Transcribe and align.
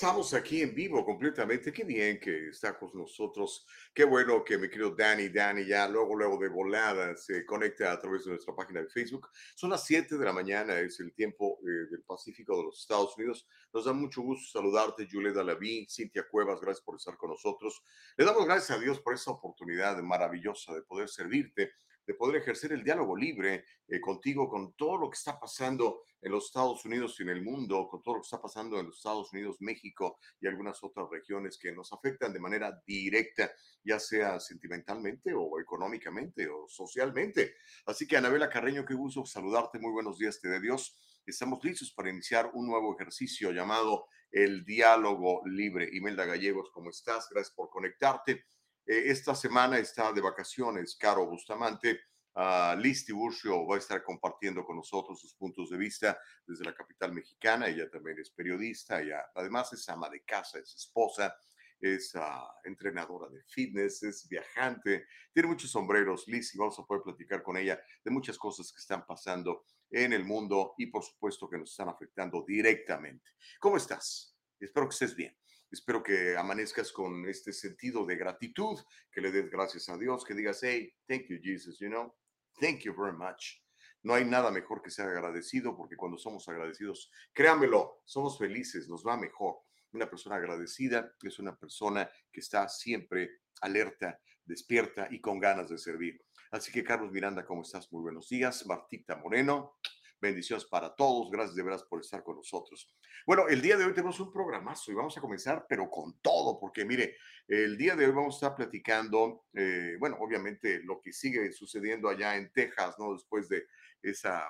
Estamos 0.00 0.32
aquí 0.32 0.62
en 0.62 0.74
vivo 0.74 1.04
completamente. 1.04 1.70
Qué 1.70 1.84
bien 1.84 2.18
que 2.18 2.48
está 2.48 2.78
con 2.78 2.90
nosotros. 2.94 3.66
Qué 3.92 4.02
bueno 4.04 4.42
que 4.42 4.56
mi 4.56 4.66
querido 4.70 4.94
Danny, 4.96 5.28
Danny 5.28 5.66
ya 5.66 5.86
luego, 5.86 6.16
luego 6.16 6.38
de 6.38 6.48
volada 6.48 7.14
se 7.18 7.44
conecta 7.44 7.92
a 7.92 8.00
través 8.00 8.24
de 8.24 8.30
nuestra 8.30 8.54
página 8.54 8.80
de 8.80 8.88
Facebook. 8.88 9.28
Son 9.54 9.68
las 9.68 9.84
7 9.84 10.16
de 10.16 10.24
la 10.24 10.32
mañana, 10.32 10.78
es 10.78 10.98
el 11.00 11.12
tiempo 11.12 11.58
eh, 11.60 11.90
del 11.90 12.02
Pacífico 12.04 12.56
de 12.56 12.62
los 12.62 12.80
Estados 12.80 13.14
Unidos. 13.18 13.46
Nos 13.74 13.84
da 13.84 13.92
mucho 13.92 14.22
gusto 14.22 14.58
saludarte, 14.58 15.06
Julieta 15.06 15.44
Laví, 15.44 15.86
Cintia 15.90 16.26
Cuevas, 16.26 16.62
gracias 16.62 16.82
por 16.82 16.96
estar 16.96 17.18
con 17.18 17.28
nosotros. 17.28 17.82
Le 18.16 18.24
damos 18.24 18.46
gracias 18.46 18.70
a 18.70 18.80
Dios 18.80 19.00
por 19.00 19.12
esta 19.12 19.32
oportunidad 19.32 19.98
maravillosa 19.98 20.72
de 20.72 20.80
poder 20.80 21.10
servirte 21.10 21.72
de 22.10 22.14
poder 22.14 22.42
ejercer 22.42 22.72
el 22.72 22.82
diálogo 22.82 23.16
libre 23.16 23.66
eh, 23.86 24.00
contigo 24.00 24.48
con 24.48 24.74
todo 24.74 24.96
lo 24.96 25.08
que 25.08 25.16
está 25.16 25.38
pasando 25.38 26.02
en 26.20 26.32
los 26.32 26.46
Estados 26.46 26.84
Unidos 26.84 27.14
y 27.16 27.22
en 27.22 27.28
el 27.28 27.40
mundo, 27.40 27.86
con 27.88 28.02
todo 28.02 28.16
lo 28.16 28.20
que 28.20 28.26
está 28.26 28.42
pasando 28.42 28.80
en 28.80 28.86
los 28.86 28.96
Estados 28.96 29.32
Unidos, 29.32 29.58
México 29.60 30.18
y 30.40 30.48
algunas 30.48 30.82
otras 30.82 31.08
regiones 31.08 31.56
que 31.56 31.70
nos 31.70 31.92
afectan 31.92 32.32
de 32.32 32.40
manera 32.40 32.82
directa, 32.84 33.52
ya 33.84 34.00
sea 34.00 34.40
sentimentalmente 34.40 35.32
o 35.32 35.60
económicamente 35.60 36.48
o 36.48 36.66
socialmente. 36.66 37.54
Así 37.86 38.08
que 38.08 38.16
Anabela 38.16 38.50
Carreño, 38.50 38.84
qué 38.84 38.94
gusto 38.94 39.24
saludarte, 39.24 39.78
muy 39.78 39.92
buenos 39.92 40.18
días, 40.18 40.40
te 40.40 40.48
de 40.48 40.60
Dios. 40.60 40.98
Estamos 41.24 41.62
listos 41.62 41.92
para 41.92 42.10
iniciar 42.10 42.50
un 42.54 42.66
nuevo 42.66 42.92
ejercicio 42.96 43.52
llamado 43.52 44.08
el 44.32 44.64
diálogo 44.64 45.42
libre. 45.46 45.88
Imelda 45.92 46.24
Gallegos, 46.24 46.72
¿cómo 46.72 46.90
estás? 46.90 47.28
Gracias 47.30 47.54
por 47.54 47.70
conectarte. 47.70 48.46
Eh, 48.90 49.08
esta 49.08 49.36
semana 49.36 49.78
está 49.78 50.12
de 50.12 50.20
vacaciones 50.20 50.96
Caro 50.96 51.24
Bustamante. 51.24 52.00
Uh, 52.34 52.76
Liz 52.76 53.04
Tiburcio 53.04 53.64
va 53.64 53.76
a 53.76 53.78
estar 53.78 54.02
compartiendo 54.02 54.64
con 54.64 54.76
nosotros 54.76 55.20
sus 55.20 55.32
puntos 55.34 55.70
de 55.70 55.76
vista 55.76 56.18
desde 56.44 56.64
la 56.64 56.74
capital 56.74 57.12
mexicana. 57.12 57.68
Ella 57.68 57.88
también 57.88 58.18
es 58.18 58.30
periodista, 58.30 59.00
ella 59.00 59.30
además 59.32 59.72
es 59.72 59.88
ama 59.88 60.08
de 60.10 60.24
casa, 60.24 60.58
es 60.58 60.74
esposa, 60.74 61.36
es 61.80 62.16
ah, 62.16 62.52
entrenadora 62.64 63.28
de 63.28 63.40
fitness, 63.44 64.02
es 64.02 64.28
viajante, 64.28 65.06
tiene 65.32 65.48
muchos 65.48 65.70
sombreros, 65.70 66.26
Liz, 66.26 66.52
y 66.56 66.58
vamos 66.58 66.76
a 66.80 66.84
poder 66.84 67.04
platicar 67.04 67.44
con 67.44 67.56
ella 67.56 67.80
de 68.04 68.10
muchas 68.10 68.36
cosas 68.36 68.72
que 68.72 68.80
están 68.80 69.06
pasando 69.06 69.66
en 69.88 70.12
el 70.12 70.24
mundo 70.24 70.74
y 70.78 70.86
por 70.86 71.04
supuesto 71.04 71.48
que 71.48 71.58
nos 71.58 71.70
están 71.70 71.90
afectando 71.90 72.44
directamente. 72.44 73.30
¿Cómo 73.60 73.76
estás? 73.76 74.36
Espero 74.58 74.88
que 74.88 74.94
estés 74.94 75.14
bien. 75.14 75.39
Espero 75.70 76.02
que 76.02 76.36
amanezcas 76.36 76.90
con 76.90 77.28
este 77.28 77.52
sentido 77.52 78.04
de 78.04 78.16
gratitud, 78.16 78.78
que 79.10 79.20
le 79.20 79.30
des 79.30 79.48
gracias 79.50 79.88
a 79.88 79.96
Dios, 79.96 80.24
que 80.24 80.34
digas, 80.34 80.60
hey, 80.62 80.92
thank 81.06 81.26
you, 81.28 81.38
Jesus, 81.40 81.78
you 81.78 81.88
know, 81.88 82.14
thank 82.60 82.80
you 82.80 82.94
very 82.94 83.16
much. 83.16 83.62
No 84.02 84.14
hay 84.14 84.24
nada 84.24 84.50
mejor 84.50 84.82
que 84.82 84.90
ser 84.90 85.06
agradecido, 85.06 85.76
porque 85.76 85.96
cuando 85.96 86.18
somos 86.18 86.48
agradecidos, 86.48 87.12
créanmelo, 87.32 88.02
somos 88.04 88.38
felices, 88.38 88.88
nos 88.88 89.06
va 89.06 89.16
mejor. 89.16 89.58
Una 89.92 90.08
persona 90.08 90.36
agradecida 90.36 91.14
es 91.22 91.38
una 91.38 91.56
persona 91.56 92.10
que 92.32 92.40
está 92.40 92.68
siempre 92.68 93.42
alerta, 93.60 94.20
despierta 94.44 95.06
y 95.10 95.20
con 95.20 95.38
ganas 95.38 95.68
de 95.68 95.78
servir. 95.78 96.20
Así 96.50 96.72
que, 96.72 96.82
Carlos 96.82 97.12
Miranda, 97.12 97.44
¿cómo 97.44 97.62
estás? 97.62 97.92
Muy 97.92 98.02
buenos 98.02 98.28
días. 98.28 98.66
Martita 98.66 99.16
Moreno, 99.16 99.78
Bendiciones 100.20 100.66
para 100.66 100.94
todos. 100.94 101.30
Gracias 101.30 101.56
de 101.56 101.62
veras 101.62 101.82
por 101.84 102.00
estar 102.00 102.22
con 102.22 102.36
nosotros. 102.36 102.94
Bueno, 103.26 103.48
el 103.48 103.62
día 103.62 103.78
de 103.78 103.86
hoy 103.86 103.94
tenemos 103.94 104.20
un 104.20 104.30
programazo 104.30 104.92
y 104.92 104.94
vamos 104.94 105.16
a 105.16 105.20
comenzar, 105.20 105.64
pero 105.66 105.88
con 105.88 106.20
todo, 106.20 106.58
porque 106.60 106.84
mire, 106.84 107.16
el 107.48 107.78
día 107.78 107.96
de 107.96 108.04
hoy 108.04 108.12
vamos 108.12 108.34
a 108.34 108.36
estar 108.36 108.54
platicando, 108.54 109.46
eh, 109.54 109.96
bueno, 109.98 110.18
obviamente 110.20 110.82
lo 110.84 111.00
que 111.00 111.12
sigue 111.12 111.50
sucediendo 111.52 112.08
allá 112.08 112.36
en 112.36 112.52
Texas, 112.52 112.96
¿no? 112.98 113.14
Después 113.14 113.48
de 113.48 113.66
esa 114.02 114.46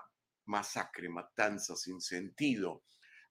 masacre, 0.46 1.08
matanza 1.08 1.76
sin 1.76 2.00
sentido. 2.00 2.82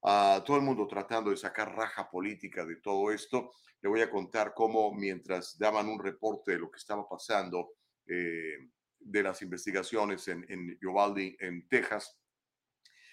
a 0.01 0.41
todo 0.45 0.55
el 0.55 0.63
mundo 0.63 0.87
tratando 0.87 1.29
de 1.31 1.35
sacar 1.35 1.75
raja 1.75 2.09
política 2.09 2.65
de 2.65 2.77
todo 2.77 3.11
esto. 3.11 3.51
Le 3.81 3.89
voy 3.89 3.99
a 3.99 4.09
contar 4.09 4.53
cómo 4.53 4.93
mientras 4.93 5.57
daban 5.57 5.89
un 5.89 6.01
reporte 6.01 6.53
de 6.53 6.59
lo 6.59 6.71
que 6.71 6.77
estaba 6.77 7.07
pasando 7.07 7.73
eh, 8.07 8.69
de 8.97 9.23
las 9.23 9.41
investigaciones 9.41 10.27
en, 10.29 10.45
en 10.47 10.77
Uvalde, 10.87 11.35
en 11.39 11.67
Texas, 11.67 12.18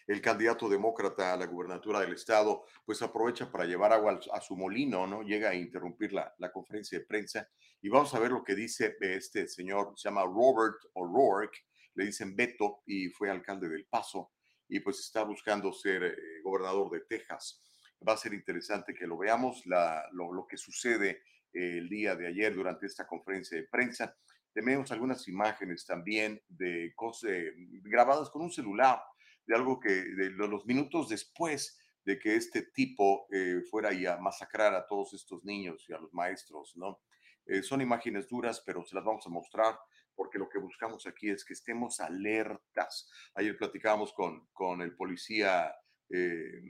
el 0.07 0.21
candidato 0.21 0.69
demócrata 0.69 1.33
a 1.33 1.37
la 1.37 1.47
gubernatura 1.47 2.01
del 2.01 2.13
estado, 2.13 2.65
pues 2.85 3.03
aprovecha 3.03 3.51
para 3.51 3.65
llevar 3.65 3.93
agua 3.93 4.21
a 4.33 4.41
su 4.41 4.57
molino, 4.57 5.07
¿no? 5.07 5.23
Llega 5.23 5.51
a 5.51 5.55
interrumpir 5.55 6.13
la, 6.13 6.33
conferencia 6.53 6.99
de 6.99 7.05
prensa 7.05 7.49
y 7.83 7.89
vamos 7.89 8.15
a 8.15 8.21
ver 8.21 8.31
lo 8.31 8.45
que 8.45 8.55
dice 8.55 8.97
este 9.01 9.49
señor, 9.49 9.93
se 9.97 10.09
llama 10.09 10.23
Robert 10.23 10.77
O'Rourke, 10.95 11.59
le 11.95 12.07
dicen 12.07 12.37
Beto 12.37 12.83
y 12.87 13.09
fue 13.09 13.31
alcalde 13.31 13.69
del 13.69 13.87
Paso 13.87 14.33
y 14.69 14.81
pues 14.81 15.01
está 15.01 15.25
buscando 15.25 15.73
ser 15.73 16.05
eh, 16.05 16.17
gobernador 16.43 16.91
de 16.91 17.01
Texas. 17.01 17.63
Va 18.07 18.13
a 18.13 18.17
ser 18.17 18.35
interesante 18.35 18.95
que 18.95 19.07
lo 19.07 19.19
veamos, 19.19 19.65
la, 19.67 20.05
lo, 20.13 20.47
que 20.47 20.57
sucede 20.57 21.23
el 21.53 21.89
día 21.89 22.15
de 22.15 22.29
ayer 22.29 22.55
durante 22.55 22.87
esta 22.87 23.07
conferencia 23.07 23.57
de 23.57 23.67
prensa. 23.67 24.15
Tenemos 24.53 24.93
algunas 24.93 25.27
imágenes 25.29 25.85
también 25.85 26.41
de 26.49 26.93
cosas 26.95 27.31
eh, 27.31 27.53
grabadas 27.83 28.31
con 28.31 28.43
un 28.43 28.53
celular 28.53 29.01
de 29.47 29.55
algo 29.55 29.79
que 29.81 29.91
de 29.91 30.31
los 30.31 30.67
minutos 30.67 31.09
después 31.09 31.79
de 32.05 32.19
que 32.19 32.37
este 32.37 32.63
tipo 32.63 33.27
eh, 33.33 33.63
fuera 33.69 33.93
y 33.93 34.07
a 34.07 34.17
masacrar 34.17 34.75
a 34.75 34.87
todos 34.87 35.13
estos 35.15 35.45
niños 35.45 35.85
y 35.89 35.93
a 35.93 35.99
los 35.99 36.15
maestros, 36.15 36.77
¿no? 36.77 37.01
Eh, 37.47 37.63
son 37.63 37.81
imágenes 37.81 38.29
duras, 38.29 38.63
pero 38.65 38.85
se 38.85 38.95
las 38.95 39.05
vamos 39.05 39.27
a 39.27 39.31
mostrar 39.31 39.79
porque 40.15 40.39
lo 40.39 40.49
que 40.49 40.59
buscamos 40.59 41.07
aquí 41.07 41.31
es 41.31 41.45
que 41.45 41.53
estemos 41.53 42.01
alertas. 42.01 43.09
Ayer 43.35 43.57
platicábamos 43.57 44.13
con, 44.13 44.47
con 44.53 44.83
el 44.83 44.97
policía 44.97 45.73
eh, 46.09 46.63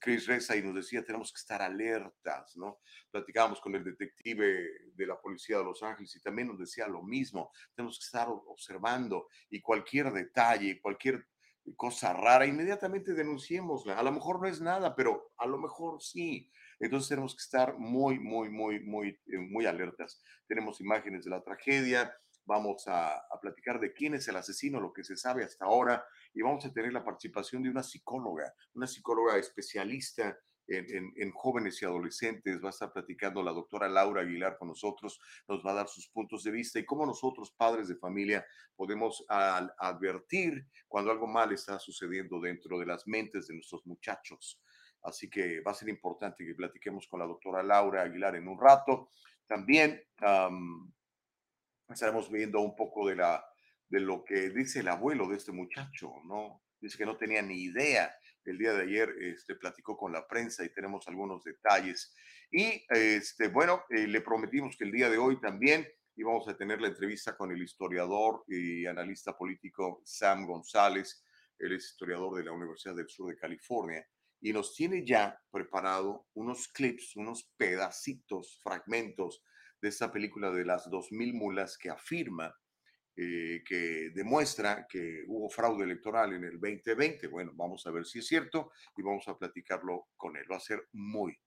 Chris 0.00 0.26
Reza 0.26 0.56
y 0.56 0.62
nos 0.62 0.74
decía, 0.74 1.04
tenemos 1.04 1.32
que 1.32 1.38
estar 1.38 1.62
alertas, 1.62 2.56
¿no? 2.56 2.80
Platicábamos 3.10 3.60
con 3.60 3.74
el 3.74 3.84
detective 3.84 4.68
de 4.94 5.06
la 5.06 5.20
policía 5.20 5.58
de 5.58 5.64
Los 5.64 5.82
Ángeles 5.82 6.14
y 6.16 6.20
también 6.20 6.48
nos 6.48 6.58
decía 6.58 6.88
lo 6.88 7.02
mismo, 7.02 7.52
tenemos 7.74 7.98
que 7.98 8.04
estar 8.04 8.28
observando 8.28 9.28
y 9.50 9.60
cualquier 9.60 10.12
detalle, 10.12 10.80
cualquier 10.80 11.28
cosa 11.76 12.12
rara, 12.12 12.46
inmediatamente 12.46 13.14
denunciémosla. 13.14 13.98
A 13.98 14.02
lo 14.02 14.12
mejor 14.12 14.40
no 14.40 14.48
es 14.48 14.60
nada, 14.60 14.94
pero 14.94 15.32
a 15.38 15.46
lo 15.46 15.58
mejor 15.58 16.02
sí. 16.02 16.50
Entonces 16.78 17.08
tenemos 17.08 17.34
que 17.34 17.42
estar 17.42 17.78
muy, 17.78 18.18
muy, 18.18 18.48
muy, 18.48 18.80
muy, 18.80 19.08
eh, 19.26 19.38
muy 19.38 19.66
alertas. 19.66 20.22
Tenemos 20.46 20.80
imágenes 20.80 21.24
de 21.24 21.30
la 21.30 21.42
tragedia, 21.42 22.12
vamos 22.46 22.88
a, 22.88 23.14
a, 23.14 23.40
platicar 23.40 23.78
de 23.78 23.92
quién 23.92 24.14
es 24.14 24.26
el 24.28 24.36
asesino, 24.36 24.80
lo 24.80 24.92
que 24.92 25.04
se 25.04 25.16
sabe 25.16 25.44
hasta 25.44 25.66
ahora, 25.66 26.04
y 26.32 26.42
vamos 26.42 26.64
a 26.64 26.72
tener 26.72 26.92
la 26.92 27.04
participación 27.04 27.62
de 27.62 27.70
una 27.70 27.82
psicóloga, 27.82 28.52
una 28.74 28.86
psicóloga 28.86 29.36
especialista 29.36 30.36
en, 30.70 31.12
en, 31.16 31.30
jóvenes 31.32 31.80
y 31.82 31.84
adolescentes. 31.84 32.62
Va 32.62 32.68
a 32.68 32.70
estar 32.70 32.92
platicando 32.92 33.42
la 33.42 33.52
doctora 33.52 33.88
Laura 33.88 34.22
Aguilar 34.22 34.56
con 34.58 34.68
nosotros, 34.68 35.20
nos 35.48 35.64
va 35.64 35.72
a 35.72 35.74
dar 35.74 35.88
sus 35.88 36.08
puntos 36.08 36.44
de 36.44 36.50
vista 36.50 36.78
y 36.78 36.84
cómo 36.84 37.04
nosotros, 37.04 37.52
padres 37.56 37.88
de 37.88 37.96
familia, 37.96 38.46
podemos 38.76 39.24
advertir 39.28 40.66
cuando 40.88 41.10
algo 41.10 41.26
mal 41.26 41.52
está 41.52 41.78
sucediendo 41.78 42.40
dentro 42.40 42.78
de 42.78 42.86
las 42.86 43.06
mentes 43.06 43.48
de 43.48 43.54
nuestros 43.54 43.84
muchachos. 43.86 44.60
Así 45.02 45.28
que 45.30 45.60
va 45.60 45.72
a 45.72 45.74
ser 45.74 45.88
importante 45.88 46.44
que 46.44 46.54
platiquemos 46.54 47.06
con 47.08 47.20
la 47.20 47.26
doctora 47.26 47.62
Laura 47.62 48.02
Aguilar 48.02 48.36
en 48.36 48.48
un 48.48 48.60
rato. 48.60 49.10
También 49.46 50.02
um, 50.20 50.92
estaremos 51.88 52.30
viendo 52.30 52.60
un 52.60 52.76
poco 52.76 53.08
de, 53.08 53.16
la, 53.16 53.44
de 53.88 54.00
lo 54.00 54.24
que 54.24 54.50
dice 54.50 54.80
el 54.80 54.88
abuelo 54.88 55.26
de 55.28 55.36
este 55.36 55.52
muchacho, 55.52 56.12
¿no? 56.24 56.62
Dice 56.80 56.96
que 56.96 57.06
no 57.06 57.16
tenía 57.16 57.42
ni 57.42 57.62
idea 57.62 58.14
el 58.50 58.58
día 58.58 58.72
de 58.72 58.82
ayer 58.82 59.14
este, 59.20 59.54
platicó 59.54 59.96
con 59.96 60.12
la 60.12 60.26
prensa 60.26 60.64
y 60.64 60.68
tenemos 60.70 61.06
algunos 61.08 61.42
detalles. 61.44 62.14
Y 62.50 62.84
este, 62.88 63.48
bueno, 63.48 63.84
eh, 63.90 64.06
le 64.06 64.20
prometimos 64.20 64.76
que 64.76 64.84
el 64.84 64.92
día 64.92 65.08
de 65.08 65.18
hoy 65.18 65.40
también 65.40 65.86
íbamos 66.16 66.48
a 66.48 66.56
tener 66.56 66.80
la 66.80 66.88
entrevista 66.88 67.36
con 67.36 67.50
el 67.50 67.62
historiador 67.62 68.44
y 68.48 68.86
analista 68.86 69.36
político 69.36 70.02
Sam 70.04 70.46
González. 70.46 71.24
Él 71.58 71.72
es 71.72 71.90
historiador 71.90 72.36
de 72.36 72.44
la 72.44 72.52
Universidad 72.52 72.94
del 72.94 73.08
Sur 73.08 73.30
de 73.30 73.36
California 73.36 74.06
y 74.40 74.52
nos 74.52 74.74
tiene 74.74 75.04
ya 75.06 75.38
preparado 75.50 76.26
unos 76.34 76.68
clips, 76.68 77.16
unos 77.16 77.50
pedacitos, 77.56 78.58
fragmentos 78.62 79.42
de 79.80 79.88
esta 79.88 80.10
película 80.10 80.50
de 80.50 80.64
las 80.64 80.90
2000 80.90 81.34
mulas 81.34 81.78
que 81.78 81.90
afirma 81.90 82.54
eh, 83.22 83.62
que 83.66 84.10
demuestra 84.14 84.86
que 84.88 85.24
hubo 85.26 85.50
fraude 85.50 85.84
electoral 85.84 86.32
en 86.32 86.44
el 86.44 86.58
2020. 86.58 87.28
Bueno, 87.28 87.52
vamos 87.54 87.86
a 87.86 87.90
ver 87.90 88.06
si 88.06 88.20
es 88.20 88.26
cierto 88.26 88.70
y 88.96 89.02
vamos 89.02 89.28
a 89.28 89.36
platicarlo 89.36 90.08
con 90.16 90.38
él. 90.38 90.44
Va 90.50 90.56
a 90.56 90.60
ser 90.60 90.88
muy, 90.92 91.38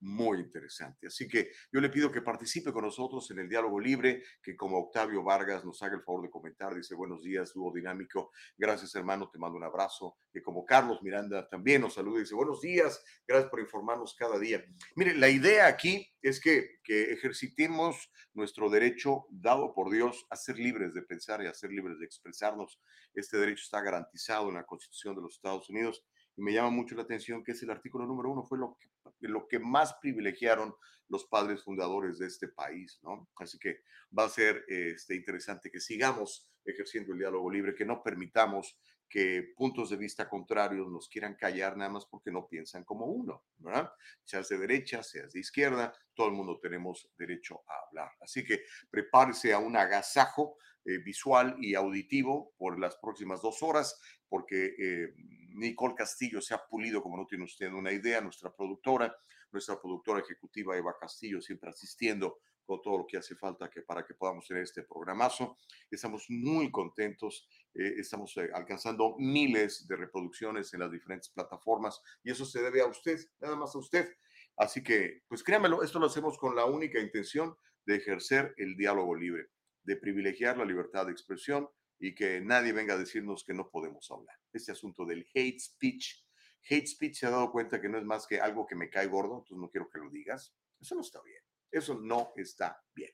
muy 0.00 0.40
interesante. 0.40 1.06
Así 1.06 1.28
que 1.28 1.50
yo 1.72 1.80
le 1.80 1.90
pido 1.90 2.10
que 2.10 2.22
participe 2.22 2.72
con 2.72 2.84
nosotros 2.84 3.30
en 3.30 3.38
el 3.40 3.48
diálogo 3.48 3.78
libre, 3.78 4.22
que 4.42 4.56
como 4.56 4.78
Octavio 4.78 5.22
Vargas 5.22 5.64
nos 5.64 5.82
haga 5.82 5.96
el 5.96 6.02
favor 6.02 6.22
de 6.22 6.30
comentar, 6.30 6.74
dice 6.74 6.94
buenos 6.94 7.22
días, 7.22 7.52
dúo 7.52 7.72
dinámico, 7.72 8.32
gracias 8.56 8.94
hermano, 8.94 9.28
te 9.30 9.38
mando 9.38 9.58
un 9.58 9.64
abrazo, 9.64 10.16
que 10.32 10.42
como 10.42 10.64
Carlos 10.64 11.02
Miranda 11.02 11.48
también 11.48 11.82
nos 11.82 11.94
saluda, 11.94 12.20
dice 12.20 12.34
buenos 12.34 12.60
días, 12.60 13.02
gracias 13.26 13.50
por 13.50 13.60
informarnos 13.60 14.14
cada 14.14 14.38
día. 14.38 14.64
Mire, 14.96 15.14
la 15.14 15.28
idea 15.28 15.66
aquí 15.66 16.10
es 16.22 16.40
que, 16.40 16.80
que 16.82 17.12
ejercitemos 17.12 18.10
nuestro 18.34 18.70
derecho 18.70 19.26
dado 19.30 19.74
por 19.74 19.90
Dios 19.90 20.26
a 20.30 20.36
ser 20.36 20.58
libres 20.58 20.94
de 20.94 21.02
pensar 21.02 21.42
y 21.42 21.46
a 21.46 21.54
ser 21.54 21.70
libres 21.72 21.98
de 21.98 22.06
expresarnos. 22.06 22.80
Este 23.14 23.38
derecho 23.38 23.64
está 23.64 23.80
garantizado 23.80 24.48
en 24.48 24.54
la 24.54 24.64
Constitución 24.64 25.16
de 25.16 25.22
los 25.22 25.34
Estados 25.34 25.68
Unidos 25.68 26.04
me 26.40 26.52
llama 26.52 26.70
mucho 26.70 26.94
la 26.94 27.02
atención 27.02 27.44
que 27.44 27.52
es 27.52 27.62
el 27.62 27.70
artículo 27.70 28.06
número 28.06 28.30
uno, 28.30 28.44
fue 28.44 28.58
lo 28.58 28.76
que, 28.78 28.88
lo 29.28 29.46
que 29.46 29.58
más 29.58 29.94
privilegiaron 29.94 30.74
los 31.08 31.24
padres 31.24 31.62
fundadores 31.62 32.18
de 32.18 32.26
este 32.26 32.48
país, 32.48 33.00
¿no? 33.02 33.28
Así 33.36 33.58
que 33.58 33.80
va 34.16 34.24
a 34.24 34.28
ser 34.28 34.64
este, 34.68 35.14
interesante 35.16 35.70
que 35.70 35.80
sigamos 35.80 36.48
ejerciendo 36.64 37.12
el 37.12 37.18
diálogo 37.18 37.50
libre, 37.50 37.74
que 37.74 37.84
no 37.84 38.02
permitamos 38.02 38.78
que 39.08 39.52
puntos 39.56 39.90
de 39.90 39.96
vista 39.96 40.28
contrarios 40.28 40.88
nos 40.88 41.08
quieran 41.08 41.34
callar 41.34 41.76
nada 41.76 41.90
más 41.90 42.06
porque 42.06 42.30
no 42.30 42.46
piensan 42.46 42.84
como 42.84 43.06
uno, 43.06 43.44
¿verdad? 43.58 43.92
Seas 44.22 44.48
de 44.48 44.58
derecha, 44.58 45.02
seas 45.02 45.32
de 45.32 45.40
izquierda, 45.40 45.92
todo 46.14 46.28
el 46.28 46.34
mundo 46.34 46.60
tenemos 46.60 47.10
derecho 47.18 47.60
a 47.66 47.88
hablar. 47.88 48.12
Así 48.20 48.44
que 48.44 48.62
prepárese 48.88 49.52
a 49.52 49.58
un 49.58 49.76
agasajo 49.76 50.58
eh, 50.86 50.98
visual 50.98 51.56
y 51.60 51.74
auditivo 51.74 52.54
por 52.56 52.80
las 52.80 52.96
próximas 52.96 53.42
dos 53.42 53.62
horas, 53.62 54.00
porque 54.28 54.74
eh, 54.78 55.14
Nicole 55.52 55.94
Castillo 55.94 56.40
se 56.40 56.54
ha 56.54 56.66
pulido, 56.66 57.02
como 57.02 57.18
no 57.18 57.26
tiene 57.26 57.44
usted 57.44 57.70
una 57.70 57.92
idea, 57.92 58.22
nuestra 58.22 58.50
productora, 58.50 59.14
nuestra 59.52 59.78
productora 59.78 60.20
ejecutiva 60.20 60.78
Eva 60.78 60.96
Castillo, 60.98 61.42
siempre 61.42 61.68
asistiendo 61.68 62.38
con 62.64 62.80
todo 62.80 62.98
lo 62.98 63.06
que 63.06 63.18
hace 63.18 63.34
falta 63.36 63.68
que, 63.68 63.82
para 63.82 64.06
que 64.06 64.14
podamos 64.14 64.46
tener 64.46 64.62
este 64.62 64.84
programazo. 64.84 65.58
Estamos 65.90 66.24
muy 66.30 66.70
contentos, 66.70 67.46
eh, 67.74 67.96
estamos 67.98 68.34
alcanzando 68.54 69.16
miles 69.18 69.86
de 69.86 69.96
reproducciones 69.96 70.72
en 70.72 70.80
las 70.80 70.90
diferentes 70.90 71.28
plataformas 71.28 72.00
y 72.22 72.30
eso 72.30 72.46
se 72.46 72.62
debe 72.62 72.80
a 72.80 72.86
usted, 72.86 73.18
nada 73.38 73.56
más 73.56 73.74
a 73.74 73.78
usted. 73.78 74.08
Así 74.56 74.82
que, 74.82 75.24
pues 75.28 75.42
créanmelo, 75.42 75.82
esto 75.82 75.98
lo 75.98 76.06
hacemos 76.06 76.38
con 76.38 76.56
la 76.56 76.64
única 76.64 77.00
intención 77.00 77.54
de 77.84 77.96
ejercer 77.96 78.54
el 78.56 78.76
diálogo 78.76 79.14
libre 79.14 79.50
de 79.82 79.96
privilegiar 79.96 80.58
la 80.58 80.64
libertad 80.64 81.06
de 81.06 81.12
expresión 81.12 81.68
y 81.98 82.14
que 82.14 82.40
nadie 82.40 82.72
venga 82.72 82.94
a 82.94 82.98
decirnos 82.98 83.44
que 83.44 83.54
no 83.54 83.70
podemos 83.70 84.10
hablar. 84.10 84.36
Este 84.52 84.72
asunto 84.72 85.04
del 85.04 85.26
hate 85.34 85.60
speech, 85.60 86.24
hate 86.68 86.86
speech 86.86 87.18
se 87.18 87.26
ha 87.26 87.30
dado 87.30 87.52
cuenta 87.52 87.80
que 87.80 87.88
no 87.88 87.98
es 87.98 88.04
más 88.04 88.26
que 88.26 88.40
algo 88.40 88.66
que 88.66 88.74
me 88.74 88.88
cae 88.88 89.06
gordo, 89.06 89.38
entonces 89.38 89.58
no 89.58 89.70
quiero 89.70 89.88
que 89.90 89.98
lo 89.98 90.10
digas. 90.10 90.54
Eso 90.80 90.94
no 90.94 91.02
está 91.02 91.20
bien. 91.22 91.42
Eso 91.70 92.00
no 92.00 92.32
está 92.36 92.82
bien. 92.94 93.12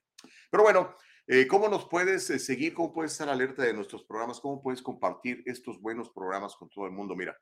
Pero 0.50 0.62
bueno, 0.62 0.94
eh, 1.26 1.46
¿cómo 1.46 1.68
nos 1.68 1.86
puedes 1.88 2.30
eh, 2.30 2.38
seguir? 2.38 2.72
¿Cómo 2.74 2.92
puedes 2.92 3.12
estar 3.12 3.28
alerta 3.28 3.64
de 3.64 3.74
nuestros 3.74 4.04
programas? 4.04 4.40
¿Cómo 4.40 4.62
puedes 4.62 4.82
compartir 4.82 5.42
estos 5.46 5.80
buenos 5.80 6.10
programas 6.10 6.54
con 6.56 6.68
todo 6.70 6.86
el 6.86 6.92
mundo? 6.92 7.16
Mira, 7.16 7.36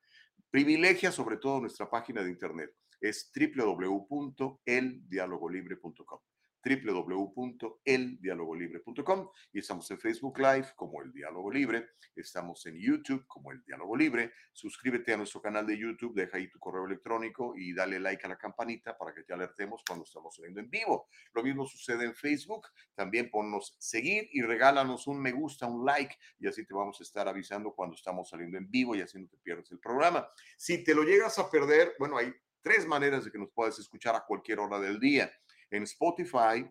privilegia 0.50 1.12
sobre 1.12 1.36
todo 1.36 1.60
nuestra 1.60 1.90
página 1.90 2.22
de 2.22 2.30
internet. 2.30 2.74
Es 3.00 3.30
www.eldialogolibre.com 3.34 6.33
www.eldialogolibre.com 6.64 9.28
y 9.52 9.58
estamos 9.58 9.90
en 9.90 9.98
Facebook 9.98 10.38
Live 10.38 10.68
como 10.76 11.02
El 11.02 11.12
Diálogo 11.12 11.50
Libre, 11.50 11.88
estamos 12.16 12.64
en 12.66 12.78
YouTube 12.78 13.26
como 13.26 13.52
El 13.52 13.62
Diálogo 13.64 13.94
Libre. 13.96 14.32
Suscríbete 14.52 15.12
a 15.12 15.18
nuestro 15.18 15.42
canal 15.42 15.66
de 15.66 15.78
YouTube, 15.78 16.14
deja 16.14 16.38
ahí 16.38 16.48
tu 16.48 16.58
correo 16.58 16.86
electrónico 16.86 17.54
y 17.56 17.74
dale 17.74 18.00
like 18.00 18.24
a 18.24 18.28
la 18.28 18.38
campanita 18.38 18.96
para 18.96 19.12
que 19.14 19.24
te 19.24 19.34
alertemos 19.34 19.82
cuando 19.86 20.04
estamos 20.04 20.34
saliendo 20.34 20.60
en 20.60 20.70
vivo. 20.70 21.08
Lo 21.34 21.42
mismo 21.42 21.66
sucede 21.66 22.04
en 22.04 22.14
Facebook, 22.14 22.68
también 22.94 23.30
ponnos 23.30 23.76
seguir 23.78 24.28
y 24.32 24.40
regálanos 24.42 25.06
un 25.06 25.20
me 25.20 25.32
gusta, 25.32 25.66
un 25.66 25.84
like 25.84 26.16
y 26.38 26.46
así 26.46 26.64
te 26.64 26.72
vamos 26.72 26.98
a 27.00 27.02
estar 27.02 27.28
avisando 27.28 27.74
cuando 27.74 27.96
estamos 27.96 28.28
saliendo 28.28 28.56
en 28.56 28.70
vivo 28.70 28.94
y 28.94 29.02
así 29.02 29.18
no 29.18 29.28
te 29.28 29.36
pierdes 29.38 29.70
el 29.72 29.80
programa. 29.80 30.26
Si 30.56 30.82
te 30.82 30.94
lo 30.94 31.02
llegas 31.02 31.38
a 31.38 31.50
perder, 31.50 31.94
bueno, 31.98 32.16
hay 32.16 32.32
tres 32.62 32.86
maneras 32.86 33.24
de 33.24 33.30
que 33.30 33.38
nos 33.38 33.50
puedas 33.50 33.78
escuchar 33.78 34.16
a 34.16 34.24
cualquier 34.24 34.58
hora 34.58 34.80
del 34.80 34.98
día 34.98 35.30
en 35.70 35.84
Spotify, 35.84 36.68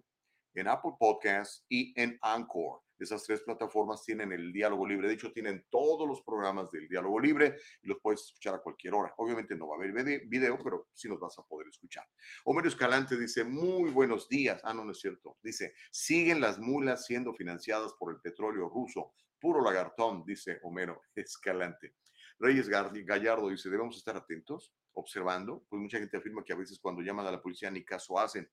en 0.56 0.68
Apple 0.68 0.94
Podcasts 1.00 1.66
y 1.70 2.00
en 2.00 2.18
Anchor. 2.22 2.82
Esas 3.00 3.24
tres 3.24 3.42
plataformas 3.42 4.04
tienen 4.04 4.32
el 4.32 4.54
diálogo 4.54 4.88
libre. 4.88 5.08
De 5.08 5.16
hecho, 5.16 5.34
tienen 5.34 5.66
todos 5.70 6.08
los 6.08 6.22
programas 6.22 6.72
del 6.72 6.88
diálogo 6.88 7.20
libre 7.20 7.58
y 7.82 7.88
los 7.88 8.00
puedes 8.02 8.22
escuchar 8.22 8.56
a 8.56 8.60
cualquier 8.60 8.94
hora. 8.94 9.14
Obviamente 9.18 9.56
no 9.56 9.68
va 9.68 9.76
a 9.76 9.78
haber 9.78 9.92
video, 10.28 10.58
pero 10.64 10.88
sí 10.94 11.10
nos 11.10 11.20
vas 11.20 11.38
a 11.38 11.44
poder 11.44 11.68
escuchar. 11.68 12.08
Homero 12.46 12.70
Escalante 12.70 13.18
dice, 13.18 13.44
muy 13.44 13.92
buenos 13.92 14.30
días. 14.30 14.62
Ah, 14.64 14.74
no, 14.74 14.86
no 14.86 14.92
es 14.92 15.00
cierto. 15.00 15.38
Dice, 15.42 15.74
siguen 15.92 16.40
las 16.40 16.60
mulas 16.60 17.06
siendo 17.06 17.34
financiadas 17.34 17.94
por 18.00 18.14
el 18.14 18.22
petróleo 18.22 18.70
ruso. 18.70 19.14
Puro 19.40 19.62
lagartón, 19.62 20.24
dice 20.26 20.60
Homero 20.64 21.02
Escalante. 21.16 21.96
Reyes 22.40 22.70
Gallardo 22.70 23.50
dice, 23.50 23.70
debemos 23.70 23.98
estar 23.98 24.16
atentos, 24.16 24.74
observando, 24.94 25.66
pues 25.70 25.82
mucha 25.82 25.98
gente 25.98 26.18
afirma 26.18 26.44
que 26.44 26.54
a 26.54 26.58
veces 26.58 26.80
cuando 26.80 27.02
llaman 27.02 27.28
a 27.28 27.32
la 27.32 27.42
policía 27.42 27.70
ni 27.72 27.84
caso 27.84 28.20
hacen. 28.20 28.50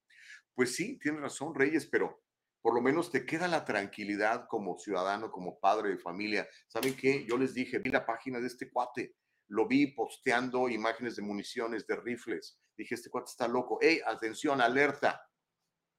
Pues 0.54 0.75
sí, 0.75 0.98
tiene 0.98 1.20
razón 1.20 1.54
Reyes, 1.54 1.87
pero 1.87 2.22
por 2.62 2.75
lo 2.75 2.81
menos 2.81 3.10
te 3.10 3.25
queda 3.25 3.48
la 3.48 3.64
tranquilidad 3.64 4.46
como 4.48 4.78
ciudadano, 4.78 5.31
como 5.31 5.58
padre 5.58 5.90
de 5.90 5.98
familia. 5.98 6.48
¿Saben 6.69 6.94
qué? 6.94 7.25
Yo 7.26 7.38
les 7.38 7.54
dije, 7.54 7.78
vi 7.78 7.90
la 7.90 8.04
página 8.04 8.38
de 8.40 8.46
este 8.46 8.70
cuate, 8.70 9.16
lo 9.48 9.66
vi 9.66 9.88
posteando 9.88 10.69
imágenes 10.69 11.16
de 11.16 11.22
municiones, 11.22 11.87
de 11.87 11.96
rifles. 11.96 12.58
Dije, 12.76 12.94
este 12.94 13.10
cuate 13.10 13.31
está 13.31 13.48
loco. 13.48 13.78
¡Ey, 13.81 14.00
atención, 14.06 14.60
alerta! 14.60 15.20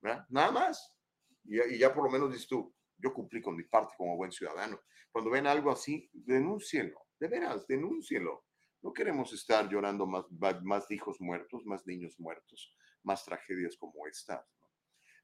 Nada 0.02 0.52
más. 0.52 0.96
Y, 1.44 1.60
y, 1.76 1.78
ya 1.78 1.94
por 1.94 2.04
lo 2.04 2.10
menos 2.10 2.32
dices 2.32 2.48
tú, 2.48 2.74
yo 2.98 3.14
cumplí 3.14 3.42
con 3.42 3.56
mi 3.56 3.64
parte 3.64 3.96
como 3.98 4.16
buen 4.16 4.32
ciudadano. 4.32 4.80
Cuando 5.12 5.32
ven 5.32 5.48
algo 5.48 5.72
así, 5.72 6.10
denúncienlo. 6.14 7.08
De 7.20 7.28
veras, 7.28 7.68
denúncienlo. 7.68 8.46
No 8.82 8.94
queremos 8.94 9.32
estar 9.34 9.70
llorando 9.70 10.08
más, 10.08 10.26
más 10.64 10.90
hijos 10.90 11.22
muertos, 11.22 11.64
más 11.66 11.86
niños 11.86 12.20
muertos, 12.20 12.76
más 13.04 13.24
tragedias 13.24 13.78
como 13.78 14.08
esta. 14.08 14.44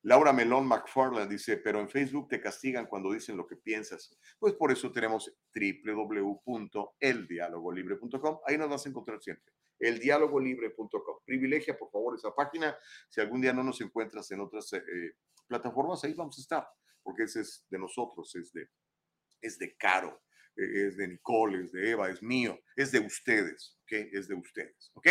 Laura 0.03 0.31
Melón 0.31 0.67
McFarland 0.67 1.27
dice, 1.29 1.57
pero 1.57 1.79
en 1.79 1.89
Facebook 1.89 2.27
te 2.29 2.39
castigan 2.39 2.85
cuando 2.85 3.11
dicen 3.11 3.35
lo 3.35 3.47
que 3.47 3.55
piensas. 3.55 4.15
Pues 4.37 4.53
por 4.53 4.71
eso 4.71 4.91
tenemos 4.91 5.35
www.eldialogolibre.com. 5.53 8.39
Ahí 8.45 8.55
nos 8.57 8.69
vas 8.69 8.85
a 8.85 8.89
encontrar 8.89 9.19
siempre. 9.21 9.51
Eldialogolibre.com. 9.79 11.19
Privilegia, 11.25 11.77
por 11.77 11.91
favor, 11.91 12.15
esa 12.15 12.33
página. 12.33 12.75
Si 13.09 13.21
algún 13.21 13.41
día 13.41 13.53
no 13.53 13.63
nos 13.63 13.79
encuentras 13.81 14.31
en 14.31 14.41
otras 14.41 14.71
eh, 14.73 14.81
plataformas, 15.47 16.03
ahí 16.03 16.13
vamos 16.13 16.37
a 16.37 16.41
estar, 16.41 16.67
porque 17.01 17.23
ese 17.23 17.41
es 17.41 17.65
de 17.69 17.79
nosotros, 17.79 18.35
es 18.35 18.53
de, 18.53 18.69
es 19.41 19.57
de 19.57 19.75
caro 19.75 20.21
es 20.57 20.97
de 20.97 21.07
Nicole, 21.07 21.63
es 21.63 21.71
de 21.71 21.91
Eva, 21.91 22.09
es 22.09 22.21
mío, 22.21 22.59
es 22.75 22.91
de 22.91 22.99
ustedes, 22.99 23.77
¿ok? 23.83 23.91
Es 24.11 24.27
de 24.27 24.35
ustedes, 24.35 24.91
¿ok? 24.95 25.07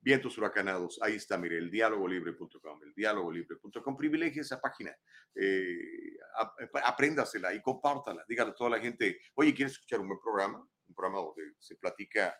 Vientos 0.00 0.38
huracanados, 0.38 0.98
ahí 1.02 1.16
está, 1.16 1.36
mire, 1.36 1.58
el 1.58 1.70
dialogolibre.com, 1.70 2.82
el 2.84 2.94
dialogolibre.com, 2.94 3.96
privilegie 3.96 4.40
esa 4.40 4.60
página, 4.60 4.96
eh, 5.34 6.16
apréndasela 6.84 7.52
y 7.52 7.60
compártala, 7.60 8.24
dígale 8.28 8.52
a 8.52 8.54
toda 8.54 8.70
la 8.70 8.80
gente, 8.80 9.20
oye, 9.34 9.52
¿quieres 9.52 9.72
escuchar 9.72 10.00
un 10.00 10.08
buen 10.08 10.20
programa? 10.20 10.58
Un 10.88 10.94
programa 10.94 11.18
donde 11.18 11.54
se 11.58 11.74
platica 11.76 12.34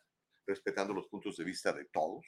respetando 0.46 0.94
los 0.94 1.08
puntos 1.08 1.36
de 1.36 1.44
vista 1.44 1.72
de 1.72 1.86
todos, 1.86 2.24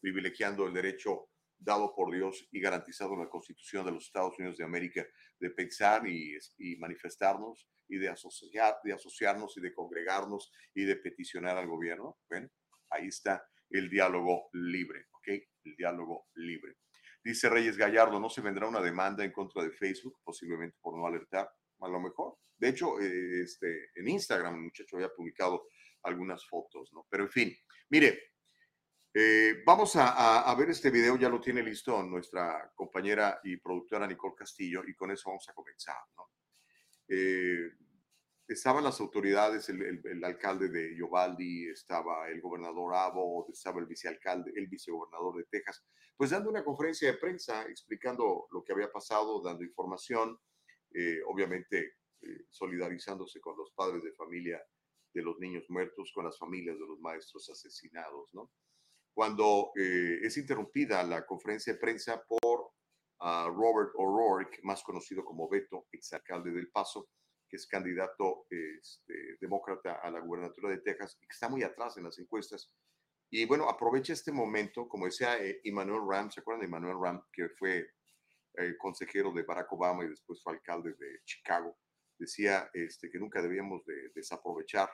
privilegiando 0.00 0.66
el 0.66 0.72
derecho 0.72 1.28
dado 1.58 1.94
por 1.94 2.10
Dios 2.10 2.48
y 2.50 2.60
garantizado 2.60 3.12
en 3.12 3.20
la 3.20 3.28
Constitución 3.28 3.84
de 3.84 3.92
los 3.92 4.06
Estados 4.06 4.38
Unidos 4.38 4.56
de 4.56 4.64
América 4.64 5.06
de 5.38 5.50
pensar 5.50 6.06
y, 6.08 6.36
y 6.56 6.76
manifestarnos 6.76 7.68
y 7.90 7.98
de, 7.98 8.08
asociar, 8.08 8.76
de 8.84 8.92
asociarnos 8.92 9.56
y 9.56 9.60
de 9.60 9.74
congregarnos 9.74 10.52
y 10.74 10.84
de 10.84 10.96
peticionar 10.96 11.58
al 11.58 11.66
gobierno. 11.66 12.18
¿Ven? 12.30 12.50
Ahí 12.90 13.08
está 13.08 13.44
el 13.68 13.90
diálogo 13.90 14.48
libre, 14.52 15.06
¿ok? 15.12 15.28
El 15.64 15.76
diálogo 15.76 16.28
libre. 16.34 16.76
Dice 17.22 17.48
Reyes 17.50 17.76
Gallardo, 17.76 18.18
¿no 18.18 18.30
se 18.30 18.40
vendrá 18.40 18.66
una 18.66 18.80
demanda 18.80 19.24
en 19.24 19.32
contra 19.32 19.62
de 19.62 19.72
Facebook, 19.72 20.20
posiblemente 20.24 20.78
por 20.80 20.96
no 20.96 21.06
alertar? 21.06 21.50
A 21.80 21.88
lo 21.88 22.00
mejor. 22.00 22.38
De 22.56 22.68
hecho, 22.68 23.00
eh, 23.00 23.42
este, 23.42 23.90
en 23.94 24.08
Instagram 24.08 24.54
el 24.54 24.62
muchacho 24.62 24.96
había 24.96 25.12
publicado 25.12 25.66
algunas 26.04 26.46
fotos, 26.46 26.90
¿no? 26.92 27.06
Pero 27.10 27.24
en 27.24 27.30
fin, 27.30 27.56
mire, 27.90 28.30
eh, 29.12 29.62
vamos 29.66 29.96
a, 29.96 30.48
a, 30.48 30.54
ver 30.54 30.70
este 30.70 30.90
video, 30.90 31.16
ya 31.16 31.28
lo 31.28 31.40
tiene 31.40 31.62
listo 31.62 32.02
nuestra 32.02 32.70
compañera 32.74 33.40
y 33.42 33.56
productora 33.56 34.06
Nicole 34.06 34.36
Castillo 34.36 34.82
y 34.86 34.94
con 34.94 35.10
eso 35.10 35.30
vamos 35.30 35.48
a 35.48 35.52
comenzar, 35.52 35.96
¿no? 36.16 36.30
Eh, 37.10 37.68
estaban 38.48 38.84
las 38.84 39.00
autoridades, 39.00 39.68
el, 39.68 40.24
alcalde 40.24 40.68
de 40.68 40.96
Yovaldi, 40.96 41.68
estaba 41.68 42.28
el 42.28 42.40
gobernador 42.40 42.94
Abbott, 42.94 43.50
estaba 43.50 43.80
el 43.80 43.86
vicealcalde, 43.86 44.52
el 44.54 44.68
vicegobernador 44.68 45.36
de 45.36 45.44
Texas, 45.44 45.84
pues 46.16 46.30
dando 46.30 46.50
una 46.50 46.64
conferencia 46.64 47.10
de 47.10 47.18
prensa 47.18 47.62
explicando 47.68 48.46
lo 48.52 48.62
que 48.64 48.72
había 48.72 48.90
pasado, 48.90 49.42
dando 49.42 49.64
información, 49.64 50.38
eh, 50.94 51.18
obviamente 51.26 51.94
eh, 52.22 52.44
solidarizándose 52.48 53.40
con 53.40 53.56
los 53.56 53.72
padres 53.72 54.02
de 54.02 54.12
familia 54.12 54.62
de 55.12 55.22
los 55.22 55.38
niños 55.40 55.64
muertos, 55.68 56.12
con 56.14 56.24
las 56.24 56.38
familias 56.38 56.78
de 56.78 56.86
los 56.86 57.00
maestros 57.00 57.50
asesinados, 57.50 58.32
¿no? 58.32 58.50
cuando 59.12 59.72
eh, 59.76 60.20
es 60.22 60.36
interrumpida 60.36 61.02
la 61.02 61.26
conferencia 61.26 61.72
de 61.72 61.78
prensa 61.78 62.24
por 62.26 62.70
Robert 63.20 63.92
O'Rourke, 63.96 64.60
más 64.62 64.82
conocido 64.82 65.24
como 65.24 65.48
Beto, 65.48 65.86
exalcalde 65.92 66.50
del 66.52 66.70
Paso, 66.70 67.10
que 67.48 67.56
es 67.56 67.66
candidato 67.66 68.46
este, 68.48 69.36
demócrata 69.40 70.00
a 70.02 70.10
la 70.10 70.20
gubernatura 70.20 70.70
de 70.70 70.78
Texas 70.78 71.18
y 71.20 71.26
que 71.26 71.32
está 71.32 71.48
muy 71.48 71.62
atrás 71.62 71.96
en 71.96 72.04
las 72.04 72.18
encuestas. 72.18 72.72
Y 73.32 73.44
bueno, 73.44 73.68
aprovecha 73.68 74.12
este 74.12 74.32
momento, 74.32 74.88
como 74.88 75.06
decía 75.06 75.38
eh, 75.38 75.60
Emmanuel 75.64 76.02
Ram, 76.08 76.30
¿se 76.30 76.40
acuerdan 76.40 76.60
de 76.60 76.66
Emmanuel 76.66 76.96
Ram, 77.00 77.22
que 77.32 77.48
fue 77.50 77.90
eh, 78.56 78.76
consejero 78.78 79.32
de 79.32 79.42
Barack 79.42 79.72
Obama 79.72 80.04
y 80.04 80.08
después 80.08 80.42
fue 80.42 80.54
alcalde 80.54 80.94
de 80.94 81.20
Chicago? 81.24 81.76
Decía 82.18 82.70
este, 82.72 83.10
que 83.10 83.18
nunca 83.18 83.42
debíamos 83.42 83.84
de 83.84 84.10
desaprovechar 84.14 84.90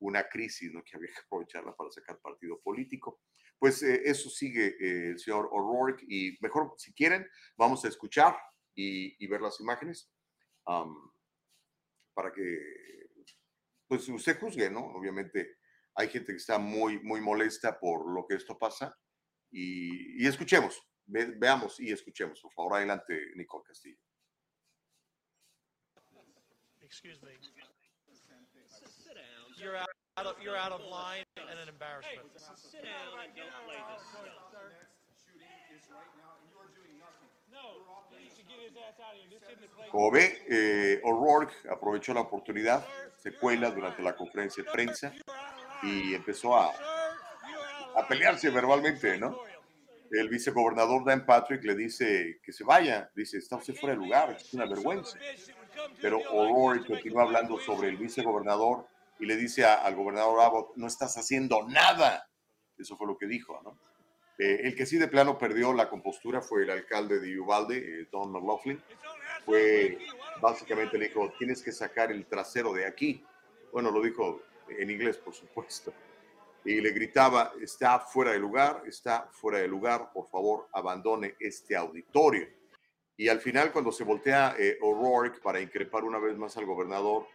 una 0.00 0.28
crisis, 0.28 0.72
¿no? 0.72 0.82
que 0.82 0.96
había 0.96 1.08
que 1.08 1.20
aprovecharla 1.24 1.74
para 1.74 1.90
sacar 1.90 2.20
partido 2.20 2.60
político. 2.60 3.20
Pues 3.62 3.80
eh, 3.84 4.02
eso 4.06 4.28
sigue 4.28 4.74
el 4.80 5.20
señor 5.20 5.48
O'Rourke 5.52 6.04
y 6.08 6.36
mejor, 6.40 6.74
si 6.78 6.92
quieren, 6.92 7.24
vamos 7.56 7.84
a 7.84 7.88
escuchar 7.88 8.36
y, 8.74 9.24
ver 9.28 9.40
las 9.40 9.60
imágenes 9.60 10.10
para 10.64 12.32
que, 12.32 12.58
pues 13.86 14.08
usted 14.08 14.40
juzgue, 14.40 14.68
¿no? 14.68 14.80
Obviamente 14.86 15.58
hay 15.94 16.08
gente 16.08 16.32
que 16.32 16.38
está 16.38 16.58
muy, 16.58 16.98
muy 17.04 17.20
molesta 17.20 17.78
por 17.78 18.12
lo 18.12 18.26
que 18.26 18.34
esto 18.34 18.58
pasa 18.58 18.98
y, 19.52 20.26
escuchemos, 20.26 20.82
veamos 21.06 21.78
y 21.78 21.92
escuchemos. 21.92 22.40
Por 22.40 22.52
favor, 22.54 22.78
adelante, 22.78 23.30
Nicole 23.36 23.62
Castillo. 23.64 24.00
Excuse 26.80 27.22
me. 27.22 27.38
You're 29.56 29.76
out, 29.76 29.88
of, 30.20 30.36
you're 30.42 30.56
out 30.56 30.72
of 30.72 30.80
line 30.84 31.24
and 31.40 31.58
an 31.58 31.68
embarrassment. 31.68 32.28
Hey, 32.36 32.52
sit 32.56 32.84
down 32.84 33.16
and 33.24 33.32
don't 33.32 33.56
play 33.64 33.80
this 33.80 34.04
Shooting 35.24 35.48
is 35.72 35.88
right 35.88 36.12
now, 36.20 36.36
and 36.36 36.44
you 36.52 36.56
are 36.60 36.68
doing 36.76 36.98
nothing. 37.00 37.32
Como 39.90 40.10
ve, 40.10 40.42
eh, 40.48 41.00
O'Rourke 41.04 41.54
aprovechó 41.70 42.14
la 42.14 42.22
oportunidad, 42.22 42.82
se 43.16 43.32
cuela 43.32 43.70
durante 43.70 44.02
la 44.02 44.16
conferencia 44.16 44.64
de 44.64 44.70
prensa 44.70 45.12
y 45.82 46.14
empezó 46.14 46.56
a, 46.56 46.72
a 47.94 48.08
pelearse 48.08 48.48
verbalmente, 48.48 49.18
¿no? 49.18 49.38
El 50.10 50.28
vicegobernador 50.30 51.04
Dan 51.04 51.26
Patrick 51.26 51.62
le 51.64 51.74
dice 51.74 52.40
que 52.42 52.52
se 52.52 52.64
vaya, 52.64 53.10
dice, 53.14 53.36
está 53.36 53.56
usted 53.56 53.74
fuera 53.74 53.94
de 53.94 54.00
lugar, 54.02 54.30
es 54.30 54.54
una 54.54 54.64
vergüenza. 54.64 55.18
Pero 56.00 56.18
O'Rourke 56.30 56.86
continúa 56.86 57.24
hablando 57.24 57.58
sobre 57.58 57.88
el 57.88 57.96
vicegobernador 57.98 58.86
y 59.18 59.26
le 59.26 59.36
dice 59.36 59.64
al 59.64 59.94
gobernador 59.94 60.40
Abbott, 60.40 60.76
no 60.76 60.86
estás 60.86 61.16
haciendo 61.16 61.66
nada. 61.68 62.28
Eso 62.76 62.96
fue 62.96 63.06
lo 63.06 63.16
que 63.16 63.26
dijo, 63.26 63.60
¿no? 63.62 63.78
Eh, 64.38 64.60
el 64.64 64.74
que 64.74 64.86
sí 64.86 64.96
de 64.96 65.08
plano 65.08 65.38
perdió 65.38 65.72
la 65.72 65.88
compostura 65.88 66.40
fue 66.40 66.64
el 66.64 66.70
alcalde 66.70 67.20
de 67.20 67.38
Uvalde, 67.38 67.76
eh, 67.78 68.08
Don 68.10 68.32
McLaughlin. 68.32 68.82
Fue 69.44 69.98
básicamente 70.40 70.98
le 70.98 71.08
dijo, 71.08 71.32
tienes 71.38 71.62
que 71.62 71.72
sacar 71.72 72.10
el 72.10 72.26
trasero 72.26 72.72
de 72.72 72.86
aquí. 72.86 73.24
Bueno, 73.72 73.90
lo 73.90 74.02
dijo 74.02 74.42
en 74.68 74.90
inglés, 74.90 75.16
por 75.18 75.34
supuesto. 75.34 75.92
Y 76.64 76.80
le 76.80 76.90
gritaba, 76.90 77.52
está 77.60 78.00
fuera 78.00 78.32
de 78.32 78.38
lugar, 78.38 78.82
está 78.86 79.28
fuera 79.32 79.58
de 79.58 79.68
lugar, 79.68 80.10
por 80.12 80.28
favor, 80.28 80.68
abandone 80.72 81.36
este 81.38 81.76
auditorio. 81.76 82.48
Y 83.16 83.28
al 83.28 83.40
final, 83.40 83.72
cuando 83.72 83.92
se 83.92 84.04
voltea 84.04 84.56
eh, 84.58 84.78
O'Rourke 84.80 85.40
para 85.40 85.60
increpar 85.60 86.04
una 86.04 86.18
vez 86.18 86.36
más 86.36 86.56
al 86.56 86.66
gobernador, 86.66 87.26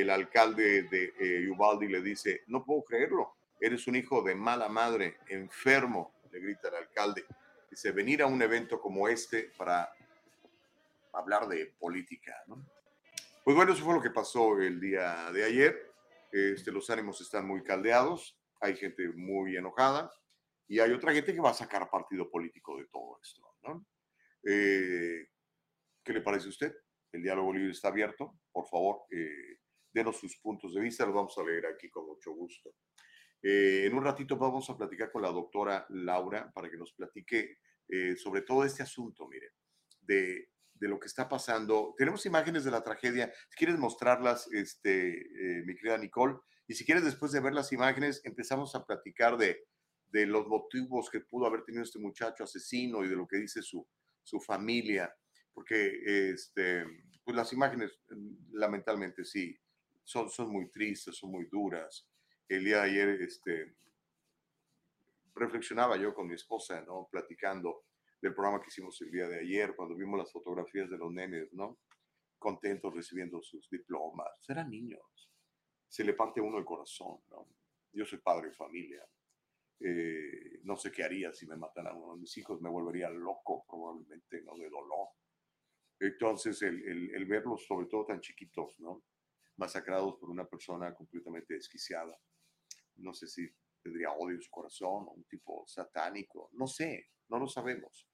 el 0.00 0.08
alcalde 0.08 0.84
de 0.84 1.50
Uvalde 1.50 1.86
le 1.86 2.00
dice, 2.00 2.44
no 2.46 2.64
puedo 2.64 2.82
creerlo, 2.82 3.34
eres 3.60 3.86
un 3.86 3.94
hijo 3.94 4.22
de 4.22 4.34
mala 4.34 4.68
madre, 4.68 5.18
enfermo, 5.28 6.14
le 6.30 6.40
grita 6.40 6.68
el 6.68 6.76
alcalde. 6.76 7.26
Dice, 7.70 7.92
venir 7.92 8.22
a 8.22 8.26
un 8.26 8.40
evento 8.40 8.80
como 8.80 9.06
este 9.06 9.52
para 9.56 9.92
hablar 11.12 11.46
de 11.46 11.74
política, 11.78 12.42
¿no? 12.46 12.64
Pues 13.44 13.54
bueno, 13.54 13.72
eso 13.72 13.84
fue 13.84 13.94
lo 13.94 14.00
que 14.00 14.10
pasó 14.10 14.58
el 14.60 14.80
día 14.80 15.30
de 15.30 15.44
ayer. 15.44 15.92
Este, 16.32 16.72
los 16.72 16.88
ánimos 16.88 17.20
están 17.20 17.46
muy 17.46 17.62
caldeados, 17.62 18.38
hay 18.60 18.76
gente 18.76 19.08
muy 19.10 19.56
enojada 19.56 20.10
y 20.68 20.80
hay 20.80 20.92
otra 20.92 21.12
gente 21.12 21.34
que 21.34 21.40
va 21.40 21.50
a 21.50 21.54
sacar 21.54 21.90
partido 21.90 22.30
político 22.30 22.78
de 22.78 22.86
todo 22.86 23.18
esto, 23.22 23.42
¿no? 23.64 23.84
Eh, 24.44 25.28
¿Qué 26.02 26.12
le 26.14 26.22
parece 26.22 26.46
a 26.46 26.50
usted? 26.50 26.74
El 27.12 27.22
diálogo 27.22 27.52
libre 27.52 27.72
está 27.72 27.88
abierto. 27.88 28.38
Por 28.50 28.66
favor, 28.66 29.02
eh, 29.10 29.58
denos 29.92 30.18
sus 30.18 30.36
puntos 30.38 30.74
de 30.74 30.80
vista, 30.80 31.04
los 31.04 31.14
vamos 31.14 31.36
a 31.38 31.44
leer 31.44 31.66
aquí 31.66 31.90
con 31.90 32.06
mucho 32.06 32.32
gusto. 32.32 32.74
Eh, 33.42 33.86
en 33.86 33.94
un 33.94 34.04
ratito 34.04 34.36
vamos 34.36 34.70
a 34.70 34.76
platicar 34.76 35.10
con 35.10 35.22
la 35.22 35.28
doctora 35.28 35.84
Laura 35.90 36.50
para 36.52 36.70
que 36.70 36.76
nos 36.76 36.92
platique 36.92 37.58
eh, 37.88 38.16
sobre 38.16 38.42
todo 38.42 38.64
este 38.64 38.82
asunto, 38.82 39.26
mire, 39.28 39.50
de, 40.00 40.48
de, 40.74 40.88
lo 40.88 40.98
que 40.98 41.08
está 41.08 41.28
pasando. 41.28 41.94
Tenemos 41.98 42.24
imágenes 42.24 42.64
de 42.64 42.70
la 42.70 42.82
tragedia. 42.82 43.32
Si 43.50 43.56
quieres 43.56 43.78
mostrarlas, 43.78 44.50
este, 44.52 45.10
eh, 45.10 45.62
mi 45.64 45.74
querida 45.74 45.98
Nicole, 45.98 46.36
y 46.68 46.74
si 46.74 46.84
quieres 46.84 47.04
después 47.04 47.32
de 47.32 47.40
ver 47.40 47.52
las 47.52 47.72
imágenes, 47.72 48.20
empezamos 48.24 48.74
a 48.74 48.84
platicar 48.84 49.36
de, 49.36 49.66
de 50.06 50.26
los 50.26 50.46
motivos 50.46 51.10
que 51.10 51.20
pudo 51.20 51.46
haber 51.46 51.64
tenido 51.64 51.82
este 51.82 51.98
muchacho 51.98 52.44
asesino 52.44 53.04
y 53.04 53.08
de 53.08 53.16
lo 53.16 53.26
que 53.26 53.38
dice 53.38 53.60
su, 53.62 53.86
su 54.22 54.40
familia, 54.40 55.12
porque 55.52 56.30
este, 56.30 56.84
pues 57.24 57.36
las 57.36 57.52
imágenes, 57.52 57.98
lamentablemente, 58.52 59.24
sí, 59.24 59.58
son, 60.04 60.30
son 60.30 60.50
muy 60.50 60.70
tristes, 60.70 61.16
son 61.16 61.30
muy 61.30 61.46
duras 61.46 62.06
el 62.56 62.64
día 62.64 62.82
de 62.82 62.90
ayer 62.90 63.08
este, 63.22 63.74
reflexionaba 65.34 65.96
yo 65.96 66.14
con 66.14 66.28
mi 66.28 66.34
esposa, 66.34 66.82
¿no? 66.82 67.08
Platicando 67.10 67.84
del 68.20 68.34
programa 68.34 68.60
que 68.60 68.68
hicimos 68.68 69.00
el 69.00 69.10
día 69.10 69.26
de 69.26 69.40
ayer, 69.40 69.74
cuando 69.74 69.96
vimos 69.96 70.18
las 70.18 70.30
fotografías 70.30 70.88
de 70.90 70.98
los 70.98 71.10
nenes, 71.12 71.52
¿no? 71.52 71.78
Contentos 72.38 72.94
recibiendo 72.94 73.40
sus 73.42 73.68
diplomas. 73.70 74.28
Eran 74.48 74.70
niños. 74.70 75.30
Se 75.88 76.04
le 76.04 76.14
parte 76.14 76.40
uno 76.40 76.58
el 76.58 76.64
corazón, 76.64 77.20
¿no? 77.30 77.48
Yo 77.92 78.04
soy 78.04 78.18
padre 78.18 78.48
de 78.48 78.54
familia. 78.54 79.04
Eh, 79.80 80.60
no 80.64 80.76
sé 80.76 80.92
qué 80.92 81.04
haría 81.04 81.32
si 81.32 81.46
me 81.46 81.56
matan 81.56 81.86
a 81.86 81.94
uno 81.94 82.14
de 82.14 82.20
mis 82.20 82.36
hijos. 82.38 82.60
Me 82.60 82.70
volvería 82.70 83.10
loco, 83.10 83.64
probablemente, 83.68 84.42
¿no? 84.42 84.56
De 84.56 84.68
dolor. 84.70 85.08
Entonces, 85.98 86.60
el, 86.62 86.82
el, 86.88 87.14
el 87.14 87.24
verlos, 87.26 87.64
sobre 87.66 87.86
todo 87.86 88.06
tan 88.06 88.20
chiquitos, 88.20 88.78
¿no? 88.80 89.02
Masacrados 89.62 90.16
por 90.18 90.28
una 90.28 90.44
persona 90.44 90.92
completamente 90.92 91.54
desquiciada 91.54 92.18
no 92.96 93.14
sé 93.14 93.26
si 93.26 93.48
tendría 93.82 94.12
odio 94.12 94.36
en 94.36 94.42
su 94.42 94.50
corazón 94.50 95.06
o 95.08 95.12
un 95.12 95.24
tipo 95.24 95.64
satánico, 95.66 96.50
no 96.52 96.66
sé, 96.66 97.10
no 97.28 97.38
lo 97.38 97.48
sabemos. 97.48 98.08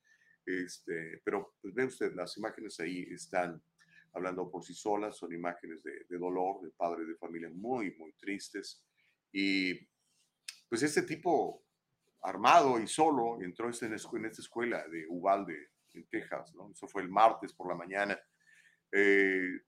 Este, 0.44 1.20
pero 1.24 1.56
pues, 1.60 1.74
ve 1.74 1.84
usted, 1.84 2.14
las 2.14 2.36
imágenes 2.38 2.80
ahí 2.80 3.06
están 3.10 3.62
hablando 4.14 4.50
por 4.50 4.64
sí 4.64 4.74
solas, 4.74 5.16
son 5.16 5.32
imágenes 5.32 5.82
de, 5.82 6.18
dolor, 6.18 6.62
de 6.62 6.70
padres 6.70 7.06
de 7.06 7.16
familia 7.16 7.50
muy, 7.50 7.94
muy 7.96 8.12
tristes. 8.14 8.82
Y 9.30 9.86
pues 10.68 10.82
este 10.82 11.02
tipo 11.02 11.62
armado 12.22 12.80
y 12.80 12.86
solo 12.86 13.40
entró 13.42 13.68
en, 13.68 13.74
en 13.84 13.94
esta 14.24 14.42
escuela 14.42 14.86
de 14.88 15.06
Uvalde, 15.08 15.70
en 15.92 16.06
Texas, 16.08 16.54
¿no? 16.54 16.70
Eso 16.70 16.88
fue 16.88 17.02
el 17.02 17.08
martes 17.08 17.52
por 17.52 17.68
la 17.68 17.74
mañana. 17.74 18.18
Eh, 18.90 19.60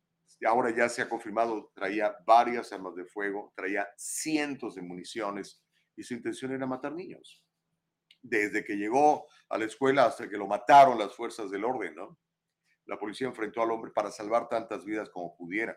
ahora 0.46 0.74
ya 0.74 0.88
se 0.88 1.02
ha 1.02 1.08
confirmado, 1.08 1.70
traía 1.74 2.16
varias 2.26 2.72
armas 2.72 2.94
de 2.94 3.04
fuego, 3.04 3.52
traía 3.54 3.88
cientos 3.96 4.74
de 4.74 4.82
municiones 4.82 5.62
y 5.96 6.02
su 6.02 6.14
intención 6.14 6.52
era 6.52 6.66
matar 6.66 6.92
niños. 6.92 7.42
Desde 8.22 8.64
que 8.64 8.76
llegó 8.76 9.26
a 9.48 9.58
la 9.58 9.64
escuela 9.64 10.06
hasta 10.06 10.28
que 10.28 10.36
lo 10.36 10.46
mataron 10.46 10.98
las 10.98 11.14
fuerzas 11.14 11.50
del 11.50 11.64
orden. 11.64 11.94
La 12.86 12.98
policía 12.98 13.26
enfrentó 13.26 13.62
al 13.62 13.70
hombre 13.70 13.92
para 13.92 14.10
salvar 14.10 14.48
tantas 14.48 14.84
vidas 14.84 15.10
como 15.10 15.36
pudiera. 15.36 15.76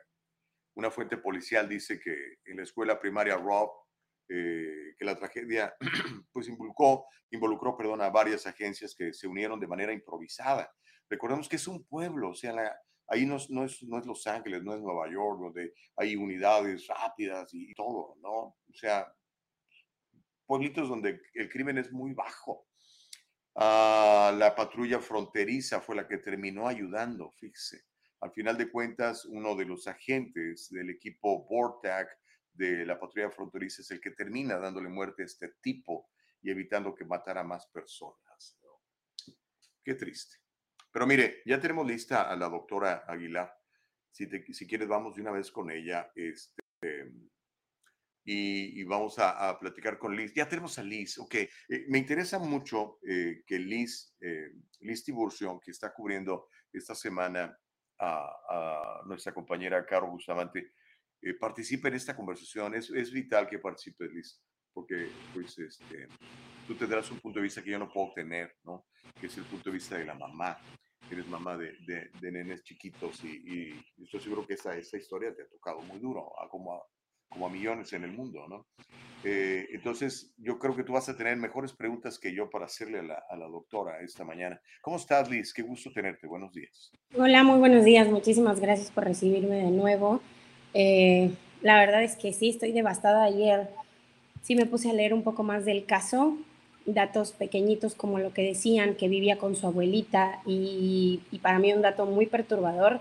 Una 0.76 0.90
fuente 0.90 1.18
policial 1.18 1.70
dice 1.70 2.00
que 2.00 2.16
en 2.46 2.58
la 2.58 2.64
escuela 2.64 3.00
primaria 3.00 3.38
Rob, 3.38 3.70
eh, 4.30 4.96
que 4.98 5.06
la 5.06 5.16
tragedia 5.16 5.76
pues 6.32 6.48
involucró, 6.48 7.06
involucró 7.30 7.78
perdón, 7.78 8.02
a 8.02 8.10
varias 8.10 8.48
agencias 8.48 8.96
que 8.96 9.14
se 9.14 9.28
unieron 9.28 9.60
de 9.60 9.68
manera 9.68 9.94
improvisada. 9.94 10.72
Recordemos 11.10 11.48
que 11.48 11.58
es 11.58 11.68
un 11.68 11.86
pueblo, 11.86 12.30
o 12.30 12.36
sea, 12.36 12.54
la, 12.54 12.76
Ahí 13.08 13.26
no 13.26 13.36
es, 13.36 13.50
no, 13.50 13.64
es, 13.64 13.84
no 13.84 13.98
es 14.00 14.06
Los 14.06 14.26
Ángeles, 14.28 14.64
no 14.64 14.74
es 14.74 14.82
Nueva 14.82 15.12
York, 15.12 15.40
donde 15.40 15.74
hay 15.96 16.16
unidades 16.16 16.88
rápidas 16.88 17.54
y 17.54 17.74
todo, 17.74 18.16
¿no? 18.22 18.32
O 18.32 18.74
sea, 18.74 19.14
pueblitos 20.46 20.90
donde 20.90 21.22
el 21.34 21.50
crimen 21.50 21.78
es 21.78 21.92
muy 21.92 22.14
bajo. 22.14 22.68
Ah, 23.56 24.34
la 24.38 24.56
patrulla 24.56 25.00
fronteriza 25.00 25.80
fue 25.82 25.96
la 25.96 26.08
que 26.08 26.18
terminó 26.18 26.68
ayudando, 26.68 27.32
fíjese. 27.32 27.86
Al 28.22 28.32
final 28.32 28.58
de 28.58 28.72
cuentas, 28.72 29.26
uno 29.26 29.56
de 29.56 29.66
los 29.66 29.88
agentes 29.88 30.70
del 30.70 30.90
equipo 30.90 31.46
BORTAC 31.46 32.08
de 32.54 32.86
la 32.86 33.00
patrulla 33.00 33.30
fronteriza 33.30 33.82
es 33.82 33.92
el 33.92 34.00
que 34.00 34.12
termina 34.12 34.58
dándole 34.58 34.90
muerte 34.90 35.24
a 35.24 35.26
este 35.26 35.50
tipo 35.62 36.10
y 36.42 36.50
evitando 36.50 36.96
que 36.96 37.06
matara 37.06 37.44
más 37.44 37.68
personas. 37.68 38.58
Qué 39.84 39.96
triste. 39.96 40.43
Pero 40.94 41.08
mire, 41.08 41.42
ya 41.46 41.60
tenemos 41.60 41.88
lista 41.88 42.30
a 42.30 42.36
la 42.36 42.48
doctora 42.48 43.04
Aguilar. 43.08 43.52
Si, 44.12 44.30
si 44.54 44.68
quieres, 44.68 44.88
vamos 44.88 45.16
de 45.16 45.24
una 45.24 45.32
vez 45.32 45.52
con 45.52 45.72
ella. 45.72 46.12
Este, 46.14 47.12
y, 48.24 48.84
vamos 48.84 49.18
a, 49.18 49.58
platicar 49.60 49.98
con 49.98 50.16
Liz. 50.16 50.34
Ya 50.36 50.48
tenemos 50.48 50.78
a 50.78 50.84
Liz, 50.84 51.18
ok. 51.18 51.34
Eh, 51.36 51.50
me 51.90 51.98
interesa 51.98 52.38
mucho 52.38 53.00
eh, 53.08 53.44
que 53.46 53.58
Liz, 53.58 54.16
eh, 54.22 54.52
Liz 54.82 55.04
Tiburcio, 55.04 55.60
que 55.60 55.72
está 55.72 55.92
cubriendo 55.92 56.48
esta 56.72 56.94
semana 56.94 57.58
a, 58.00 59.02
nuestra 59.08 59.34
compañera 59.34 59.86
Caro 59.86 60.12
Bustamante, 60.12 60.74
participe 61.40 61.88
en 61.88 61.96
esta 61.96 62.16
conversación. 62.16 62.76
Es, 62.76 62.92
es 62.92 63.12
vital 63.12 63.48
que 63.48 63.58
participe, 63.58 64.08
Liz, 64.10 64.40
porque 64.72 65.10
pues, 65.34 65.58
este, 65.58 66.08
tú 66.68 66.76
tendrás 66.76 67.10
un 67.10 67.20
punto 67.20 67.40
de 67.40 67.44
vista 67.44 67.64
que 67.64 67.72
yo 67.72 67.80
no 67.80 67.92
puedo 67.92 68.14
tener, 68.14 68.58
¿no? 68.64 68.86
Que 69.20 69.26
es 69.26 69.38
el 69.38 69.46
punto 69.46 69.70
de 69.70 69.74
vista 69.74 69.98
de 69.98 70.06
la 70.06 70.14
mamá. 70.14 70.60
Eres 71.14 71.28
mamá 71.28 71.58
de, 71.58 71.74
de, 71.86 72.32
nenes 72.32 72.64
chiquitos 72.64 73.24
y, 73.24 73.74
estoy 74.02 74.20
seguro 74.20 74.48
que 74.48 74.56
esa, 74.56 74.76
esa 74.76 74.98
historia 74.98 75.34
te 75.36 75.44
ha 75.44 75.48
tocado 75.48 75.80
muy 75.82 76.00
duro, 76.00 76.32
como 76.50 76.74
a, 76.74 76.82
como 77.30 77.46
a 77.46 77.50
millones 77.50 77.94
en 77.94 78.04
el 78.04 78.12
mundo, 78.12 78.48
¿no? 78.48 78.66
Eh, 79.24 79.68
entonces, 79.72 80.34
yo 80.38 80.58
creo 80.60 80.76
que 80.76 80.84
tú 80.84 80.94
vas 80.94 81.08
a 81.10 81.16
tener 81.16 81.38
mejores 81.38 81.72
preguntas 81.74 82.20
que 82.20 82.34
yo 82.34 82.50
para 82.50 82.66
hacerle 82.66 83.00
a 83.00 83.04
la, 83.04 83.24
a 83.30 83.38
la, 83.38 83.48
doctora 83.48 84.02
esta 84.02 84.26
mañana. 84.26 84.60
¿Cómo 84.82 84.98
estás, 84.98 85.30
Liz? 85.30 85.54
Qué 85.54 85.62
gusto 85.62 85.92
tenerte. 85.94 86.28
Buenos 86.28 86.52
días. 86.52 86.92
Hola, 87.16 87.44
muy 87.44 87.60
buenos 87.60 87.86
días. 87.86 88.10
Muchísimas 88.10 88.60
gracias 88.60 88.92
por 88.92 89.06
recibirme 89.06 89.58
de 89.58 89.72
nuevo. 89.72 90.20
Eh, 90.74 91.32
la 91.62 91.80
verdad 91.80 92.04
es 92.04 92.16
que 92.16 92.34
sí, 92.34 92.50
estoy 92.50 92.72
devastada. 92.72 93.24
Ayer 93.24 93.70
sí 94.42 94.56
me 94.56 94.66
puse 94.66 94.90
a 94.90 94.94
leer 94.94 95.14
un 95.14 95.24
poco 95.24 95.44
más 95.44 95.64
del 95.64 95.86
caso, 95.86 96.38
datos 96.86 97.32
pequeñitos 97.32 97.96
como 97.96 98.20
lo 98.20 98.34
que 98.34 98.44
decían, 98.44 98.96
que 98.96 99.08
vivía 99.08 99.38
con 99.38 99.56
su 99.56 99.68
abuelita 99.68 100.42
y, 100.46 101.22
para 101.42 101.60
mí 101.60 101.74
un 101.74 101.82
dato 101.82 102.06
muy 102.06 102.26
perturbador 102.26 103.00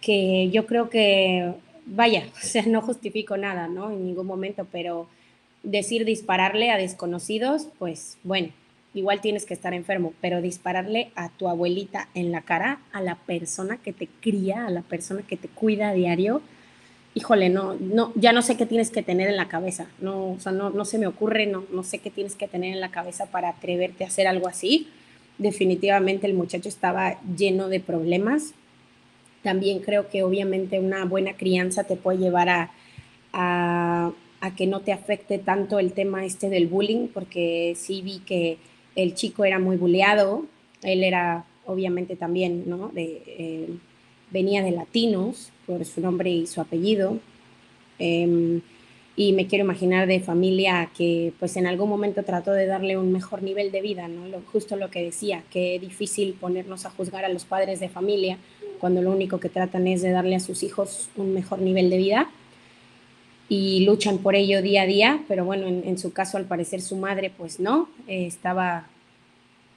que 0.00 0.50
yo 0.50 0.66
creo 0.66 0.90
que 0.90 1.52
vaya, 1.86 2.26
o 2.42 2.46
sea, 2.46 2.62
no 2.66 2.80
justifico 2.80 3.36
nada, 3.36 3.68
¿no? 3.68 3.90
En 3.90 4.04
ningún 4.04 4.26
momento, 4.26 4.66
pero 4.70 5.06
decir 5.62 6.04
dispararle 6.04 6.70
a 6.70 6.76
desconocidos, 6.76 7.68
pues 7.78 8.18
bueno, 8.22 8.50
igual 8.92 9.20
tienes 9.20 9.44
que 9.44 9.54
estar 9.54 9.74
enfermo, 9.74 10.12
pero 10.20 10.40
dispararle 10.40 11.10
a 11.16 11.30
tu 11.30 11.48
abuelita 11.48 12.08
en 12.14 12.32
la 12.32 12.42
cara, 12.42 12.80
a 12.92 13.00
la 13.00 13.16
persona 13.16 13.78
que 13.78 13.92
te 13.92 14.08
cría, 14.20 14.66
a 14.66 14.70
la 14.70 14.82
persona 14.82 15.22
que 15.26 15.36
te 15.36 15.48
cuida 15.48 15.88
a 15.88 15.94
diario, 15.94 16.42
híjole, 17.14 17.48
no, 17.48 17.74
no, 17.74 18.12
ya 18.16 18.32
no 18.32 18.42
sé 18.42 18.56
qué 18.56 18.66
tienes 18.66 18.90
que 18.90 19.02
tener 19.02 19.28
en 19.28 19.36
la 19.36 19.48
cabeza, 19.48 19.86
no, 20.00 20.32
o 20.32 20.40
sea, 20.40 20.52
no, 20.52 20.70
no 20.70 20.84
se 20.84 20.98
me 20.98 21.06
ocurre, 21.06 21.46
no, 21.46 21.64
no 21.72 21.84
sé 21.84 21.98
qué 21.98 22.10
tienes 22.10 22.34
que 22.34 22.48
tener 22.48 22.74
en 22.74 22.80
la 22.80 22.90
cabeza 22.90 23.26
para 23.26 23.50
atreverte 23.50 24.04
a 24.04 24.08
hacer 24.08 24.26
algo 24.26 24.48
así. 24.48 24.88
Definitivamente 25.38 26.26
el 26.26 26.34
muchacho 26.34 26.68
estaba 26.68 27.20
lleno 27.36 27.68
de 27.68 27.80
problemas, 27.80 28.54
también 29.42 29.80
creo 29.80 30.08
que 30.08 30.22
obviamente 30.22 30.80
una 30.80 31.04
buena 31.04 31.34
crianza 31.36 31.84
te 31.84 31.96
puede 31.96 32.18
llevar 32.18 32.48
a, 32.48 32.70
a, 33.32 34.12
que 34.56 34.66
no 34.66 34.80
te 34.80 34.92
afecte 34.92 35.38
tanto 35.38 35.78
el 35.78 35.92
tema 35.92 36.24
este 36.24 36.48
del 36.48 36.66
bullying, 36.66 37.08
porque 37.08 37.74
sí 37.76 38.00
vi 38.02 38.20
que 38.20 38.58
el 38.96 39.14
chico 39.14 39.44
era 39.44 39.58
muy 39.58 39.76
bulleado, 39.76 40.46
él 40.82 41.04
era 41.04 41.44
obviamente 41.66 42.16
también, 42.16 42.64
¿no? 42.66 42.88
De, 42.88 43.22
eh, 43.26 43.68
venía 44.30 44.62
de 44.62 44.70
latinos 44.70 45.50
por 45.66 45.84
su 45.84 46.00
nombre 46.00 46.30
y 46.30 46.46
su 46.46 46.60
apellido. 46.60 47.18
Em, 47.98 48.60
y 49.16 49.32
me 49.32 49.46
quiero 49.46 49.64
imaginar 49.64 50.08
de 50.08 50.20
familia 50.20 50.90
que 50.96 51.32
pues 51.38 51.56
en 51.56 51.66
algún 51.66 51.88
momento 51.88 52.24
trató 52.24 52.50
de 52.50 52.66
darle 52.66 52.98
un 52.98 53.12
mejor 53.12 53.42
nivel 53.42 53.70
de 53.70 53.80
vida, 53.80 54.08
¿no? 54.08 54.26
Lo, 54.26 54.40
justo 54.40 54.76
lo 54.76 54.90
que 54.90 55.02
decía, 55.02 55.44
que 55.50 55.76
es 55.76 55.80
difícil 55.80 56.34
ponernos 56.34 56.84
a 56.84 56.90
juzgar 56.90 57.24
a 57.24 57.28
los 57.28 57.44
padres 57.44 57.78
de 57.78 57.88
familia 57.88 58.38
cuando 58.80 59.02
lo 59.02 59.12
único 59.12 59.38
que 59.38 59.48
tratan 59.48 59.86
es 59.86 60.02
de 60.02 60.10
darle 60.10 60.34
a 60.34 60.40
sus 60.40 60.62
hijos 60.62 61.08
un 61.16 61.32
mejor 61.32 61.60
nivel 61.60 61.90
de 61.90 61.96
vida 61.96 62.28
y 63.48 63.84
luchan 63.84 64.18
por 64.18 64.34
ello 64.34 64.62
día 64.62 64.82
a 64.82 64.86
día, 64.86 65.24
pero 65.28 65.44
bueno, 65.44 65.68
en, 65.68 65.98
su 65.98 66.12
caso 66.12 66.38
al 66.38 66.46
parecer 66.46 66.80
su 66.80 66.96
madre 66.96 67.30
pues 67.36 67.60
no, 67.60 67.88
eh, 68.08 68.26
estaba, 68.26 68.88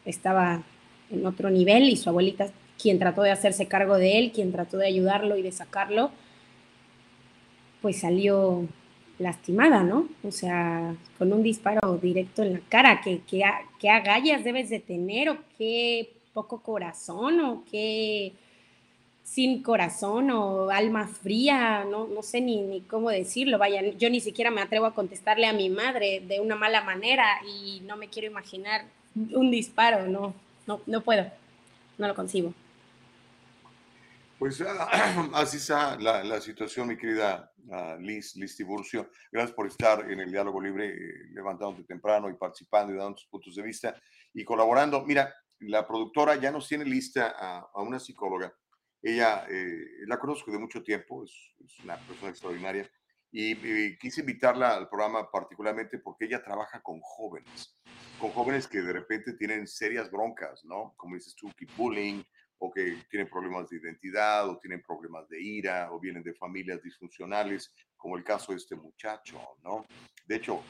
estaba 0.06 0.64
en 1.12 1.26
otro 1.26 1.50
nivel 1.50 1.90
y 1.90 1.98
su 1.98 2.10
abuelita 2.10 2.50
quien 2.82 3.00
trató 3.00 3.22
de 3.24 3.32
hacerse 3.32 3.68
cargo 3.68 3.98
de 3.98 4.18
él, 4.20 4.32
quien 4.32 4.52
trató 4.52 4.78
de 4.78 4.88
ayudarlo 4.88 5.38
y 5.38 5.42
de 5.42 5.52
sacarlo, 5.52 6.12
pues 7.82 8.00
salió 8.00 8.68
lastimada, 9.20 9.84
¿no? 9.84 10.08
O 10.24 10.32
sea, 10.32 10.96
con 11.18 11.34
un 11.34 11.44
disparo 11.44 11.98
directo 11.98 12.44
en 12.44 12.54
la 12.54 12.60
cara, 12.70 13.02
que, 13.02 13.22
que, 13.30 13.44
que 13.80 13.90
agallas 13.90 14.44
debes 14.44 14.70
de 14.70 14.80
tener 14.80 15.30
o 15.30 15.38
qué 15.58 16.14
poco 16.34 16.62
corazón 16.62 17.40
o 17.40 17.64
qué 17.70 18.34
sin 19.24 19.62
corazón 19.62 20.32
o 20.32 20.70
alma 20.70 21.08
fría, 21.08 21.84
no, 21.84 22.08
no 22.08 22.24
sé 22.24 22.40
ni, 22.40 22.62
ni, 22.62 22.82
cómo 22.82 23.10
decirlo, 23.10 23.58
vaya, 23.58 23.82
yo 23.98 24.10
ni 24.10 24.22
siquiera 24.22 24.52
me 24.52 24.62
atrevo 24.62 24.86
a 24.86 24.94
contestarle 24.94 25.48
a 25.48 25.54
mi 25.54 25.70
madre 25.70 26.22
de 26.26 26.40
una 26.40 26.56
mala 26.56 26.82
manera 26.82 27.26
y 27.46 27.82
no 27.82 27.98
me 27.98 28.08
quiero 28.08 28.28
imaginar 28.28 28.86
un 29.16 29.52
disparo, 29.52 30.08
no, 30.08 30.34
no, 30.66 30.80
no 30.86 31.02
puedo, 31.02 31.26
no 31.98 32.08
lo 32.08 32.16
concibo. 32.16 32.54
Pues 34.40 34.62
ah, 34.62 35.30
así 35.34 35.58
está 35.58 35.98
la, 36.00 36.24
la, 36.24 36.40
situación, 36.40 36.88
mi 36.88 36.98
querida 36.98 37.52
uh, 37.66 38.00
Liz, 38.00 38.36
Liz 38.36 38.56
Tiburcio. 38.56 39.10
Gracias 39.32 39.56
por 39.56 39.68
estar 39.68 40.12
en 40.12 40.20
el 40.20 40.32
diálogo 40.32 40.62
libre, 40.62 40.90
eh, 40.90 41.30
levantándote 41.32 41.84
temprano 41.84 42.30
y 42.30 42.34
participando 42.34 42.94
y 42.94 42.98
dando 42.98 43.16
tus 43.16 43.28
puntos 43.28 43.56
de 43.56 43.64
vista 43.64 43.96
y 44.34 44.44
colaborando. 44.44 45.04
Mira, 45.04 45.34
la 45.60 45.88
productora 45.88 46.36
ya 46.36 46.52
nos 46.52 46.68
tiene 46.68 46.86
lista 46.86 47.36
a, 47.38 47.70
a 47.74 47.82
una 47.82 48.00
psicóloga 48.00 48.54
ella, 49.02 49.46
eh, 49.50 50.06
la 50.08 50.20
conozco 50.20 50.52
de 50.52 50.58
mucho 50.58 50.84
tiempo, 50.84 51.24
es, 51.24 51.32
una 51.84 51.98
persona 51.98 52.30
extraordinaria 52.30 52.90
y, 53.32 53.98
quise 53.98 54.22
invitarla 54.22 54.76
al 54.76 54.90
programa 54.90 55.30
particularmente 55.30 56.00
porque 56.00 56.26
ella 56.26 56.44
trabaja 56.44 56.82
con 56.82 57.00
jóvenes, 57.02 57.78
con 58.20 58.32
jóvenes 58.32 58.68
que 58.68 58.82
de 58.82 58.94
repente 58.94 59.34
tienen 59.34 59.68
serias 59.68 60.10
broncas, 60.10 60.64
¿no? 60.66 60.94
Como 60.98 61.16
dices 61.16 61.36
tú, 61.36 61.52
bullying 61.76 62.24
o 62.60 62.72
que 62.72 63.04
tienen 63.10 63.30
problemas 63.30 63.70
de 63.70 63.78
identidad 63.78 64.50
o 64.50 64.58
tienen 64.58 64.82
problemas 64.82 65.28
de 65.30 65.42
ira 65.42 65.92
o 65.92 66.00
vienen 66.00 66.24
de 66.24 66.34
familias 66.34 66.82
disfuncionales, 66.82 67.74
como 67.96 68.18
el 68.18 68.24
caso 68.24 68.52
de 68.52 68.58
este 68.58 68.76
muchacho, 68.76 69.40
¿no? 69.64 69.86
De 70.26 70.36
hecho, 70.38 70.64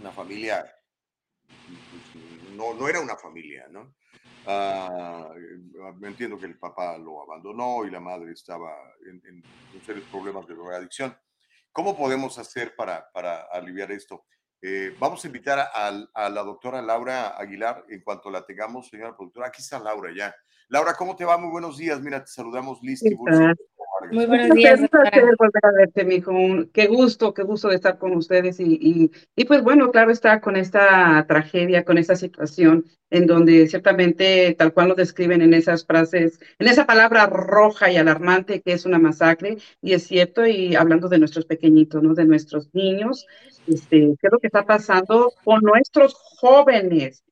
una 0.00 0.12
familia, 0.12 0.64
no, 2.54 2.74
no 2.74 2.88
era 2.88 3.00
una 3.00 3.16
familia, 3.16 3.66
¿no? 3.70 3.94
Uh, 4.46 6.06
entiendo 6.06 6.38
que 6.38 6.46
el 6.46 6.56
papá 6.56 6.96
lo 6.98 7.20
abandonó 7.20 7.84
y 7.84 7.90
la 7.90 7.98
madre 7.98 8.32
estaba 8.32 8.72
en, 9.04 9.20
en, 9.26 9.42
serios 9.84 10.06
problemas 10.08 10.46
de 10.46 10.54
drogadicción. 10.54 11.16
¿Cómo 11.72 11.96
podemos 11.96 12.38
hacer 12.38 12.76
para, 12.76 13.10
para 13.12 13.42
aliviar 13.52 13.90
esto? 13.90 14.24
Eh, 14.62 14.94
vamos 14.98 15.22
a 15.24 15.26
invitar 15.26 15.58
a, 15.58 16.08
a, 16.14 16.28
la 16.28 16.42
doctora 16.42 16.82
Laura 16.82 17.36
Aguilar 17.36 17.84
en 17.88 18.00
cuanto 18.00 18.30
la 18.30 18.44
tengamos, 18.44 18.88
señora 18.88 19.16
productora. 19.16 19.48
Aquí 19.48 19.62
está 19.62 19.78
Laura 19.78 20.10
ya. 20.16 20.34
Laura, 20.68 20.94
¿cómo 20.94 21.14
te 21.14 21.24
va? 21.24 21.38
Muy 21.38 21.50
buenos 21.50 21.76
días. 21.76 22.00
Mira, 22.00 22.24
te 22.24 22.30
saludamos, 22.30 22.82
Liz. 22.82 23.02
Muy 24.10 24.26
buenos 24.26 24.56
días. 24.56 24.80
Un 24.80 24.88
placer 24.88 25.24
volver 25.38 25.64
a 25.64 25.72
verte, 25.72 26.04
mijo. 26.04 26.32
Qué 26.72 26.86
gusto, 26.86 27.34
qué 27.34 27.42
gusto 27.42 27.68
de 27.68 27.76
estar 27.76 27.98
con 27.98 28.14
ustedes. 28.14 28.60
Y, 28.60 28.78
y, 28.80 29.10
y, 29.34 29.44
pues 29.44 29.62
bueno, 29.62 29.90
claro 29.90 30.10
está 30.10 30.40
con 30.40 30.56
esta 30.56 31.24
tragedia, 31.26 31.84
con 31.84 31.98
esta 31.98 32.14
situación, 32.16 32.84
en 33.10 33.26
donde 33.26 33.66
ciertamente, 33.68 34.54
tal 34.58 34.72
cual 34.72 34.88
lo 34.88 34.94
describen 34.94 35.42
en 35.42 35.54
esas 35.54 35.84
frases, 35.86 36.40
en 36.58 36.68
esa 36.68 36.86
palabra 36.86 37.26
roja 37.26 37.90
y 37.90 37.96
alarmante 37.96 38.60
que 38.60 38.72
es 38.72 38.86
una 38.86 38.98
masacre, 38.98 39.58
y 39.80 39.92
es 39.92 40.04
cierto, 40.04 40.46
y 40.46 40.74
hablando 40.74 41.08
de 41.08 41.18
nuestros 41.18 41.46
pequeñitos, 41.46 42.02
¿no? 42.02 42.14
De 42.14 42.24
nuestros 42.24 42.74
niños, 42.74 43.26
este, 43.66 44.14
¿qué 44.20 44.26
es 44.26 44.32
lo 44.32 44.38
que 44.38 44.48
está 44.48 44.64
pasando 44.64 45.32
con 45.44 45.60
nuestros 45.62 46.14
jóvenes? 46.14 47.22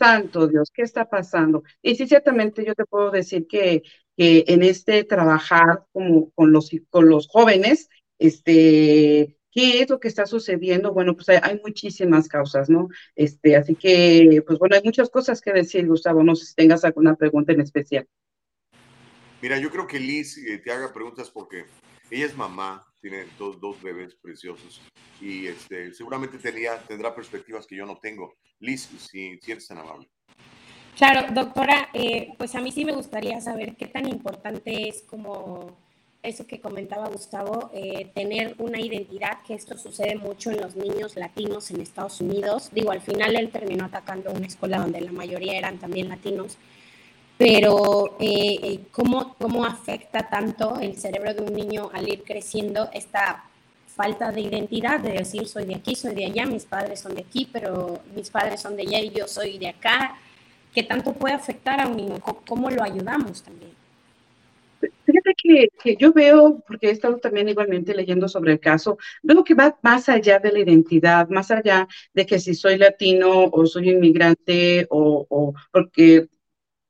Santo 0.00 0.48
Dios, 0.48 0.70
¿qué 0.74 0.82
está 0.82 1.08
pasando? 1.08 1.62
Y 1.82 1.94
sí, 1.94 2.08
ciertamente 2.08 2.64
yo 2.64 2.74
te 2.74 2.86
puedo 2.86 3.10
decir 3.10 3.46
que 3.46 3.82
que 4.20 4.44
en 4.48 4.62
este 4.62 5.02
trabajar 5.04 5.86
como 5.92 6.30
con 6.32 6.52
los, 6.52 6.70
con 6.90 7.08
los 7.08 7.26
jóvenes, 7.26 7.88
este, 8.18 9.34
¿qué 9.50 9.80
es 9.80 9.88
lo 9.88 9.98
que 9.98 10.08
está 10.08 10.26
sucediendo? 10.26 10.92
Bueno, 10.92 11.16
pues 11.16 11.30
hay, 11.30 11.58
muchísimas 11.64 12.28
causas, 12.28 12.68
¿no? 12.68 12.88
Este, 13.16 13.56
así 13.56 13.76
que, 13.76 14.42
pues 14.46 14.58
bueno, 14.58 14.76
hay 14.76 14.82
muchas 14.84 15.08
cosas 15.08 15.40
que 15.40 15.54
decir, 15.54 15.86
Gustavo, 15.86 16.22
no 16.22 16.36
sé 16.36 16.44
si 16.44 16.54
tengas 16.54 16.84
alguna 16.84 17.14
pregunta 17.14 17.52
en 17.52 17.62
especial. 17.62 18.06
Mira, 19.40 19.58
yo 19.58 19.70
creo 19.70 19.86
que 19.86 19.98
Liz 19.98 20.36
eh, 20.36 20.58
te 20.58 20.70
haga 20.70 20.92
preguntas 20.92 21.30
porque 21.30 21.64
ella 22.10 22.26
es 22.26 22.36
mamá, 22.36 22.84
tiene 23.00 23.26
dos, 23.38 23.60
dos 23.60 23.80
bebés 23.82 24.14
preciosos 24.14 24.80
y 25.20 25.46
este, 25.46 25.92
seguramente 25.94 26.38
tenía, 26.38 26.78
tendrá 26.78 27.14
perspectivas 27.14 27.66
que 27.66 27.76
yo 27.76 27.86
no 27.86 27.98
tengo. 27.98 28.34
Liz, 28.58 28.88
si, 28.98 29.38
si 29.38 29.50
eres 29.50 29.66
tan 29.66 29.78
amable. 29.78 30.08
Claro, 30.96 31.32
doctora, 31.32 31.88
eh, 31.94 32.34
pues 32.36 32.54
a 32.54 32.60
mí 32.60 32.72
sí 32.72 32.84
me 32.84 32.92
gustaría 32.92 33.40
saber 33.40 33.76
qué 33.76 33.86
tan 33.86 34.06
importante 34.06 34.88
es 34.88 35.02
como 35.02 35.78
eso 36.22 36.46
que 36.46 36.60
comentaba 36.60 37.08
Gustavo, 37.08 37.70
eh, 37.72 38.10
tener 38.14 38.54
una 38.58 38.78
identidad, 38.78 39.42
que 39.46 39.54
esto 39.54 39.78
sucede 39.78 40.16
mucho 40.16 40.50
en 40.50 40.60
los 40.60 40.76
niños 40.76 41.16
latinos 41.16 41.70
en 41.70 41.80
Estados 41.80 42.20
Unidos. 42.20 42.70
Digo, 42.72 42.90
al 42.90 43.00
final 43.00 43.36
él 43.36 43.50
terminó 43.50 43.86
atacando 43.86 44.30
una 44.30 44.46
escuela 44.46 44.78
donde 44.78 45.00
la 45.00 45.12
mayoría 45.12 45.56
eran 45.56 45.78
también 45.78 46.08
latinos, 46.08 46.58
pero 47.40 48.18
eh, 48.20 48.80
¿cómo, 48.92 49.34
¿cómo 49.38 49.64
afecta 49.64 50.28
tanto 50.28 50.78
el 50.78 50.98
cerebro 50.98 51.32
de 51.32 51.40
un 51.40 51.54
niño 51.54 51.88
al 51.90 52.06
ir 52.06 52.22
creciendo 52.22 52.90
esta 52.92 53.44
falta 53.86 54.30
de 54.30 54.42
identidad, 54.42 55.00
de 55.00 55.12
decir 55.12 55.48
soy 55.48 55.64
de 55.64 55.76
aquí, 55.76 55.94
soy 55.94 56.14
de 56.14 56.26
allá, 56.26 56.44
mis 56.44 56.66
padres 56.66 57.00
son 57.00 57.14
de 57.14 57.22
aquí, 57.22 57.48
pero 57.50 58.00
mis 58.14 58.28
padres 58.28 58.60
son 58.60 58.76
de 58.76 58.82
allá 58.82 59.00
y 59.00 59.08
yo 59.08 59.26
soy 59.26 59.56
de 59.56 59.68
acá, 59.68 60.18
¿qué 60.74 60.82
tanto 60.82 61.14
puede 61.14 61.32
afectar 61.32 61.80
a 61.80 61.88
un 61.88 61.96
niño? 61.96 62.20
¿Cómo 62.46 62.68
lo 62.68 62.82
ayudamos 62.82 63.42
también? 63.42 63.72
Fíjate 65.06 65.34
que, 65.42 65.68
que, 65.82 65.96
yo 65.96 66.12
veo, 66.12 66.62
porque 66.66 66.88
he 66.88 66.90
estado 66.90 67.16
también 67.20 67.48
igualmente 67.48 67.94
leyendo 67.94 68.28
sobre 68.28 68.52
el 68.52 68.60
caso, 68.60 68.98
veo 69.22 69.42
que 69.44 69.54
va 69.54 69.78
más 69.80 70.10
allá 70.10 70.38
de 70.40 70.52
la 70.52 70.58
identidad, 70.58 71.26
más 71.30 71.50
allá 71.50 71.88
de 72.12 72.26
que 72.26 72.38
si 72.38 72.54
soy 72.54 72.76
latino 72.76 73.46
o 73.50 73.64
soy 73.64 73.88
inmigrante 73.88 74.86
o, 74.90 75.26
o 75.30 75.54
porque 75.72 76.28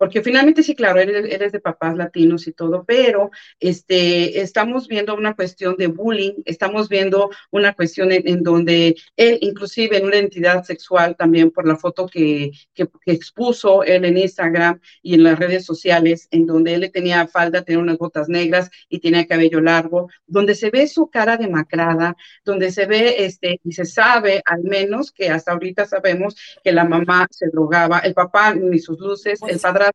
porque 0.01 0.23
finalmente 0.23 0.63
sí, 0.63 0.75
claro, 0.75 0.99
eres, 0.99 1.31
eres, 1.31 1.53
de 1.53 1.61
papás 1.61 1.95
latinos 1.95 2.47
y 2.47 2.53
todo, 2.53 2.85
pero 2.85 3.31
este, 3.59 4.41
estamos 4.41 4.89
viendo 4.89 5.15
una 5.15 5.35
cuestión 5.35 5.77
de 5.77 5.89
bullying, 5.89 6.37
estamos 6.47 6.89
viendo 6.89 7.29
una 7.51 7.75
cuestión 7.75 8.09
en, 8.11 8.43
donde 8.43 8.97
él, 9.17 9.37
inclusive 9.43 9.99
en 9.99 10.07
una 10.07 10.17
identidad 10.17 10.65
sexual, 10.65 11.17
también 11.17 11.51
por 11.51 11.69
la 11.69 11.77
foto 11.77 12.07
que, 12.07 12.51
que, 12.73 12.89
que, 13.05 13.13
expuso 13.13 13.85
él 13.85 14.07
en 14.07 14.17
Instagram 14.17 14.81
y 15.03 15.17
en 15.17 15.23
las 15.23 15.39
redes 15.39 15.67
sociales, 15.67 16.29
en 16.31 16.47
donde 16.47 16.73
él 16.73 16.91
tenía 16.91 17.27
falda, 17.27 17.63
tenía 17.63 17.83
unas 17.83 17.99
botas 17.99 18.31
negras 18.31 18.71
y 18.89 19.01
tenía 19.01 19.27
cabello 19.27 19.61
largo, 19.61 20.09
donde 20.27 20.55
se 20.55 20.71
ve 20.71 20.89
su 20.89 21.11
cara 21.11 21.37
demacrada, 21.37 22.17
donde 22.43 22.73
se 22.73 22.87
ve, 22.87 23.27
este, 23.27 23.61
y 23.63 23.73
se 23.73 23.85
sabe 23.85 24.41
al 24.47 24.63
menos 24.63 25.13
que 25.13 25.29
hasta 25.29 25.53
ahorita 25.53 25.85
sabemos 25.85 26.37
que 26.65 26.73
la 26.73 26.85
mamá 26.87 27.27
se 27.31 27.49
drogaba, 27.49 27.99
el 27.99 28.15
papá 28.15 28.55
ni 28.55 28.79
sus 28.79 28.99
luces, 28.99 29.41
el 29.47 29.61
padre 29.61 29.90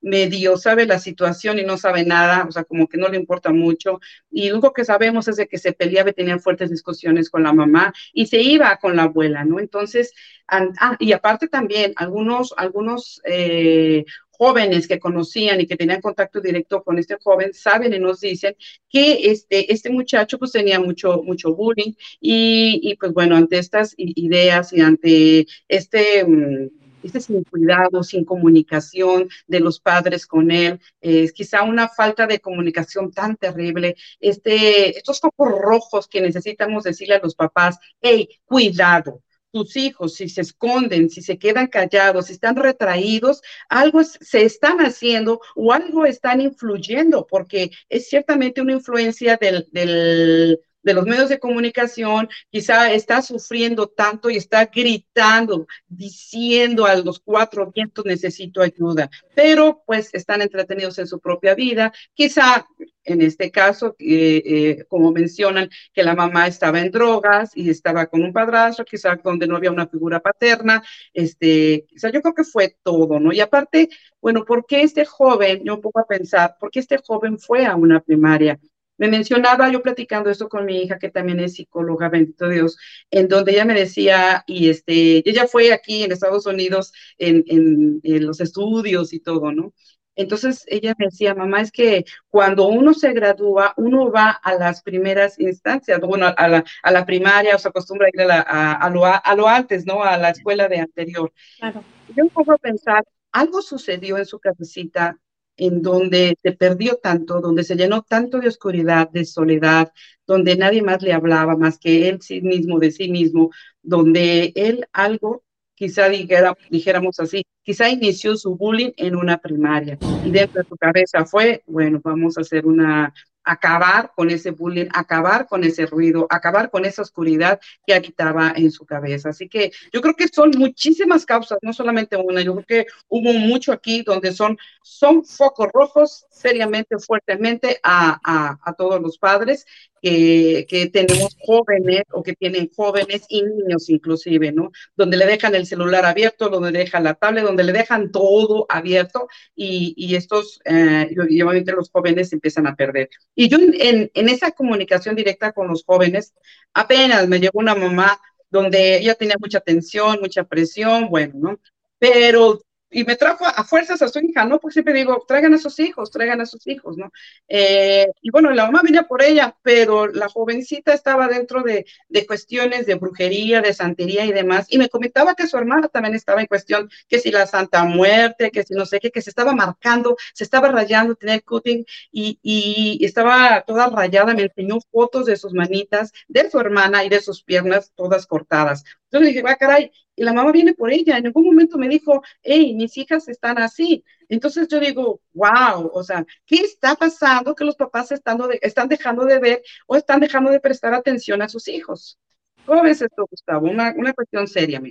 medio 0.00 0.56
sabe 0.56 0.86
la 0.86 0.98
situación 0.98 1.58
y 1.58 1.64
no 1.64 1.76
sabe 1.76 2.04
nada, 2.04 2.46
o 2.48 2.52
sea, 2.52 2.64
como 2.64 2.88
que 2.88 2.98
no 2.98 3.08
le 3.08 3.16
importa 3.16 3.52
mucho. 3.52 4.00
Y 4.30 4.48
lo 4.48 4.56
único 4.56 4.72
que 4.72 4.84
sabemos 4.84 5.28
es 5.28 5.36
de 5.36 5.48
que 5.48 5.58
se 5.58 5.72
peleaba 5.72 6.10
y 6.10 6.14
tenía 6.14 6.38
fuertes 6.38 6.70
discusiones 6.70 7.30
con 7.30 7.42
la 7.42 7.52
mamá 7.52 7.92
y 8.12 8.26
se 8.26 8.40
iba 8.40 8.76
con 8.76 8.96
la 8.96 9.04
abuela, 9.04 9.44
¿no? 9.44 9.58
Entonces, 9.60 10.12
ah, 10.48 10.96
y 10.98 11.12
aparte 11.12 11.48
también, 11.48 11.92
algunos, 11.96 12.54
algunos 12.56 13.20
eh, 13.24 14.04
jóvenes 14.30 14.86
que 14.86 15.00
conocían 15.00 15.60
y 15.60 15.66
que 15.66 15.76
tenían 15.76 16.00
contacto 16.00 16.40
directo 16.40 16.82
con 16.84 16.98
este 16.98 17.16
joven 17.20 17.52
saben 17.52 17.92
y 17.92 17.98
nos 17.98 18.20
dicen 18.20 18.54
que 18.88 19.30
este, 19.30 19.72
este 19.72 19.90
muchacho 19.90 20.38
pues 20.38 20.52
tenía 20.52 20.78
mucho, 20.78 21.22
mucho 21.24 21.54
bullying 21.54 21.92
y, 22.20 22.80
y 22.82 22.96
pues 22.96 23.12
bueno, 23.12 23.36
ante 23.36 23.58
estas 23.58 23.94
ideas 23.96 24.72
y 24.72 24.80
ante 24.80 25.46
este... 25.68 26.24
Mm, 26.24 26.87
este 27.08 27.20
sin 27.20 27.44
cuidado, 27.44 28.02
sin 28.02 28.24
comunicación 28.24 29.28
de 29.46 29.60
los 29.60 29.80
padres 29.80 30.26
con 30.26 30.50
él, 30.50 30.80
es 31.00 31.32
quizá 31.32 31.62
una 31.62 31.88
falta 31.88 32.26
de 32.26 32.40
comunicación 32.40 33.10
tan 33.12 33.36
terrible, 33.36 33.96
este, 34.20 34.96
estos 34.96 35.20
focos 35.20 35.50
rojos 35.60 36.08
que 36.08 36.20
necesitamos 36.20 36.84
decirle 36.84 37.16
a 37.16 37.20
los 37.20 37.34
papás, 37.34 37.78
hey, 38.00 38.28
cuidado, 38.44 39.22
tus 39.50 39.76
hijos, 39.76 40.14
si 40.14 40.28
se 40.28 40.42
esconden, 40.42 41.10
si 41.10 41.22
se 41.22 41.38
quedan 41.38 41.68
callados, 41.68 42.26
si 42.26 42.34
están 42.34 42.56
retraídos, 42.56 43.42
algo 43.68 44.02
se 44.04 44.44
están 44.44 44.78
haciendo 44.80 45.40
o 45.54 45.72
algo 45.72 46.04
están 46.06 46.40
influyendo, 46.40 47.26
porque 47.26 47.70
es 47.88 48.08
ciertamente 48.08 48.60
una 48.60 48.74
influencia 48.74 49.36
del, 49.36 49.66
del 49.72 50.60
de 50.88 50.94
los 50.94 51.04
medios 51.04 51.28
de 51.28 51.38
comunicación, 51.38 52.30
quizá 52.50 52.90
está 52.90 53.20
sufriendo 53.20 53.88
tanto 53.88 54.30
y 54.30 54.38
está 54.38 54.64
gritando, 54.64 55.66
diciendo 55.86 56.86
a 56.86 56.96
los 56.96 57.20
cuatro 57.20 57.70
vientos 57.70 58.06
necesito 58.06 58.62
ayuda, 58.62 59.10
pero 59.34 59.82
pues 59.86 60.08
están 60.14 60.40
entretenidos 60.40 60.98
en 60.98 61.06
su 61.06 61.20
propia 61.20 61.54
vida, 61.54 61.92
quizá 62.14 62.66
en 63.04 63.20
este 63.20 63.50
caso, 63.50 63.96
eh, 63.98 64.42
eh, 64.46 64.84
como 64.88 65.12
mencionan, 65.12 65.68
que 65.92 66.02
la 66.02 66.14
mamá 66.14 66.46
estaba 66.46 66.80
en 66.80 66.90
drogas 66.90 67.50
y 67.54 67.68
estaba 67.68 68.06
con 68.06 68.22
un 68.22 68.32
padrastro, 68.32 68.86
quizá 68.86 69.16
donde 69.22 69.46
no 69.46 69.56
había 69.56 69.70
una 69.70 69.88
figura 69.88 70.20
paterna, 70.20 70.82
este, 71.12 71.84
quizá 71.88 72.10
yo 72.10 72.22
creo 72.22 72.34
que 72.34 72.44
fue 72.44 72.76
todo, 72.82 73.20
¿no? 73.20 73.30
Y 73.32 73.40
aparte, 73.40 73.90
bueno, 74.22 74.44
¿por 74.46 74.64
qué 74.64 74.82
este 74.82 75.04
joven, 75.04 75.62
yo 75.64 75.80
pongo 75.82 76.00
a 76.00 76.06
pensar, 76.06 76.56
por 76.58 76.70
qué 76.70 76.80
este 76.80 76.98
joven 76.98 77.38
fue 77.38 77.66
a 77.66 77.76
una 77.76 78.00
primaria? 78.00 78.58
Me 78.98 79.08
mencionaba 79.08 79.70
yo 79.70 79.80
platicando 79.80 80.28
esto 80.28 80.48
con 80.48 80.64
mi 80.66 80.82
hija, 80.82 80.98
que 80.98 81.08
también 81.08 81.40
es 81.40 81.54
psicóloga, 81.54 82.08
bendito 82.08 82.48
Dios, 82.48 82.76
en 83.10 83.28
donde 83.28 83.52
ella 83.52 83.64
me 83.64 83.74
decía, 83.74 84.44
y 84.46 84.68
este, 84.68 85.28
ella 85.28 85.46
fue 85.46 85.72
aquí 85.72 86.02
en 86.02 86.12
Estados 86.12 86.46
Unidos 86.46 86.92
en, 87.16 87.44
en, 87.46 88.26
los 88.26 88.40
estudios 88.40 89.12
y 89.12 89.20
todo, 89.20 89.52
¿no? 89.52 89.72
Entonces 90.16 90.64
ella 90.66 90.94
me 90.98 91.06
decía, 91.06 91.32
mamá, 91.32 91.60
es 91.60 91.70
que 91.70 92.04
cuando 92.28 92.66
uno 92.66 92.92
se 92.92 93.12
gradúa, 93.12 93.72
uno 93.76 94.10
va 94.10 94.30
a 94.30 94.54
las 94.54 94.82
primeras 94.82 95.38
instancias, 95.38 96.00
bueno, 96.00 96.26
a 96.36 96.48
la, 96.48 96.64
a 96.82 96.90
la 96.90 97.06
primaria, 97.06 97.54
o 97.54 97.58
se 97.58 97.68
acostumbra 97.68 98.08
a 98.08 98.10
ir 98.12 98.20
a, 98.22 98.26
la, 98.26 98.40
a, 98.40 98.90
lo, 98.90 99.04
a, 99.06 99.34
lo, 99.36 99.46
antes, 99.46 99.86
¿no? 99.86 100.02
A 100.02 100.18
la 100.18 100.30
escuela 100.30 100.66
de 100.66 100.80
anterior. 100.80 101.32
Claro. 101.60 101.84
Yo 102.16 102.26
pongo 102.30 102.52
a 102.52 102.58
pensar, 102.58 103.04
algo 103.30 103.62
sucedió 103.62 104.18
en 104.18 104.26
su 104.26 104.40
cabecita 104.40 105.16
en 105.58 105.82
donde 105.82 106.36
se 106.42 106.52
perdió 106.52 106.96
tanto, 106.96 107.40
donde 107.40 107.64
se 107.64 107.76
llenó 107.76 108.02
tanto 108.02 108.38
de 108.40 108.48
oscuridad, 108.48 109.10
de 109.10 109.24
soledad, 109.24 109.92
donde 110.26 110.56
nadie 110.56 110.82
más 110.82 111.02
le 111.02 111.12
hablaba 111.12 111.56
más 111.56 111.78
que 111.78 112.08
él 112.08 112.22
sí 112.22 112.40
mismo, 112.40 112.78
de 112.78 112.90
sí 112.90 113.10
mismo, 113.10 113.50
donde 113.82 114.52
él 114.54 114.86
algo, 114.92 115.44
quizá 115.74 116.08
dijera, 116.08 116.56
dijéramos 116.70 117.18
así, 117.20 117.44
quizá 117.62 117.90
inició 117.90 118.36
su 118.36 118.56
bullying 118.56 118.92
en 118.96 119.16
una 119.16 119.38
primaria. 119.38 119.98
Y 120.24 120.30
dentro 120.30 120.62
de 120.62 120.68
su 120.68 120.76
cabeza 120.76 121.24
fue, 121.26 121.62
bueno, 121.66 122.00
vamos 122.02 122.38
a 122.38 122.42
hacer 122.42 122.64
una 122.66 123.12
acabar 123.48 124.12
con 124.14 124.30
ese 124.30 124.50
bullying, 124.50 124.88
acabar 124.92 125.46
con 125.46 125.64
ese 125.64 125.86
ruido, 125.86 126.26
acabar 126.28 126.70
con 126.70 126.84
esa 126.84 127.02
oscuridad 127.02 127.60
que 127.86 127.94
habitaba 127.94 128.52
en 128.54 128.70
su 128.70 128.84
cabeza. 128.84 129.30
Así 129.30 129.48
que 129.48 129.72
yo 129.92 130.00
creo 130.02 130.14
que 130.14 130.28
son 130.28 130.50
muchísimas 130.56 131.24
causas, 131.24 131.58
no 131.62 131.72
solamente 131.72 132.16
una, 132.16 132.42
yo 132.42 132.54
creo 132.56 132.66
que 132.66 132.86
hubo 133.08 133.32
mucho 133.32 133.72
aquí 133.72 134.02
donde 134.02 134.32
son, 134.32 134.58
son 134.82 135.24
focos 135.24 135.68
rojos 135.72 136.26
seriamente, 136.30 136.98
fuertemente 136.98 137.80
a, 137.82 138.20
a, 138.22 138.58
a 138.62 138.72
todos 138.74 139.00
los 139.00 139.18
padres 139.18 139.64
que, 140.02 140.66
que, 140.68 140.88
tenemos 140.88 141.36
jóvenes 141.40 142.02
o 142.12 142.22
que 142.22 142.34
tienen 142.34 142.70
jóvenes 142.74 143.24
y 143.28 143.42
niños 143.42 143.88
inclusive, 143.88 144.52
¿no? 144.52 144.70
Donde 144.96 145.16
le 145.16 145.26
dejan 145.26 145.54
el 145.54 145.66
celular 145.66 146.04
abierto, 146.04 146.48
donde 146.48 146.72
dejan 146.72 147.04
la 147.04 147.14
tablet, 147.14 147.44
donde 147.44 147.64
le 147.64 147.72
dejan 147.72 148.10
todo 148.12 148.66
abierto 148.68 149.28
y, 149.54 149.94
y 149.96 150.14
estos, 150.14 150.60
eh, 150.64 151.08
y 151.10 151.42
obviamente 151.42 151.72
los 151.72 151.90
jóvenes 151.90 152.32
empiezan 152.32 152.66
a 152.66 152.76
perder. 152.76 153.08
Y 153.34 153.48
yo 153.48 153.58
en, 153.58 154.10
en 154.12 154.28
esa 154.28 154.52
comunicación 154.52 155.16
directa 155.16 155.52
con 155.52 155.68
los 155.68 155.84
jóvenes, 155.84 156.34
apenas 156.74 157.28
me 157.28 157.40
llegó 157.40 157.58
una 157.58 157.74
mamá 157.74 158.20
donde 158.50 158.98
ella 158.98 159.14
tenía 159.14 159.36
mucha 159.38 159.60
tensión, 159.60 160.18
mucha 160.20 160.44
presión, 160.44 161.08
bueno, 161.08 161.34
¿no? 161.36 161.60
Pero 161.98 162.60
y 162.90 163.04
me 163.04 163.16
trajo 163.16 163.44
a 163.46 163.64
fuerzas 163.64 164.00
a 164.02 164.08
su 164.08 164.18
hija, 164.20 164.44
¿no? 164.44 164.58
Porque 164.58 164.74
siempre 164.74 164.94
digo, 164.94 165.24
traigan 165.26 165.54
a 165.54 165.58
sus 165.58 165.78
hijos, 165.78 166.10
traigan 166.10 166.40
a 166.40 166.46
sus 166.46 166.66
hijos, 166.66 166.96
¿no? 166.96 167.12
Eh, 167.48 168.06
y 168.22 168.30
bueno, 168.30 168.50
la 168.52 168.66
mamá 168.66 168.80
venía 168.82 169.02
por 169.04 169.22
ella, 169.22 169.56
pero 169.62 170.06
la 170.06 170.28
jovencita 170.28 170.94
estaba 170.94 171.28
dentro 171.28 171.62
de, 171.62 171.86
de, 172.08 172.26
cuestiones 172.26 172.86
de 172.86 172.94
brujería, 172.94 173.60
de 173.60 173.74
santería 173.74 174.24
y 174.24 174.32
demás, 174.32 174.66
y 174.70 174.78
me 174.78 174.88
comentaba 174.88 175.34
que 175.34 175.46
su 175.46 175.56
hermana 175.56 175.88
también 175.88 176.14
estaba 176.14 176.40
en 176.40 176.46
cuestión, 176.46 176.90
que 177.08 177.18
si 177.18 177.30
la 177.30 177.46
Santa 177.46 177.84
Muerte, 177.84 178.50
que 178.50 178.62
si 178.64 178.74
no 178.74 178.86
sé 178.86 179.00
qué, 179.00 179.10
que 179.10 179.22
se 179.22 179.30
estaba 179.30 179.52
marcando, 179.52 180.16
se 180.34 180.44
estaba 180.44 180.68
rayando, 180.68 181.14
tenía 181.14 181.34
el 181.36 181.44
cutting, 181.44 181.84
y, 182.10 182.38
y 182.42 183.04
estaba 183.04 183.62
toda 183.66 183.88
rayada, 183.90 184.34
me 184.34 184.42
enseñó 184.42 184.78
fotos 184.90 185.26
de 185.26 185.36
sus 185.36 185.52
manitas, 185.52 186.12
de 186.28 186.50
su 186.50 186.58
hermana 186.58 187.04
y 187.04 187.08
de 187.08 187.20
sus 187.20 187.42
piernas 187.42 187.92
todas 187.94 188.26
cortadas. 188.26 188.84
Entonces 189.04 189.28
dije, 189.28 189.42
va, 189.42 189.52
ah, 189.52 189.56
caray, 189.56 189.90
y 190.18 190.24
la 190.24 190.32
mamá 190.32 190.50
viene 190.50 190.74
por 190.74 190.90
ella. 190.92 191.16
En 191.16 191.26
algún 191.26 191.46
momento 191.46 191.78
me 191.78 191.88
dijo, 191.88 192.22
hey, 192.42 192.74
mis 192.74 192.96
hijas 192.96 193.28
están 193.28 193.56
así. 193.58 194.04
Entonces 194.28 194.66
yo 194.66 194.80
digo, 194.80 195.20
wow, 195.32 195.90
o 195.94 196.02
sea, 196.02 196.26
¿qué 196.44 196.56
está 196.56 196.96
pasando 196.96 197.54
que 197.54 197.64
los 197.64 197.76
papás 197.76 198.10
están, 198.10 198.36
de, 198.38 198.58
están 198.60 198.88
dejando 198.88 199.24
de 199.24 199.38
ver 199.38 199.62
o 199.86 199.94
están 199.94 200.18
dejando 200.18 200.50
de 200.50 200.58
prestar 200.58 200.92
atención 200.92 201.40
a 201.40 201.48
sus 201.48 201.68
hijos? 201.68 202.18
¿Cómo 202.66 202.82
ves 202.82 203.00
esto, 203.00 203.26
Gustavo? 203.30 203.70
Una, 203.70 203.94
una 203.96 204.12
cuestión 204.12 204.48
seria. 204.48 204.82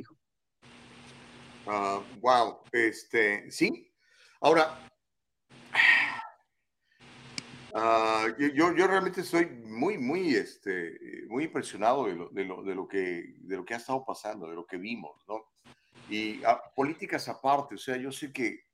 Uh, 1.65 2.01
wow, 2.21 2.59
este, 2.71 3.51
sí. 3.51 3.91
Ahora, 4.39 4.79
Uh, 7.73 8.33
yo, 8.55 8.73
yo 8.75 8.87
realmente 8.87 9.21
estoy 9.21 9.45
muy, 9.45 9.97
muy, 9.97 10.33
este, 10.35 11.25
muy 11.27 11.45
impresionado 11.45 12.05
de 12.05 12.15
lo, 12.15 12.29
de, 12.29 12.45
lo, 12.45 12.63
de, 12.63 12.75
lo 12.75 12.87
que, 12.87 13.35
de 13.39 13.57
lo 13.57 13.65
que 13.65 13.73
ha 13.73 13.77
estado 13.77 14.05
pasando, 14.05 14.49
de 14.49 14.55
lo 14.55 14.65
que 14.65 14.77
vimos, 14.77 15.21
¿no? 15.27 15.47
Y 16.09 16.43
a, 16.45 16.51
ah, 16.51 16.63
políticas 16.73 17.27
aparte, 17.27 17.75
o 17.75 17.77
sea, 17.77 17.97
yo 17.97 18.11
sé 18.11 18.31
que 18.31 18.67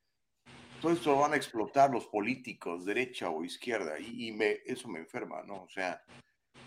todo 0.80 0.92
esto 0.92 1.12
lo 1.12 1.22
van 1.22 1.34
a 1.34 1.38
explotar 1.38 1.90
los 1.90 2.06
políticos, 2.06 2.86
derecha 2.86 3.30
o 3.30 3.44
izquierda, 3.44 4.00
y, 4.00 4.28
y 4.28 4.32
me, 4.32 4.60
eso 4.66 4.88
me 4.88 5.00
enferma, 5.00 5.42
¿no? 5.42 5.64
O 5.64 5.70
sea, 5.70 6.00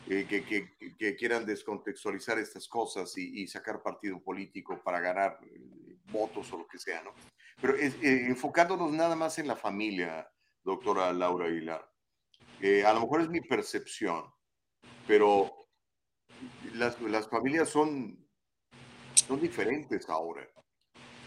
eh, 0.09 0.27
que, 0.29 0.45
que, 0.45 0.77
que, 0.99 1.17
quieran 1.17 1.47
descontextualizar 1.47 2.39
estas 2.39 2.67
cosas 2.67 3.17
y, 3.19 3.43
y, 3.43 3.47
sacar 3.47 3.83
partido 3.83 4.21
político 4.21 4.81
para 4.83 5.01
ganar 5.01 5.39
eh, 5.43 5.97
votos 6.11 6.53
o 6.53 6.59
lo 6.59 6.67
que 6.67 6.79
sea, 6.79 7.03
¿no? 7.03 7.13
Pero 7.61 7.77
eh, 7.77 8.27
enfocándonos 8.27 8.93
nada 8.93 9.15
más 9.15 9.39
en 9.39 9.47
la 9.47 9.57
familia, 9.57 10.29
doctora 10.65 11.13
Laura 11.13 11.47
Aguilar 11.47 11.96
a 12.85 12.93
lo 12.93 13.01
mejor 13.01 13.21
es 13.21 13.29
mi 13.29 13.41
percepción, 13.41 14.25
pero 15.07 15.67
las, 16.75 17.01
las 17.03 17.29
familias 17.29 17.69
son, 17.69 18.27
son 19.15 19.41
diferentes 19.41 20.09
ahora. 20.09 20.47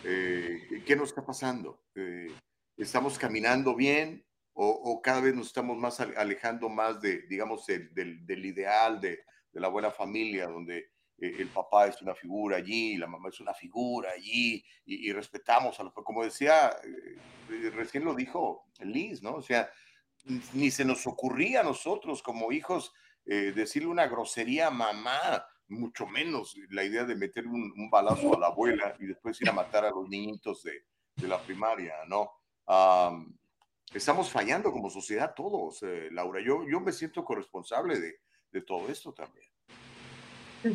Eh, 0.03 0.83
¿Qué 0.85 0.95
nos 0.95 1.09
está 1.09 1.25
pasando? 1.25 1.83
Eh, 1.95 2.31
¿Estamos 2.77 3.17
caminando 3.17 3.75
bien 3.75 4.25
o, 4.61 5.01
cada 5.01 5.21
vez 5.21 5.33
nos 5.33 5.47
estamos 5.47 5.77
más 5.77 6.01
alejando 6.01 6.67
más 6.67 6.99
de, 6.99 7.21
digamos, 7.27 7.65
del, 7.65 8.25
del, 8.25 8.45
ideal 8.45 8.99
de, 8.99 9.23
de, 9.53 9.59
la 9.61 9.69
buena 9.69 9.89
familia, 9.89 10.47
donde 10.47 10.79
eh, 11.17 11.35
el 11.39 11.47
papá 11.47 11.87
es 11.87 12.01
una 12.01 12.13
figura 12.13 12.57
allí, 12.57 12.97
la 12.97 13.07
mamá 13.07 13.29
es 13.29 13.39
una 13.39 13.53
figura 13.53 14.11
allí, 14.11 14.61
y, 14.85 15.13
respetamos 15.13 15.79
a 15.79 15.83
los, 15.83 15.93
como 15.93 16.25
decía, 16.25 16.75
recién 17.73 18.03
lo 18.03 18.13
dijo 18.13 18.65
Liz, 18.81 19.21
¿no? 19.21 19.35
O 19.35 19.41
sea, 19.41 19.71
ni 20.53 20.71
se 20.71 20.85
nos 20.85 21.05
ocurría 21.07 21.61
a 21.61 21.63
nosotros 21.63 22.21
como 22.21 22.51
hijos 22.51 22.93
decirle 23.25 23.87
una 23.87 24.07
grosería 24.07 24.67
a 24.67 24.71
mamá, 24.71 25.45
mucho 25.67 26.07
menos 26.07 26.55
la 26.71 26.83
idea 26.83 27.03
de 27.03 27.15
meter 27.15 27.45
un, 27.45 27.89
balazo 27.91 28.35
a 28.35 28.39
la 28.39 28.47
abuela 28.47 28.95
y 28.99 29.05
después 29.05 29.39
ir 29.39 29.49
a 29.49 29.53
matar 29.53 29.85
a 29.85 29.91
los 29.91 30.09
niñitos 30.09 30.63
de, 30.63 30.85
de 31.15 31.27
la 31.27 31.39
primaria, 31.39 31.93
¿no? 32.07 32.31
estamos 33.93 34.29
fallando 34.29 34.71
como 34.71 34.89
sociedad 34.89 35.33
todos, 35.35 35.81
eh, 35.83 36.09
Laura. 36.11 36.41
Yo, 36.41 36.65
yo 36.69 36.79
me 36.79 36.91
siento 36.91 37.23
corresponsable 37.23 37.99
de, 37.99 38.15
de 38.51 38.61
todo 38.61 38.89
esto 38.89 39.13
también. 39.13 39.45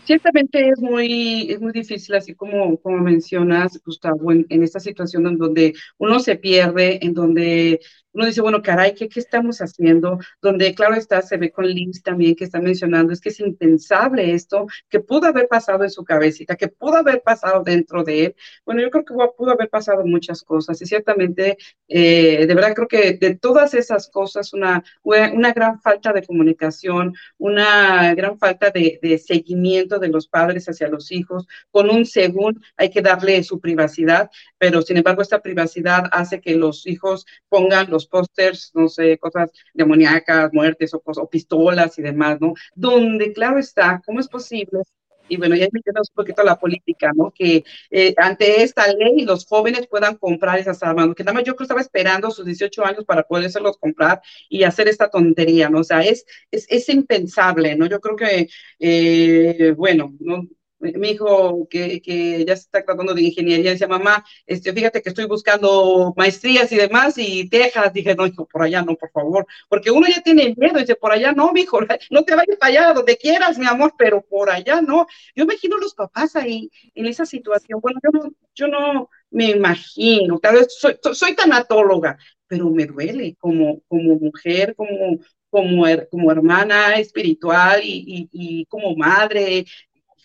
Ciertamente 0.04 0.66
es 0.66 0.80
muy, 0.80 1.50
es 1.50 1.60
muy 1.60 1.72
difícil, 1.72 2.14
así 2.14 2.34
como, 2.34 2.78
como 2.78 2.98
mencionas, 2.98 3.78
Gustavo, 3.84 4.32
en, 4.32 4.46
en 4.48 4.62
esta 4.62 4.80
situación 4.80 5.26
en 5.26 5.36
donde 5.36 5.74
uno 5.98 6.20
se 6.20 6.36
pierde, 6.36 7.04
en 7.04 7.12
donde 7.12 7.80
uno 8.14 8.26
dice, 8.26 8.40
bueno, 8.40 8.62
caray, 8.62 8.94
¿qué, 8.94 9.08
¿qué, 9.08 9.20
estamos 9.20 9.58
haciendo? 9.58 10.18
Donde, 10.40 10.74
claro 10.74 10.94
está, 10.94 11.20
se 11.20 11.36
ve 11.36 11.50
con 11.50 11.66
Liz 11.66 12.02
también 12.02 12.36
que 12.36 12.44
está 12.44 12.60
mencionando, 12.60 13.12
es 13.12 13.20
que 13.20 13.30
es 13.30 13.40
impensable 13.40 14.32
esto, 14.32 14.66
que 14.88 15.00
pudo 15.00 15.26
haber 15.26 15.48
pasado 15.48 15.82
en 15.82 15.90
su 15.90 16.04
cabecita, 16.04 16.54
que 16.54 16.68
pudo 16.68 16.96
haber 16.96 17.22
pasado 17.22 17.62
dentro 17.64 18.04
de 18.04 18.26
él. 18.26 18.36
Bueno, 18.64 18.82
yo 18.82 18.90
creo 18.90 19.04
que 19.04 19.14
pudo 19.36 19.50
haber 19.50 19.68
pasado 19.68 20.06
muchas 20.06 20.42
cosas 20.42 20.80
y 20.80 20.86
ciertamente, 20.86 21.58
eh, 21.88 22.46
de 22.46 22.54
verdad 22.54 22.74
creo 22.74 22.88
que 22.88 23.14
de 23.14 23.34
todas 23.34 23.74
esas 23.74 24.08
cosas, 24.08 24.52
una, 24.54 24.84
una 25.02 25.52
gran 25.52 25.80
falta 25.80 26.12
de 26.12 26.24
comunicación, 26.24 27.14
una 27.38 28.14
gran 28.14 28.38
falta 28.38 28.70
de, 28.70 29.00
de 29.02 29.18
seguimiento 29.18 29.98
de 29.98 30.08
los 30.08 30.28
padres 30.28 30.68
hacia 30.68 30.88
los 30.88 31.10
hijos, 31.10 31.48
con 31.72 31.90
un 31.90 32.06
según 32.06 32.62
hay 32.76 32.90
que 32.90 33.02
darle 33.02 33.42
su 33.42 33.58
privacidad, 33.60 34.30
pero 34.56 34.82
sin 34.82 34.98
embargo 34.98 35.20
esta 35.22 35.42
privacidad 35.42 36.04
hace 36.12 36.40
que 36.40 36.54
los 36.54 36.86
hijos 36.86 37.26
pongan 37.48 37.90
los 37.90 38.03
pósters, 38.06 38.70
no 38.74 38.88
sé, 38.88 39.18
cosas 39.18 39.50
demoníacas, 39.72 40.52
muertes 40.52 40.94
o, 40.94 41.02
o 41.04 41.30
pistolas 41.30 41.98
y 41.98 42.02
demás, 42.02 42.40
¿no? 42.40 42.54
Donde, 42.74 43.32
claro 43.32 43.58
está, 43.58 44.02
¿cómo 44.04 44.20
es 44.20 44.28
posible 44.28 44.80
y 45.28 45.36
bueno, 45.36 45.56
ya 45.56 45.66
metemos 45.72 46.10
un 46.10 46.14
poquito 46.14 46.42
a 46.42 46.44
la 46.44 46.58
política, 46.58 47.10
¿no? 47.14 47.32
Que 47.34 47.64
eh, 47.90 48.14
ante 48.18 48.62
esta 48.62 48.86
ley 48.92 49.24
los 49.24 49.46
jóvenes 49.46 49.86
puedan 49.86 50.16
comprar 50.16 50.58
esas 50.58 50.82
armas, 50.82 51.14
que 51.16 51.24
nada 51.24 51.34
más 51.34 51.44
yo 51.44 51.56
creo 51.56 51.64
estaba 51.64 51.80
esperando 51.80 52.30
sus 52.30 52.44
18 52.44 52.84
años 52.84 53.04
para 53.04 53.22
los 53.62 53.78
comprar 53.78 54.20
y 54.48 54.64
hacer 54.64 54.88
esta 54.88 55.08
tontería, 55.08 55.70
¿no? 55.70 55.80
O 55.80 55.84
sea, 55.84 56.02
es, 56.02 56.26
es, 56.50 56.66
es 56.68 56.88
impensable, 56.88 57.74
¿no? 57.76 57.86
Yo 57.86 58.00
creo 58.00 58.16
que, 58.16 58.48
eh, 58.78 59.74
bueno, 59.76 60.14
no, 60.20 60.46
mi 60.92 61.10
hijo 61.10 61.66
que, 61.68 62.00
que, 62.00 62.44
ya 62.44 62.56
se 62.56 62.62
está 62.62 62.84
tratando 62.84 63.14
de 63.14 63.22
ingeniería, 63.22 63.72
dice, 63.72 63.86
mamá, 63.86 64.24
este, 64.46 64.72
fíjate 64.72 65.02
que 65.02 65.08
estoy 65.08 65.26
buscando 65.26 66.12
maestrías 66.16 66.70
y 66.72 66.76
demás, 66.76 67.16
y 67.18 67.48
Texas, 67.48 67.92
dije, 67.92 68.14
no, 68.14 68.26
hijo, 68.26 68.46
por 68.46 68.62
allá 68.62 68.82
no, 68.82 68.94
por 68.96 69.10
favor, 69.10 69.46
porque 69.68 69.90
uno 69.90 70.06
ya 70.06 70.20
tiene 70.22 70.54
miedo, 70.56 70.78
dice, 70.78 70.96
por 70.96 71.12
allá 71.12 71.32
no, 71.32 71.52
hijo, 71.56 71.80
no 72.10 72.22
te 72.24 72.34
vayas 72.34 72.56
para 72.58 72.70
allá, 72.70 72.92
donde 72.92 73.16
quieras, 73.16 73.58
mi 73.58 73.66
amor, 73.66 73.94
pero 73.98 74.22
por 74.22 74.50
allá 74.50 74.80
no. 74.80 75.06
Yo 75.34 75.44
imagino 75.44 75.78
los 75.78 75.94
papás 75.94 76.36
ahí, 76.36 76.70
en 76.94 77.06
esa 77.06 77.26
situación, 77.26 77.80
bueno, 77.80 78.00
yo 78.02 78.10
no, 78.10 78.32
yo 78.54 78.68
no 78.68 79.10
me 79.30 79.50
imagino, 79.50 80.38
tal 80.38 80.56
vez 80.56 80.78
soy, 80.78 81.34
tanatóloga, 81.34 82.16
pero 82.46 82.70
me 82.70 82.86
duele 82.86 83.36
como, 83.38 83.80
como 83.88 84.14
mujer, 84.16 84.74
como, 84.76 85.18
como, 85.50 85.84
como 86.10 86.32
hermana 86.32 86.94
espiritual 86.96 87.80
y, 87.82 88.28
y, 88.32 88.64
como 88.66 88.94
madre 88.96 89.64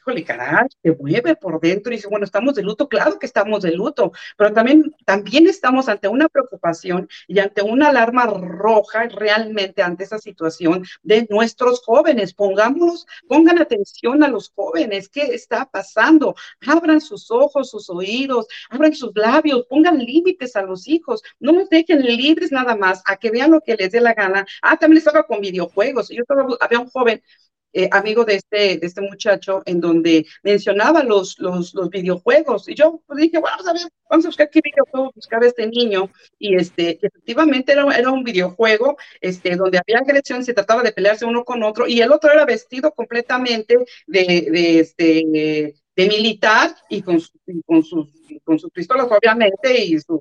híjole, 0.10 0.24
caray, 0.26 0.68
se 0.82 0.92
mueve 0.96 1.36
por 1.36 1.60
dentro 1.62 1.94
y 1.94 1.98
dice, 1.98 2.08
bueno, 2.08 2.26
estamos 2.26 2.56
de 2.56 2.64
luto, 2.64 2.90
claro 2.90 3.20
que 3.20 3.26
estamos 3.26 3.62
de 3.62 3.72
luto, 3.72 4.12
pero 4.38 4.52
también, 4.54 4.96
también 5.06 5.48
estamos 5.48 5.88
ante 5.88 6.08
una 6.08 6.28
preocupación 6.28 7.08
y 7.28 7.40
ante 7.40 7.62
una 7.62 7.90
alarma 7.90 8.26
roja 8.26 9.08
realmente 9.08 9.84
ante 9.84 10.04
esa 10.04 10.18
situación 10.18 10.86
de 11.04 11.28
nuestros 11.30 11.82
jóvenes. 11.84 12.34
Pongámonos, 12.34 13.06
pongan 13.28 13.60
atención 13.60 14.24
a 14.24 14.28
los 14.28 14.52
jóvenes, 14.56 15.10
¿qué 15.10 15.22
está 15.34 15.66
pasando? 15.66 16.36
Abran 16.66 17.02
sus 17.02 17.30
ojos, 17.30 17.70
sus 17.70 17.90
oídos, 17.90 18.48
abran 18.70 18.96
sus 18.96 19.12
labios, 19.16 19.66
pongan 19.70 20.00
límites 20.00 20.56
a 20.56 20.64
los 20.64 20.88
hijos, 20.88 21.22
no 21.40 21.52
los 21.52 21.70
dejen 21.70 22.02
libres 22.02 22.52
nada 22.52 22.76
más 22.76 23.04
a 23.06 23.18
que 23.18 23.32
vean 23.32 23.52
lo 23.52 23.62
que 23.62 23.76
les 23.76 23.92
dé 23.92 24.02
la 24.02 24.14
gana. 24.14 24.46
Ah, 24.62 24.78
también 24.78 24.98
estaba 24.98 25.24
con 25.24 25.42
videojuegos. 25.42 26.10
Yo 26.10 26.22
estaba, 26.22 26.48
había 26.60 26.80
un 26.80 26.90
joven 26.90 27.22
eh, 27.74 27.90
amigo 27.92 28.26
de 28.26 28.36
este, 28.36 28.78
de 28.78 28.88
este 28.88 29.02
muchacho, 29.02 29.62
en 29.66 29.80
donde 29.80 30.26
mencionaba 30.44 31.04
los, 31.04 31.38
los, 31.40 31.74
los 31.74 31.90
videojuegos. 31.90 32.68
Y 32.68 32.76
yo 32.76 33.02
dije, 33.16 33.40
bueno, 33.40 33.58
vamos 33.58 33.68
a 33.68 33.74
ver, 33.74 33.92
vamos 34.10 34.26
a 34.26 34.30
buscar 34.30 34.50
qué 34.50 34.62
videojuego 34.64 35.12
buscaba 35.16 35.46
este 35.46 35.68
niño. 35.68 36.10
Y 36.38 36.56
este, 36.56 37.00
efectivamente 37.02 37.72
era, 37.72 37.86
era 37.96 38.12
un 38.12 38.24
videojuego 38.24 38.98
este, 39.22 39.56
donde 39.56 39.80
había 39.80 40.00
agresión, 40.00 40.44
se 40.44 40.54
trataba 40.54 40.84
de 40.84 40.92
pelearse 40.92 41.26
uno 41.26 41.44
con 41.44 41.64
otro, 41.64 41.88
y 41.88 42.02
el 42.02 42.12
otro 42.12 42.32
era 42.32 42.46
vestido 42.46 42.92
completamente 42.92 43.78
de, 44.08 44.48
de, 44.52 44.80
este, 44.80 45.76
de 45.96 46.08
militar 46.08 46.76
y 46.90 47.02
con, 47.02 47.22
con, 47.66 47.84
sus, 47.84 48.08
con 48.44 48.60
sus 48.60 48.72
pistolas, 48.72 49.08
obviamente, 49.10 49.84
y 49.84 50.00
sus, 50.00 50.20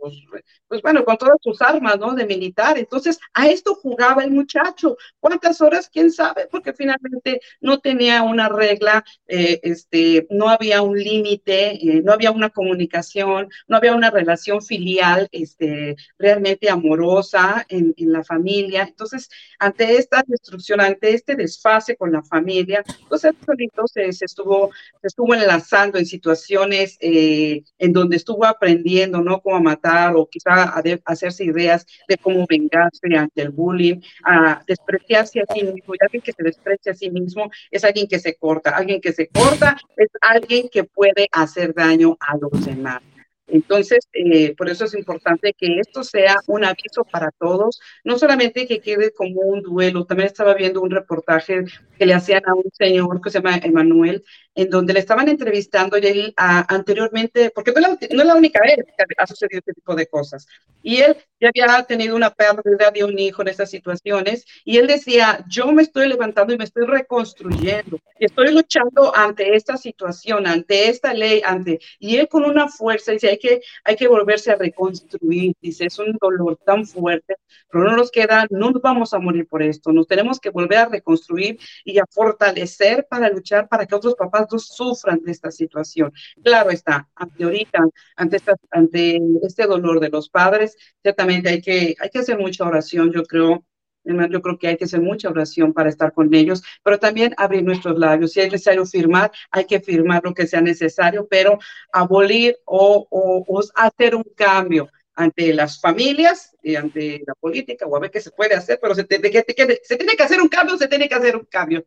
pues 0.66 0.82
bueno, 0.82 1.04
con 1.04 1.16
todas 1.16 1.36
sus 1.40 1.60
armas, 1.62 1.98
¿no? 1.98 2.14
De 2.14 2.26
militar. 2.26 2.78
Entonces, 2.78 3.18
a 3.34 3.48
esto 3.48 3.74
jugaba 3.74 4.24
el 4.24 4.30
muchacho. 4.30 4.96
¿Cuántas 5.20 5.60
horas? 5.60 5.88
¿Quién 5.90 6.10
sabe? 6.10 6.48
Porque 6.50 6.72
finalmente 6.72 7.40
no 7.60 7.78
tenía 7.80 8.22
una 8.22 8.48
regla, 8.48 9.04
eh, 9.26 9.60
este, 9.62 10.26
no 10.30 10.48
había 10.48 10.82
un 10.82 10.98
límite, 10.98 11.72
eh, 11.74 12.02
no 12.02 12.12
había 12.12 12.30
una 12.30 12.50
comunicación, 12.50 13.48
no 13.66 13.76
había 13.76 13.94
una 13.94 14.10
relación 14.10 14.62
filial, 14.62 15.28
este, 15.32 15.96
realmente 16.18 16.70
amorosa 16.70 17.64
en, 17.68 17.94
en 17.96 18.12
la 18.12 18.24
familia. 18.24 18.82
Entonces, 18.82 19.28
ante 19.58 19.96
esta 19.96 20.22
destrucción, 20.26 20.80
ante 20.80 21.14
este 21.14 21.36
desfase 21.36 21.96
con 21.96 22.12
la 22.12 22.22
familia, 22.22 22.82
pues 23.08 23.24
el 23.24 23.36
solito 23.44 23.86
se, 23.86 24.12
se 24.12 24.24
estuvo, 24.24 24.70
se 25.00 25.06
estuvo 25.06 25.34
enlazando 25.34 25.98
en 25.98 26.06
situaciones 26.06 26.96
eh, 27.00 27.62
en 27.78 27.92
donde 27.98 28.16
estuvo 28.16 28.44
aprendiendo, 28.44 29.20
¿no? 29.20 29.40
Cómo 29.40 29.60
matar 29.60 30.14
o 30.16 30.26
quizá 30.26 30.64
a 30.64 30.82
hacerse 31.04 31.44
ideas 31.44 31.86
de 32.08 32.16
cómo 32.16 32.46
vengarse 32.48 33.14
ante 33.16 33.42
el 33.42 33.50
bullying, 33.50 34.00
a 34.24 34.62
despreciarse 34.66 35.40
a 35.40 35.54
sí 35.54 35.62
mismo. 35.62 35.94
Y 35.94 35.98
alguien 36.00 36.22
que 36.22 36.32
se 36.32 36.42
desprecia 36.42 36.92
a 36.92 36.94
sí 36.94 37.10
mismo 37.10 37.50
es 37.70 37.84
alguien 37.84 38.06
que 38.08 38.18
se 38.18 38.34
corta. 38.36 38.70
Alguien 38.70 39.00
que 39.00 39.12
se 39.12 39.28
corta 39.28 39.76
es 39.96 40.08
alguien 40.20 40.68
que 40.68 40.84
puede 40.84 41.28
hacer 41.32 41.74
daño 41.74 42.16
a 42.20 42.36
los 42.36 42.64
demás. 42.64 43.02
Entonces, 43.48 44.06
eh, 44.12 44.54
por 44.56 44.68
eso 44.68 44.84
es 44.84 44.94
importante 44.94 45.54
que 45.54 45.78
esto 45.80 46.04
sea 46.04 46.36
un 46.46 46.64
aviso 46.64 47.04
para 47.04 47.30
todos, 47.30 47.80
no 48.04 48.18
solamente 48.18 48.66
que 48.66 48.80
quede 48.80 49.12
como 49.12 49.40
un 49.40 49.62
duelo. 49.62 50.04
También 50.04 50.26
estaba 50.26 50.54
viendo 50.54 50.82
un 50.82 50.90
reportaje 50.90 51.64
que 51.98 52.06
le 52.06 52.14
hacían 52.14 52.42
a 52.46 52.54
un 52.54 52.70
señor 52.72 53.20
que 53.22 53.30
se 53.30 53.38
llama 53.38 53.56
Emanuel, 53.56 54.22
en 54.58 54.70
donde 54.70 54.92
le 54.92 54.98
estaban 54.98 55.28
entrevistando 55.28 55.96
y 55.98 56.06
él 56.06 56.34
anteriormente, 56.36 57.52
porque 57.54 57.70
no 57.70 57.78
es, 58.00 58.24
la, 58.26 58.34
única 58.34 58.60
vez 58.60 58.78
que 58.84 59.04
ha 59.16 59.26
sucedido 59.28 59.60
este 59.60 59.72
tipo 59.72 59.94
de 59.94 60.08
cosas, 60.08 60.48
y 60.82 60.96
él 60.96 61.16
ya 61.40 61.50
había 61.50 61.84
tenido 61.84 62.16
una 62.16 62.30
pérdida 62.34 62.90
de 62.90 63.04
un 63.04 63.16
hijo 63.20 63.42
en 63.42 63.48
esas 63.48 63.70
situaciones, 63.70 64.44
y 64.64 64.78
él 64.78 64.88
decía, 64.88 65.44
yo 65.48 65.70
me 65.70 65.82
estoy 65.82 66.08
levantando 66.08 66.52
y 66.52 66.58
me 66.58 66.64
estoy 66.64 66.86
reconstruyendo, 66.86 68.00
y 68.18 68.24
estoy 68.24 68.52
luchando 68.52 69.16
ante 69.16 69.54
esta 69.54 69.76
situación, 69.76 70.44
ante 70.48 70.88
esta 70.88 71.14
ley, 71.14 71.40
ante, 71.44 71.78
y 72.00 72.16
él 72.16 72.26
con 72.26 72.44
una 72.44 72.66
fuerza 72.66 73.12
dice, 73.12 73.28
hay 73.28 73.38
que, 73.38 73.60
hay 73.84 73.94
que 73.94 74.08
volverse 74.08 74.50
a 74.50 74.56
reconstruir, 74.56 75.54
dice, 75.60 75.86
es 75.86 76.00
un 76.00 76.18
dolor 76.20 76.58
tan 76.66 76.84
fuerte, 76.84 77.36
pero 77.70 77.84
no 77.84 77.96
nos 77.96 78.10
queda, 78.10 78.44
no 78.50 78.72
nos 78.72 78.82
vamos 78.82 79.14
a 79.14 79.20
morir 79.20 79.46
por 79.46 79.62
esto, 79.62 79.92
nos 79.92 80.08
tenemos 80.08 80.40
que 80.40 80.50
volver 80.50 80.78
a 80.78 80.86
reconstruir 80.86 81.60
y 81.84 82.00
a 82.00 82.04
fortalecer 82.10 83.06
para 83.08 83.28
luchar 83.28 83.68
para 83.68 83.86
que 83.86 83.94
otros 83.94 84.16
papás 84.16 84.47
sufran 84.56 85.20
de 85.22 85.32
esta 85.32 85.50
situación. 85.50 86.12
Claro 86.42 86.70
está, 86.70 87.08
ante 87.14 87.44
ahorita, 87.44 87.80
ante, 88.16 88.38
ante 88.70 89.20
este 89.42 89.66
dolor 89.66 90.00
de 90.00 90.10
los 90.10 90.28
padres, 90.28 90.76
ciertamente 91.02 91.48
hay 91.48 91.60
que, 91.60 91.94
hay 91.98 92.10
que 92.10 92.18
hacer 92.20 92.38
mucha 92.38 92.64
oración, 92.64 93.12
yo 93.12 93.22
creo, 93.24 93.64
yo 94.04 94.42
creo 94.42 94.58
que 94.58 94.68
hay 94.68 94.76
que 94.76 94.84
hacer 94.84 95.00
mucha 95.00 95.28
oración 95.28 95.72
para 95.72 95.88
estar 95.88 96.12
con 96.12 96.32
ellos, 96.32 96.62
pero 96.82 96.98
también 96.98 97.34
abrir 97.36 97.62
nuestros 97.62 97.98
labios. 97.98 98.32
Si 98.32 98.40
es 98.40 98.50
necesario 98.50 98.86
firmar, 98.86 99.30
hay 99.50 99.64
que 99.66 99.80
firmar 99.80 100.22
lo 100.24 100.34
que 100.34 100.46
sea 100.46 100.60
necesario, 100.60 101.26
pero 101.28 101.58
abolir 101.92 102.56
o, 102.64 103.06
o, 103.10 103.60
hacer 103.74 104.14
un 104.14 104.24
cambio 104.34 104.88
ante 105.14 105.52
las 105.52 105.80
familias 105.80 106.56
y 106.62 106.76
ante 106.76 107.22
la 107.26 107.34
política, 107.34 107.86
o 107.86 107.96
a 107.96 108.00
ver 108.00 108.10
qué 108.10 108.20
se 108.20 108.30
puede 108.30 108.54
hacer, 108.54 108.78
pero 108.80 108.94
se, 108.94 109.02
se 109.02 109.96
tiene 109.96 110.16
que 110.16 110.22
hacer 110.22 110.40
un 110.40 110.48
cambio, 110.48 110.76
se 110.78 110.88
tiene 110.88 111.08
que 111.08 111.14
hacer 111.14 111.36
un 111.36 111.44
cambio. 111.44 111.84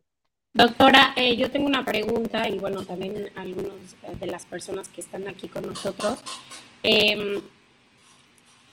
Doctora, 0.54 1.14
eh, 1.16 1.34
yo 1.36 1.50
tengo 1.50 1.66
una 1.66 1.82
pregunta 1.82 2.46
y 2.46 2.58
bueno, 2.58 2.84
también 2.84 3.30
algunos 3.36 3.74
de 4.20 4.26
las 4.26 4.44
personas 4.44 4.88
que 4.88 5.00
están 5.00 5.26
aquí 5.26 5.48
con 5.48 5.66
nosotros. 5.66 6.18
Em, 6.82 7.40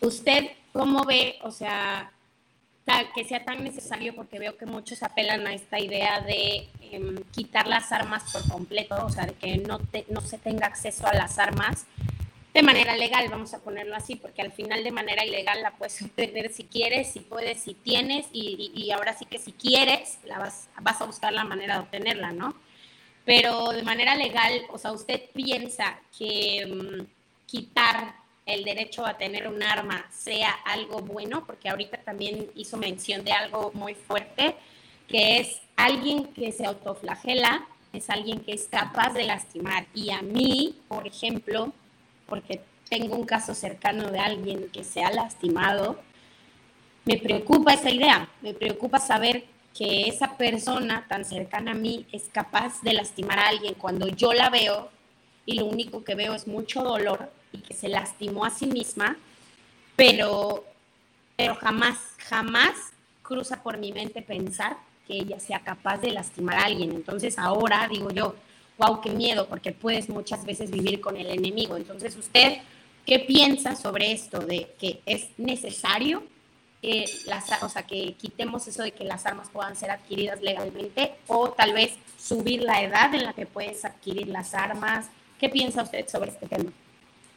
¿Usted 0.01 0.51
cómo 0.73 1.05
ve, 1.05 1.39
o 1.41 1.51
sea, 1.51 2.11
que 3.15 3.23
sea 3.23 3.45
tan 3.45 3.63
necesario 3.63 4.15
porque 4.15 4.39
veo 4.39 4.57
que 4.57 4.65
muchos 4.65 5.03
apelan 5.03 5.45
a 5.47 5.53
esta 5.53 5.79
idea 5.79 6.21
de 6.21 6.67
em, 6.81 7.17
quitar 7.31 7.67
las 7.67 7.91
armas 7.91 8.31
por 8.33 8.47
completo, 8.49 8.95
o 9.05 9.09
sea, 9.09 9.25
de 9.25 9.33
que 9.33 9.57
no, 9.57 9.79
no 10.09 10.21
se 10.21 10.37
tenga 10.37 10.67
acceso 10.67 11.07
a 11.07 11.13
las 11.13 11.37
armas 11.37 11.85
de 12.53 12.63
manera 12.63 12.95
legal, 12.95 13.27
vamos 13.29 13.53
a 13.53 13.59
ponerlo 13.59 13.95
así, 13.95 14.15
porque 14.15 14.41
al 14.41 14.51
final 14.51 14.83
de 14.83 14.91
manera 14.91 15.23
ilegal 15.23 15.62
la 15.62 15.71
puedes 15.71 16.01
obtener 16.01 16.51
si 16.51 16.63
quieres, 16.63 17.12
si 17.12 17.19
puedes, 17.19 17.62
si 17.62 17.75
tienes, 17.75 18.27
y, 18.33 18.89
ahora 18.91 19.13
sí 19.13 19.25
que 19.25 19.38
si 19.38 19.51
quieres, 19.51 20.17
la 20.25 20.39
vas, 20.39 20.67
vas 20.81 20.99
a 20.99 21.05
buscar 21.05 21.31
la 21.31 21.43
manera 21.43 21.75
de 21.75 21.81
obtenerla, 21.81 22.31
¿no? 22.31 22.55
Pero 23.23 23.69
de 23.69 23.83
manera 23.83 24.15
legal, 24.15 24.63
o 24.71 24.79
sea, 24.79 24.91
usted 24.91 25.21
piensa 25.31 25.99
que 26.17 26.62
em, 26.62 27.07
quitar 27.45 28.15
el 28.47 28.63
derecho 28.63 29.05
a 29.05 29.17
tener 29.17 29.47
un 29.47 29.62
arma 29.62 30.07
sea 30.12 30.49
algo 30.65 31.01
bueno, 31.01 31.45
porque 31.45 31.69
ahorita 31.69 31.97
también 31.97 32.49
hizo 32.55 32.77
mención 32.77 33.23
de 33.23 33.31
algo 33.31 33.71
muy 33.75 33.93
fuerte, 33.93 34.55
que 35.07 35.38
es 35.39 35.62
alguien 35.75 36.25
que 36.33 36.51
se 36.51 36.65
autoflagela, 36.65 37.67
es 37.93 38.09
alguien 38.09 38.39
que 38.39 38.53
es 38.53 38.67
capaz 38.67 39.13
de 39.13 39.23
lastimar. 39.23 39.85
Y 39.93 40.09
a 40.09 40.23
mí, 40.23 40.79
por 40.88 41.05
ejemplo, 41.05 41.73
porque 42.29 42.61
tengo 42.89 43.15
un 43.15 43.25
caso 43.25 43.53
cercano 43.53 44.11
de 44.11 44.19
alguien 44.19 44.69
que 44.69 44.83
se 44.83 45.03
ha 45.03 45.11
lastimado, 45.11 45.99
me 47.05 47.17
preocupa 47.17 47.73
esa 47.73 47.89
idea, 47.89 48.29
me 48.41 48.53
preocupa 48.53 48.99
saber 48.99 49.45
que 49.75 50.07
esa 50.07 50.37
persona 50.37 51.05
tan 51.07 51.25
cercana 51.25 51.71
a 51.71 51.75
mí 51.75 52.05
es 52.11 52.29
capaz 52.31 52.81
de 52.81 52.93
lastimar 52.93 53.39
a 53.39 53.47
alguien 53.47 53.75
cuando 53.75 54.07
yo 54.07 54.33
la 54.33 54.49
veo 54.49 54.89
y 55.45 55.53
lo 55.53 55.65
único 55.65 56.03
que 56.03 56.15
veo 56.15 56.33
es 56.33 56.47
mucho 56.47 56.83
dolor 56.83 57.31
y 57.51 57.59
que 57.59 57.73
se 57.73 57.87
lastimó 57.87 58.45
a 58.45 58.49
sí 58.49 58.67
misma, 58.67 59.17
pero, 59.95 60.65
pero 61.35 61.55
jamás, 61.55 61.97
jamás 62.17 62.75
cruza 63.21 63.63
por 63.63 63.77
mi 63.77 63.91
mente 63.91 64.21
pensar 64.21 64.77
que 65.07 65.15
ella 65.15 65.39
sea 65.39 65.61
capaz 65.61 65.97
de 65.97 66.11
lastimar 66.11 66.57
a 66.57 66.65
alguien. 66.65 66.91
Entonces 66.91 67.39
ahora 67.39 67.87
digo 67.87 68.11
yo, 68.11 68.35
wow, 68.79 69.01
qué 69.01 69.11
miedo, 69.11 69.47
porque 69.47 69.71
puedes 69.71 70.09
muchas 70.09 70.45
veces 70.45 70.71
vivir 70.71 71.01
con 71.01 71.17
el 71.17 71.27
enemigo. 71.27 71.77
Entonces 71.77 72.15
usted, 72.15 72.59
¿qué 73.05 73.19
piensa 73.19 73.75
sobre 73.75 74.11
esto 74.11 74.39
de 74.39 74.73
que 74.79 75.01
es 75.05 75.27
necesario 75.37 76.23
que 76.81 77.05
las, 77.25 77.61
o 77.61 77.69
sea, 77.69 77.83
que 77.83 78.13
quitemos 78.13 78.67
eso 78.67 78.81
de 78.81 78.91
que 78.91 79.03
las 79.03 79.25
armas 79.25 79.49
puedan 79.49 79.75
ser 79.75 79.91
adquiridas 79.91 80.41
legalmente 80.41 81.13
o 81.27 81.51
tal 81.51 81.73
vez 81.73 81.91
subir 82.17 82.63
la 82.63 82.81
edad 82.81 83.13
en 83.13 83.25
la 83.25 83.33
que 83.33 83.45
puedes 83.45 83.83
adquirir 83.83 84.27
las 84.27 84.53
armas? 84.53 85.07
¿Qué 85.39 85.49
piensa 85.49 85.83
usted 85.83 86.07
sobre 86.07 86.31
este 86.31 86.47
tema? 86.47 86.71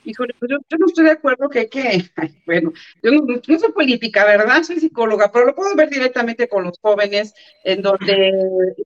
Híjole, 0.05 0.35
pues 0.39 0.51
yo, 0.51 0.79
no 0.79 0.87
estoy 0.87 1.05
de 1.05 1.13
acuerdo 1.13 1.49
que, 1.49 1.69
que 1.69 2.05
bueno, 2.47 2.73
yo 3.03 3.13
no, 3.13 3.59
soy 3.59 3.73
política, 3.73 4.25
¿verdad? 4.25 4.63
Soy 4.65 4.81
psicóloga, 4.81 5.31
pero 5.31 5.47
lo 5.47 5.55
puedo 5.55 5.75
ver 5.77 5.91
directamente 5.91 6.49
con 6.49 6.65
los 6.65 6.79
jóvenes, 6.81 7.35
en 7.63 7.83
donde, 7.83 8.33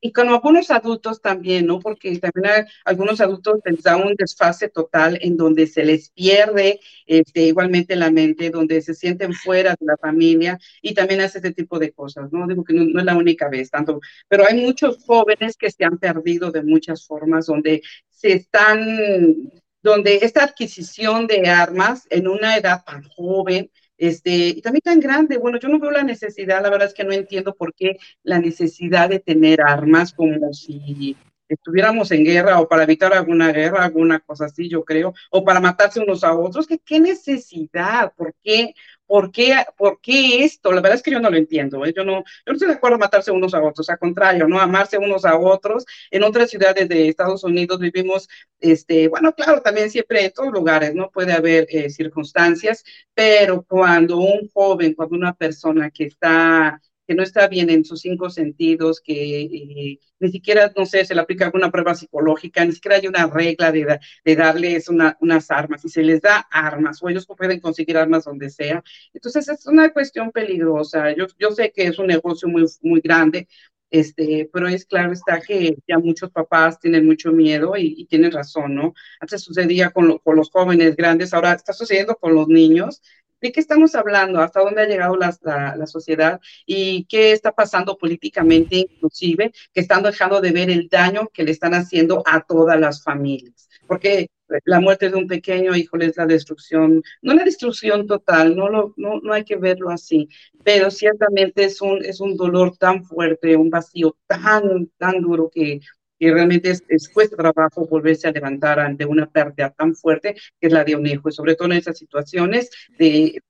y 0.01 0.13
con 0.13 0.29
algunos 0.29 0.71
adultos 0.71 1.23
también, 1.23 1.67
¿no? 1.67 1.81
Porque 1.81 2.19
también 2.19 2.47
hay, 2.47 2.63
algunos 2.85 3.21
adultos 3.21 3.61
les 3.65 3.83
da 3.83 3.97
un 3.97 4.15
desfase 4.15 4.69
total 4.69 5.19
en 5.23 5.37
donde 5.37 5.67
se 5.67 5.85
les 5.85 6.11
pierde 6.11 6.81
este, 7.07 7.43
igualmente 7.43 7.97
la 7.97 8.11
mente, 8.11 8.51
donde 8.51 8.83
se 8.83 8.95
sienten 8.95 9.33
fuera 9.33 9.75
de 9.79 9.87
la 9.87 9.97
familia 9.97 10.59
y 10.83 10.93
también 10.93 11.23
hace 11.23 11.39
este 11.39 11.53
tipo 11.53 11.79
de 11.79 11.93
cosas, 11.93 12.31
¿no? 12.31 12.47
Digo 12.47 12.63
que 12.65 12.75
no 12.75 12.99
es 12.99 13.05
la 13.05 13.17
única 13.17 13.49
vez, 13.49 13.71
tanto, 13.71 14.01
pero 14.29 14.47
hay 14.47 14.61
muchos 14.61 14.99
jóvenes 15.05 15.57
que 15.57 15.71
se 15.71 15.85
han 15.85 15.99
perdido 15.99 16.51
de 16.51 16.63
muchas 16.63 17.07
formas, 17.07 17.47
donde 17.47 17.83
se 18.11 18.33
están 18.33 19.51
donde 19.83 20.17
esta 20.23 20.45
adquisición 20.45 21.27
de 21.27 21.49
armas 21.49 22.07
en 22.11 22.29
una 22.29 22.57
edad 22.57 22.83
tan 22.85 23.03
joven, 23.05 23.71
este, 23.99 24.49
y 24.49 24.61
también 24.61 24.83
tan 24.83 25.01
grande, 25.01 25.39
bueno, 25.39 25.59
yo 25.59 25.69
no 25.69 25.79
veo 25.79 25.91
la 25.91 26.03
necesidad, 26.03 26.63
la 26.63 26.71
verdad 26.71 26.89
es 26.89 26.95
que 26.95 27.05
no 27.05 27.13
entiendo 27.13 27.55
por 27.55 27.75
qué 27.75 27.97
la 28.23 28.39
necesidad 28.39 29.09
de 29.09 29.21
tener 29.21 29.61
armas 29.63 30.13
como 30.13 30.53
si 30.53 31.17
estuviéramos 31.49 32.11
en 32.11 32.25
guerra 32.25 32.61
o 32.61 32.69
para 32.69 32.83
evitar 32.83 33.13
alguna 33.15 33.53
guerra, 33.53 33.85
alguna 33.85 34.21
cosa 34.21 34.47
así, 34.47 34.69
yo 34.69 34.85
creo, 34.85 35.15
o 35.31 35.45
para 35.45 35.61
matarse 35.61 36.01
unos 36.01 36.25
a 36.25 36.35
otros, 36.35 36.67
que 36.67 36.79
qué 36.79 37.01
necesidad, 37.01 38.13
por 38.17 38.35
qué, 38.43 38.75
¿Por 39.07 39.31
qué, 39.31 39.55
¿Por 39.77 40.01
qué 40.01 40.45
esto? 40.45 40.73
La 40.73 40.81
verdad 40.81 40.97
es 40.97 41.03
que 41.03 41.11
yo 41.11 41.21
no 41.21 41.31
lo 41.31 41.37
entiendo. 41.37 41.85
¿eh? 41.85 41.93
Yo, 41.97 42.05
no, 42.05 42.19
yo 42.21 42.25
no 42.47 42.53
estoy 42.55 42.69
de 42.69 42.75
acuerdo 42.75 42.97
en 42.97 43.01
matarse 43.01 43.31
unos 43.31 43.55
a 43.55 43.63
otros, 43.63 43.89
al 43.89 43.99
contrario, 43.99 44.49
¿no? 44.49 44.61
Amarse 44.61 44.99
unos 44.99 45.25
a 45.25 45.39
otros. 45.39 45.85
En 46.11 46.23
otras 46.25 46.51
ciudades 46.51 46.89
de 46.89 47.09
Estados 47.09 47.45
Unidos 47.45 47.79
vivimos, 47.79 48.29
este, 48.61 49.09
bueno, 49.09 49.33
claro, 49.35 49.63
también 49.63 49.91
siempre 49.91 50.25
en 50.25 50.33
todos 50.33 50.53
lugares, 50.53 50.95
¿no? 50.95 51.11
Puede 51.11 51.33
haber 51.33 51.67
eh, 51.71 51.91
circunstancias, 51.91 52.85
pero 53.15 53.63
cuando 53.63 54.19
un 54.19 54.49
joven, 54.53 54.95
cuando 54.95 55.17
una 55.17 55.35
persona 55.35 55.91
que 55.91 56.05
está 56.05 56.81
que 57.07 57.15
no 57.15 57.23
está 57.23 57.49
bien 57.49 57.71
en 57.71 57.85
sus 57.85 58.01
cinco 58.01 58.31
sentidos, 58.31 59.01
que 59.01 59.43
eh, 59.43 60.01
ni 60.19 60.31
siquiera, 60.31 60.73
no 60.77 60.87
sé, 60.87 61.05
se 61.05 61.15
le 61.15 61.21
aplica 61.21 61.47
alguna 61.47 61.71
prueba 61.71 61.95
psicológica, 61.95 62.65
ni 62.65 62.73
siquiera 62.73 62.97
hay 62.97 63.07
una 63.07 63.27
regla 63.27 63.71
de, 63.73 64.01
de 64.25 64.37
darles 64.37 64.89
unas 64.89 65.51
armas, 65.51 65.85
y 65.85 65.89
se 65.89 66.03
les 66.03 66.21
da 66.21 66.47
armas, 66.51 67.03
o 67.03 67.09
ellos 67.09 67.27
pueden 67.27 67.61
conseguir 67.61 67.97
armas 67.97 68.25
donde 68.25 68.51
sea. 68.51 68.83
Entonces 69.13 69.49
es 69.49 69.67
una 69.67 69.93
cuestión 69.93 70.33
peligrosa. 70.33 71.15
Yo, 71.15 71.27
yo 71.39 71.51
sé 71.53 71.73
que 71.75 71.87
es 71.87 71.99
un 71.99 72.07
negocio 72.09 72.49
muy, 72.49 72.65
muy 72.83 73.01
grande, 73.01 73.49
este, 73.91 74.51
pero 74.53 74.69
es 74.69 74.85
claro 74.85 75.13
está 75.13 75.41
que 75.41 75.77
ya 75.87 75.99
muchos 75.99 76.31
papás 76.31 76.81
tienen 76.81 77.07
mucho 77.07 77.31
miedo 77.33 77.75
y, 77.77 78.05
tienen 78.07 78.33
razón, 78.33 78.75
¿no? 78.75 78.95
Antes 79.21 79.43
sucedía 79.43 79.91
con, 79.91 80.19
con, 80.19 80.37
los 80.37 80.51
jóvenes 80.51 80.97
grandes, 80.97 81.33
ahora 81.33 81.53
está 81.53 81.73
sucediendo 81.73 82.17
con 82.17 82.35
los 82.35 82.49
niños 82.49 83.01
¿De 83.41 83.53
qué 83.53 83.61
estamos 83.61 83.95
hablando? 83.95 84.41
¿Hasta 84.41 84.61
dónde 84.61 84.83
ha 84.83 84.87
llegado 84.87 85.17
la, 85.17 85.37
la, 85.77 85.87
sociedad? 85.87 86.41
¿Y 86.65 87.05
qué 87.05 87.33
está 87.33 87.53
pasando 87.53 87.99
políticamente, 87.99 88.77
inclusive, 88.77 89.53
que 89.73 89.81
están 89.81 90.03
dejando 90.03 90.41
de 90.41 90.53
ver 90.53 90.71
el 90.71 90.89
daño 90.89 91.29
que 91.33 91.45
le 91.45 91.53
están 91.53 91.75
haciendo 91.75 92.23
a 92.27 92.41
todas 92.41 92.81
las 92.81 93.03
familias? 93.03 93.69
Porque 93.87 94.29
la 94.65 94.81
muerte 94.81 95.11
de 95.11 95.17
un 95.17 95.27
pequeño, 95.27 95.75
hijo 95.75 95.97
es 95.99 96.17
la 96.17 96.27
destrucción, 96.27 97.03
no 97.23 97.35
la 97.35 97.45
destrucción 97.45 98.07
total, 98.07 98.57
no, 98.57 98.69
lo, 98.69 98.95
no, 98.97 99.21
no 99.21 99.33
hay 99.33 99.45
que 99.45 99.57
verlo 99.57 99.91
así, 99.91 100.29
pero 100.65 100.91
ciertamente 100.91 101.65
es 101.65 101.81
un, 101.81 102.05
es 102.05 102.21
un 102.21 102.37
dolor 102.37 102.77
tan 102.77 103.05
fuerte, 103.05 103.57
un 103.57 103.71
vacío 103.71 104.17
tan, 104.27 104.89
tan 104.99 105.21
duro 105.21 105.51
que 105.53 105.81
y 106.19 106.31
realmente 106.31 106.71
es, 106.71 107.09
cuesta 107.09 107.37
trabajo 107.37 107.87
volverse 107.87 108.29
a 108.29 108.33
levantar 108.33 108.81
ante 108.81 109.05
una 109.05 109.27
pérdida 109.27 109.71
tan 109.71 109.95
fuerte 109.95 110.35
que 110.61 110.67
es 110.67 110.73
la 110.73 110.85
de 110.85 110.97
un 110.97 111.07
hijo, 111.07 111.29
y 111.29 111.33
sobre 111.33 111.55
todo 111.55 111.67
en 111.67 111.79
esas 111.79 111.99
situaciones 111.99 112.71
de, 112.99 113.43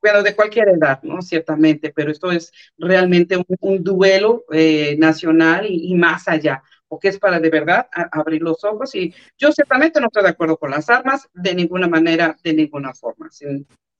bueno, 0.00 0.22
de 0.22 0.34
cualquier 0.34 0.68
edad, 0.68 1.02
¿no? 1.02 1.22
Ciertamente, 1.22 1.92
pero 1.94 2.10
esto 2.10 2.30
es 2.30 2.52
realmente 2.76 3.36
un, 3.60 3.82
duelo 3.82 4.44
eh, 4.52 4.96
nacional 4.98 5.66
y, 5.68 5.94
más 5.94 6.28
allá, 6.28 6.62
porque 6.86 7.08
es 7.08 7.18
para 7.18 7.40
de 7.40 7.50
verdad 7.50 7.88
abrir 8.12 8.42
los 8.42 8.62
ojos 8.64 8.94
y 8.94 9.14
yo 9.38 9.50
ciertamente 9.52 10.00
no 10.00 10.06
estoy 10.06 10.24
de 10.24 10.28
acuerdo 10.30 10.56
con 10.58 10.70
las 10.70 10.90
armas 10.90 11.28
de 11.32 11.54
ninguna 11.54 11.88
manera, 11.88 12.36
de 12.42 12.52
ninguna 12.52 12.92
forma. 12.92 13.28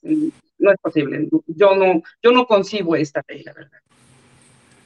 no 0.02 0.70
es 0.70 0.78
posible. 0.80 1.28
Yo 1.46 1.74
no, 1.74 2.02
yo 2.22 2.32
no 2.32 2.46
concibo 2.46 2.94
esta 2.96 3.22
ley, 3.26 3.42
la 3.42 3.54
verdad. 3.54 3.78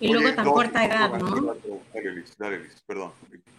Y 0.01 0.13
luego 0.13 0.35
tan 0.35 0.47
corta 0.47 0.85
edad, 0.85 1.19
¿no? 1.19 1.55
Dale, 1.93 2.13
Liz, 2.13 2.37
dale, 2.39 2.59
Liz, 2.61 2.83
perdón. 2.87 3.13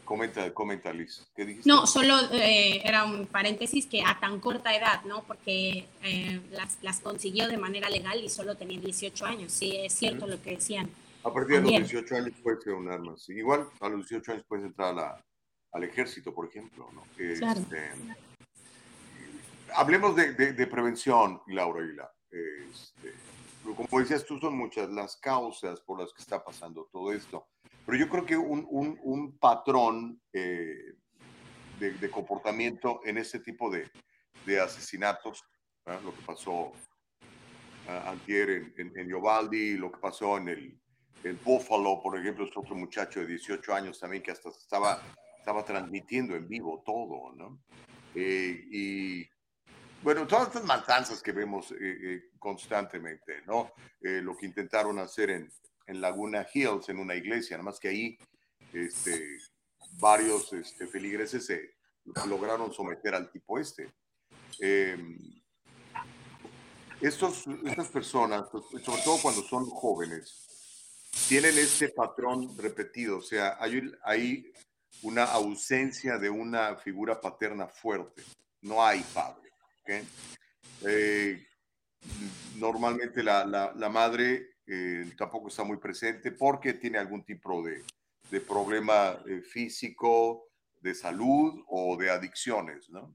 Comenta, 0.05 0.51
comenta, 0.53 0.93
Liz. 0.93 1.27
¿Qué 1.35 1.45
dijiste? 1.45 1.69
No, 1.69 1.85
solo 1.85 2.15
eh, 2.31 2.81
era 2.83 3.03
un 3.03 3.27
paréntesis 3.27 3.85
que 3.85 4.01
a 4.01 4.19
tan 4.19 4.39
corta 4.39 4.75
edad, 4.75 5.03
¿no? 5.03 5.23
Porque 5.23 5.85
eh, 6.03 6.41
las, 6.51 6.77
las, 6.81 6.99
consiguió 7.01 7.47
de 7.47 7.57
manera 7.57 7.89
legal 7.89 8.23
y 8.23 8.29
solo 8.29 8.55
tenía 8.55 8.79
18 8.79 9.25
años. 9.25 9.51
Sí, 9.51 9.75
es 9.75 9.93
cierto 9.93 10.25
lo 10.27 10.41
que 10.41 10.51
decían. 10.51 10.89
A 11.23 11.33
partir 11.33 11.57
de 11.57 11.61
los 11.61 11.89
18 11.89 12.15
años 12.15 12.31
puede 12.41 12.61
ser 12.61 12.73
un 12.73 12.89
arma. 12.89 13.17
Sí. 13.17 13.33
Igual 13.33 13.67
a 13.81 13.89
los 13.89 14.07
18 14.07 14.31
años 14.31 14.45
puedes 14.47 14.65
entrar 14.65 14.89
a 14.89 14.93
la, 14.93 15.25
al 15.73 15.83
ejército, 15.83 16.33
por 16.33 16.47
ejemplo, 16.47 16.89
¿no? 16.93 17.03
claro. 17.37 17.59
Este, 17.59 17.91
hablemos 19.75 20.15
de, 20.15 20.33
de, 20.33 20.53
de, 20.53 20.67
prevención, 20.67 21.41
Laura 21.47 21.83
Aguilar. 21.83 22.11
Este, 22.31 23.13
como 23.63 23.99
decías 23.99 24.25
tú, 24.25 24.39
son 24.39 24.57
muchas 24.57 24.89
las 24.89 25.17
causas 25.17 25.79
por 25.81 25.99
las 25.99 26.13
que 26.13 26.21
está 26.21 26.43
pasando 26.43 26.87
todo 26.91 27.11
esto. 27.11 27.47
Pero 27.85 27.97
yo 27.97 28.09
creo 28.09 28.25
que 28.25 28.37
un, 28.37 28.65
un, 28.69 28.99
un 29.03 29.37
patrón 29.37 30.21
eh, 30.33 30.93
de, 31.79 31.91
de, 31.91 32.11
comportamiento 32.11 33.01
en 33.05 33.17
este 33.17 33.39
tipo 33.39 33.69
de, 33.69 33.89
de 34.45 34.59
asesinatos, 34.59 35.43
lo 35.85 36.13
que 36.13 36.21
pasó 36.21 36.71
uh, 37.87 38.07
antier 38.07 38.49
en, 38.49 38.73
en, 38.77 38.99
en, 38.99 39.09
lo 39.09 39.91
que 39.91 39.97
pasó 39.99 40.37
en 40.37 40.49
el, 40.49 40.79
el 41.23 41.35
Buffalo, 41.37 41.99
por 42.01 42.17
ejemplo, 42.17 42.45
es 42.45 42.55
otro 42.55 42.75
muchacho 42.75 43.21
de 43.21 43.27
18 43.27 43.73
años 43.73 43.99
también 43.99 44.21
que 44.21 44.31
hasta 44.31 44.49
estaba, 44.49 45.01
estaba 45.37 45.65
transmitiendo 45.65 46.35
en 46.35 46.47
vivo 46.47 46.83
todo, 46.85 47.33
¿no? 47.35 47.59
Eh, 48.15 48.67
y 48.71 49.29
bueno, 50.01 50.25
todas 50.25 50.47
estas 50.47 50.63
matanzas 50.63 51.21
que 51.21 51.31
vemos 51.31 51.71
eh, 51.71 51.75
eh, 51.79 52.29
constantemente, 52.39 53.41
¿no? 53.45 53.73
Eh, 54.01 54.21
lo 54.21 54.35
que 54.37 54.45
intentaron 54.45 54.97
hacer 54.99 55.29
en, 55.29 55.51
en, 55.87 56.01
Laguna 56.01 56.47
Hills, 56.53 56.87
en 56.89 56.99
una 56.99 57.15
iglesia, 57.15 57.57
nada 57.57 57.69
más 57.71 57.79
que 57.79 57.89
ahí 57.89 58.17
este, 58.71 59.37
varios 59.93 60.53
este, 60.53 60.87
feligreses 60.87 61.45
se 61.45 61.75
lograron 62.27 62.71
someter 62.71 63.13
al 63.15 63.29
tipo 63.29 63.59
este. 63.59 63.91
Em, 64.59 65.17
estos, 67.01 67.45
estas 67.65 67.87
personas, 67.89 68.49
sobre 68.49 69.01
todo 69.03 69.21
cuando 69.21 69.41
son 69.41 69.65
jóvenes, 69.65 70.45
tienen 71.27 71.57
este 71.57 71.89
patrón 71.89 72.57
repetido, 72.57 73.17
o 73.17 73.21
sea, 73.21 73.57
hay, 73.59 73.91
hay 74.03 74.53
una 75.01 75.23
ausencia 75.25 76.17
de 76.17 76.29
una 76.29 76.75
figura 76.75 77.19
paterna 77.19 77.67
fuerte, 77.67 78.23
no 78.61 78.83
hay 78.83 79.01
padre. 79.13 79.48
Eh, 80.85 81.45
normalmente 82.55 83.23
la, 83.23 83.45
la, 83.45 83.89
madre 83.89 84.55
eh, 84.65 85.11
tampoco 85.17 85.47
está 85.47 85.63
muy 85.63 85.77
presente 85.77 86.31
porque 86.31 86.73
tiene 86.73 86.97
algún 86.97 87.23
tipo 87.23 87.63
de, 87.63 87.83
de 88.31 88.41
problema 88.41 89.17
eh, 89.27 89.41
físico, 89.41 90.49
de 90.81 90.93
salud 90.93 91.63
o 91.67 91.97
de 91.97 92.09
adicciones, 92.09 92.89
¿no? 92.89 93.13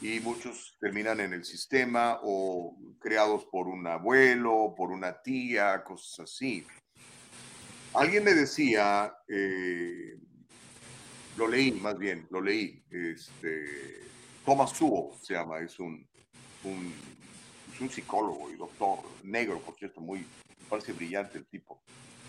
Y 0.00 0.20
muchos 0.20 0.76
terminan 0.80 1.20
en 1.20 1.32
el 1.32 1.44
sistema 1.44 2.20
o 2.22 2.76
creados 3.00 3.44
por 3.46 3.68
un 3.68 3.86
abuelo, 3.86 4.74
por 4.76 4.90
una 4.90 5.22
tía, 5.22 5.82
cosas 5.84 6.20
así. 6.20 6.66
Alguien 7.94 8.24
me 8.24 8.34
decía, 8.34 9.14
eh, 9.28 10.18
lo 11.36 11.48
leí 11.48 11.72
más 11.72 11.96
bien, 11.96 12.26
lo 12.30 12.40
leí, 12.40 12.84
este, 12.90 14.00
Thomas 14.44 14.70
Sowell 14.70 15.14
se 15.20 15.34
llama, 15.34 15.60
es 15.60 15.78
un, 15.78 16.06
un, 16.64 16.92
psicólogo 17.90 18.50
y 18.50 18.56
doctor 18.56 19.00
negro, 19.22 19.58
por 19.60 19.74
cierto, 19.76 20.00
muy, 20.00 20.24
parece 20.68 20.92
brillante 20.92 21.38
el 21.38 21.46
tipo. 21.46 21.82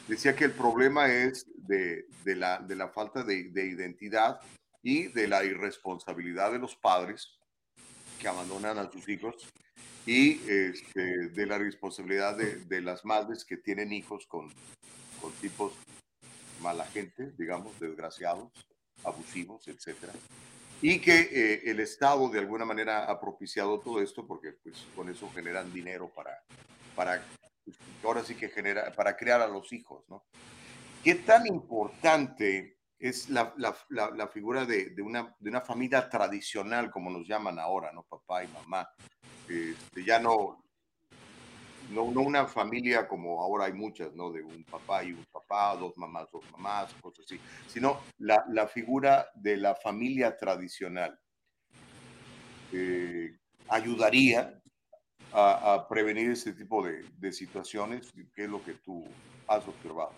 Decía 0.07 0.36
que 0.36 0.45
el 0.45 0.51
problema 0.51 1.07
es 1.07 1.45
de, 1.55 2.05
de, 2.24 2.36
la, 2.36 2.59
de 2.59 2.76
la, 2.76 2.89
falta 2.89 3.24
de, 3.24 3.49
de, 3.51 3.66
identidad 3.66 4.39
y 4.84 5.07
de 5.07 5.28
la 5.28 5.43
irresponsabilidad 5.43 6.51
de 6.51 6.59
los 6.59 6.76
padres 6.76 7.38
que 8.20 8.28
abandonan 8.28 8.78
a 8.78 8.91
sus 8.91 9.07
hijos 9.07 9.36
y 10.05 10.39
este, 10.49 11.30
de 11.30 11.45
la 11.45 11.57
responsabilidad 11.57 12.38
de, 12.38 12.82
las 12.82 13.03
madres 13.05 13.43
que 13.43 13.57
tienen 13.57 13.91
hijos 13.91 14.26
con, 14.28 14.51
con 15.22 15.32
tipos 15.34 15.74
mala 16.61 16.86
gente, 16.86 17.32
digamos, 17.38 17.80
desgraciados, 17.80 18.51
abusivos, 19.03 19.68
etcétera. 19.68 20.13
Y 20.82 20.99
que 20.99 21.19
eh, 21.19 21.61
el 21.65 21.80
Estado 21.80 22.30
de 22.30 22.39
alguna 22.39 22.65
manera 22.65 23.05
ha 23.05 23.19
propiciado 23.19 23.80
todo 23.80 24.01
esto 24.01 24.28
porque 24.28 24.53
pues, 24.53 24.86
con 24.95 25.09
eso 25.09 25.30
generan 25.34 25.73
dinero 25.73 26.09
para, 26.09 26.43
para 26.95 27.23
pues, 27.63 27.78
ahora 28.03 28.23
sí 28.23 28.36
que 28.36 28.49
genera, 28.49 28.91
para 28.91 29.15
crear 29.15 29.41
a 29.41 29.47
los 29.47 29.71
hijos, 29.73 30.03
¿no? 30.09 30.23
¿Qué 31.03 31.15
tan 31.15 31.45
importante 31.47 32.78
es 32.99 33.30
la, 33.30 33.53
la, 33.57 33.76
la, 33.89 34.28
figura 34.28 34.65
de, 34.65 34.89
de, 34.89 35.01
una, 35.01 35.36
de 35.39 35.49
una 35.49 35.61
familia 35.61 36.09
tradicional, 36.09 36.89
como 36.89 37.09
nos 37.09 37.28
llaman 37.28 37.59
ahora, 37.59 37.91
¿no? 37.91 38.03
Papá 38.03 38.43
y 38.43 38.47
mamá. 38.47 38.89
Este, 39.47 40.03
ya 40.03 40.19
no, 40.19 40.64
no, 41.91 42.11
no, 42.11 42.21
una 42.21 42.45
familia 42.45 43.07
como 43.07 43.41
ahora 43.41 43.65
hay 43.65 43.73
muchas, 43.73 44.13
¿no? 44.15 44.31
De 44.31 44.41
un 44.41 44.63
papá 44.63 45.03
y 45.03 45.13
un 45.13 45.25
papá, 45.31 45.75
dos 45.75 45.97
mamás, 45.97 46.29
dos 46.31 46.43
mamás, 46.51 46.93
cosas 47.01 47.25
así, 47.25 47.39
sino 47.67 48.01
la, 48.19 48.43
la 48.49 48.67
figura 48.67 49.27
de 49.36 49.57
la 49.57 49.75
familia 49.75 50.36
tradicional. 50.38 51.19
Eh, 52.73 53.38
ayudaría 53.69 54.59
a, 55.31 55.86
prevenir 55.89 56.31
este 56.31 56.53
tipo 56.53 56.86
de, 56.86 57.03
de, 57.17 57.31
situaciones? 57.31 58.13
¿Qué 58.33 58.45
es 58.45 58.49
lo 58.49 58.63
que 58.63 58.73
tú 58.73 59.03
has 59.47 59.67
observado? 59.67 60.13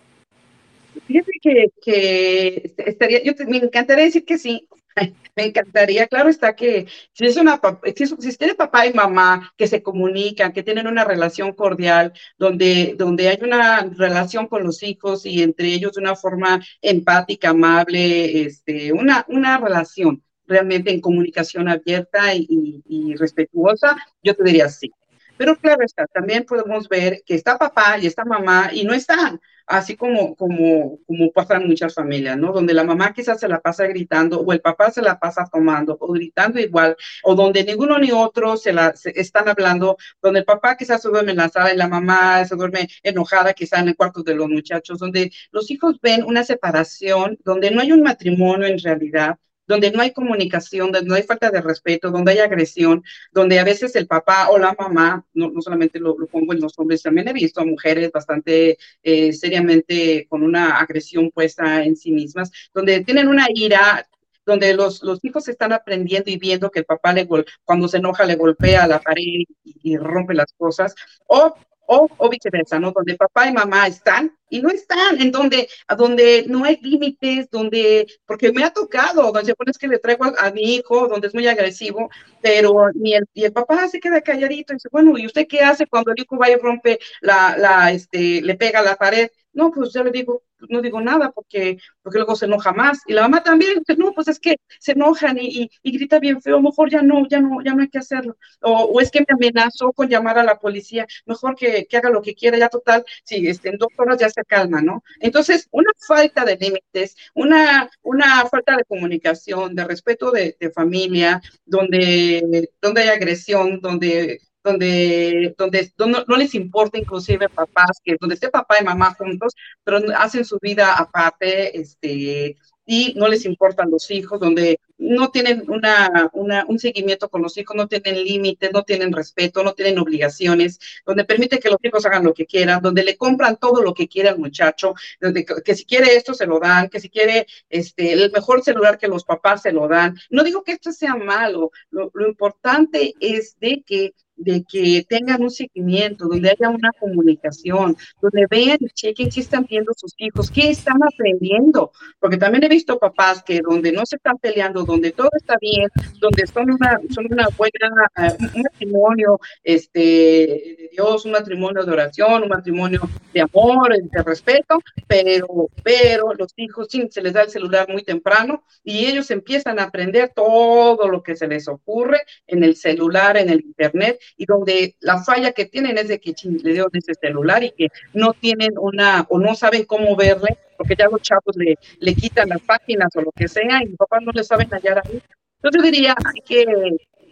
Fíjate 1.06 1.32
que, 1.42 1.66
que 1.82 2.74
estaría, 2.78 3.22
yo 3.22 3.32
me 3.46 3.58
encantaría 3.58 4.04
decir 4.04 4.24
que 4.24 4.38
sí, 4.38 4.68
me 5.36 5.44
encantaría, 5.46 6.06
claro 6.06 6.28
está 6.28 6.54
que 6.56 6.86
si 7.12 7.26
es 7.26 7.36
una 7.36 7.60
si, 7.94 8.06
si 8.06 8.36
tiene 8.36 8.54
papá 8.54 8.86
y 8.86 8.92
mamá 8.92 9.52
que 9.56 9.66
se 9.66 9.82
comunican, 9.82 10.52
que 10.52 10.62
tienen 10.62 10.86
una 10.86 11.04
relación 11.04 11.52
cordial, 11.52 12.12
donde, 12.38 12.94
donde 12.98 13.28
hay 13.28 13.38
una 13.42 13.82
relación 13.96 14.46
con 14.48 14.64
los 14.64 14.82
hijos 14.82 15.26
y 15.26 15.42
entre 15.42 15.68
ellos 15.68 15.92
de 15.94 16.02
una 16.02 16.16
forma 16.16 16.60
empática, 16.82 17.50
amable, 17.50 18.42
este, 18.42 18.92
una, 18.92 19.24
una 19.28 19.58
relación 19.58 20.22
realmente 20.46 20.90
en 20.90 21.00
comunicación 21.00 21.68
abierta 21.68 22.34
y, 22.34 22.82
y 22.86 23.14
respetuosa, 23.16 23.96
yo 24.22 24.34
te 24.34 24.44
diría 24.44 24.68
sí. 24.68 24.90
Pero 25.36 25.56
claro 25.56 25.84
está, 25.84 26.06
también 26.06 26.44
podemos 26.44 26.88
ver 26.88 27.22
que 27.24 27.34
está 27.34 27.56
papá 27.56 27.96
y 27.98 28.06
está 28.06 28.24
mamá 28.24 28.70
y 28.72 28.84
no 28.84 28.92
están, 28.92 29.40
así 29.68 29.96
como, 29.96 30.34
como, 30.34 30.98
como 31.06 31.30
pasan 31.32 31.66
muchas 31.66 31.94
familias, 31.94 32.36
¿no? 32.38 32.52
Donde 32.52 32.74
la 32.74 32.84
mamá 32.84 33.12
quizás 33.12 33.38
se 33.38 33.48
la 33.48 33.60
pasa 33.60 33.86
gritando 33.86 34.40
o 34.40 34.52
el 34.52 34.60
papá 34.60 34.90
se 34.90 35.02
la 35.02 35.18
pasa 35.18 35.46
tomando 35.52 35.96
o 36.00 36.12
gritando 36.12 36.58
igual, 36.58 36.96
o 37.22 37.34
donde 37.34 37.64
ninguno 37.64 37.98
ni 37.98 38.10
otro 38.10 38.56
se 38.56 38.72
la 38.72 38.94
están 39.14 39.48
hablando, 39.48 39.96
donde 40.22 40.40
el 40.40 40.44
papá 40.46 40.76
quizás 40.76 41.02
se 41.02 41.08
duerme 41.08 41.32
en 41.32 41.36
la 41.38 41.48
sala 41.50 41.72
y 41.72 41.76
la 41.76 41.88
mamá 41.88 42.44
se 42.46 42.56
duerme 42.56 42.88
enojada 43.02 43.52
quizás 43.52 43.80
en 43.80 43.88
el 43.88 43.96
cuarto 43.96 44.22
de 44.22 44.34
los 44.34 44.48
muchachos, 44.48 44.98
donde 44.98 45.30
los 45.50 45.70
hijos 45.70 46.00
ven 46.02 46.24
una 46.24 46.44
separación, 46.44 47.38
donde 47.44 47.70
no 47.70 47.80
hay 47.82 47.92
un 47.92 48.02
matrimonio 48.02 48.66
en 48.66 48.78
realidad, 48.78 49.38
donde 49.68 49.92
no 49.92 50.00
hay 50.00 50.12
comunicación, 50.12 50.90
donde 50.90 51.08
no 51.08 51.14
hay 51.14 51.22
falta 51.22 51.50
de 51.50 51.60
respeto, 51.60 52.10
donde 52.10 52.32
hay 52.32 52.38
agresión, 52.38 53.04
donde 53.32 53.60
a 53.60 53.64
veces 53.64 53.94
el 53.94 54.08
papá 54.08 54.48
o 54.48 54.58
la 54.58 54.74
mamá, 54.76 55.24
no, 55.34 55.50
no 55.50 55.60
solamente 55.60 56.00
lo, 56.00 56.16
pongo 56.26 56.54
en 56.54 56.60
los 56.60 56.76
hombres, 56.78 57.02
también 57.02 57.28
he 57.28 57.32
visto 57.32 57.60
a 57.60 57.66
mujeres 57.66 58.10
bastante 58.10 58.78
eh, 59.02 59.32
seriamente 59.32 60.26
con 60.28 60.42
una 60.42 60.78
agresión 60.80 61.30
puesta 61.30 61.84
en 61.84 61.94
sí 61.96 62.10
mismas, 62.10 62.50
donde 62.74 63.04
tienen 63.04 63.28
una 63.28 63.46
ira 63.54 64.08
donde 64.46 64.72
los, 64.72 65.02
los 65.02 65.22
hijos 65.22 65.46
están 65.48 65.74
aprendiendo 65.74 66.30
y 66.30 66.38
viendo 66.38 66.70
que 66.70 66.78
el 66.78 66.86
papá 66.86 67.12
le 67.12 67.28
cuando 67.64 67.86
se 67.86 67.98
enoja 67.98 68.24
le 68.24 68.34
golpea 68.34 68.86
la 68.86 68.98
pared 68.98 69.22
y, 69.22 69.46
y 69.62 69.96
rompe 69.98 70.32
las 70.32 70.54
cosas, 70.56 70.94
o 71.26 71.54
o, 71.88 72.06
o 72.18 72.28
viceversa, 72.28 72.78
¿no? 72.78 72.92
Donde 72.92 73.16
papá 73.16 73.48
y 73.48 73.52
mamá 73.52 73.86
están 73.86 74.36
y 74.50 74.60
no 74.60 74.68
están, 74.68 75.20
en 75.20 75.30
donde, 75.30 75.68
donde 75.96 76.44
no 76.46 76.64
hay 76.64 76.78
límites, 76.82 77.48
donde, 77.50 78.06
porque 78.26 78.52
me 78.52 78.62
ha 78.62 78.70
tocado, 78.70 79.32
donde 79.32 79.54
pones 79.54 79.78
que 79.78 79.88
le 79.88 79.98
traigo 79.98 80.24
a, 80.24 80.50
mi 80.50 80.76
hijo, 80.76 81.08
donde 81.08 81.28
es 81.28 81.34
muy 81.34 81.46
agresivo, 81.46 82.10
pero 82.42 82.90
ni 82.94 83.14
el, 83.14 83.24
y 83.32 83.44
el 83.44 83.52
papá 83.52 83.88
se 83.88 84.00
queda 84.00 84.20
calladito 84.20 84.72
y 84.72 84.76
dice, 84.76 84.88
bueno, 84.92 85.16
¿y 85.18 85.26
usted 85.26 85.46
qué 85.46 85.60
hace 85.60 85.86
cuando 85.86 86.12
el 86.12 86.22
hijo 86.22 86.38
va 86.38 86.50
y 86.50 86.56
rompe 86.56 86.98
la, 87.22 87.56
la, 87.56 87.90
este, 87.92 88.42
le 88.42 88.54
pega 88.54 88.82
la 88.82 88.96
pared? 88.96 89.28
No, 89.58 89.72
pues 89.72 89.92
yo 89.92 90.04
le 90.04 90.12
digo, 90.12 90.44
no 90.68 90.80
digo 90.80 91.00
nada 91.00 91.32
porque, 91.32 91.78
porque 92.00 92.18
luego 92.18 92.36
se 92.36 92.46
enoja 92.46 92.72
más. 92.72 93.00
Y 93.08 93.12
la 93.12 93.22
mamá 93.22 93.42
también, 93.42 93.80
dice, 93.80 93.98
no, 93.98 94.12
pues 94.12 94.28
es 94.28 94.38
que 94.38 94.56
se 94.78 94.92
enojan 94.92 95.36
y, 95.40 95.68
y, 95.82 95.98
grita 95.98 96.20
bien 96.20 96.40
feo, 96.40 96.62
mejor 96.62 96.88
ya 96.90 97.02
no, 97.02 97.26
ya 97.28 97.40
no, 97.40 97.60
ya 97.64 97.74
no 97.74 97.82
hay 97.82 97.88
que 97.88 97.98
hacerlo. 97.98 98.36
O, 98.62 98.72
o 98.84 99.00
es 99.00 99.10
que 99.10 99.18
me 99.20 99.26
amenazó 99.34 99.92
con 99.92 100.08
llamar 100.08 100.38
a 100.38 100.44
la 100.44 100.60
policía, 100.60 101.08
mejor 101.26 101.56
que, 101.56 101.86
que 101.86 101.96
haga 101.96 102.08
lo 102.10 102.22
que 102.22 102.36
quiera, 102.36 102.56
ya 102.56 102.68
total, 102.68 103.04
si 103.24 103.48
este, 103.48 103.70
en 103.70 103.78
dos 103.78 103.88
horas 103.98 104.18
ya 104.18 104.30
se 104.30 104.44
calma, 104.44 104.80
¿no? 104.80 105.02
Entonces, 105.18 105.66
una 105.72 105.90
falta 106.06 106.44
de 106.44 106.56
límites, 106.56 107.16
una, 107.34 107.90
una 108.02 108.46
falta 108.46 108.76
de 108.76 108.84
comunicación, 108.84 109.74
de 109.74 109.84
respeto 109.84 110.30
de, 110.30 110.56
de 110.60 110.70
familia, 110.70 111.42
donde, 111.64 112.70
donde 112.80 113.00
hay 113.02 113.08
agresión, 113.08 113.80
donde 113.80 114.40
donde, 114.68 115.54
donde, 115.56 115.92
no 116.26 116.36
les 116.36 116.54
importa 116.54 116.98
inclusive 116.98 117.48
papás, 117.48 118.00
que 118.04 118.16
donde 118.20 118.34
esté 118.34 118.50
papá 118.50 118.76
y 118.80 118.84
mamá 118.84 119.14
juntos, 119.14 119.54
pero 119.84 119.98
hacen 120.16 120.44
su 120.44 120.58
vida 120.60 120.94
aparte, 120.94 121.78
este, 121.78 122.56
y 122.90 123.12
no 123.16 123.28
les 123.28 123.44
importan 123.44 123.90
los 123.90 124.10
hijos, 124.10 124.40
donde 124.40 124.80
no 124.96 125.30
tienen 125.30 125.64
una, 125.68 126.30
una, 126.32 126.64
un 126.66 126.78
seguimiento 126.78 127.28
con 127.28 127.42
los 127.42 127.56
hijos, 127.58 127.76
no 127.76 127.86
tienen 127.86 128.24
límites, 128.24 128.70
no 128.72 128.82
tienen 128.82 129.12
respeto, 129.12 129.62
no 129.62 129.74
tienen 129.74 129.98
obligaciones, 129.98 130.78
donde 131.04 131.26
permite 131.26 131.58
que 131.58 131.68
los 131.68 131.78
hijos 131.82 132.06
hagan 132.06 132.24
lo 132.24 132.32
que 132.32 132.46
quieran, 132.46 132.80
donde 132.80 133.04
le 133.04 133.18
compran 133.18 133.58
todo 133.58 133.82
lo 133.82 133.92
que 133.92 134.08
quiera 134.08 134.30
al 134.30 134.38
muchacho, 134.38 134.94
donde 135.20 135.44
que, 135.44 135.74
si 135.74 135.84
quiere 135.84 136.16
esto 136.16 136.32
se 136.32 136.46
lo 136.46 136.58
dan, 136.60 136.88
que 136.88 136.98
si 136.98 137.10
quiere 137.10 137.46
este, 137.68 138.14
el 138.14 138.32
mejor 138.32 138.62
celular 138.62 138.96
que 138.96 139.06
los 139.06 139.22
papás 139.22 139.60
se 139.60 139.72
lo 139.72 139.86
dan. 139.86 140.16
No 140.30 140.42
digo 140.42 140.64
que 140.64 140.72
esto 140.72 140.90
sea 140.90 141.14
malo, 141.14 141.70
lo, 141.90 142.10
lo 142.14 142.26
importante 142.26 143.12
es 143.20 143.58
de 143.60 143.82
que 143.86 144.14
de 144.38 144.64
que 144.64 145.04
tengan 145.08 145.42
un 145.42 145.50
seguimiento, 145.50 146.26
donde 146.28 146.50
haya 146.50 146.70
una 146.70 146.92
comunicación, 146.98 147.96
donde 148.20 148.46
vean 148.48 148.78
y 148.80 148.88
chequen 148.88 149.28
qué 149.28 149.40
están 149.40 149.66
viendo 149.68 149.92
sus 149.96 150.14
hijos, 150.18 150.50
qué 150.50 150.70
están 150.70 150.98
aprendiendo, 151.02 151.92
porque 152.18 152.36
también 152.36 152.64
he 152.64 152.68
visto 152.68 152.98
papás 152.98 153.42
que 153.42 153.60
donde 153.60 153.92
no 153.92 154.06
se 154.06 154.16
están 154.16 154.38
peleando, 154.38 154.84
donde 154.84 155.10
todo 155.10 155.30
está 155.36 155.56
bien, 155.60 155.88
donde 156.20 156.46
son 156.46 156.70
una, 156.70 156.98
son 157.10 157.26
una 157.30 157.48
buena, 157.56 158.36
un 158.54 158.62
matrimonio 158.62 159.40
este, 159.62 159.98
de 160.00 160.90
Dios, 160.92 161.24
un 161.24 161.32
matrimonio 161.32 161.84
de 161.84 161.92
oración, 161.92 162.42
un 162.44 162.48
matrimonio 162.48 163.00
de 163.32 163.40
amor, 163.40 163.94
de 164.00 164.22
respeto, 164.22 164.80
pero, 165.06 165.68
pero 165.82 166.32
los 166.34 166.52
hijos 166.56 166.86
sí, 166.90 167.06
se 167.10 167.22
les 167.22 167.32
da 167.32 167.42
el 167.42 167.50
celular 167.50 167.88
muy 167.88 168.02
temprano 168.02 168.64
y 168.84 169.06
ellos 169.06 169.30
empiezan 169.30 169.78
a 169.78 169.84
aprender 169.84 170.32
todo 170.34 171.08
lo 171.08 171.22
que 171.22 171.36
se 171.36 171.46
les 171.46 171.68
ocurre 171.68 172.20
en 172.46 172.62
el 172.64 172.76
celular, 172.76 173.36
en 173.36 173.50
el 173.50 173.60
internet, 173.60 174.18
y 174.36 174.46
donde 174.46 174.96
la 175.00 175.22
falla 175.22 175.52
que 175.52 175.66
tienen 175.66 175.98
es 175.98 176.08
de 176.08 176.20
que 176.20 176.34
le 176.62 176.72
dio 176.72 176.88
ese 176.92 177.14
celular 177.14 177.62
y 177.62 177.72
que 177.72 177.88
no 178.14 178.32
tienen 178.32 178.72
una 178.78 179.26
o 179.28 179.38
no 179.38 179.54
saben 179.54 179.84
cómo 179.84 180.16
verle, 180.16 180.58
porque 180.76 180.94
ya 180.96 181.08
los 181.08 181.22
chavos 181.22 181.56
le, 181.56 181.76
le 182.00 182.14
quitan 182.14 182.48
las 182.48 182.60
páginas 182.62 183.08
o 183.16 183.20
lo 183.20 183.32
que 183.32 183.48
sea 183.48 183.82
y 183.82 183.88
los 183.88 183.96
papás 183.96 184.22
no 184.22 184.32
le 184.32 184.44
saben 184.44 184.68
hallar 184.70 185.02
ahí. 185.04 185.22
Entonces 185.56 185.82
yo 185.82 185.90
diría 185.90 186.14
que 186.44 186.64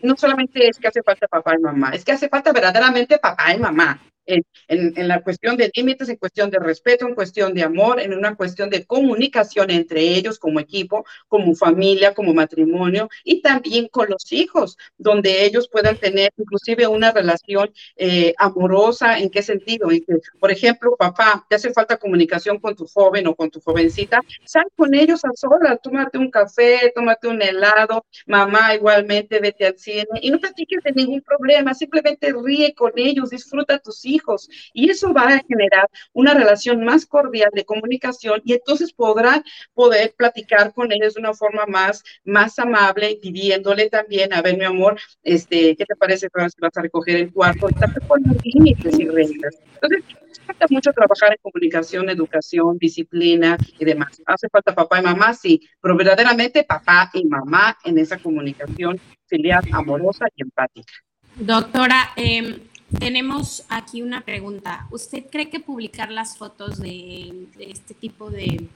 no 0.02 0.16
solamente 0.16 0.68
es 0.68 0.78
que 0.78 0.88
hace 0.88 1.02
falta 1.02 1.28
papá 1.28 1.54
y 1.56 1.62
mamá, 1.62 1.90
es 1.90 2.04
que 2.04 2.12
hace 2.12 2.28
falta 2.28 2.52
verdaderamente 2.52 3.18
papá 3.18 3.54
y 3.54 3.58
mamá 3.58 4.00
en, 4.26 4.44
en, 4.68 5.08
la 5.08 5.22
cuestión 5.22 5.56
de 5.56 5.70
límites, 5.74 6.08
en 6.08 6.16
cuestión 6.16 6.50
de 6.50 6.58
respeto, 6.58 7.06
en 7.06 7.14
cuestión 7.14 7.54
de 7.54 7.62
amor, 7.62 8.00
en 8.00 8.12
una 8.14 8.34
cuestión 8.34 8.70
de 8.70 8.84
comunicación 8.84 9.70
entre 9.70 10.00
ellos 10.00 10.38
como 10.38 10.60
equipo, 10.60 11.04
como 11.28 11.54
familia, 11.54 12.14
como 12.14 12.34
matrimonio 12.34 13.08
y 13.24 13.40
también 13.40 13.88
con 13.88 14.08
los 14.10 14.32
hijos, 14.32 14.76
donde 14.98 15.44
ellos 15.44 15.68
puedan 15.68 15.96
tener 15.96 16.32
inclusive 16.36 16.86
una 16.86 17.12
relación 17.12 17.72
eh, 17.96 18.34
amorosa. 18.38 19.18
¿En 19.18 19.30
qué 19.30 19.42
sentido? 19.42 19.90
En 19.90 20.04
que, 20.04 20.18
por 20.40 20.50
ejemplo, 20.50 20.96
papá, 20.98 21.46
te 21.48 21.56
hace 21.56 21.72
falta 21.72 21.96
comunicación 21.96 22.58
con 22.58 22.74
tu 22.74 22.86
joven 22.86 23.26
o 23.28 23.34
con 23.34 23.50
tu 23.50 23.60
jovencita, 23.60 24.20
sal 24.44 24.64
con 24.76 24.94
ellos 24.94 25.24
a 25.24 25.30
solas, 25.34 25.80
tómate 25.82 26.18
un 26.18 26.30
café, 26.30 26.92
tómate 26.94 27.28
un 27.28 27.40
helado, 27.42 28.04
mamá 28.26 28.74
igualmente, 28.74 29.38
vete 29.40 29.66
al 29.66 29.78
cine 29.78 30.06
y 30.20 30.30
no 30.30 30.38
platiques 30.38 30.82
de 30.82 30.92
ningún 30.92 31.22
problema, 31.22 31.74
simplemente 31.74 32.32
ríe 32.44 32.74
con 32.74 32.92
ellos, 32.96 33.30
disfruta 33.30 33.74
a 33.74 33.78
tus 33.78 34.04
hijos 34.04 34.15
hijos. 34.16 34.48
Y 34.72 34.90
eso 34.90 35.12
va 35.12 35.28
a 35.28 35.42
generar 35.46 35.88
una 36.12 36.34
relación 36.34 36.84
más 36.84 37.06
cordial 37.06 37.50
de 37.52 37.64
comunicación 37.64 38.42
y 38.44 38.54
entonces 38.54 38.92
podrán 38.92 39.44
poder 39.74 40.14
platicar 40.16 40.72
con 40.72 40.92
ellos 40.92 41.14
de 41.14 41.20
una 41.20 41.34
forma 41.34 41.66
más, 41.66 42.02
más 42.24 42.58
amable, 42.58 43.18
pidiéndole 43.22 43.88
también, 43.90 44.32
a 44.32 44.42
ver, 44.42 44.56
mi 44.56 44.64
amor, 44.64 44.98
este, 45.22 45.76
¿qué 45.76 45.84
te 45.84 45.96
parece 45.96 46.28
que 46.28 46.42
vas 46.42 46.76
a 46.76 46.82
recoger 46.82 47.16
el 47.16 47.32
cuarto? 47.32 47.68
Y 47.70 47.74
también 47.74 48.06
poner 48.08 48.36
límites 48.44 48.98
y 48.98 49.08
reglas. 49.08 49.56
Entonces, 49.74 50.04
falta 50.46 50.66
mucho 50.70 50.92
trabajar 50.92 51.32
en 51.32 51.38
comunicación, 51.42 52.08
educación, 52.08 52.78
disciplina 52.78 53.56
y 53.78 53.84
demás. 53.84 54.20
Hace 54.26 54.48
falta 54.48 54.74
papá 54.74 55.00
y 55.00 55.02
mamá, 55.02 55.34
sí, 55.34 55.60
pero 55.80 55.96
verdaderamente 55.96 56.64
papá 56.64 57.10
y 57.12 57.24
mamá 57.26 57.76
en 57.84 57.98
esa 57.98 58.18
comunicación 58.18 59.00
filial, 59.26 59.64
amorosa 59.72 60.26
y 60.36 60.42
empática. 60.42 60.92
Doctora, 61.36 62.12
eh, 62.16 62.60
tenemos 62.98 63.64
aquí 63.68 64.02
una 64.02 64.22
pregunta. 64.22 64.86
¿Usted 64.90 65.24
cree 65.30 65.50
que 65.50 65.60
publicar 65.60 66.10
las 66.10 66.36
fotos 66.36 66.78
de, 66.78 67.48
este 67.58 67.94
tipo 67.94 68.30
de, 68.30 68.68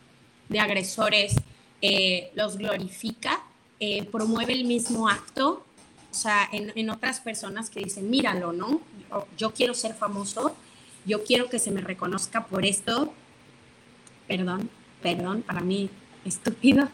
agresores 0.59 1.37
eh, 1.81 2.31
los 2.35 2.57
glorifica? 2.57 3.43
Eh, 3.79 4.05
¿Promueve 4.05 4.53
el 4.53 4.65
mismo 4.65 5.09
acto? 5.09 5.65
O 6.11 6.15
sea, 6.15 6.49
en, 6.53 6.91
otras 6.91 7.21
personas 7.21 7.71
que 7.71 7.81
dicen, 7.81 8.11
míralo, 8.11 8.53
¿no? 8.53 8.81
Yo 9.39 9.55
quiero 9.55 9.75
ser 9.75 9.95
famoso, 9.95 10.55
yo 11.07 11.23
quiero 11.25 11.49
que 11.49 11.59
se 11.59 11.71
me 11.71 11.81
reconozca 11.81 12.47
por 12.47 12.67
esto. 12.67 13.13
Perdón, 14.27 14.71
perdón, 15.03 15.43
para 15.43 15.61
mí 15.61 15.89
estúpido 16.25 16.89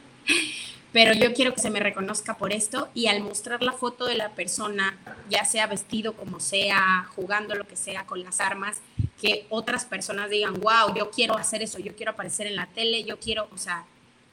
pero 0.93 1.13
yo 1.13 1.35
quiero 1.35 1.53
que 1.53 1.61
se 1.61 1.71
me 1.71 1.81
reconozca 1.81 2.37
por 2.37 2.53
esto 2.53 2.89
y 2.95 3.07
al 3.09 3.23
mostrar 3.23 3.63
la 3.63 3.73
foto 3.73 4.07
de 4.07 4.15
la 4.15 4.31
persona, 4.31 4.97
ya 5.29 5.45
sea 5.45 5.67
vestido 5.67 6.15
como 6.15 6.41
sea, 6.41 7.09
jugando 7.15 7.55
lo 7.55 7.67
que 7.67 7.77
sea 7.77 8.07
con 8.07 8.23
las 8.23 8.41
armas, 8.41 8.79
que 9.21 9.47
otras 9.51 9.85
personas 9.85 10.31
digan, 10.31 10.55
wow, 10.55 10.95
yo 10.97 11.11
quiero 11.11 11.37
hacer 11.37 11.63
eso, 11.63 11.79
yo 11.79 11.95
quiero 11.97 12.13
aparecer 12.13 12.47
en 12.47 12.57
la 12.57 12.67
tele, 12.67 13.05
yo 13.05 13.19
quiero, 13.19 13.49
o 13.53 13.59
sea, 13.59 13.85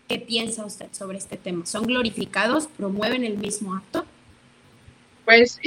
¿qué 0.08 0.20
piensa 0.20 0.66
usted 0.66 0.88
sobre 0.92 1.18
este 1.18 1.38
tema? 1.38 1.66
¿Son 1.66 1.84
glorificados? 1.86 2.68
¿Promueven 2.68 3.24
el 3.24 3.38
mismo 3.38 3.76
acto? 3.76 4.06
Pues 5.26 5.60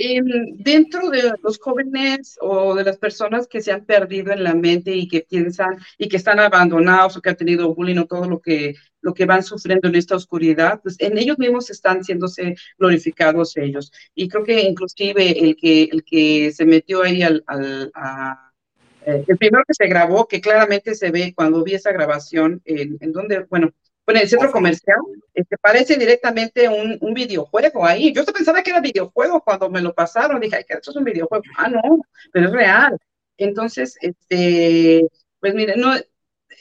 dentro 0.58 1.08
de 1.08 1.32
los 1.42 1.58
jóvenes 1.58 2.36
o 2.40 2.74
de 2.74 2.84
las 2.84 2.98
personas 2.98 3.46
que 3.46 3.62
se 3.62 3.72
han 3.72 3.84
perdido 3.86 4.32
en 4.32 4.44
la 4.44 4.54
mente 4.54 4.94
y 4.94 5.08
que 5.08 5.22
piensan 5.22 5.78
y 5.96 6.08
que 6.08 6.18
están 6.18 6.38
abandonados 6.40 7.16
o 7.16 7.22
que 7.22 7.30
han 7.30 7.36
tenido 7.36 7.74
bullying 7.74 7.98
o 7.98 8.06
todo 8.06 8.28
lo 8.28 8.40
que, 8.40 8.74
lo 9.00 9.14
que 9.14 9.24
van 9.24 9.42
sufriendo 9.42 9.88
en 9.88 9.94
esta 9.94 10.14
oscuridad, 10.14 10.80
pues 10.82 10.96
en 10.98 11.16
ellos 11.16 11.38
mismos 11.38 11.70
están 11.70 12.04
siéndose 12.04 12.54
glorificados 12.78 13.56
ellos. 13.56 13.92
Y 14.14 14.28
creo 14.28 14.44
que 14.44 14.60
inclusive 14.60 15.38
el 15.38 15.56
que, 15.56 15.84
el 15.84 16.04
que 16.04 16.52
se 16.52 16.66
metió 16.66 17.02
ahí 17.02 17.22
al, 17.22 17.42
al 17.46 17.92
eh, 19.06 19.24
el 19.26 19.38
primero 19.38 19.64
que 19.66 19.74
se 19.74 19.86
grabó, 19.86 20.26
que 20.26 20.40
claramente 20.40 20.94
se 20.96 21.10
ve 21.12 21.32
cuando 21.34 21.62
vi 21.62 21.74
esa 21.74 21.92
grabación, 21.92 22.60
en, 22.64 22.98
en 23.00 23.12
donde, 23.12 23.44
bueno, 23.44 23.72
bueno, 24.06 24.20
el 24.20 24.28
centro 24.28 24.52
comercial, 24.52 24.98
este, 25.34 25.58
parece 25.58 25.96
directamente 25.96 26.68
un, 26.68 26.96
un, 27.00 27.12
videojuego 27.12 27.84
ahí. 27.84 28.12
Yo 28.12 28.24
pensaba 28.24 28.62
que 28.62 28.70
era 28.70 28.80
videojuego 28.80 29.42
cuando 29.42 29.68
me 29.68 29.80
lo 29.80 29.92
pasaron. 29.94 30.40
Dije, 30.40 30.64
que 30.66 30.74
esto 30.74 30.92
es 30.92 30.96
un 30.96 31.04
videojuego. 31.04 31.42
Ah, 31.58 31.68
no, 31.68 31.82
pero 32.32 32.46
es 32.46 32.52
real. 32.52 32.96
Entonces, 33.36 33.96
este, 34.00 35.06
pues 35.40 35.54
mire, 35.54 35.76
no, 35.76 35.92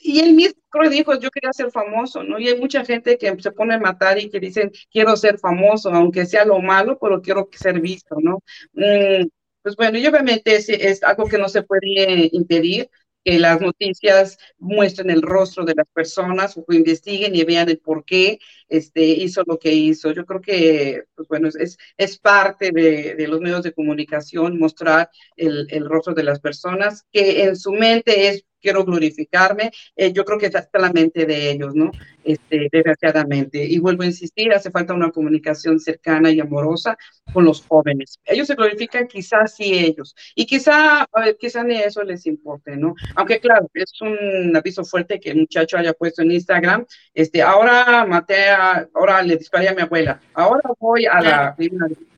y 0.01 0.19
él 0.19 0.33
mismo 0.33 0.59
dijo, 0.89 1.19
yo 1.19 1.31
quería 1.31 1.53
ser 1.53 1.71
famoso, 1.71 2.23
¿no? 2.23 2.39
Y 2.39 2.49
hay 2.49 2.59
mucha 2.59 2.83
gente 2.85 3.17
que 3.17 3.35
se 3.39 3.51
pone 3.51 3.75
a 3.75 3.79
matar 3.79 4.19
y 4.19 4.29
que 4.29 4.39
dicen, 4.39 4.71
quiero 4.91 5.15
ser 5.15 5.39
famoso, 5.39 5.89
aunque 5.89 6.25
sea 6.25 6.45
lo 6.45 6.59
malo, 6.59 6.97
pero 6.99 7.21
quiero 7.21 7.49
ser 7.51 7.79
visto, 7.79 8.15
¿no? 8.21 8.39
Mm, 8.73 9.27
pues 9.61 9.75
bueno, 9.75 9.97
y 9.97 10.05
obviamente 10.07 10.55
es, 10.55 10.69
es 10.69 11.01
algo 11.03 11.25
que 11.25 11.37
no 11.37 11.49
se 11.49 11.63
puede 11.63 12.29
impedir, 12.33 12.89
que 13.25 13.39
las 13.39 13.59
noticias 13.59 14.37
muestren 14.59 15.09
el 15.09 15.23
rostro 15.23 15.65
de 15.65 15.73
las 15.75 15.87
personas 15.89 16.55
o 16.55 16.63
que 16.63 16.77
investiguen 16.77 17.35
y 17.35 17.43
vean 17.43 17.67
el 17.67 17.79
por 17.79 18.05
qué 18.05 18.37
este, 18.69 19.03
hizo 19.03 19.41
lo 19.47 19.57
que 19.57 19.73
hizo. 19.73 20.11
Yo 20.11 20.25
creo 20.25 20.41
que, 20.41 21.05
pues 21.15 21.27
bueno, 21.27 21.47
es, 21.47 21.77
es 21.97 22.19
parte 22.19 22.71
de, 22.71 23.15
de 23.15 23.27
los 23.27 23.41
medios 23.41 23.63
de 23.63 23.73
comunicación 23.73 24.59
mostrar 24.59 25.09
el, 25.35 25.67
el, 25.71 25.85
rostro 25.85 26.13
de 26.13 26.23
las 26.23 26.39
personas, 26.39 27.03
que 27.11 27.43
en 27.45 27.55
su 27.55 27.71
mente 27.73 28.27
es 28.27 28.45
quiero 28.65 28.83
glorificarme, 28.83 29.69
eh, 29.95 30.11
yo 30.11 30.25
creo 30.25 30.39
que 30.39 30.47
está 30.47 30.79
la 30.79 30.91
mente 30.91 31.27
de 31.27 31.51
ellos, 31.51 31.75
¿no? 31.75 31.91
Este, 32.23 32.67
desgraciadamente. 32.71 33.63
Y 33.63 33.77
vuelvo 33.77 34.01
a 34.01 34.07
insistir, 34.07 34.51
hace 34.51 34.71
falta 34.71 34.95
una 34.95 35.11
comunicación 35.11 35.79
cercana 35.79 36.31
y 36.31 36.39
amorosa 36.39 36.97
con 37.31 37.45
los 37.45 37.63
jóvenes. 37.67 38.19
Ellos 38.25 38.47
se 38.47 38.55
glorifican 38.55 39.07
quizás 39.07 39.55
sí 39.55 39.71
ellos, 39.71 40.15
y 40.33 40.47
quizá, 40.47 41.07
quizá 41.39 41.63
ni 41.63 41.75
eso 41.75 42.01
les 42.01 42.25
importe, 42.25 42.75
¿no? 42.75 42.95
Aunque 43.15 43.39
claro, 43.39 43.69
es 43.75 44.01
un 44.01 44.55
aviso 44.55 44.83
fuerte 44.83 45.19
que 45.19 45.29
el 45.29 45.37
muchacho 45.37 45.77
haya 45.77 45.93
puesto 45.93 46.23
en 46.23 46.31
Instagram, 46.31 46.85
este, 47.13 47.43
ahora 47.43 48.03
maté 48.07 48.49
a, 48.49 48.89
ahora 48.95 49.21
le 49.21 49.37
disparé 49.37 49.69
a 49.69 49.75
mi 49.75 49.83
abuela, 49.83 50.19
ahora 50.33 50.71
voy 50.79 51.05
a 51.05 51.21
la, 51.21 51.55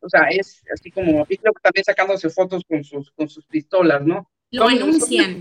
o 0.01 0.09
sea, 0.09 0.29
es 0.29 0.63
así 0.73 0.91
como, 0.91 1.25
y 1.27 1.37
creo 1.37 1.51
que 1.51 1.61
también 1.61 1.83
sacándose 1.83 2.29
fotos 2.29 2.63
con 2.65 2.85
sus, 2.85 3.11
con 3.11 3.27
sus 3.27 3.45
pistolas, 3.47 4.01
¿no? 4.05 4.29
Lo 4.51 4.67
anuncian. 4.67 5.39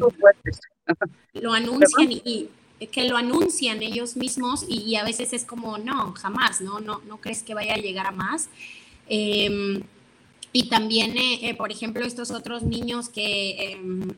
Lo 1.35 1.53
anuncian 1.53 2.13
y, 2.13 2.49
que 2.93 3.09
lo 3.09 3.17
anuncian 3.17 3.83
ellos 3.83 4.17
mismos 4.17 4.65
y, 4.69 4.97
a 4.97 5.05
veces 5.05 5.33
es 5.33 5.45
como, 5.45 5.79
no, 5.79 6.13
jamás, 6.13 6.61
¿no? 6.61 6.81
No, 6.81 7.01
no 7.07 7.19
crees 7.21 7.43
que 7.43 7.55
vaya 7.55 7.75
a 7.75 7.79
llegar 7.79 8.07
a 8.07 8.11
más. 8.11 8.49
Em, 9.09 9.83
y 10.53 10.69
también, 10.69 11.17
eh, 11.17 11.49
eh, 11.49 11.55
por 11.55 11.71
ejemplo, 11.71 12.05
estos 12.05 12.31
otros 12.31 12.63
niños 12.63 13.09
que 13.09 13.73
em, 13.73 14.09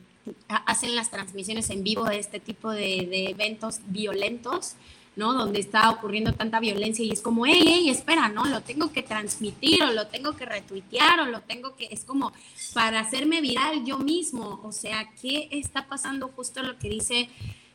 hacen 0.47 0.95
las 0.95 1.11
transmisiones 1.11 1.69
en 1.69 1.83
vivo 1.83 2.05
de 2.05 2.19
este 2.19 2.39
tipo 2.39 2.71
de, 2.71 3.07
de 3.09 3.29
eventos 3.29 3.79
violentos, 3.87 4.75
¿no? 5.19 5.33
Donde 5.33 5.59
está 5.59 5.91
ocurriendo 5.91 6.33
tanta 6.33 6.61
violencia 6.61 7.03
y 7.05 7.11
es 7.11 7.21
como, 7.21 7.45
hey, 7.45 7.61
hey, 7.67 7.89
espera, 7.89 8.29
¿no? 8.29 8.45
Lo 8.45 8.61
tengo 8.61 8.91
que 8.91 9.03
transmitir 9.03 9.83
o 9.83 9.91
lo 9.91 10.07
tengo 10.07 10.35
que 10.35 10.45
retuitear 10.45 11.19
o 11.19 11.25
lo 11.25 11.41
tengo 11.41 11.75
que, 11.75 11.89
es 11.91 12.05
como 12.05 12.31
para 12.73 13.01
hacerme 13.01 13.41
viral 13.41 13.85
yo 13.85 13.99
mismo. 13.99 14.61
O 14.63 14.71
sea, 14.71 15.11
¿qué 15.21 15.49
está 15.51 15.87
pasando? 15.87 16.29
Justo 16.29 16.63
lo 16.63 16.79
que 16.79 16.89
dice 16.89 17.29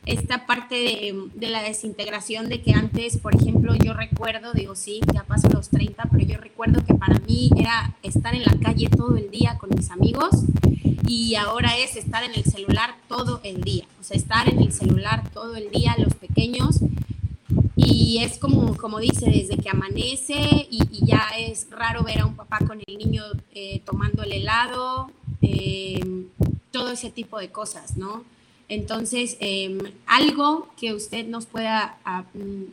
esta 0.07 0.47
parte 0.47 0.75
de, 0.75 1.29
de, 1.35 1.49
la 1.49 1.61
desintegración 1.61 2.49
de 2.49 2.61
que 2.61 2.73
antes, 2.73 3.17
por 3.17 3.35
ejemplo, 3.35 3.75
yo 3.75 3.93
recuerdo, 3.93 4.53
digo, 4.53 4.75
sí, 4.75 5.01
ya 5.13 5.23
paso 5.23 5.47
los 5.49 5.69
30, 5.69 6.03
pero 6.11 6.25
yo 6.25 6.37
recuerdo 6.37 6.83
que 6.83 6.95
para 6.95 7.19
mí 7.19 7.51
era 7.57 7.95
estar 8.01 8.33
en 8.33 8.43
la 8.43 8.57
calle 8.59 8.89
todo 8.89 9.17
el 9.17 9.29
día 9.29 9.57
con 9.59 9.69
mis 9.75 9.91
amigos 9.91 10.43
y 11.07 11.35
ahora 11.35 11.77
es 11.77 11.95
estar 11.95 12.23
en 12.23 12.33
el 12.33 12.43
celular 12.43 12.95
todo 13.07 13.39
el 13.43 13.61
día, 13.61 13.85
o 13.99 14.03
sea, 14.03 14.17
estar 14.17 14.49
en 14.49 14.59
el 14.61 14.71
celular 14.71 15.29
todo 15.31 15.55
el 15.55 15.69
día, 15.69 15.95
los 15.97 16.13
pequeños 16.15 16.79
y 17.75 18.19
es 18.23 18.37
como, 18.37 18.77
como 18.77 18.99
dice, 18.99 19.29
desde 19.29 19.57
que 19.57 19.69
amanece 19.69 20.67
y, 20.71 21.05
ya 21.05 21.27
es 21.37 21.67
raro 21.69 22.03
ver 22.03 22.21
a 22.21 22.25
un 22.25 22.35
papá 22.35 22.59
con 22.65 22.81
el 22.85 22.97
niño 22.97 23.23
eh, 23.53 23.81
tomando 23.85 24.23
el 24.23 24.31
helado, 24.31 25.11
em, 25.41 26.27
todo 26.71 26.91
ese 26.91 27.11
tipo 27.11 27.37
de 27.37 27.49
cosas, 27.49 27.97
¿no? 27.97 28.23
Entonces, 28.69 29.37
em, 29.39 29.77
algo 30.07 30.69
que 30.77 30.93
usted 30.93 31.27
nos 31.27 31.45
pueda 31.45 31.97
ah, 32.05 32.23
mm, 32.33 32.63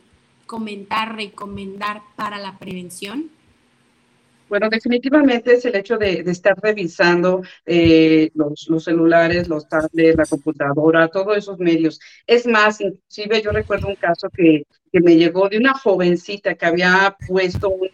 comentar, 0.45 1.15
recomendar 1.15 2.01
para 2.15 2.39
la 2.39 2.57
prevención. 2.57 3.29
Bueno, 4.49 4.69
definitivamente 4.69 5.53
es 5.53 5.65
el 5.65 5.75
hecho 5.75 5.97
de, 5.97 6.23
estar 6.27 6.55
revisando 6.61 7.41
eh, 7.65 8.29
los, 8.35 8.67
los, 8.69 8.83
celulares, 8.83 9.47
los 9.47 9.67
tablets, 9.67 10.17
la 10.17 10.25
computadora, 10.25 11.07
todos 11.07 11.37
esos 11.37 11.57
medios. 11.59 11.99
Es 12.27 12.45
más, 12.45 12.79
inclusive 12.81 13.41
yo 13.41 13.51
recuerdo 13.51 13.87
un 13.87 13.95
caso 13.95 14.29
que, 14.29 14.63
que 14.91 15.01
me 15.01 15.15
llegó 15.15 15.49
de 15.49 15.57
una 15.57 15.73
jovencita 15.73 16.55
que 16.55 16.65
había 16.65 17.17
puesto 17.27 17.69
un, 17.69 17.89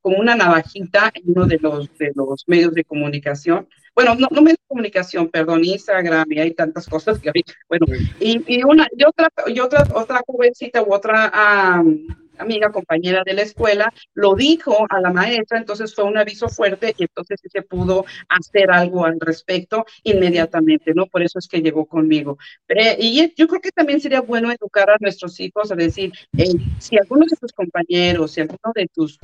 como 0.00 0.18
una 0.18 0.36
navajita 0.36 1.10
en 1.12 1.24
uno 1.26 1.46
de 1.46 1.58
los, 1.58 1.98
de 1.98 2.12
los 2.14 2.44
medios 2.46 2.72
de 2.72 2.84
comunicación. 2.84 3.68
Bueno, 3.94 4.14
no, 4.14 4.28
no 4.30 4.42
medios 4.42 4.58
de 4.58 4.68
comunicación, 4.68 5.28
perdón, 5.28 5.64
Instagram, 5.64 6.30
y 6.30 6.38
hay 6.38 6.54
tantas 6.54 6.86
cosas 6.86 7.18
que. 7.18 7.30
Bueno, 7.68 7.84
y, 8.20 8.42
y 8.46 8.62
una, 8.62 8.86
y 8.96 9.04
otra, 9.04 9.28
y 9.48 9.58
otra, 9.60 9.86
otra 9.92 10.22
jovencita 10.26 10.82
u 10.82 10.94
otra 10.94 11.82
amiga, 12.38 12.70
compañera 12.70 13.22
de 13.24 13.34
la 13.34 13.42
escuela, 13.42 13.92
lo 14.14 14.34
dijo 14.34 14.86
a 14.88 15.00
la 15.00 15.12
maestra, 15.12 15.58
entonces 15.58 15.94
fue 15.94 16.04
un 16.04 16.18
aviso 16.18 16.48
fuerte 16.48 16.94
y 16.96 17.04
entonces 17.04 17.40
se 17.42 17.62
pudo 17.62 18.04
hacer 18.28 18.70
algo 18.70 19.04
al 19.04 19.18
respecto 19.20 19.84
inmediatamente, 20.02 20.92
¿no? 20.94 21.06
Por 21.06 21.22
eso 21.22 21.38
es 21.38 21.48
que 21.48 21.60
llegó 21.60 21.86
conmigo. 21.86 22.38
y 22.98 23.32
yo 23.36 23.48
creo 23.48 23.60
que 23.60 23.70
también 23.70 24.00
sería 24.00 24.20
bueno 24.20 24.50
educar 24.52 24.90
a 24.90 24.96
nuestros 25.00 25.38
hijos 25.40 25.70
a 25.70 25.74
decir, 25.74 26.12
si 26.78 26.98
alguno 26.98 27.24
de 27.28 27.36
tus 27.36 27.52
compañeros, 27.52 28.32
si 28.32 28.40
alguno 28.40 28.72
de 28.74 28.86
tus, 28.92 29.18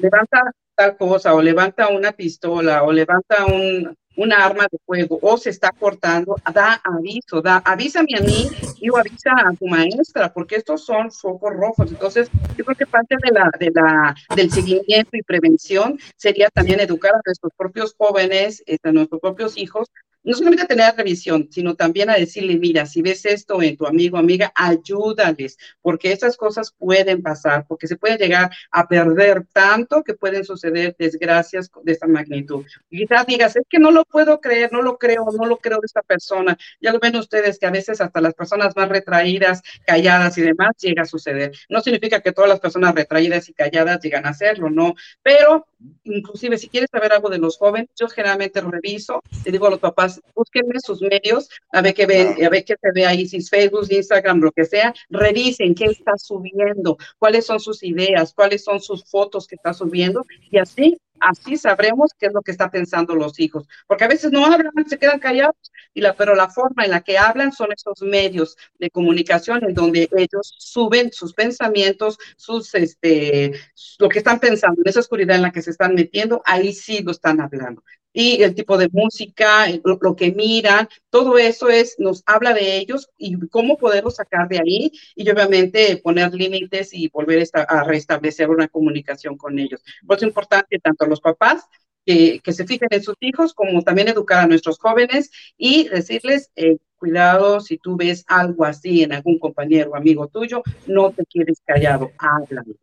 levanta 0.00 0.52
tal 0.74 0.96
cosa 0.96 1.34
o 1.34 1.42
levanta 1.42 1.88
una 1.88 2.12
pistola 2.12 2.82
o 2.82 2.92
levanta 2.92 3.44
un, 3.46 3.94
una 4.16 4.44
arma 4.44 4.66
de 4.70 4.78
fuego 4.84 5.18
o 5.22 5.36
se 5.36 5.50
está 5.50 5.70
cortando, 5.72 6.36
da 6.52 6.80
aviso, 6.84 7.40
da, 7.42 7.58
avísame 7.58 8.16
a 8.18 8.22
mí 8.22 8.48
y 8.80 8.88
avisa 8.88 9.32
a 9.32 9.54
tu 9.54 9.66
maestra, 9.66 10.32
porque 10.32 10.56
estos 10.56 10.84
son 10.84 11.10
focos 11.12 11.52
rojos. 11.52 11.90
Entonces, 11.90 12.30
yo 12.56 12.64
creo 12.64 12.76
que 12.76 12.86
parte 12.86 13.16
de 13.22 13.30
la, 13.32 13.50
de 13.58 13.70
la, 13.74 14.14
del 14.34 14.50
seguimiento 14.50 15.10
y 15.12 15.22
prevención 15.22 15.98
sería 16.16 16.48
también 16.48 16.80
educar 16.80 17.14
a 17.14 17.20
nuestros 17.24 17.52
propios 17.56 17.94
jóvenes, 17.96 18.62
este, 18.66 18.88
a 18.88 18.92
nuestros 18.92 19.20
propios 19.20 19.56
hijos, 19.56 19.88
no 20.22 20.34
solamente 20.34 20.64
a 20.64 20.66
tener 20.66 20.94
revisión, 20.96 21.48
sino 21.50 21.74
también 21.74 22.10
a 22.10 22.14
decirle, 22.14 22.56
mira, 22.56 22.86
si 22.86 23.02
ves 23.02 23.24
esto 23.24 23.62
en 23.62 23.76
tu 23.76 23.86
amigo, 23.86 24.18
amiga, 24.18 24.52
ayúdales, 24.54 25.58
porque 25.80 26.12
estas 26.12 26.36
cosas 26.36 26.74
pueden 26.76 27.22
pasar, 27.22 27.64
porque 27.66 27.86
se 27.86 27.96
puede 27.96 28.18
llegar 28.18 28.50
a 28.70 28.86
perder 28.86 29.46
tanto 29.52 30.02
que 30.02 30.14
pueden 30.14 30.44
suceder 30.44 30.94
desgracias 30.98 31.70
de 31.82 31.92
esta 31.92 32.06
magnitud. 32.06 32.64
Y 32.90 32.98
quizás 32.98 33.26
digas, 33.26 33.56
es 33.56 33.64
que 33.68 33.78
no 33.78 33.90
lo 33.90 34.04
puedo 34.04 34.40
creer, 34.40 34.72
no 34.72 34.82
lo 34.82 34.98
creo, 34.98 35.26
no 35.36 35.46
lo 35.46 35.56
creo 35.58 35.80
de 35.80 35.86
esta 35.86 36.02
persona. 36.02 36.58
Ya 36.80 36.92
lo 36.92 36.98
ven 36.98 37.16
ustedes 37.16 37.58
que 37.58 37.66
a 37.66 37.70
veces 37.70 38.00
hasta 38.00 38.20
las 38.20 38.34
personas 38.34 38.76
más 38.76 38.88
retraídas, 38.88 39.62
calladas 39.86 40.36
y 40.38 40.42
demás 40.42 40.76
llega 40.78 41.02
a 41.02 41.06
suceder. 41.06 41.52
No 41.68 41.80
significa 41.80 42.20
que 42.20 42.32
todas 42.32 42.50
las 42.50 42.60
personas 42.60 42.94
retraídas 42.94 43.48
y 43.48 43.54
calladas 43.54 44.00
llegan 44.02 44.26
a 44.26 44.30
hacerlo, 44.30 44.70
no, 44.70 44.94
pero 45.22 45.66
inclusive 46.04 46.58
si 46.58 46.68
quieres 46.68 46.90
saber 46.90 47.12
algo 47.12 47.30
de 47.30 47.38
los 47.38 47.56
jóvenes, 47.56 47.88
yo 47.98 48.08
generalmente 48.08 48.60
reviso, 48.60 49.22
le 49.44 49.52
digo 49.52 49.66
a 49.66 49.70
los 49.70 49.78
papás, 49.78 50.09
búsquenme 50.34 50.80
sus 50.80 51.00
medios, 51.02 51.48
a 51.72 51.82
ver 51.82 51.94
qué 51.94 52.06
ven, 52.06 52.44
a 52.44 52.48
ver 52.48 52.64
qué 52.64 52.74
se 52.80 52.88
ve 52.94 53.06
ahí, 53.06 53.26
si 53.26 53.38
es 53.38 53.50
Facebook, 53.50 53.86
Instagram, 53.90 54.40
lo 54.40 54.52
que 54.52 54.64
sea, 54.64 54.94
revisen 55.08 55.74
qué 55.74 55.86
está 55.86 56.16
subiendo, 56.16 56.96
cuáles 57.18 57.46
son 57.46 57.60
sus 57.60 57.82
ideas, 57.82 58.32
cuáles 58.34 58.64
son 58.64 58.80
sus 58.80 59.04
fotos 59.04 59.46
que 59.46 59.56
está 59.56 59.72
subiendo, 59.74 60.24
y 60.50 60.58
así 60.58 60.98
así 61.20 61.56
sabremos 61.56 62.12
qué 62.18 62.26
es 62.26 62.32
lo 62.32 62.42
que 62.42 62.50
están 62.50 62.70
pensando 62.70 63.14
los 63.14 63.38
hijos, 63.38 63.68
porque 63.86 64.04
a 64.04 64.08
veces 64.08 64.32
no 64.32 64.44
hablan, 64.46 64.72
se 64.88 64.98
quedan 64.98 65.20
callados, 65.20 65.54
y 65.94 66.00
la, 66.00 66.14
pero 66.14 66.34
la 66.34 66.48
forma 66.48 66.84
en 66.84 66.90
la 66.90 67.02
que 67.02 67.18
hablan 67.18 67.52
son 67.52 67.72
esos 67.72 68.00
medios 68.02 68.56
de 68.78 68.90
comunicación 68.90 69.62
en 69.64 69.74
donde 69.74 70.08
ellos 70.16 70.54
suben 70.58 71.12
sus 71.12 71.34
pensamientos, 71.34 72.18
sus, 72.36 72.74
este, 72.74 73.52
lo 73.98 74.08
que 74.08 74.18
están 74.18 74.40
pensando, 74.40 74.80
en 74.82 74.88
esa 74.88 75.00
oscuridad 75.00 75.36
en 75.36 75.42
la 75.42 75.52
que 75.52 75.62
se 75.62 75.70
están 75.70 75.94
metiendo, 75.94 76.42
ahí 76.44 76.72
sí 76.72 77.02
lo 77.02 77.12
están 77.12 77.40
hablando 77.40 77.82
y 78.12 78.42
el 78.42 78.54
tipo 78.54 78.76
de 78.76 78.88
música, 78.92 79.66
lo, 79.84 80.16
que 80.16 80.32
miran, 80.32 80.88
todo 81.10 81.38
eso 81.38 81.68
es, 81.68 81.96
nos 81.98 82.22
habla 82.26 82.52
de 82.52 82.76
ellos 82.76 83.08
y 83.16 83.38
cómo 83.48 83.76
podemos 83.76 84.16
sacar 84.16 84.48
de 84.48 84.58
ahí 84.58 84.92
y 85.14 85.30
obviamente 85.30 85.96
poner 86.02 86.34
límites 86.34 86.92
y 86.92 87.08
volver 87.08 87.46
a 87.54 87.84
restablecer 87.84 88.50
una 88.50 88.68
comunicación 88.68 89.36
con 89.36 89.58
ellos. 89.58 89.82
Por 90.06 90.16
eso 90.16 90.26
es 90.26 90.30
importante 90.30 90.78
tanto 90.78 91.06
los 91.06 91.20
papás 91.20 91.66
que, 92.04 92.40
que 92.40 92.52
se 92.52 92.66
fijen 92.66 92.88
en 92.90 93.02
sus 93.02 93.16
hijos 93.20 93.54
como 93.54 93.82
también 93.82 94.08
educar 94.08 94.40
a 94.40 94.46
nuestros 94.46 94.78
jóvenes 94.78 95.30
y 95.56 95.88
decirles, 95.88 96.50
eh, 96.56 96.78
cuidado, 96.96 97.60
si 97.60 97.78
tú 97.78 97.96
ves 97.96 98.24
algo 98.26 98.64
así 98.64 99.02
en 99.02 99.12
algún 99.12 99.38
compañero 99.38 99.90
o 99.90 99.96
amigo 99.96 100.28
tuyo, 100.28 100.62
no 100.86 101.10
te 101.10 101.24
quedes 101.26 101.60
callado, 101.64 102.10
háblalo. 102.18 102.74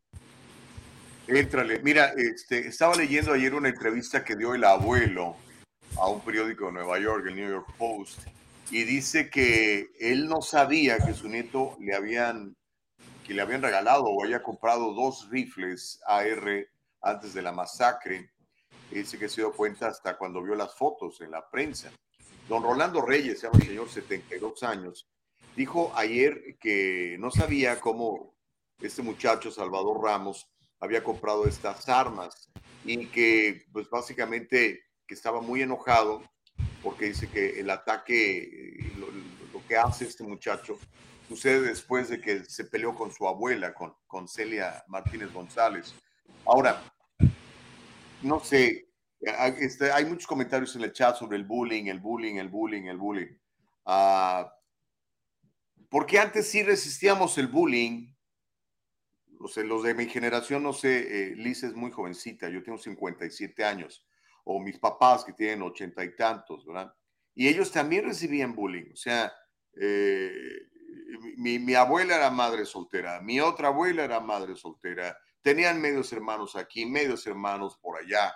Éntrale. 1.27 1.79
Mira, 1.79 2.13
este, 2.15 2.69
estaba 2.69 2.95
leyendo 2.95 3.33
ayer 3.33 3.53
una 3.53 3.67
entrevista 3.67 4.23
que 4.23 4.37
dio 4.37 4.55
el 4.55 4.63
abuelo 4.63 5.35
a 5.97 6.07
un 6.07 6.21
periódico 6.21 6.67
de 6.67 6.71
Nueva 6.71 6.99
York, 6.99 7.25
el 7.27 7.35
New 7.35 7.49
York 7.49 7.67
Post, 7.77 8.19
y 8.71 8.83
dice 8.83 9.29
que 9.29 9.89
él 9.99 10.29
no 10.29 10.41
sabía 10.41 10.97
que 10.99 11.13
su 11.13 11.27
nieto 11.27 11.75
le 11.81 11.93
habían, 11.93 12.55
que 13.25 13.33
le 13.33 13.41
habían 13.41 13.61
regalado 13.61 14.05
o 14.05 14.23
había 14.23 14.41
comprado 14.41 14.93
dos 14.93 15.29
rifles 15.29 15.99
AR 16.07 16.65
antes 17.01 17.33
de 17.33 17.41
la 17.41 17.51
masacre. 17.51 18.31
Dice 18.89 19.19
que 19.19 19.27
se 19.27 19.41
dio 19.41 19.51
cuenta 19.51 19.87
hasta 19.87 20.17
cuando 20.17 20.41
vio 20.41 20.55
las 20.55 20.75
fotos 20.75 21.19
en 21.19 21.31
la 21.31 21.49
prensa. 21.49 21.91
Don 22.47 22.63
Rolando 22.63 23.01
Reyes, 23.01 23.41
se 23.41 23.47
llama 23.47 23.59
el 23.59 23.67
señor 23.67 23.89
72 23.89 24.63
años, 24.63 25.09
dijo 25.57 25.91
ayer 25.93 26.55
que 26.57 27.17
no 27.19 27.31
sabía 27.31 27.81
cómo 27.81 28.33
este 28.79 29.01
muchacho, 29.01 29.51
Salvador 29.51 30.01
Ramos, 30.01 30.47
había 30.79 31.03
comprado 31.03 31.45
estas 31.45 31.87
armas 31.89 32.49
y 32.85 33.07
que 33.07 33.65
pues 33.71 33.89
básicamente 33.89 34.83
que 35.07 35.13
estaba 35.13 35.41
muy 35.41 35.61
enojado 35.61 36.23
porque 36.83 37.05
dice 37.05 37.27
que 37.29 37.59
el 37.59 37.69
ataque, 37.69 38.93
lo, 38.97 39.07
que 39.67 39.75
hace 39.75 40.05
este 40.05 40.23
muchacho, 40.23 40.79
sucede 41.27 41.61
después 41.61 42.09
de 42.09 42.21
que 42.21 42.45
se 42.45 42.65
peleó 42.65 42.95
con 42.95 43.11
su 43.11 43.27
abuela, 43.27 43.73
con, 43.73 43.93
con 44.05 44.27
Celia 44.27 44.83
Martínez 44.87 45.33
González. 45.33 45.93
Ahora, 46.45 46.81
no 48.21 48.39
sé, 48.39 48.87
este, 49.19 49.91
hay 49.91 50.05
muchos 50.05 50.27
comentarios 50.27 50.75
en 50.75 50.83
el 50.83 50.93
chat 50.93 51.17
sobre 51.17 51.37
el 51.37 51.43
bullying, 51.43 51.85
el 51.85 51.99
bullying, 51.99 52.35
el 52.35 52.49
bullying, 52.49 52.83
el 52.83 52.97
bullying. 52.97 53.37
Uh, 53.85 54.45
porque 55.89 56.19
antes 56.19 56.49
sí 56.49 56.63
resistíamos 56.63 57.37
el 57.37 57.47
bullying 57.47 58.13
los 59.39 59.83
de 59.83 59.93
mi 59.93 60.07
generación, 60.07 60.63
no 60.63 60.73
sé, 60.73 61.31
eh, 61.31 61.35
Liz 61.35 61.63
es 61.63 61.73
muy 61.73 61.91
jovencita, 61.91 62.49
yo 62.49 62.63
tengo 62.63 62.77
57 62.77 63.63
años, 63.63 64.05
o 64.43 64.59
mis 64.59 64.79
papás 64.79 65.23
que 65.23 65.33
tienen 65.33 65.61
ochenta 65.61 66.03
y 66.03 66.15
tantos, 66.15 66.65
¿verdad? 66.65 66.93
Y 67.35 67.47
ellos 67.47 67.71
también 67.71 68.05
recibían 68.05 68.55
bullying, 68.55 68.91
o 68.91 68.95
sea, 68.95 69.31
eh, 69.79 70.31
mi, 71.37 71.59
mi, 71.59 71.75
abuela 71.75 72.15
era 72.15 72.29
madre 72.29 72.65
soltera, 72.65 73.21
mi 73.21 73.39
otra 73.39 73.67
abuela 73.67 74.03
era 74.03 74.19
madre 74.19 74.55
soltera, 74.55 75.17
tenían 75.41 75.79
medios 75.79 76.11
hermanos 76.11 76.55
aquí, 76.55 76.85
medios 76.85 77.25
hermanos 77.27 77.77
por 77.77 77.99
allá, 77.99 78.33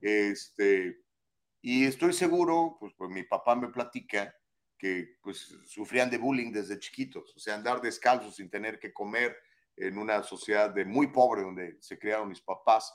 este, 0.00 1.00
y 1.60 1.84
estoy 1.84 2.12
seguro, 2.12 2.76
pues, 2.78 2.92
pues 2.96 3.10
mi 3.10 3.24
papá 3.24 3.56
me 3.56 3.68
platica 3.68 4.32
que 4.78 5.16
pues 5.22 5.56
sufrían 5.66 6.10
de 6.10 6.18
bullying 6.18 6.52
desde 6.52 6.78
chiquitos, 6.78 7.34
o 7.34 7.38
sea, 7.40 7.54
andar 7.54 7.80
descalzos 7.80 8.36
sin 8.36 8.50
tener 8.50 8.78
que 8.78 8.92
comer, 8.92 9.36
en 9.76 9.98
una 9.98 10.22
sociedad 10.22 10.70
de 10.70 10.84
muy 10.84 11.08
pobre 11.08 11.42
donde 11.42 11.76
se 11.80 11.98
criaron 11.98 12.28
mis 12.28 12.40
papás. 12.40 12.94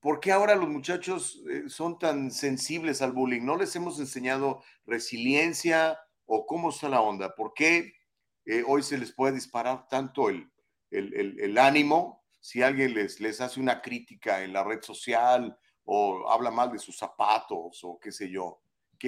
¿Por 0.00 0.18
qué 0.18 0.32
ahora 0.32 0.54
los 0.54 0.68
muchachos 0.68 1.42
eh, 1.48 1.64
son 1.68 1.98
tan 1.98 2.30
sensibles 2.30 3.02
al 3.02 3.12
bullying? 3.12 3.42
¿No 3.42 3.56
les 3.56 3.74
hemos 3.76 4.00
enseñado 4.00 4.62
resiliencia 4.84 5.98
o 6.26 6.44
cómo 6.46 6.70
está 6.70 6.88
la 6.88 7.00
onda? 7.00 7.34
¿Por 7.34 7.54
qué 7.54 7.94
eh, 8.44 8.64
hoy 8.66 8.82
se 8.82 8.98
les 8.98 9.12
puede 9.12 9.34
disparar 9.34 9.86
tanto 9.88 10.28
el, 10.28 10.50
el, 10.90 11.38
el, 11.40 11.58
ánimo 11.58 12.24
si 12.40 12.62
alguien 12.62 12.94
les, 12.94 13.20
les 13.20 13.40
hace 13.40 13.60
una 13.60 13.80
crítica 13.80 14.42
en 14.42 14.52
la 14.52 14.64
red 14.64 14.82
social 14.82 15.56
o 15.84 16.28
habla 16.28 16.50
mal 16.50 16.72
de 16.72 16.80
sus 16.80 16.96
zapatos 16.98 17.80
o 17.84 17.98
qué 18.00 18.10
sé 18.10 18.28
yo? 18.28 18.60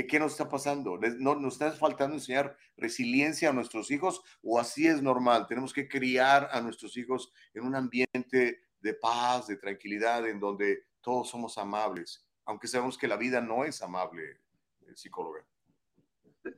¿Qué, 0.02 0.18
nos 0.18 0.32
está 0.32 0.48
pasando? 0.48 0.98
¿No, 1.20 1.36
¿Nos 1.36 1.52
está 1.52 1.70
faltando 1.70 2.16
enseñar 2.16 2.56
resiliencia 2.76 3.50
a 3.50 3.52
nuestros 3.52 3.92
hijos 3.92 4.22
o 4.42 4.58
así 4.58 4.88
es 4.88 5.00
normal? 5.00 5.46
Tenemos 5.46 5.72
que 5.72 5.86
criar 5.86 6.48
a 6.50 6.60
nuestros 6.60 6.96
hijos 6.96 7.32
en 7.54 7.64
un 7.64 7.76
ambiente 7.76 8.62
de 8.80 8.94
paz, 8.94 9.46
de 9.46 9.56
tranquilidad, 9.56 10.28
en 10.28 10.40
donde 10.40 10.82
todos 11.00 11.30
somos 11.30 11.58
amables, 11.58 12.26
aunque 12.44 12.66
sabemos 12.66 12.98
que 12.98 13.06
la 13.06 13.16
vida 13.16 13.40
no 13.40 13.64
es 13.64 13.82
amable, 13.82 14.40
eh, 14.80 14.92
psicóloga. 14.96 15.46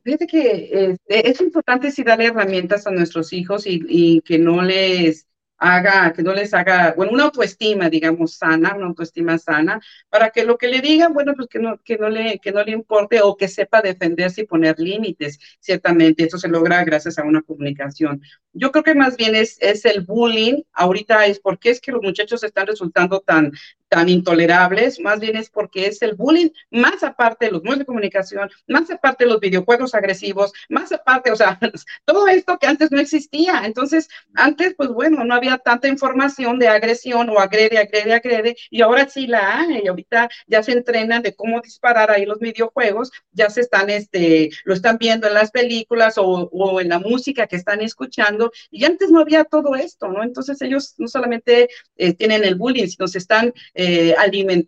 Fíjate 0.02 0.26
que 0.26 0.70
eh, 0.72 0.96
es 1.06 1.40
importante 1.42 1.90
sí 1.90 2.02
darle 2.04 2.28
herramientas 2.28 2.86
a 2.86 2.90
nuestros 2.90 3.34
hijos 3.34 3.64
y 3.66 4.22
que 4.22 4.38
no 4.38 4.62
les 4.62 5.26
haga, 5.58 6.12
que 6.12 6.22
no 6.22 6.32
les 6.34 6.52
haga, 6.54 6.92
bueno, 6.96 7.12
una 7.12 7.24
autoestima, 7.24 7.88
digamos, 7.90 8.34
sana, 8.34 8.74
una 8.76 8.86
autoestima 8.86 9.38
sana, 9.38 9.80
para 10.08 10.30
que 10.30 10.44
lo 10.44 10.58
que 10.58 10.68
le 10.68 10.80
digan, 10.80 11.12
bueno, 11.14 11.34
pues 11.34 11.48
que 11.48 11.58
no, 11.58 11.78
que 11.82 11.96
no, 11.98 12.08
le, 12.08 12.38
que 12.38 12.52
no 12.52 12.62
le 12.64 12.72
importe 12.72 13.20
o 13.22 13.36
que 13.36 13.48
sepa 13.48 13.80
defenderse 13.82 14.42
y 14.42 14.46
poner 14.46 14.78
límites. 14.78 15.38
Ciertamente, 15.60 16.24
eso 16.24 16.38
se 16.38 16.48
logra 16.48 16.84
gracias 16.84 17.18
a 17.18 17.24
una 17.24 17.42
comunicación. 17.42 18.20
Yo 18.56 18.72
creo 18.72 18.84
que 18.84 18.94
más 18.94 19.16
bien 19.16 19.34
es, 19.34 19.58
es 19.60 19.84
el 19.84 20.02
bullying, 20.02 20.62
ahorita 20.72 21.26
es 21.26 21.40
porque 21.40 21.70
es 21.70 21.80
que 21.80 21.92
los 21.92 22.02
muchachos 22.02 22.42
están 22.42 22.66
resultando 22.66 23.20
tan, 23.20 23.52
tan 23.88 24.08
intolerables, 24.08 25.00
más 25.00 25.20
bien 25.20 25.36
es 25.36 25.50
porque 25.50 25.86
es 25.86 26.02
el 26.02 26.14
bullying, 26.14 26.50
más 26.70 27.02
aparte 27.02 27.46
de 27.46 27.52
los 27.52 27.62
medios 27.62 27.80
de 27.80 27.84
comunicación, 27.84 28.50
más 28.66 28.90
aparte 28.90 29.24
de 29.24 29.30
los 29.30 29.40
videojuegos 29.40 29.94
agresivos, 29.94 30.52
más 30.68 30.92
aparte, 30.92 31.30
o 31.30 31.36
sea, 31.36 31.58
todo 32.04 32.26
esto 32.28 32.58
que 32.58 32.66
antes 32.66 32.90
no 32.90 33.00
existía. 33.00 33.62
Entonces, 33.64 34.08
antes, 34.34 34.74
pues 34.76 34.88
bueno, 34.90 35.24
no 35.24 35.34
había 35.34 35.58
tanta 35.58 35.88
información 35.88 36.58
de 36.58 36.68
agresión 36.68 37.30
o 37.30 37.38
agrede, 37.38 37.78
agrede, 37.78 38.14
agrede, 38.14 38.56
y 38.70 38.82
ahora 38.82 39.08
sí 39.08 39.26
la 39.26 39.60
hay, 39.60 39.82
y 39.84 39.88
ahorita 39.88 40.28
ya 40.46 40.62
se 40.62 40.72
entrenan 40.72 41.22
de 41.22 41.34
cómo 41.34 41.60
disparar 41.60 42.10
ahí 42.10 42.26
los 42.26 42.38
videojuegos, 42.38 43.12
ya 43.32 43.50
se 43.50 43.60
están, 43.60 43.90
este, 43.90 44.50
lo 44.64 44.74
están 44.74 44.98
viendo 44.98 45.26
en 45.26 45.34
las 45.34 45.50
películas 45.50 46.18
o, 46.18 46.24
o 46.24 46.80
en 46.80 46.88
la 46.88 46.98
música 46.98 47.46
que 47.46 47.56
están 47.56 47.82
escuchando, 47.82 48.45
y 48.70 48.84
antes 48.84 49.10
no 49.10 49.20
había 49.20 49.44
todo 49.44 49.74
esto, 49.74 50.08
¿no? 50.08 50.22
Entonces 50.22 50.60
ellos 50.62 50.94
no 50.98 51.08
solamente 51.08 51.68
eh, 51.96 52.14
tienen 52.14 52.44
el 52.44 52.56
bullying, 52.56 52.88
sino 52.88 53.06
se 53.08 53.18
están 53.18 53.52
eh, 53.74 54.14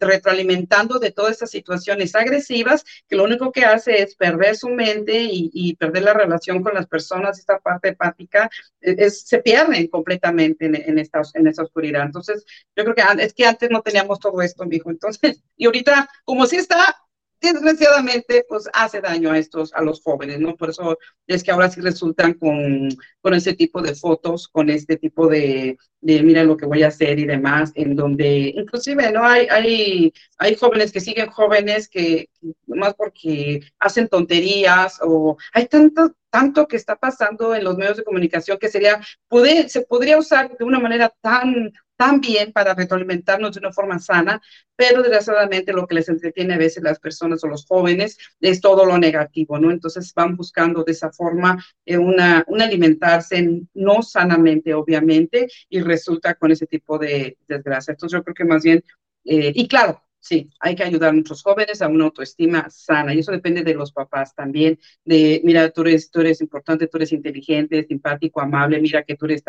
retroalimentando 0.01 0.99
de 0.99 1.12
todas 1.12 1.33
estas 1.33 1.51
situaciones 1.51 2.14
agresivas, 2.14 2.85
que 3.09 3.16
lo 3.16 3.24
único 3.24 3.53
que 3.53 3.64
hace 3.64 4.03
es 4.03 4.14
perder 4.14 4.57
su 4.57 4.68
mente 4.68 5.29
y, 5.31 5.76
perder 5.76 6.03
la 6.03 6.14
relación 6.14 6.62
con 6.62 6.74
las 6.74 6.87
personas, 6.87 7.39
esta 7.39 7.59
parte 7.59 7.89
empática, 7.89 8.51
eh, 8.81 8.97
es, 8.99 9.22
se 9.22 9.39
pierden 9.39 9.87
completamente 9.89 10.66
en, 10.66 10.99
esta, 10.99 11.22
en 11.35 11.47
esta 11.47 11.62
oscuridad. 11.62 12.05
Entonces, 12.05 12.45
yo 12.74 12.85
creo 12.85 12.95
que 12.95 13.03
es 13.22 13.35
que 13.35 13.47
antes 13.47 13.70
no 13.70 13.83
teníamos 13.83 14.18
todo 14.18 14.41
esto, 14.43 14.64
hijo. 14.70 14.91
Entonces, 14.91 15.43
y 15.57 15.66
ahorita, 15.66 16.09
como 16.24 16.47
si 16.47 16.57
está, 16.57 16.97
desgraciadamente, 17.41 18.45
pues 18.49 18.68
hace 18.72 19.01
daño 19.01 19.30
a 19.30 19.39
estos, 19.39 19.72
a 19.74 19.82
los 19.82 20.03
jóvenes, 20.03 20.41
¿no? 20.41 20.57
Por 20.57 20.70
eso 20.70 20.99
es 21.26 21.43
que 21.43 21.51
ahora 21.51 21.70
sí 21.70 21.80
resultan 21.80 22.34
con, 22.34 22.89
con 23.20 23.34
ese 23.34 23.55
tipo 23.55 23.80
de 23.80 23.95
fotos, 23.95 24.49
con 24.49 24.70
este 24.70 24.97
tipo 24.97 25.28
de, 25.28 25.78
de, 26.01 26.22
mira 26.22 26.45
lo 26.45 26.57
que 26.57 26.66
voy 26.66 26.82
a 26.82 26.89
hacer 26.89 27.18
y 27.18 27.26
demás, 27.26 27.72
en 27.74 27.95
donde 27.97 28.53
inclusive, 28.57 29.12
¿no? 29.12 29.24
Hay, 29.24 29.47
hay, 29.51 30.12
hay 30.39 30.55
jóvenes 30.57 30.93
que 30.93 31.01
siguen 31.01 31.30
jóvenes 31.30 31.89
que, 31.89 32.28
más 32.66 32.95
porque 32.95 33.61
hacen 33.78 34.09
tonterías 34.09 34.99
o 35.03 35.36
hay 35.53 35.66
tanto, 35.66 36.14
tanto 36.30 36.66
que 36.66 36.76
está 36.76 36.97
pasando 36.97 37.55
en 37.55 37.64
los 37.64 37.76
medios 37.76 37.97
de 37.97 38.05
comunicación 38.05 38.59
que 38.59 38.68
sería, 38.68 39.01
puede, 39.28 39.68
se 39.68 39.82
podría 39.82 40.18
usar 40.18 40.57
de 40.57 40.64
una 40.64 40.78
manera 40.80 41.12
tan 41.20 41.72
también 41.99 42.53
para 42.53 42.75
retroalimentarnos 42.75 43.53
de 43.53 43.59
una 43.59 43.73
forma 43.73 43.99
sana, 43.99 44.41
pero 44.77 45.03
desgraciadamente 45.03 45.73
lo 45.73 45.87
que 45.87 45.97
les 45.97 46.09
entretiene 46.09 46.55
a 46.55 46.59
veces 46.59 46.83
las 46.83 47.01
personas 47.01 47.43
o 47.43 47.49
los 47.49 47.67
jóvenes 47.67 48.17
es 48.41 48.61
todo 48.61 48.87
lo 48.87 48.97
negativo, 48.99 49.59
¿no? 49.59 49.73
Entonces 49.73 50.15
van 50.15 50.37
buscando 50.37 50.85
de 50.85 50.93
esa 50.93 51.11
forma 51.11 51.63
eh, 51.85 51.99
una, 51.99 52.45
un 52.47 52.63
alimentarse 52.63 53.63
no 53.75 54.03
sanamente, 54.03 54.75
obviamente, 54.75 55.49
y 55.69 55.81
resulta 55.81 56.35
con 56.35 56.53
ese 56.53 56.67
tipo 56.67 56.99
de 56.99 57.37
desgracia. 57.49 57.93
Entonces 57.93 58.17
yo 58.17 58.23
creo 58.23 58.35
que 58.35 58.45
más 58.45 58.63
bien, 58.63 58.85
eh, 59.25 59.53
y 59.55 59.67
claro, 59.67 60.01
Sí, 60.21 60.51
hay 60.61 60.75
que 60.75 60.83
ayudar 60.83 61.11
a 61.11 61.12
nuestros 61.12 61.43
jóvenes 61.43 61.81
a 61.81 61.89
una 61.89 62.05
autoestima 62.05 62.69
sana 62.71 63.14
y 63.14 63.21
eso 63.21 63.31
depende 63.33 63.62
de 63.62 63.73
los 63.75 63.93
papás 63.93 64.35
también, 64.35 64.79
de, 65.05 65.41
mira, 65.45 65.71
tú 65.71 65.83
eres, 65.83 66.11
tú 66.11 66.21
eres 66.21 66.41
importante, 66.41 66.89
tú 66.89 66.99
eres 66.99 67.12
inteligente, 67.12 67.85
simpático, 67.87 68.41
amable, 68.41 68.81
mira 68.81 69.05
que 69.05 69.14
tú 69.16 69.25
eres 69.27 69.43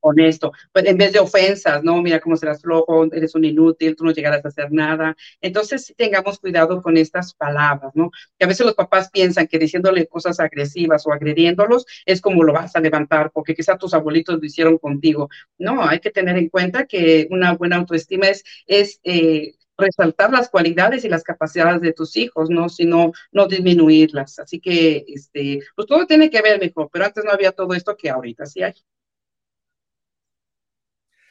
honesto, 0.00 0.52
pues 0.72 0.86
en 0.86 0.98
vez 0.98 1.12
de 1.12 1.20
ofensas, 1.20 1.82
¿no? 1.84 2.02
Mira 2.02 2.20
cómo 2.20 2.36
serás 2.36 2.60
flojo, 2.60 3.04
eres 3.12 3.34
un 3.34 3.44
inútil, 3.44 3.96
tú 3.96 4.04
no 4.04 4.10
llegarás 4.12 4.44
a 4.44 4.48
hacer 4.48 4.72
nada. 4.72 5.16
Entonces, 5.40 5.94
tengamos 5.96 6.38
cuidado 6.40 6.82
con 6.82 6.96
estas 6.96 7.32
palabras, 7.34 7.92
¿no? 7.94 8.10
Que 8.38 8.44
a 8.44 8.48
veces 8.48 8.66
los 8.66 8.74
papás 8.74 9.08
piensan 9.10 9.46
que 9.46 9.58
diciéndole 9.58 10.06
cosas 10.08 10.40
agresivas 10.40 11.06
o 11.06 11.12
agrediéndolos 11.12 11.86
es 12.04 12.20
como 12.20 12.42
lo 12.42 12.52
vas 12.52 12.74
a 12.76 12.80
levantar, 12.80 13.30
porque 13.32 13.54
quizá 13.54 13.78
tus 13.78 13.94
abuelitos 13.94 14.38
lo 14.38 14.44
hicieron 14.44 14.78
contigo. 14.78 15.28
No, 15.58 15.82
hay 15.88 16.00
que 16.00 16.10
tener 16.10 16.36
en 16.36 16.48
cuenta 16.48 16.86
que 16.86 17.28
una 17.30 17.54
buena 17.54 17.76
autoestima 17.76 18.26
es, 18.28 18.44
es 18.66 19.00
eh, 19.04 19.54
resaltar 19.82 20.30
las 20.30 20.48
cualidades 20.48 21.04
y 21.04 21.08
las 21.08 21.22
capacidades 21.22 21.80
de 21.80 21.92
tus 21.92 22.16
hijos, 22.16 22.48
¿no? 22.48 22.68
Sino 22.68 23.12
no 23.32 23.46
disminuirlas. 23.46 24.38
Así 24.38 24.60
que, 24.60 25.04
este, 25.08 25.60
pues 25.76 25.86
todo 25.86 26.06
tiene 26.06 26.30
que 26.30 26.40
ver, 26.40 26.58
mejor, 26.60 26.88
pero 26.92 27.04
antes 27.04 27.24
no 27.24 27.30
había 27.30 27.52
todo 27.52 27.74
esto 27.74 27.96
que 27.96 28.10
ahorita 28.10 28.46
sí 28.46 28.62
hay. 28.62 28.74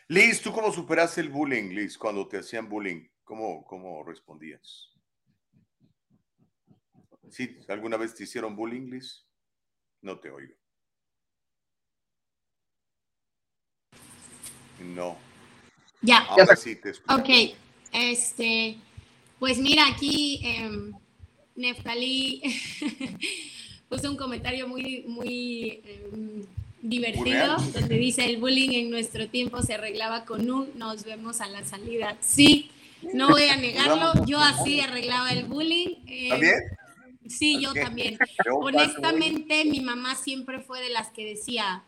Liz, 0.07 0.41
¿tú 0.41 0.51
cómo 0.51 0.71
superaste 0.73 1.21
el 1.21 1.29
bullying, 1.29 1.69
Liz, 1.69 1.97
cuando 1.97 2.27
te 2.27 2.39
hacían 2.39 2.67
bullying? 2.67 3.07
¿Cómo, 3.23 3.63
cómo 3.65 4.03
respondías? 4.03 4.91
¿Sí? 7.29 7.57
¿Alguna 7.69 7.95
vez 7.95 8.13
te 8.13 8.25
hicieron 8.25 8.55
bullying, 8.55 8.89
Liz? 8.89 9.25
No 10.01 10.19
te 10.19 10.29
oigo. 10.29 10.53
No. 14.79 15.17
Ya. 16.01 16.25
Ahora 16.25 16.55
sí 16.55 16.75
te 16.75 16.89
escucho. 16.89 17.15
Ok. 17.15 17.55
Este, 17.91 18.77
pues 19.39 19.57
mira, 19.57 19.87
aquí 19.87 20.39
eh, 20.43 20.91
Neftalí 21.55 22.41
puso 23.89 24.09
un 24.09 24.17
comentario 24.17 24.67
muy, 24.67 25.03
muy 25.07 25.81
em, 25.85 26.45
divertido, 26.81 27.57
donde 27.73 27.97
dice, 27.97 28.25
el 28.25 28.37
bullying 28.37 28.71
en 28.71 28.89
nuestro 28.89 29.27
tiempo 29.27 29.61
se 29.61 29.73
arreglaba 29.73 30.25
con 30.25 30.49
un 30.49 30.69
nos 30.75 31.03
vemos 31.03 31.41
a 31.41 31.47
la 31.47 31.63
salida. 31.65 32.17
Sí, 32.21 32.71
no 33.13 33.29
voy 33.29 33.43
a 33.43 33.57
negarlo, 33.57 34.25
yo 34.25 34.39
así 34.39 34.79
arreglaba 34.79 35.31
el 35.31 35.45
bullying. 35.45 35.95
Eh, 36.07 36.29
¿También? 36.29 36.55
Sí, 37.27 37.61
yo 37.61 37.73
también. 37.73 38.17
Honestamente, 38.61 39.65
mi 39.65 39.79
mamá 39.79 40.15
siempre 40.15 40.59
fue 40.59 40.81
de 40.81 40.89
las 40.89 41.09
que 41.09 41.25
decía, 41.25 41.83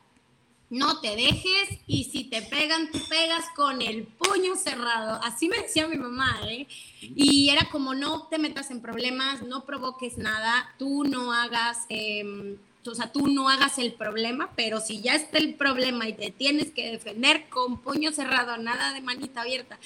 no 0.73 0.99
te 1.01 1.15
dejes 1.15 1.77
y 1.85 2.05
si 2.05 2.23
te 2.23 2.41
pegan, 2.41 2.89
tú 2.91 2.97
pegas 3.07 3.45
con 3.55 3.79
el 3.83 4.05
puño 4.05 4.55
cerrado. 4.55 5.19
Así 5.23 5.47
me 5.47 5.59
decía 5.59 5.87
mi 5.87 5.97
mamá, 5.97 6.39
¿eh? 6.47 6.67
Y 6.99 7.49
era 7.49 7.69
como 7.69 7.93
no 7.93 8.23
te 8.23 8.39
metas 8.39 8.71
en 8.71 8.81
problemas, 8.81 9.43
no 9.43 9.65
provoques 9.65 10.17
nada, 10.17 10.73
tú 10.79 11.03
no 11.03 11.31
hagas, 11.31 11.85
em, 11.89 12.57
o 12.87 12.95
sea, 12.95 13.11
tú 13.11 13.27
no 13.27 13.49
hagas 13.49 13.77
el 13.77 13.93
problema, 13.93 14.49
pero 14.55 14.79
si 14.79 14.99
ya 14.99 15.13
está 15.13 15.37
el 15.37 15.53
problema 15.53 16.07
y 16.07 16.13
te 16.13 16.31
tienes 16.31 16.71
que 16.71 16.89
defender 16.89 17.49
con 17.49 17.79
puño 17.79 18.11
cerrado, 18.11 18.57
nada 18.57 18.93
de 18.93 19.01
manita 19.01 19.41
abierta. 19.41 19.77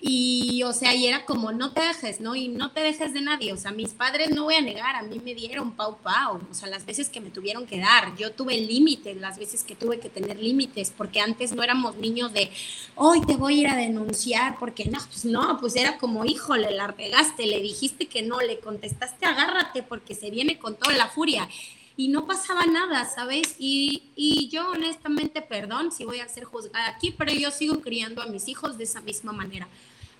Y, 0.00 0.62
o 0.62 0.72
sea, 0.72 0.94
y 0.94 1.06
era 1.08 1.24
como, 1.24 1.50
no 1.50 1.72
te 1.72 1.80
dejes, 1.80 2.20
¿no? 2.20 2.36
Y 2.36 2.46
no 2.46 2.70
te 2.70 2.80
dejes 2.80 3.12
de 3.12 3.20
nadie. 3.20 3.52
O 3.52 3.56
sea, 3.56 3.72
mis 3.72 3.90
padres, 3.90 4.30
no 4.30 4.44
voy 4.44 4.54
a 4.54 4.60
negar, 4.60 4.94
a 4.94 5.02
mí 5.02 5.20
me 5.24 5.34
dieron 5.34 5.72
pau 5.72 5.98
pau. 5.98 6.40
O 6.50 6.54
sea, 6.54 6.68
las 6.68 6.86
veces 6.86 7.08
que 7.08 7.20
me 7.20 7.30
tuvieron 7.30 7.66
que 7.66 7.80
dar. 7.80 8.14
Yo 8.16 8.32
tuve 8.32 8.60
límites, 8.60 9.16
las 9.16 9.38
veces 9.38 9.64
que 9.64 9.74
tuve 9.74 9.98
que 9.98 10.08
tener 10.08 10.38
límites, 10.38 10.92
porque 10.96 11.20
antes 11.20 11.52
no 11.52 11.64
éramos 11.64 11.96
niños 11.96 12.32
de, 12.32 12.50
hoy 12.94 13.20
te 13.22 13.34
voy 13.34 13.58
a 13.58 13.60
ir 13.60 13.68
a 13.68 13.76
denunciar, 13.76 14.56
porque 14.60 14.84
no, 14.84 14.98
pues 14.98 15.24
no, 15.24 15.58
pues 15.58 15.74
era 15.74 15.98
como, 15.98 16.24
híjole, 16.24 16.70
la 16.70 16.86
regaste, 16.86 17.46
le 17.46 17.60
dijiste 17.60 18.06
que 18.06 18.22
no, 18.22 18.40
le 18.40 18.60
contestaste, 18.60 19.26
agárrate, 19.26 19.82
porque 19.82 20.14
se 20.14 20.30
viene 20.30 20.58
con 20.58 20.76
toda 20.76 20.96
la 20.96 21.08
furia 21.08 21.48
y 21.98 22.06
no 22.06 22.26
pasaba 22.26 22.64
nada, 22.64 23.04
¿sabes? 23.06 23.56
Y, 23.58 24.04
y, 24.14 24.48
yo 24.50 24.70
honestamente, 24.70 25.42
perdón 25.42 25.90
si 25.90 26.04
voy 26.04 26.20
a 26.20 26.28
ser 26.28 26.44
juzgada 26.44 26.88
aquí, 26.88 27.10
pero 27.10 27.32
yo 27.32 27.50
sigo 27.50 27.80
criando 27.80 28.22
a 28.22 28.26
mis 28.26 28.46
hijos 28.46 28.78
de 28.78 28.84
esa 28.84 29.00
misma 29.00 29.32
manera. 29.32 29.66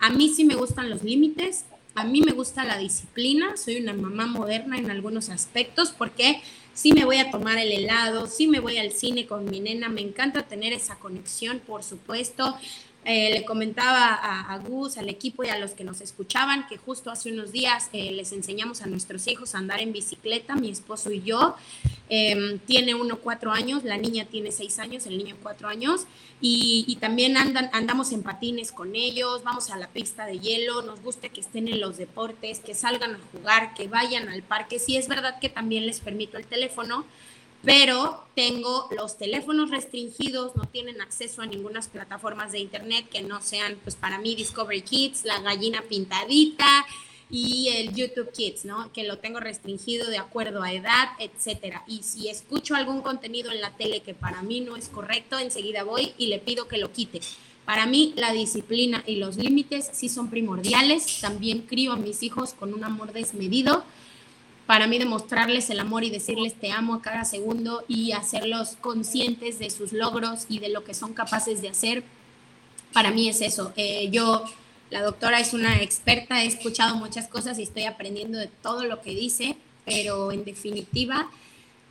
A 0.01 0.11
mí 0.11 0.29
sí 0.29 0.45
me 0.45 0.55
gustan 0.55 0.91
los 0.91 1.03
límites, 1.03 1.65
a 1.95 2.05
mí 2.05 2.21
me 2.21 2.33
gusta 2.33 2.65
la 2.65 2.79
disciplina, 2.79 3.57
soy 3.57 3.77
una 3.77 3.93
mamá 3.93 4.27
moderna 4.27 4.79
en 4.79 4.91
algunos 4.91 5.31
aspectos 5.31 5.91
porque 5.91 6.41
sí 6.73 6.93
me 6.93 7.05
voy 7.05 7.17
a 7.17 7.33
tomar 7.33 7.59
el 7.59 7.73
helado, 7.73 8.29
sí 8.29 8.47
me 8.47 8.61
voy 8.61 8.79
al 8.79 8.93
cine 8.93 9.27
con 9.27 9.45
mi 9.47 9.59
nena, 9.59 9.89
me 9.89 10.01
encanta 10.01 10.43
tener 10.43 10.73
esa 10.73 11.01
conexión, 11.01 11.59
por 11.59 11.83
supuesto. 11.83 12.57
Eh, 13.05 13.31
le 13.33 13.45
comentaba 13.45 14.13
a, 14.13 14.59
Gus, 14.59 14.99
al 14.99 15.09
equipo 15.09 15.43
y 15.43 15.49
a 15.49 15.59
los 15.59 15.71
que 15.71 15.83
nos 15.83 16.01
escuchaban 16.03 16.67
que 16.67 16.77
justo 16.77 17.11
hace 17.11 17.33
unos 17.33 17.53
días 17.53 17.89
eh, 17.93 18.13
les 18.13 18.33
enseñamos 18.33 18.83
a 18.83 18.87
nuestros 18.87 19.27
hijos 19.29 19.55
a 19.55 19.59
andar 19.59 19.81
en 19.81 19.93
bicicleta, 19.93 20.57
mi 20.57 20.69
esposo 20.69 21.11
y 21.11 21.23
yo. 21.23 21.55
Em, 22.11 22.59
tiene 22.59 22.95
uno 22.95 23.19
cuatro 23.19 23.53
años, 23.53 23.85
la 23.85 23.97
niña 23.97 24.27
tiene 24.27 24.51
seis 24.51 24.79
años, 24.79 25.07
el 25.07 25.17
niño 25.17 25.37
cuatro 25.43 25.69
años. 25.69 26.07
Y, 26.41 26.97
también 27.01 27.37
andan, 27.37 27.71
andamos 27.73 28.13
en 28.13 28.23
patines 28.23 28.73
con 28.73 28.95
ellos, 28.95 29.43
vamos 29.43 29.71
a 29.71 29.77
la 29.77 29.89
pista 29.89 30.25
de 30.27 30.39
hielo, 30.39 30.83
nos 30.83 31.01
gusta 31.03 31.29
que 31.29 31.41
estén 31.41 31.67
en 31.67 31.81
los 31.81 31.97
deportes, 31.97 32.61
que 32.61 32.75
salgan 32.75 33.15
a 33.15 33.21
jugar, 33.33 33.75
que 33.75 33.89
vayan 33.89 34.29
al 34.29 34.43
parque. 34.43 34.79
Sí 34.79 34.97
es 34.97 35.09
verdad 35.09 35.39
que 35.41 35.49
también 35.49 35.87
les 35.87 36.01
permito 36.01 36.37
el 36.37 36.47
teléfono, 36.47 37.07
pero 37.63 38.25
tengo 38.35 38.89
los 38.97 39.19
teléfonos 39.19 39.71
restringidos, 39.71 40.55
no 40.55 40.65
tienen 40.67 41.01
acceso 41.01 41.43
a 41.43 41.47
ninguna 41.47 41.81
plataformas 41.83 42.53
de 42.53 42.61
internet 42.61 43.09
que 43.09 43.23
no 43.23 43.41
sean, 43.41 43.77
pues 43.83 43.97
para 43.97 44.19
mí, 44.19 44.35
Discovery 44.35 44.83
Kids, 44.83 45.25
la 45.25 45.41
gallina 45.41 45.83
pintadita 45.83 46.87
y 47.31 47.69
el 47.69 47.95
YouTube 47.95 48.33
Kids, 48.33 48.65
¿no? 48.65 48.93
Que 48.93 49.05
lo 49.05 49.19
tengo 49.19 49.41
restringido 49.41 50.09
de 50.09 50.19
acuerdo 50.19 50.63
a 50.63 50.73
edad, 50.73 51.09
etcétera. 51.19 51.85
Y 51.87 52.03
si 52.03 52.29
escucho 52.29 52.75
algún 52.75 53.03
contenido 53.03 53.51
en 53.51 53.61
la 53.61 53.77
tele 53.77 54.01
que 54.01 54.15
para 54.15 54.43
mí 54.43 54.61
no 54.61 54.77
es 54.77 54.89
correcto, 54.89 55.39
enseguida 55.39 55.83
voy 55.83 56.13
y 56.17 56.29
le 56.29 56.39
pido 56.39 56.69
que 56.69 56.79
lo 56.79 56.93
quite. 56.93 57.21
Para 57.65 57.85
mí 57.87 58.15
la 58.17 58.33
disciplina 58.33 59.05
y 59.07 59.17
los 59.17 59.37
límites 59.37 59.91
sí 59.93 60.09
son 60.09 60.31
primordiales. 60.31 61.21
También 61.21 61.63
crío 61.63 61.93
a 61.93 61.97
mis 61.97 62.23
hijos 62.23 62.55
con 62.55 62.73
un 62.73 62.83
amor 62.83 63.13
desmedido 63.13 63.85
para 64.69 64.87
mí 64.87 64.99
demostrarles 64.99 65.71
el 65.71 65.81
amor 65.81 66.05
y 66.05 66.11
decirles 66.11 66.53
te 66.53 66.73
amo 66.73 66.93
a 66.93 67.01
cada 67.01 67.25
segundo 67.25 67.87
y 67.89 68.12
hacerlos 68.12 68.77
conscientes 68.83 69.59
de 69.59 69.71
sus 69.71 69.95
logros 69.95 70.45
y 70.51 70.59
de 70.59 70.69
lo 70.69 70.85
que 70.85 70.93
son 70.93 71.14
capaces 71.14 71.62
de 71.62 71.71
hacer, 71.71 72.05
para 72.93 73.11
mí 73.11 73.31
es 73.31 73.41
eso. 73.41 73.73
Eh, 73.77 74.11
yo, 74.11 74.45
la 74.91 75.01
doctora 75.01 75.41
es 75.41 75.55
una 75.55 75.81
experta, 75.81 76.45
he 76.45 76.47
escuchado 76.47 76.97
muchas 76.97 77.29
cosas 77.29 77.59
y 77.59 77.62
estoy 77.62 77.85
aprendiendo 77.85 78.37
de 78.37 78.49
todo 78.49 78.85
lo 78.85 79.01
que 79.01 79.14
dice, 79.14 79.57
pero 79.87 80.33
en 80.33 80.45
definitiva, 80.45 81.31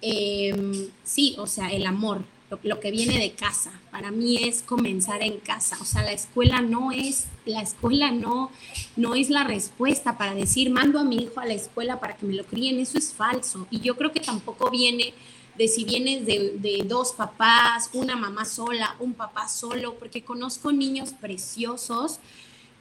em, 0.01 0.89
sí, 1.03 1.35
o 1.39 1.47
sea, 1.47 1.71
el 1.71 1.83
amor, 1.87 2.25
lo, 2.63 2.79
que 2.79 2.91
viene 2.91 3.19
de 3.19 3.31
casa. 3.31 3.71
Para 3.91 4.11
mí 4.11 4.37
es 4.37 4.61
comenzar 4.61 5.21
en 5.21 5.39
casa. 5.39 5.77
O 5.81 5.85
sea, 5.85 6.03
la 6.03 6.13
escuela 6.13 6.61
no 6.61 6.91
es, 6.91 7.27
la 7.45 7.61
escuela 7.61 8.11
no, 8.11 8.51
no 8.95 9.15
es 9.15 9.29
la 9.29 9.43
respuesta 9.43 10.17
para 10.17 10.33
decir, 10.33 10.69
mando 10.69 10.99
a 10.99 11.03
mi 11.03 11.17
hijo 11.17 11.39
a 11.39 11.45
la 11.45 11.53
escuela 11.53 11.99
para 11.99 12.15
que 12.15 12.25
me 12.25 12.33
lo 12.33 12.45
críen. 12.45 12.79
Eso 12.79 12.97
es 12.97 13.13
falso. 13.13 13.67
Y 13.69 13.81
yo 13.81 13.97
creo 13.97 14.11
que 14.11 14.19
tampoco 14.19 14.69
viene 14.69 15.13
de 15.57 15.67
si 15.67 15.83
vienes 15.83 16.25
de, 16.25 16.53
de 16.57 16.83
dos 16.85 17.13
papás, 17.13 17.89
una 17.93 18.15
mamá 18.15 18.45
sola, 18.45 18.95
un 18.99 19.13
papá 19.13 19.47
solo, 19.49 19.95
porque 19.95 20.23
conozco 20.23 20.71
niños 20.71 21.13
preciosos 21.13 22.19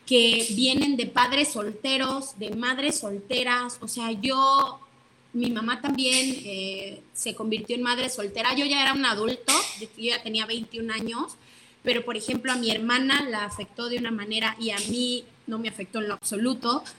que 0.04 0.46
vienen 0.50 0.96
de 0.96 1.06
padres 1.06 1.52
solteros, 1.52 2.38
de 2.38 2.54
madres 2.54 3.00
solteras. 3.00 3.78
O 3.80 3.88
sea, 3.88 4.12
yo 4.12 4.85
mi 5.36 5.50
mamá 5.50 5.82
también 5.82 6.34
eh, 6.46 7.02
se 7.12 7.34
convirtió 7.34 7.76
en 7.76 7.82
madre 7.82 8.08
soltera. 8.08 8.54
Yo 8.54 8.64
ya 8.64 8.80
era 8.80 8.94
un 8.94 9.04
adulto, 9.04 9.52
yo 9.78 9.86
ya 9.96 10.22
tenía 10.22 10.46
21 10.46 10.90
años, 10.94 11.36
pero 11.82 12.06
por 12.06 12.16
ejemplo 12.16 12.52
a 12.52 12.56
mi 12.56 12.70
hermana 12.70 13.22
la 13.28 13.44
afectó 13.44 13.90
de 13.90 13.98
una 13.98 14.10
manera 14.10 14.56
y 14.58 14.70
a 14.70 14.78
mí 14.88 15.24
no 15.46 15.58
me 15.58 15.68
afectó 15.68 15.98
en 15.98 16.08
lo 16.08 16.14
absoluto. 16.14 16.82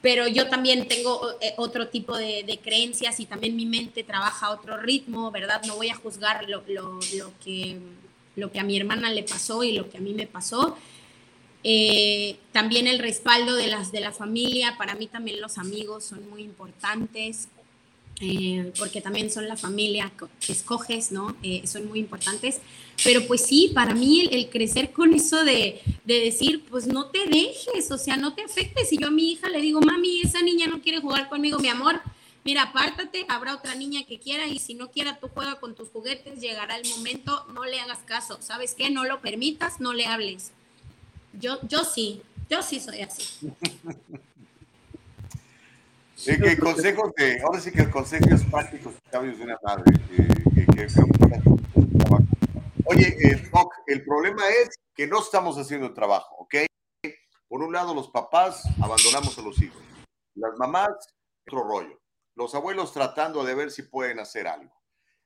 Pero 0.00 0.28
yo 0.28 0.48
también 0.48 0.86
tengo 0.86 1.28
eh, 1.40 1.54
otro 1.56 1.88
tipo 1.88 2.16
de, 2.16 2.60
creencias 2.62 3.18
y 3.18 3.26
también 3.26 3.56
mi 3.56 3.66
mente 3.66 4.04
trabaja 4.04 4.46
a 4.46 4.50
otro 4.52 4.76
ritmo, 4.76 5.32
¿verdad? 5.32 5.60
No 5.66 5.74
voy 5.74 5.88
a 5.88 5.96
juzgar 5.96 6.48
lo, 6.48 6.62
lo, 6.68 7.32
que, 7.42 7.80
lo 8.36 8.52
que 8.52 8.60
a 8.60 8.62
mi 8.62 8.76
hermana 8.76 9.10
le 9.10 9.24
pasó 9.24 9.64
y 9.64 9.72
lo 9.72 9.90
que 9.90 9.96
a 9.96 10.00
mí 10.00 10.14
me 10.14 10.28
pasó 10.28 10.78
eh, 11.64 12.38
también 12.52 12.86
el 12.86 12.98
respaldo 12.98 13.56
de, 13.56 13.66
las, 13.66 13.90
de 13.92 14.00
la 14.00 14.12
familia, 14.12 14.76
para 14.78 14.94
mí 14.94 15.06
también 15.06 15.40
los 15.40 15.58
amigos 15.58 16.04
son 16.04 16.28
muy 16.30 16.42
importantes, 16.42 17.48
eh, 18.20 18.72
porque 18.78 19.00
también 19.00 19.30
son 19.30 19.46
la 19.46 19.56
familia 19.56 20.12
que 20.40 20.52
escoges, 20.52 21.12
¿no? 21.12 21.36
Eh, 21.42 21.62
son 21.66 21.88
muy 21.88 22.00
importantes. 22.00 22.60
Pero 23.04 23.26
pues 23.26 23.46
sí, 23.46 23.70
para 23.72 23.94
mí 23.94 24.28
el, 24.32 24.48
crecer 24.50 24.92
con 24.92 25.14
eso 25.14 25.44
de, 25.44 25.80
de, 26.04 26.20
decir, 26.20 26.64
pues 26.68 26.86
no 26.86 27.06
te 27.06 27.26
dejes, 27.26 27.90
o 27.92 27.98
sea, 27.98 28.16
no 28.16 28.34
te 28.34 28.42
afectes. 28.42 28.88
Si 28.88 28.98
yo 28.98 29.08
a 29.08 29.10
mi 29.10 29.32
hija 29.32 29.48
le 29.48 29.60
digo, 29.60 29.80
mami, 29.80 30.22
esa 30.22 30.42
niña 30.42 30.66
no 30.66 30.80
quiere 30.80 31.00
jugar 31.00 31.28
conmigo, 31.28 31.60
mi 31.60 31.68
amor, 31.68 32.00
mira, 32.44 32.62
apártate, 32.62 33.24
habrá 33.28 33.54
otra 33.54 33.76
niña 33.76 34.04
que 34.04 34.18
quiera 34.18 34.48
y 34.48 34.58
si 34.58 34.74
no 34.74 34.90
quiera, 34.90 35.18
tú 35.20 35.28
juega 35.32 35.60
con 35.60 35.76
tus 35.76 35.88
juguetes, 35.90 36.40
llegará 36.40 36.76
el 36.76 36.88
momento, 36.88 37.46
no 37.54 37.64
le 37.66 37.78
hagas 37.78 37.98
caso, 37.98 38.38
¿sabes 38.40 38.74
qué? 38.74 38.90
No 38.90 39.04
lo 39.04 39.20
permitas, 39.20 39.80
no 39.80 39.92
le 39.92 40.06
hables. 40.06 40.52
Yo, 41.38 41.58
yo 41.62 41.84
sí, 41.84 42.22
yo 42.48 42.62
sí 42.62 42.80
soy 42.80 43.02
así. 43.02 43.52
Sí, 46.16 46.36
que 46.36 46.58
consejos 46.58 47.12
de, 47.16 47.40
ahora 47.42 47.60
sí 47.60 47.70
que 47.70 47.82
el 47.82 47.90
consejo 47.90 48.24
es 48.34 48.42
prácticos 48.44 48.94
de 49.12 49.18
una 49.18 49.56
madre. 49.62 49.84
Oye, 52.86 53.16
eh, 53.22 53.42
el 53.86 54.04
problema 54.04 54.42
es 54.48 54.80
que 54.94 55.06
no 55.06 55.20
estamos 55.20 55.56
haciendo 55.58 55.86
el 55.86 55.94
trabajo, 55.94 56.34
¿ok? 56.40 56.54
Por 57.46 57.62
un 57.62 57.72
lado, 57.72 57.94
los 57.94 58.08
papás 58.08 58.64
abandonamos 58.82 59.38
a 59.38 59.42
los 59.42 59.62
hijos. 59.62 59.80
Las 60.34 60.56
mamás, 60.58 60.90
otro 61.46 61.62
rollo. 61.62 62.00
Los 62.34 62.54
abuelos 62.56 62.92
tratando 62.92 63.44
de 63.44 63.54
ver 63.54 63.70
si 63.70 63.82
pueden 63.82 64.18
hacer 64.18 64.48
algo. 64.48 64.74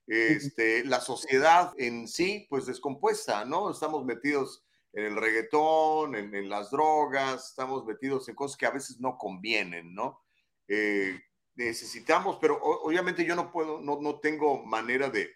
Este, 0.07 0.85
la 0.85 1.01
sociedad 1.01 1.73
en 1.79 2.07
sí, 2.07 2.47
pues 2.51 2.67
descompuesta, 2.67 3.47
¿no? 3.47 3.71
Estamos 3.71 4.05
metidos 4.05 4.63
en 4.93 5.05
el 5.05 5.17
reggaetón, 5.17 6.15
en, 6.15 6.49
las 6.49 6.71
drogas, 6.71 7.51
estamos 7.51 7.85
metidos 7.87 8.29
en 8.29 8.35
cosas 8.35 8.57
que 8.57 8.67
a 8.67 8.71
veces 8.71 9.01
no 9.01 9.17
convienen, 9.17 9.95
¿no? 9.95 10.23
Eh, 10.69 11.19
necesitamos, 11.55 12.39
pero 12.41 12.61
obviamente 12.63 13.25
yo 13.25 13.35
no 13.35 13.51
puedo, 13.51 13.81
no, 13.81 14.01
no 14.01 14.21
tengo 14.21 14.65
manera 14.65 15.09
de, 15.09 15.31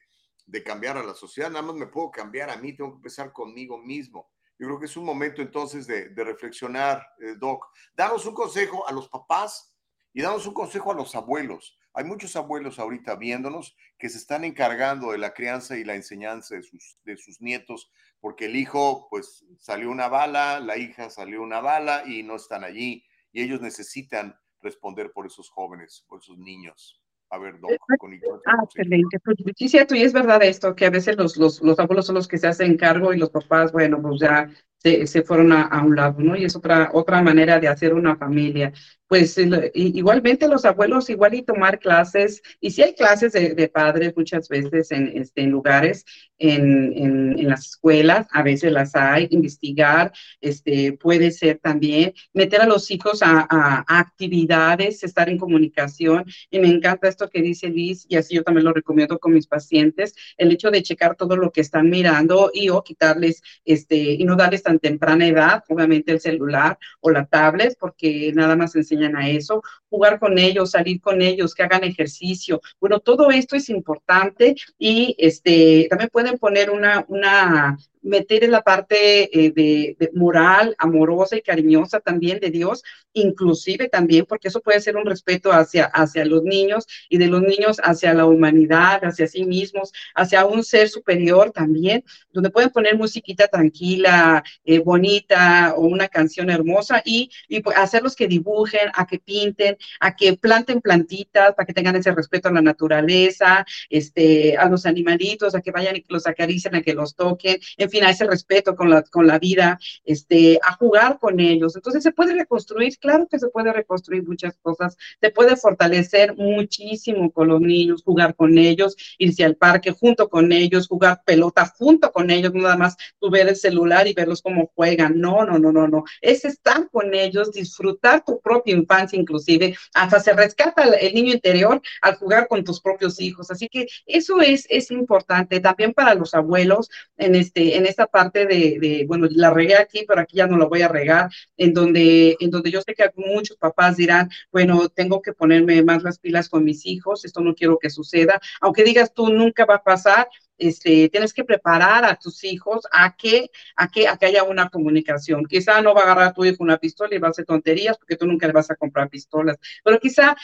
de, 0.47 0.63
cambiar 0.63 0.99
a 0.99 1.03
la 1.03 1.15
sociedad, 1.15 1.51
nada 1.51 1.63
más 1.63 1.77
me 1.77 1.87
puedo 1.87 2.11
cambiar 2.11 2.51
a 2.51 2.57
mí, 2.57 2.75
tengo 2.75 2.91
que 2.91 2.97
empezar 2.97 3.33
conmigo 3.33 3.79
mismo. 3.79 4.31
Yo 4.59 4.67
creo 4.67 4.79
que 4.79 4.87
es 4.87 4.97
un 4.97 5.05
momento 5.05 5.43
entonces 5.43 5.87
de, 5.87 6.11
de 6.11 6.25
reflexionar, 6.25 7.07
eh, 7.21 7.35
Doc. 7.39 7.67
Danos 7.95 8.25
un 8.25 8.35
consejo 8.35 8.89
a 8.89 8.93
los 8.93 9.09
papás 9.09 9.77
y 10.13 10.23
damos 10.23 10.47
un 10.47 10.55
consejo 10.55 10.93
a 10.93 10.95
los 10.95 11.15
abuelos. 11.15 11.79
Hay 11.97 12.05
muchos 12.05 12.37
abuelos 12.37 12.79
ahorita 12.79 13.17
viéndonos 13.17 13.75
que 13.99 14.11
se 14.11 14.19
están 14.19 14.45
encargando 14.45 15.13
de 15.13 15.19
la 15.19 15.33
crianza 15.33 15.79
y 15.79 15.85
la 15.85 15.95
enseñanza 15.95 16.55
de 16.55 16.63
sus, 16.63 16.99
de 17.05 17.17
sus 17.17 17.41
nietos, 17.41 17.91
porque 18.21 18.45
el 18.45 18.57
hijo, 18.57 19.09
pues, 19.09 19.47
salió 19.59 19.91
una 19.91 20.09
bala, 20.09 20.61
la 20.61 20.77
hija 20.77 21.09
salió 21.09 21.43
una 21.43 21.61
bala 21.61 22.03
y 22.07 22.23
no 22.23 22.37
están 22.37 22.65
allí. 22.65 23.03
Y 23.33 23.43
ellos 23.43 23.63
necesitan 23.63 24.37
responder 24.61 25.11
por 25.13 25.25
esos 25.27 25.49
jóvenes, 25.49 26.05
por 26.07 26.21
esos 26.21 26.37
niños. 26.37 27.01
A 27.31 27.39
ver, 27.39 27.59
Doc, 27.59 27.73
con 27.99 28.13
Ah, 28.45 28.63
excelente. 28.63 29.19
Pues, 29.25 29.39
sí, 29.57 29.69
cierto, 29.69 29.95
y 29.95 30.03
es 30.03 30.13
verdad 30.13 30.43
esto, 30.43 30.77
que 30.77 30.85
a 30.85 30.91
veces 30.91 31.17
los, 31.17 31.39
los, 31.39 31.63
los 31.63 31.79
abuelos 31.79 32.07
son 32.07 32.15
los 32.17 32.29
que 32.29 32.37
se 32.37 32.47
hacen 32.47 32.77
cargo 32.77 33.15
y 33.15 33.19
los 33.19 33.31
papás, 33.31 33.73
bueno, 33.73 34.01
pues 34.03 34.21
ya 34.21 34.51
se, 34.79 35.23
fueron 35.23 35.53
a, 35.53 35.63
a, 35.63 35.83
un 35.83 35.97
lado, 35.97 36.21
¿no? 36.21 36.37
Y 36.37 36.45
es 36.45 36.55
otra, 36.55 36.91
otra 36.93 37.23
manera 37.23 37.59
de 37.59 37.69
hacer 37.69 37.95
una 37.95 38.17
familia 38.17 38.73
pues 39.09 39.39
igualmente 39.75 40.49
los 40.49 40.65
abuelos 40.65 41.09
igual 41.11 41.35
y 41.35 41.43
tomar 41.43 41.79
clases, 41.79 42.43
y 42.61 42.71
si 42.71 42.83
hay 42.83 42.95
clases 42.95 43.33
de, 43.33 43.71
padres 43.73 44.15
muchas 44.17 44.49
veces 44.49 44.91
en, 44.91 45.09
este, 45.17 45.43
en 45.43 45.51
lugares, 45.51 46.05
en, 46.39 46.93
en, 46.97 47.49
las 47.49 47.67
escuelas, 47.67 48.27
a 48.33 48.43
veces 48.43 48.73
las 48.73 48.95
hay, 48.97 49.29
investigar, 49.31 50.13
este, 50.41 50.93
puede 50.93 51.31
ser 51.31 51.59
también, 51.59 52.15
meter 52.33 52.61
a 52.61 52.67
los 52.67 52.91
hijos 52.91 53.21
a, 53.23 53.85
actividades, 53.87 55.05
estar 55.05 55.29
en 55.29 55.39
comunicación, 55.39 56.25
y 56.51 56.59
me 56.59 56.69
encanta 56.69 57.09
esto 57.09 57.31
que 57.31 57.43
dice 57.43 57.69
Liz, 57.69 58.07
y 58.09 58.17
así 58.17 58.35
yo 58.35 58.43
también 58.43 58.65
lo 58.65 58.73
recomiendo 58.73 59.19
con 59.19 59.33
mis 59.33 59.47
pacientes, 59.47 60.15
el 60.37 60.51
hecho 60.51 60.71
de 60.71 60.83
checar 60.83 61.15
todo 61.15 61.37
lo 61.37 61.53
que 61.53 61.61
están 61.61 61.91
mirando 61.91 62.51
y 62.53 62.71
o 62.71 62.83
quitarles, 62.83 63.43
este, 63.65 63.97
y 63.97 64.25
no 64.25 64.35
darles 64.37 64.63
tan 64.63 64.79
temprana 64.79 65.27
edad, 65.27 65.65
obviamente 65.69 66.13
el 66.13 66.21
celular 66.21 66.79
o 67.01 67.11
la 67.11 67.27
tablet, 67.27 67.77
porque 67.79 68.33
nada 68.35 68.57
más 68.57 68.75
a 69.05 69.29
eso, 69.29 69.63
jugar 69.89 70.19
con 70.19 70.39
ellos, 70.39 70.71
salir 70.71 71.01
con 71.01 71.21
ellos, 71.23 71.55
que 71.55 71.63
hagan 71.63 71.85
ejercicio. 71.85 72.61
Bueno, 72.81 73.01
todo 73.01 73.31
esto 73.31 73.57
es 73.57 73.69
importante 73.69 74.57
y 74.79 75.15
este, 75.19 75.87
también 75.91 76.11
pueden 76.11 76.39
poner 76.39 76.71
una, 76.71 77.05
una 77.09 77.77
meter 78.07 78.45
en 78.45 78.53
la 78.53 78.63
parte 78.63 79.25
eh, 79.33 79.51
de, 79.51 80.11
moral, 80.15 80.75
amorosa 80.79 81.37
y 81.37 81.43
cariñosa 81.43 82.01
también 82.01 82.41
de 82.41 82.51
Dios, 82.51 82.83
inclusive 83.13 83.89
también, 83.89 84.27
porque 84.27 84.49
eso 84.49 84.61
puede 84.61 84.81
ser 84.81 84.97
un 84.97 85.07
respeto 85.07 85.51
hacia, 85.53 85.87
hacia 85.87 86.25
los 86.25 86.43
niños 86.43 86.87
y 87.09 87.19
de 87.19 87.27
los 87.27 87.43
niños 87.43 87.79
hacia 87.83 88.15
la 88.15 88.27
humanidad, 88.27 89.05
hacia 89.05 89.27
sí 89.27 89.45
mismos, 89.45 89.93
hacia 90.15 90.45
un 90.45 90.63
ser 90.63 90.89
superior 90.89 91.51
también, 91.51 92.05
donde 92.33 92.51
pueden 92.51 92.71
poner 92.71 92.97
musiquita 92.97 93.49
tranquila, 93.49 94.45
eh, 94.65 94.79
bonita 94.79 95.75
o 95.77 95.83
una 95.83 96.09
canción 96.09 96.51
hermosa 96.51 97.03
y, 97.05 97.31
y 97.49 97.61
pues, 97.61 97.77
hacerlos 97.77 98.15
que 98.15 98.29
dibujen, 98.29 98.91
a 98.95 99.07
que 99.07 99.19
pinten, 99.19 99.77
a 100.01 100.15
que 100.15 100.37
planten 100.37 100.81
plantitas 100.81 101.55
para 101.55 101.67
que 101.67 101.75
tengan 101.75 101.97
ese 101.97 102.13
respeto 102.13 102.49
a 102.49 102.53
la 102.53 102.63
naturaleza, 102.63 103.67
este, 103.91 104.57
a 104.57 104.69
los 104.69 104.87
animalitos, 104.87 105.55
a 105.55 105.61
que 105.61 105.73
vayan 105.73 105.97
y 105.97 106.05
los 106.09 106.27
acaricien, 106.27 106.75
a 106.75 106.83
que 106.83 106.95
los 106.95 107.17
toquen, 107.17 107.59
en 107.77 107.91
fin 107.91 107.96
a 108.05 108.11
ese 108.11 108.27
respeto 108.27 108.75
con 108.77 108.91
la, 108.91 109.03
con 109.03 109.27
la 109.27 109.39
vida, 109.39 109.79
este, 110.05 110.59
a 110.63 110.73
jugar 110.75 111.19
con 111.19 111.41
ellos. 111.41 111.77
Entonces 111.77 112.03
se 112.03 112.13
puede 112.13 112.35
reconstruir, 112.35 112.97
claro 112.99 113.27
que 113.29 113.39
se 113.39 113.49
puede 113.49 113.73
reconstruir 113.73 114.27
muchas 114.27 114.57
cosas, 114.63 114.97
se 115.21 115.31
puede 115.31 115.57
fortalecer 115.57 116.37
muchísimo 116.37 117.31
con 117.31 117.49
los 117.49 117.61
niños, 117.61 118.03
jugar 118.05 118.35
con 118.35 118.59
ellos, 118.59 118.97
irse 119.19 119.45
al 119.45 119.57
parque 119.57 119.91
junto 119.93 120.29
con 120.29 120.53
ellos, 120.53 120.89
jugar 120.89 121.23
pelota 121.25 121.67
junto 121.79 122.13
con 122.13 122.31
ellos, 122.31 122.53
nada 122.55 122.77
más 122.77 122.97
tú 123.21 123.31
ver 123.31 123.49
el 123.49 123.57
celular 123.57 124.07
y 124.07 124.15
verlos 124.15 124.43
cómo 124.43 124.71
juegan. 124.75 125.21
No, 125.21 125.45
no, 125.45 125.59
no, 125.59 125.73
no, 125.73 125.89
no. 125.89 126.05
Es 126.21 126.45
estar 126.45 126.89
con 126.91 127.15
ellos, 127.15 127.53
disfrutar 127.53 128.25
tu 128.25 128.41
propia 128.41 128.75
infancia 128.75 129.19
inclusive, 129.19 129.77
hasta 129.95 130.21
se 130.21 130.33
rescata 130.33 130.85
el 130.85 131.15
niño 131.15 131.33
interior 131.33 131.81
al 132.03 132.17
jugar 132.17 132.49
con 132.49 132.65
tus 132.65 132.81
propios 132.81 133.21
hijos. 133.21 133.51
Así 133.51 133.69
que 133.69 133.87
eso 134.07 134.41
es, 134.41 134.67
es 134.69 134.91
importante 134.91 135.61
también 135.61 135.93
para 135.93 136.15
los 136.15 136.35
abuelos 136.35 136.91
en 137.17 137.35
este, 137.35 137.77
esta 137.89 138.07
parte 138.07 138.47
de, 138.47 139.05
bueno, 139.07 139.27
la 139.31 139.51
regué 139.51 139.77
aquí, 139.77 140.05
pero 140.07 140.21
aquí 140.21 140.37
ya 140.37 140.47
no 140.47 140.57
la 140.59 140.67
voy 140.67 140.83
a 140.83 140.89
regar, 140.89 141.31
en 141.57 141.73
donde, 141.73 142.37
en 142.41 142.51
donde 142.51 142.71
yo 142.71 142.81
sé 142.81 142.95
que 142.95 143.11
muchos 143.17 143.57
papás 143.57 143.97
dirán, 143.97 144.31
bueno, 144.53 144.89
tengo 144.89 145.23
que 145.23 145.33
ponerme 145.33 145.83
más 145.83 146.03
las 146.03 146.19
pilas 146.19 146.49
con 146.49 146.65
mis 146.65 146.87
hijos, 146.87 147.25
esto 147.25 147.41
no 147.41 147.55
quiero 147.55 147.79
que 147.79 147.91
suceda, 147.91 148.41
aunque 148.61 148.85
digas 148.85 149.13
tú 149.15 149.29
nunca 149.29 149.65
va 149.65 149.77
a 149.77 149.83
pasar, 149.83 150.29
este, 150.59 151.09
tienes 151.11 151.33
que 151.33 151.45
preparar 151.45 152.05
a 152.05 152.17
tus 152.17 152.43
hijos 152.45 152.87
a 152.91 153.15
que, 153.15 153.51
a 153.77 153.89
que, 153.89 154.09
a 154.09 154.17
que 154.17 154.27
haya 154.27 154.43
una 154.43 154.71
comunicación. 154.71 155.45
Quizá 155.45 155.83
no 155.83 155.95
va 155.95 156.01
a 156.01 156.05
agarrar 156.05 156.29
a 156.29 156.33
tu 156.33 156.45
hijo 156.45 156.63
una 156.63 156.79
pistola 156.79 157.15
y 157.15 157.19
va 157.19 157.29
a 157.29 157.31
hacer 157.31 157.45
tonterías 157.45 157.99
porque 157.99 158.17
tú 158.17 158.27
nunca 158.27 158.47
le 158.47 158.53
vas 158.53 158.71
a 158.71 158.77
comprar 158.77 159.11
pistolas, 159.11 159.59
pero 159.85 159.99
quizá 160.01 160.37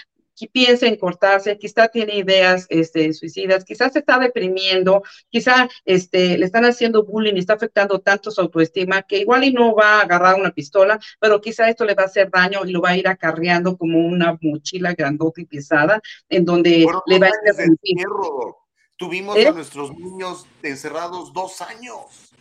piensa 0.49 0.87
en 0.87 0.97
cortarse, 0.97 1.59
quizá 1.59 1.89
tiene 1.89 2.17
ideas 2.17 2.67
este, 2.69 3.13
suicidas, 3.13 3.65
quizás 3.65 3.93
se 3.93 4.01
está 4.01 4.19
deprimiendo, 4.19 5.03
quizá 5.31 5.69
este, 5.85 6.39
le 6.39 6.47
están 6.47 6.65
haciendo 6.65 7.05
bullying 7.05 7.35
y 7.35 7.41
está 7.41 7.55
afectando 7.55 8.01
tanto 8.01 8.31
su 8.31 8.41
autoestima 8.41 9.03
que 9.03 9.19
igual 9.19 9.45
y 9.45 9.53
no 9.53 9.75
va 9.75 9.99
a 9.99 10.03
agarrar 10.03 10.39
una 10.39 10.51
pistola, 10.51 10.99
pero 11.21 11.41
quizá 11.41 11.69
esto 11.69 11.85
le 11.85 11.95
va 11.95 12.05
a 12.05 12.07
hacer 12.07 12.31
daño 12.31 12.61
y 12.65 12.73
lo 12.73 12.81
va 12.81 12.91
a 12.91 12.97
ir 12.97 13.09
acarreando 13.09 13.77
como 13.77 13.99
una 13.99 14.39
mochila 14.41 14.95
grandota 14.95 15.41
y 15.41 15.47
pesada 15.47 16.01
en 16.29 16.45
donde 16.45 16.87
le 17.07 17.19
va 17.19 17.27
a 17.27 17.31
ir 17.83 17.99
Tuvimos 18.97 19.37
¿Eh? 19.37 19.49
a 19.49 19.53
nuestros 19.53 19.97
niños 19.99 20.47
encerrados 20.63 21.33
dos 21.33 21.61
años. 21.61 22.33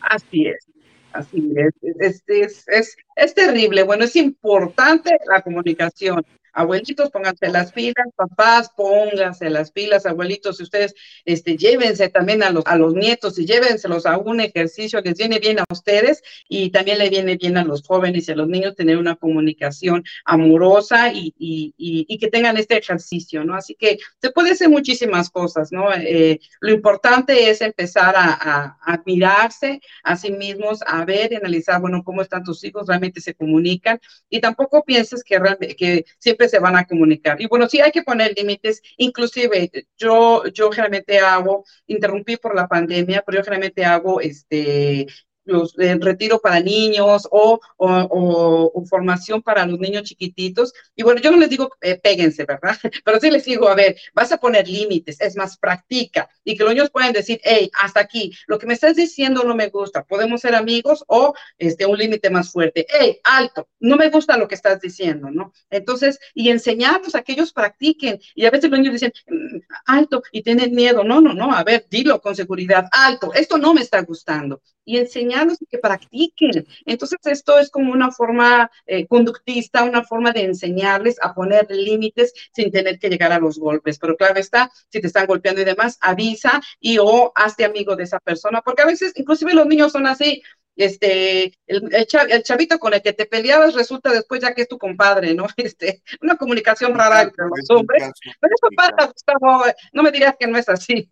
Así 0.00 0.46
es. 0.46 0.64
Así 1.12 1.52
es, 1.56 2.22
es, 2.28 2.64
es, 2.66 2.96
es, 3.16 3.34
terrible. 3.34 3.82
Bueno, 3.82 4.04
es 4.04 4.14
importante 4.14 5.16
la 5.26 5.42
comunicación. 5.42 6.24
Abuelitos, 6.58 7.10
pónganse 7.10 7.50
las 7.50 7.70
pilas, 7.70 8.08
papás, 8.16 8.68
pónganse 8.76 9.48
las 9.48 9.70
pilas, 9.70 10.06
abuelitos, 10.06 10.56
si 10.56 10.64
ustedes 10.64 10.92
este, 11.24 11.56
llévense 11.56 12.08
también 12.08 12.42
a 12.42 12.50
los, 12.50 12.66
a 12.66 12.76
los 12.76 12.94
nietos 12.94 13.38
y 13.38 13.46
llévenselos 13.46 14.06
a 14.06 14.18
un 14.18 14.40
ejercicio, 14.40 15.00
les 15.00 15.16
viene 15.16 15.38
bien 15.38 15.60
a 15.60 15.64
ustedes 15.70 16.20
y 16.48 16.70
también 16.70 16.98
le 16.98 17.10
viene 17.10 17.36
bien 17.36 17.58
a 17.58 17.64
los 17.64 17.84
jóvenes 17.84 18.26
y 18.26 18.32
a 18.32 18.34
los 18.34 18.48
niños 18.48 18.74
tener 18.74 18.98
una 18.98 19.14
comunicación 19.14 20.02
amorosa 20.24 21.12
y, 21.12 21.32
y, 21.38 21.74
y, 21.78 22.18
que 22.18 22.26
tengan 22.26 22.56
este 22.56 22.76
ejercicio, 22.76 23.44
¿no? 23.44 23.54
Así 23.54 23.76
que 23.76 23.98
se 24.20 24.32
puede 24.32 24.50
hacer 24.50 24.68
muchísimas 24.68 25.30
cosas, 25.30 25.70
¿no? 25.70 25.92
Eh, 25.94 26.40
lo 26.58 26.72
importante 26.72 27.50
es 27.50 27.60
empezar 27.60 28.16
a, 28.16 28.78
a, 28.82 29.02
mirarse 29.06 29.80
a 30.02 30.16
sí 30.16 30.32
mismos, 30.32 30.80
a 30.84 31.04
ver 31.04 31.32
y 31.32 31.36
analizar, 31.36 31.80
bueno, 31.80 32.02
cómo 32.02 32.20
están 32.20 32.42
tus 32.42 32.64
hijos, 32.64 32.88
realmente 32.88 33.20
se 33.20 33.34
comunican 33.34 34.00
y 34.28 34.40
tampoco 34.40 34.82
pienses 34.82 35.22
que, 35.22 35.38
que 35.78 36.04
siempre 36.18 36.47
se 36.48 36.58
van 36.58 36.76
a 36.76 36.84
comunicar. 36.86 37.40
Y 37.40 37.46
bueno, 37.46 37.68
sí 37.68 37.80
hay 37.80 37.90
que 37.92 38.02
poner 38.02 38.34
límites, 38.36 38.82
inclusive 38.96 39.70
yo, 39.96 40.44
yo 40.46 40.70
generalmente 40.70 41.18
hago, 41.18 41.64
interrumpí 41.86 42.36
por 42.36 42.54
la 42.54 42.68
pandemia, 42.68 43.22
pero 43.26 43.38
yo 43.38 43.44
generalmente 43.44 43.84
hago 43.84 44.20
este, 44.20 45.06
los 45.48 45.74
retiro 45.74 46.38
para 46.40 46.60
niños 46.60 47.26
o, 47.30 47.60
o, 47.76 48.84
formación 48.88 49.42
para 49.42 49.66
los 49.66 49.78
niños 49.78 50.04
chiquititos. 50.04 50.72
Y 50.94 51.02
bueno, 51.02 51.20
yo 51.20 51.30
no 51.30 51.38
les 51.38 51.50
digo 51.50 51.70
eh, 51.80 51.98
péguense, 51.98 52.44
¿verdad? 52.44 52.76
Pero 53.04 53.20
sí 53.20 53.30
les 53.30 53.44
digo, 53.44 53.68
a 53.68 53.74
ver, 53.74 53.96
vas 54.14 54.32
a 54.32 54.38
poner 54.38 54.68
límites, 54.68 55.20
es 55.20 55.36
más, 55.36 55.56
practica 55.58 56.28
y 56.44 56.56
que 56.56 56.64
los 56.64 56.72
niños 56.72 56.90
puedan 56.90 57.12
decir, 57.12 57.40
hey, 57.44 57.70
hasta 57.74 58.00
aquí, 58.00 58.32
lo 58.46 58.58
que 58.58 58.66
me 58.66 58.74
estás 58.74 58.96
diciendo 58.96 59.44
no 59.44 59.54
me 59.54 59.68
gusta, 59.68 60.04
podemos 60.04 60.40
ser 60.40 60.54
amigos 60.54 61.04
o 61.06 61.34
este, 61.58 61.86
un 61.86 61.98
límite 61.98 62.30
más 62.30 62.50
fuerte. 62.52 62.86
Hey, 62.88 63.18
alto, 63.24 63.68
no 63.80 63.96
me 63.96 64.08
gusta 64.10 64.36
lo 64.36 64.48
que 64.48 64.54
estás 64.54 64.80
diciendo, 64.80 65.30
¿no? 65.30 65.52
Entonces, 65.70 66.18
y 66.34 66.50
enseñarlos 66.50 67.14
a 67.14 67.22
que 67.22 67.32
ellos 67.32 67.52
practiquen. 67.52 68.18
Y 68.34 68.46
a 68.46 68.50
veces 68.50 68.70
los 68.70 68.78
niños 68.78 68.94
dicen, 68.94 69.12
mm, 69.26 69.58
alto, 69.86 70.22
y 70.32 70.42
tienen 70.42 70.74
miedo. 70.74 71.04
No, 71.04 71.20
no, 71.20 71.34
no, 71.34 71.52
a 71.54 71.64
ver, 71.64 71.86
dilo 71.90 72.20
con 72.20 72.34
seguridad, 72.34 72.86
alto, 72.92 73.32
esto 73.34 73.58
no 73.58 73.74
me 73.74 73.82
está 73.82 74.02
gustando 74.02 74.62
y 74.88 74.96
enseñarlos 74.96 75.58
que 75.70 75.76
practiquen. 75.76 76.66
Entonces, 76.86 77.18
esto 77.26 77.58
es 77.58 77.68
como 77.68 77.92
una 77.92 78.10
forma 78.10 78.70
eh, 78.86 79.06
conductista, 79.06 79.84
una 79.84 80.02
forma 80.02 80.32
de 80.32 80.44
enseñarles 80.44 81.16
a 81.20 81.34
poner 81.34 81.66
límites 81.70 82.32
sin 82.54 82.70
tener 82.70 82.98
que 82.98 83.10
llegar 83.10 83.30
a 83.32 83.38
los 83.38 83.58
golpes. 83.58 83.98
Pero 83.98 84.16
claro 84.16 84.40
está, 84.40 84.70
si 84.88 85.02
te 85.02 85.08
están 85.08 85.26
golpeando 85.26 85.60
y 85.60 85.66
demás, 85.66 85.98
avisa 86.00 86.62
y 86.80 86.96
o 86.96 87.32
hazte 87.34 87.66
amigo 87.66 87.96
de 87.96 88.04
esa 88.04 88.18
persona, 88.18 88.62
porque 88.62 88.80
a 88.80 88.86
veces, 88.86 89.12
inclusive 89.16 89.52
los 89.52 89.66
niños 89.66 89.92
son 89.92 90.06
así, 90.06 90.42
este, 90.74 91.52
el, 91.66 91.94
el, 91.94 92.42
chavito 92.42 92.78
con 92.78 92.94
el 92.94 93.02
que 93.02 93.12
te 93.12 93.26
peleabas 93.26 93.74
resulta 93.74 94.10
después 94.10 94.40
ya 94.40 94.54
que 94.54 94.62
es 94.62 94.68
tu 94.68 94.78
compadre, 94.78 95.34
¿no? 95.34 95.46
Este, 95.58 96.02
una 96.22 96.36
comunicación 96.36 96.94
rara 96.94 97.22
entre 97.22 97.44
los 97.44 97.68
hombres. 97.68 98.10
Pero 98.40 98.54
eso 98.54 98.68
pasa, 98.74 99.12
Gustavo, 99.12 99.64
no 99.92 100.02
me 100.02 100.12
dirías 100.12 100.34
que 100.40 100.46
no 100.46 100.56
es 100.56 100.68
así. 100.70 101.10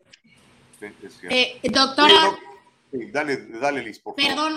Eh, 1.28 1.58
doctora, 1.64 2.38
dale, 2.92 3.36
dale, 3.60 3.82
Liz. 3.82 4.00
Perdón, 4.16 4.54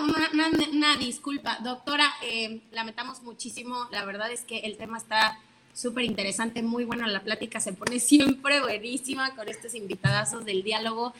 una, 0.72 0.96
disculpa. 0.96 1.58
Doctora, 1.62 2.12
eh, 2.22 2.60
lamentamos 2.72 3.22
muchísimo. 3.22 3.88
La 3.90 4.04
verdad 4.04 4.30
es 4.30 4.42
que 4.42 4.60
el 4.60 4.76
tema 4.76 4.98
está 4.98 5.38
súper 5.72 6.04
interesante, 6.04 6.62
muy 6.62 6.84
buena 6.84 7.06
la 7.08 7.22
plática. 7.22 7.60
Se 7.60 7.72
pone 7.72 8.00
siempre 8.00 8.60
buenísima 8.60 9.34
con 9.34 9.48
estos 9.48 9.74
invitadazos 9.74 10.44
del 10.44 10.62
diálogo. 10.62 11.12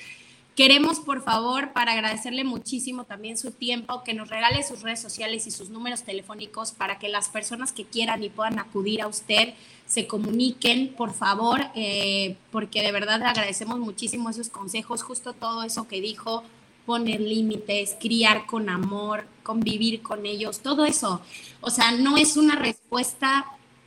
Queremos, 0.57 0.99
por 1.01 1.23
favor, 1.23 1.73
para 1.73 1.93
agradecerle 1.93 2.45
muchísimo 2.45 3.05
también 3.05 3.39
su 3.39 3.53
tiempo, 3.53 4.03
que 4.05 4.15
nos 4.15 4.29
regale 4.29 4.63
sus 4.63 4.83
redes 4.83 5.01
sociales 5.01 5.47
y 5.47 5.51
sus 5.51 5.71
números 5.71 6.03
telefónicos 6.03 6.73
para 6.73 6.99
que 6.99 7.09
las 7.09 7.29
personas 7.29 7.73
que 7.73 7.85
quieran 7.85 8.23
y 8.23 8.29
puedan 8.29 8.59
acudir 8.59 9.01
a 9.01 9.07
usted 9.07 9.55
se 9.87 10.07
comuniquen, 10.07 10.93
por 10.95 11.15
favor, 11.15 11.63
eh, 11.75 12.37
porque 12.51 12.83
de 12.83 12.93
verdad 12.93 13.21
le 13.21 13.27
agradecemos 13.27 13.79
muchísimo 13.79 14.29
esos 14.29 14.49
consejos, 14.49 15.03
justo 15.03 15.33
todo 15.33 15.63
eso 15.63 15.89
que 15.89 16.01
dijo, 16.01 16.45
poner 16.87 17.21
límites, 17.21 17.97
criar 18.01 18.47
con 18.47 18.69
amor, 18.69 19.27
convivir 19.43 20.03
con 20.03 20.27
ellos, 20.27 20.61
todo 20.61 20.85
eso. 20.85 21.21
O 21.61 21.71
sea, 21.71 21.93
no 21.93 22.17
es 22.17 22.37
una 22.37 22.57
respuesta 22.57 23.47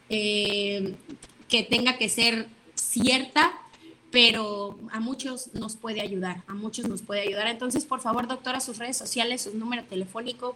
eh, 0.09 0.95
que 1.47 1.63
tenga 1.63 1.97
que 1.97 2.09
ser 2.09 2.47
cierta, 2.75 3.53
pero 4.11 4.77
a 4.91 4.99
muchos 4.99 5.53
nos 5.53 5.75
puede 5.75 6.01
ayudar, 6.01 6.43
a 6.47 6.53
muchos 6.53 6.87
nos 6.87 7.01
puede 7.01 7.21
ayudar. 7.21 7.47
Entonces, 7.47 7.85
por 7.85 7.99
favor, 7.99 8.27
doctora, 8.27 8.59
sus 8.59 8.77
redes 8.77 8.97
sociales, 8.97 9.41
su 9.43 9.57
número 9.57 9.83
telefónico, 9.85 10.55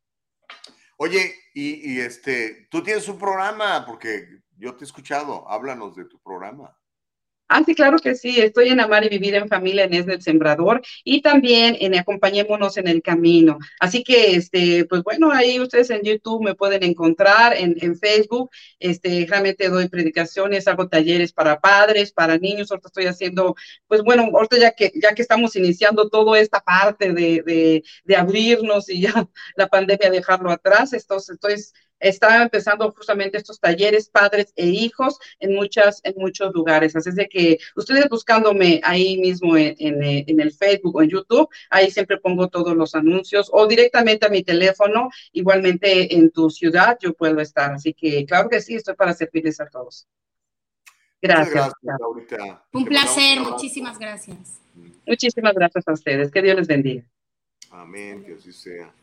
Oye, 0.97 1.44
y, 1.57 2.01
este, 2.01 2.67
tú 2.69 2.83
tienes 2.83 3.07
un 3.07 3.17
programa, 3.17 3.85
porque 3.85 4.41
yo 4.57 4.75
te 4.75 4.83
he 4.83 4.87
escuchado, 4.87 5.49
háblanos 5.49 5.95
de 5.95 6.03
tu 6.03 6.19
programa. 6.19 6.77
Ah, 7.47 7.61
sí, 7.63 7.75
claro 7.75 7.97
que 7.99 8.15
sí. 8.15 8.39
Estoy 8.41 8.69
en 8.69 8.79
Amar 8.79 9.05
y 9.05 9.09
Vivir 9.09 9.35
en 9.35 9.47
Familia 9.47 9.83
en 9.83 9.93
Es 9.93 10.07
del 10.07 10.19
Sembrador 10.21 10.81
y 11.03 11.21
también 11.21 11.77
en 11.79 11.93
Acompañémonos 11.95 12.75
en 12.77 12.87
el 12.87 13.03
Camino. 13.03 13.59
Así 13.79 14.03
que, 14.03 14.35
este, 14.35 14.85
pues 14.85 15.03
bueno, 15.03 15.31
ahí 15.31 15.59
ustedes 15.59 15.91
en 15.91 16.01
YouTube 16.01 16.43
me 16.43 16.55
pueden 16.55 16.81
encontrar, 16.83 17.55
en, 17.55 17.75
en 17.81 17.97
Facebook. 17.99 18.49
Este, 18.79 19.27
realmente 19.29 19.69
doy 19.69 19.87
predicaciones, 19.89 20.67
hago 20.67 20.87
talleres 20.87 21.33
para 21.33 21.59
padres, 21.59 22.11
para 22.11 22.37
niños. 22.39 22.71
Ahorita 22.71 22.87
estoy 22.87 23.05
haciendo, 23.05 23.55
pues 23.87 24.01
bueno, 24.01 24.23
ahorita 24.33 24.57
ya 24.57 24.71
que, 24.71 24.91
ya 24.99 25.13
que 25.13 25.21
estamos 25.21 25.55
iniciando 25.55 26.09
toda 26.09 26.39
esta 26.39 26.61
parte 26.61 27.13
de, 27.13 27.43
de, 27.45 27.83
de 28.05 28.15
abrirnos 28.15 28.89
y 28.89 29.01
ya 29.01 29.13
la 29.55 29.67
pandemia 29.67 30.09
dejarlo 30.09 30.49
atrás, 30.51 30.93
entonces 30.93 31.35
estoy 31.35 31.53
está 32.07 32.43
empezando 32.43 32.91
justamente 32.91 33.37
estos 33.37 33.59
talleres 33.59 34.09
padres 34.09 34.53
e 34.55 34.67
hijos 34.67 35.19
en 35.39 35.55
muchas, 35.55 36.01
en 36.03 36.13
muchos 36.17 36.53
lugares. 36.53 36.95
Así 36.95 37.09
es 37.09 37.15
de 37.15 37.27
que 37.27 37.57
ustedes 37.75 38.07
buscándome 38.09 38.79
ahí 38.83 39.17
mismo 39.17 39.57
en, 39.57 39.75
en, 39.79 40.39
el 40.39 40.51
Facebook 40.51 40.95
o 40.95 41.01
en 41.01 41.09
YouTube, 41.09 41.49
ahí 41.69 41.89
siempre 41.89 42.17
pongo 42.17 42.47
todos 42.47 42.75
los 42.75 42.93
anuncios 42.93 43.49
o 43.51 43.65
directamente 43.67 44.25
a 44.25 44.29
mi 44.29 44.43
teléfono, 44.43 45.09
igualmente 45.31 46.15
en 46.15 46.29
tu 46.29 46.49
ciudad 46.49 46.97
yo 47.01 47.13
puedo 47.13 47.39
estar. 47.41 47.73
Así 47.73 47.93
que 47.93 48.25
claro 48.25 48.49
que 48.49 48.61
sí, 48.61 48.75
estoy 48.75 48.95
para 48.95 49.13
servirles 49.13 49.59
a 49.59 49.67
todos. 49.67 50.07
Gracias. 51.21 51.71
gracias 51.81 52.59
Un 52.71 52.85
placer, 52.85 53.39
muchísimas 53.39 53.97
gracias. 53.97 54.61
Muchísimas 55.07 55.55
gracias 55.55 55.87
a 55.87 55.93
ustedes. 55.93 56.31
Que 56.31 56.41
Dios 56.41 56.55
les 56.55 56.67
bendiga. 56.67 57.03
Amén, 57.71 58.23
que 58.23 58.33
así 58.33 58.53
sea. 58.53 58.93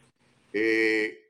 Eh, 0.53 1.22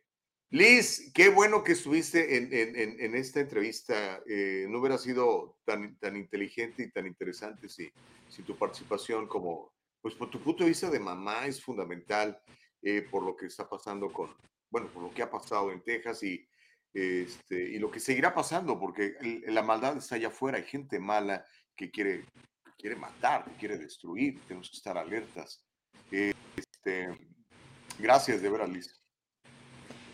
Liz, 0.52 1.10
qué 1.14 1.30
bueno 1.30 1.64
que 1.64 1.72
estuviste 1.72 2.36
en, 2.36 3.14
esta 3.14 3.40
entrevista. 3.40 4.20
Eh, 4.28 4.66
no 4.68 4.80
hubiera 4.80 4.98
sido 4.98 5.56
tan, 5.64 5.96
tan 5.96 6.14
inteligente 6.14 6.82
y 6.82 6.90
tan 6.90 7.06
interesante 7.06 7.70
si, 7.70 7.90
si 8.28 8.42
tu 8.42 8.54
participación 8.58 9.26
como, 9.26 9.72
pues 10.02 10.14
por 10.14 10.28
tu 10.30 10.42
punto 10.42 10.62
de 10.62 10.68
vista 10.68 10.90
de 10.90 11.00
mamá 11.00 11.46
es 11.46 11.64
fundamental 11.64 12.38
eh, 12.82 13.00
por 13.10 13.22
lo 13.22 13.34
que 13.34 13.46
está 13.46 13.66
pasando 13.66 14.12
con, 14.12 14.36
bueno, 14.70 14.88
por 14.92 15.02
lo 15.02 15.14
que 15.14 15.22
ha 15.22 15.30
pasado 15.30 15.72
en 15.72 15.82
Texas 15.82 16.22
y, 16.22 16.46
este, 16.92 17.70
y 17.70 17.78
lo 17.78 17.90
que 17.90 17.98
seguirá 17.98 18.34
pasando, 18.34 18.78
porque 18.78 19.14
la 19.46 19.62
maldad 19.62 19.96
está 19.96 20.16
allá 20.16 20.28
afuera, 20.28 20.58
hay 20.58 20.64
gente 20.64 21.00
mala 21.00 21.46
que 21.74 21.90
quiere, 21.90 22.26
quiere 22.76 22.96
matar, 22.96 23.46
que 23.46 23.56
quiere 23.56 23.78
destruir, 23.78 24.38
tenemos 24.46 24.68
que 24.68 24.76
estar 24.76 24.98
alertas. 24.98 25.64
este, 26.10 27.08
gracias 27.98 28.42
de 28.42 28.50
veras, 28.50 28.68
Liz. 28.68 29.01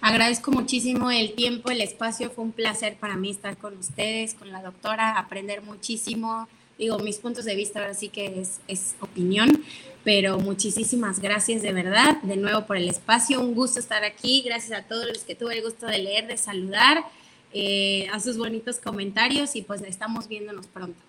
Agradezco 0.00 0.52
muchísimo 0.52 1.10
el 1.10 1.34
tiempo, 1.34 1.70
el 1.70 1.80
espacio. 1.80 2.30
Fue 2.30 2.44
un 2.44 2.52
placer 2.52 2.96
para 2.96 3.16
mí 3.16 3.30
estar 3.30 3.56
con 3.56 3.76
ustedes, 3.76 4.34
con 4.34 4.52
la 4.52 4.62
doctora, 4.62 5.18
aprender 5.18 5.62
muchísimo. 5.62 6.48
Digo, 6.78 6.98
mis 7.00 7.16
puntos 7.16 7.44
de 7.44 7.56
vista 7.56 7.80
ahora 7.80 7.94
sí 7.94 8.08
que 8.08 8.40
es, 8.40 8.60
es 8.68 8.94
opinión, 9.00 9.64
pero 10.04 10.38
muchísimas 10.38 11.18
gracias 11.18 11.62
de 11.62 11.72
verdad, 11.72 12.22
de 12.22 12.36
nuevo 12.36 12.66
por 12.66 12.76
el 12.76 12.88
espacio. 12.88 13.40
Un 13.40 13.54
gusto 13.54 13.80
estar 13.80 14.04
aquí. 14.04 14.42
Gracias 14.46 14.78
a 14.78 14.84
todos 14.84 15.06
los 15.06 15.24
que 15.24 15.34
tuve 15.34 15.56
el 15.56 15.64
gusto 15.64 15.86
de 15.86 15.98
leer, 15.98 16.28
de 16.28 16.36
saludar, 16.36 17.04
eh, 17.52 18.06
a 18.12 18.20
sus 18.20 18.36
bonitos 18.36 18.78
comentarios 18.78 19.56
y 19.56 19.62
pues 19.62 19.80
estamos 19.82 20.28
viéndonos 20.28 20.66
pronto. 20.66 21.00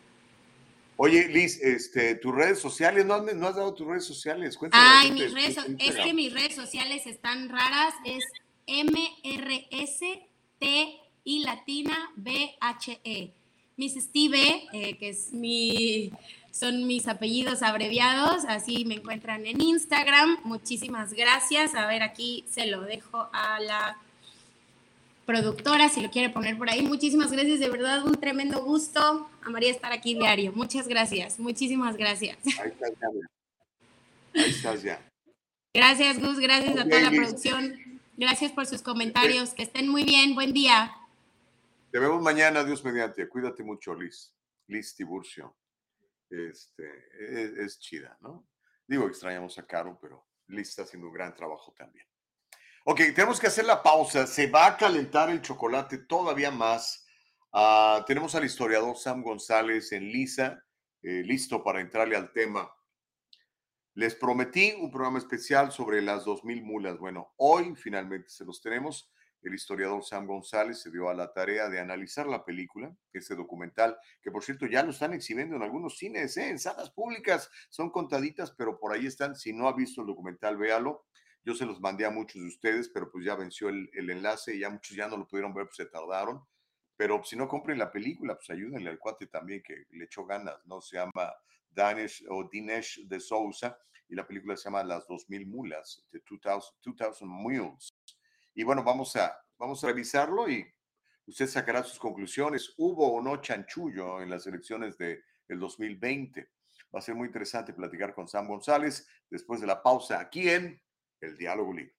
Oye, 0.95 1.27
Liz, 1.27 1.61
este, 1.61 2.15
tus 2.15 2.33
redes 2.33 2.59
sociales, 2.59 3.05
¿no, 3.05 3.15
has 3.15 3.55
dado 3.55 3.73
tus 3.73 3.87
redes 3.87 4.05
sociales? 4.05 4.57
Cuéntame 4.57 4.83
Ay, 4.85 5.11
mis 5.11 5.33
redes, 5.33 5.57
es 5.79 5.95
que 5.95 6.13
mis 6.13 6.33
redes 6.33 6.55
sociales 6.55 7.05
están 7.07 7.49
raras, 7.49 7.93
es 8.05 8.23
M-R-S-T 8.69 10.19
y 11.23 11.39
latina 11.43 12.11
B-H-E. 12.15 13.33
Miss 13.77 13.95
Steve, 13.95 14.67
eh, 14.73 14.97
que 14.97 15.09
es 15.09 15.31
mi, 15.31 16.11
son 16.51 16.85
mis 16.85 17.07
apellidos 17.07 17.63
abreviados, 17.63 18.43
así 18.45 18.83
me 18.85 18.95
encuentran 18.95 19.45
en 19.45 19.61
Instagram. 19.61 20.37
Muchísimas 20.43 21.13
gracias. 21.13 21.75
A 21.75 21.87
ver, 21.87 22.03
aquí 22.03 22.43
se 22.49 22.67
lo 22.67 22.81
dejo 22.81 23.29
a 23.31 23.59
la 23.61 23.97
productora, 25.25 25.89
si 25.89 26.01
lo 26.01 26.11
quiere 26.11 26.29
poner 26.29 26.57
por 26.57 26.69
ahí. 26.69 26.81
Muchísimas 26.81 27.31
gracias, 27.31 27.59
de 27.59 27.69
verdad, 27.69 28.05
un 28.05 28.15
tremendo 28.15 28.61
gusto. 28.63 29.29
A 29.41 29.49
María 29.49 29.71
estar 29.71 29.93
aquí 29.93 30.13
diario. 30.13 30.51
Muchas 30.53 30.87
gracias, 30.87 31.39
muchísimas 31.39 31.95
gracias. 31.95 32.37
Ahí 32.45 32.71
estás 32.71 32.91
ya. 32.99 33.07
Ahí 34.33 34.49
estás 34.49 34.83
ya. 34.83 35.09
Gracias, 35.73 36.19
Gus, 36.19 36.39
gracias 36.39 36.77
a 36.77 36.83
toda 36.83 37.01
la 37.01 37.11
producción. 37.11 37.88
Gracias 38.19 38.51
por 38.51 38.65
sus 38.65 38.81
comentarios. 38.81 39.53
Que 39.53 39.63
estén 39.63 39.87
muy 39.87 40.03
bien. 40.03 40.35
Buen 40.35 40.51
día. 40.51 40.93
Te 41.89 41.99
vemos 41.99 42.21
mañana, 42.21 42.65
Dios 42.65 42.83
mediante. 42.83 43.29
Cuídate 43.29 43.63
mucho, 43.63 43.95
Liz. 43.95 44.35
Liz 44.67 44.93
Tiburcio. 44.93 45.55
Este, 46.29 46.83
es, 47.17 47.51
es, 47.57 47.79
chida, 47.79 48.17
¿no? 48.19 48.45
Digo, 48.85 49.07
extrañamos 49.07 49.57
a 49.57 49.65
Caro, 49.65 49.97
pero 50.01 50.27
Liz 50.47 50.67
está 50.67 50.81
haciendo 50.83 51.07
un 51.07 51.13
gran 51.13 51.33
trabajo 51.33 51.73
también. 51.77 52.05
Ok, 52.83 52.97
tenemos 53.15 53.39
que 53.39 53.47
hacer 53.47 53.63
la 53.63 53.81
pausa. 53.81 54.27
Se 54.27 54.47
va 54.47 54.65
a 54.65 54.75
calentar 54.75 55.29
el 55.29 55.41
chocolate 55.41 55.99
todavía 55.99 56.51
más. 56.51 57.07
Uh, 57.53 58.03
tenemos 58.05 58.35
al 58.35 58.43
historiador 58.43 58.97
Sam 58.97 59.23
González 59.23 59.93
en 59.93 60.11
Lisa, 60.11 60.61
eh, 61.01 61.23
listo 61.23 61.63
para 61.63 61.79
entrarle 61.79 62.17
al 62.17 62.33
tema. 62.33 62.69
Les 63.95 64.15
prometí 64.15 64.73
un 64.79 64.91
programa 64.91 65.17
especial 65.17 65.71
sobre 65.71 66.01
las 66.01 66.23
2.000 66.25 66.63
mulas. 66.63 66.97
Bueno, 66.99 67.33
hoy 67.37 67.75
finalmente 67.75 68.29
se 68.29 68.45
los 68.45 68.61
tenemos. 68.61 69.11
El 69.41 69.53
historiador 69.53 70.03
Sam 70.03 70.27
González 70.27 70.81
se 70.81 70.91
dio 70.91 71.09
a 71.09 71.13
la 71.13 71.33
tarea 71.33 71.69
de 71.69 71.79
analizar 71.79 72.27
la 72.27 72.45
película, 72.45 72.95
ese 73.13 73.35
documental, 73.35 73.97
que 74.21 74.31
por 74.31 74.43
cierto 74.43 74.67
ya 74.67 74.83
lo 74.83 74.91
están 74.91 75.13
exhibiendo 75.13 75.55
en 75.55 75.63
algunos 75.63 75.97
cines, 75.97 76.37
¿eh? 76.37 76.49
en 76.49 76.59
salas 76.59 76.91
públicas. 76.91 77.49
Son 77.69 77.89
contaditas, 77.89 78.51
pero 78.51 78.79
por 78.79 78.93
ahí 78.93 79.07
están. 79.07 79.35
Si 79.35 79.53
no 79.53 79.67
ha 79.67 79.73
visto 79.73 80.01
el 80.01 80.07
documental, 80.07 80.57
véalo. 80.57 81.05
Yo 81.43 81.55
se 81.55 81.65
los 81.65 81.79
mandé 81.79 82.05
a 82.05 82.11
muchos 82.11 82.41
de 82.41 82.47
ustedes, 82.47 82.89
pero 82.89 83.09
pues 83.09 83.25
ya 83.25 83.35
venció 83.35 83.69
el, 83.69 83.89
el 83.93 84.09
enlace 84.09 84.55
y 84.55 84.59
ya 84.59 84.69
muchos 84.69 84.95
ya 84.95 85.07
no 85.07 85.17
lo 85.17 85.27
pudieron 85.27 85.53
ver, 85.53 85.65
pues 85.65 85.77
se 85.77 85.85
tardaron. 85.85 86.45
Pero 86.95 87.23
si 87.23 87.37
no 87.37 87.47
compren 87.47 87.79
la 87.79 87.91
película, 87.91 88.35
pues 88.35 88.49
ayúdenle 88.49 88.89
al 88.89 88.99
cuate 88.99 89.27
también 89.27 89.63
que 89.63 89.85
le 89.91 90.03
echó 90.03 90.25
ganas, 90.25 90.59
¿no? 90.65 90.81
Se 90.81 90.97
llama 90.97 91.33
Danish 91.79 92.25
o 92.29 92.43
Dinesh 92.51 93.07
de 93.07 93.21
Sousa 93.21 93.77
y 94.09 94.15
la 94.15 94.27
película 94.27 94.57
se 94.57 94.65
llama 94.65 94.83
Las 94.83 95.07
2000 95.07 95.47
Mulas, 95.47 96.05
de 96.11 96.21
2000, 96.27 97.25
Mules. 97.25 97.89
Y 98.53 98.63
bueno, 98.63 98.83
vamos 98.83 99.15
a, 99.15 99.33
vamos 99.57 99.81
a 99.83 99.87
revisarlo 99.87 100.49
y 100.49 100.65
usted 101.25 101.47
sacará 101.47 101.81
sus 101.83 101.97
conclusiones. 101.97 102.73
¿Hubo 102.77 103.13
o 103.13 103.21
no 103.21 103.37
chanchullo 103.37 104.21
en 104.21 104.29
las 104.29 104.45
elecciones 104.45 104.97
del 104.97 105.23
de 105.47 105.55
2020? 105.55 106.49
Va 106.93 106.99
a 106.99 107.01
ser 107.01 107.15
muy 107.15 107.27
interesante 107.27 107.71
platicar 107.71 108.13
con 108.13 108.27
Sam 108.27 108.47
González 108.47 109.07
después 109.29 109.61
de 109.61 109.67
la 109.67 109.81
pausa 109.81 110.19
aquí 110.19 110.49
en 110.49 110.81
El 111.21 111.37
Diálogo 111.37 111.71
Libre. 111.71 111.98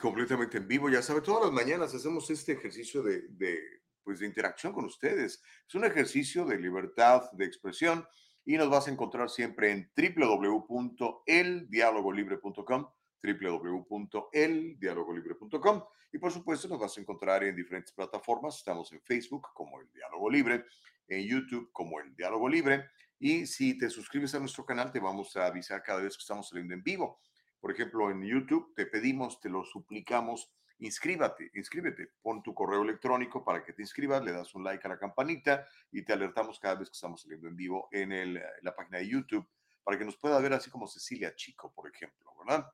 Completamente 0.00 0.58
en 0.58 0.66
vivo. 0.66 0.90
Ya 0.90 1.00
sabe, 1.00 1.20
todas 1.20 1.44
las 1.44 1.52
mañanas 1.52 1.94
hacemos 1.94 2.28
este 2.28 2.54
ejercicio 2.54 3.04
de, 3.04 3.28
de, 3.28 3.56
pues, 4.02 4.18
de 4.18 4.26
interacción 4.26 4.72
con 4.72 4.84
ustedes. 4.84 5.40
Es 5.68 5.74
un 5.76 5.84
ejercicio 5.84 6.44
de 6.44 6.58
libertad 6.58 7.30
de 7.32 7.44
expresión 7.44 8.04
y 8.44 8.56
nos 8.56 8.68
vas 8.68 8.88
a 8.88 8.90
encontrar 8.90 9.30
siempre 9.30 9.70
en 9.70 9.88
www.eldialogolibre.com 9.96 12.88
www.eldialogolibre.com 13.22 15.84
y 16.12 16.18
por 16.18 16.32
supuesto 16.32 16.66
nos 16.66 16.80
vas 16.80 16.96
a 16.96 17.00
encontrar 17.00 17.44
en 17.44 17.54
diferentes 17.54 17.92
plataformas. 17.92 18.56
Estamos 18.56 18.90
en 18.92 19.00
Facebook 19.02 19.46
como 19.54 19.80
El 19.80 19.88
Diálogo 19.92 20.28
Libre, 20.28 20.64
en 21.06 21.28
YouTube 21.28 21.70
como 21.72 22.00
El 22.00 22.12
Diálogo 22.16 22.48
Libre 22.48 22.86
y 23.20 23.46
si 23.46 23.78
te 23.78 23.88
suscribes 23.88 24.34
a 24.34 24.40
nuestro 24.40 24.64
canal 24.64 24.90
te 24.90 24.98
vamos 24.98 25.36
a 25.36 25.46
avisar 25.46 25.80
cada 25.82 26.00
vez 26.00 26.16
que 26.16 26.22
estamos 26.22 26.48
saliendo 26.48 26.74
en 26.74 26.82
vivo. 26.82 27.20
Por 27.60 27.72
ejemplo, 27.72 28.10
en 28.10 28.22
YouTube 28.22 28.72
te 28.74 28.86
pedimos, 28.86 29.40
te 29.40 29.48
lo 29.48 29.64
suplicamos, 29.64 30.50
inscríbete, 30.78 31.50
inscríbete, 31.54 32.12
pon 32.22 32.42
tu 32.42 32.54
correo 32.54 32.82
electrónico 32.82 33.44
para 33.44 33.62
que 33.62 33.72
te 33.72 33.82
inscribas, 33.82 34.24
le 34.24 34.32
das 34.32 34.54
un 34.54 34.64
like 34.64 34.86
a 34.86 34.90
la 34.90 34.98
campanita 34.98 35.66
y 35.92 36.02
te 36.02 36.12
alertamos 36.12 36.58
cada 36.58 36.76
vez 36.76 36.88
que 36.88 36.94
estamos 36.94 37.22
saliendo 37.22 37.48
en 37.48 37.56
vivo 37.56 37.88
en 37.92 38.12
el, 38.12 38.42
la 38.62 38.74
página 38.74 38.98
de 38.98 39.08
YouTube 39.08 39.46
para 39.84 39.98
que 39.98 40.04
nos 40.04 40.16
pueda 40.16 40.38
ver 40.40 40.52
así 40.52 40.70
como 40.70 40.86
Cecilia 40.86 41.34
Chico, 41.34 41.72
por 41.72 41.88
ejemplo, 41.88 42.32
¿verdad? 42.38 42.66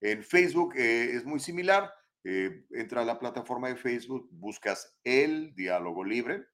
En 0.00 0.22
Facebook 0.22 0.74
eh, 0.76 1.12
es 1.14 1.24
muy 1.24 1.40
similar. 1.40 1.92
Eh, 2.24 2.64
entra 2.72 3.02
a 3.02 3.04
la 3.04 3.18
plataforma 3.18 3.68
de 3.68 3.76
Facebook, 3.76 4.28
buscas 4.32 4.98
el 5.04 5.54
diálogo 5.54 6.04
libre, 6.04 6.44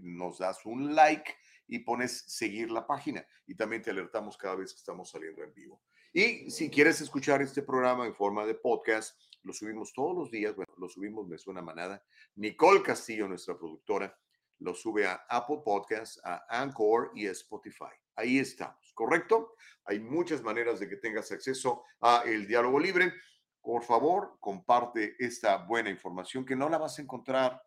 nos 0.00 0.38
das 0.38 0.66
un 0.66 0.94
like 0.94 1.32
y 1.68 1.78
pones 1.78 2.24
seguir 2.26 2.70
la 2.70 2.86
página 2.86 3.24
y 3.46 3.54
también 3.54 3.82
te 3.82 3.90
alertamos 3.90 4.36
cada 4.36 4.56
vez 4.56 4.72
que 4.72 4.78
estamos 4.78 5.10
saliendo 5.10 5.42
en 5.44 5.54
vivo. 5.54 5.80
Y 6.12 6.50
si 6.50 6.68
quieres 6.68 7.00
escuchar 7.00 7.40
este 7.40 7.62
programa 7.62 8.06
en 8.06 8.14
forma 8.14 8.44
de 8.44 8.54
podcast, 8.54 9.18
lo 9.44 9.52
subimos 9.54 9.94
todos 9.94 10.14
los 10.14 10.30
días. 10.30 10.54
Bueno, 10.54 10.72
lo 10.76 10.88
subimos, 10.88 11.26
me 11.26 11.38
suena 11.38 11.62
manada. 11.62 12.04
Nicole 12.34 12.82
Castillo, 12.82 13.26
nuestra 13.26 13.56
productora, 13.56 14.14
lo 14.58 14.74
sube 14.74 15.06
a 15.06 15.24
Apple 15.28 15.60
Podcasts, 15.64 16.20
a 16.22 16.44
Anchor 16.50 17.12
y 17.14 17.26
a 17.26 17.32
Spotify. 17.32 17.94
Ahí 18.14 18.38
estamos, 18.38 18.92
¿correcto? 18.94 19.54
Hay 19.86 20.00
muchas 20.00 20.42
maneras 20.42 20.80
de 20.80 20.88
que 20.88 20.96
tengas 20.96 21.32
acceso 21.32 21.82
a 22.00 22.24
el 22.26 22.46
diálogo 22.46 22.78
libre. 22.78 23.14
Por 23.62 23.82
favor, 23.82 24.36
comparte 24.38 25.16
esta 25.18 25.64
buena 25.64 25.88
información 25.88 26.44
que 26.44 26.56
no 26.56 26.68
la 26.68 26.76
vas 26.76 26.98
a 26.98 27.02
encontrar, 27.02 27.62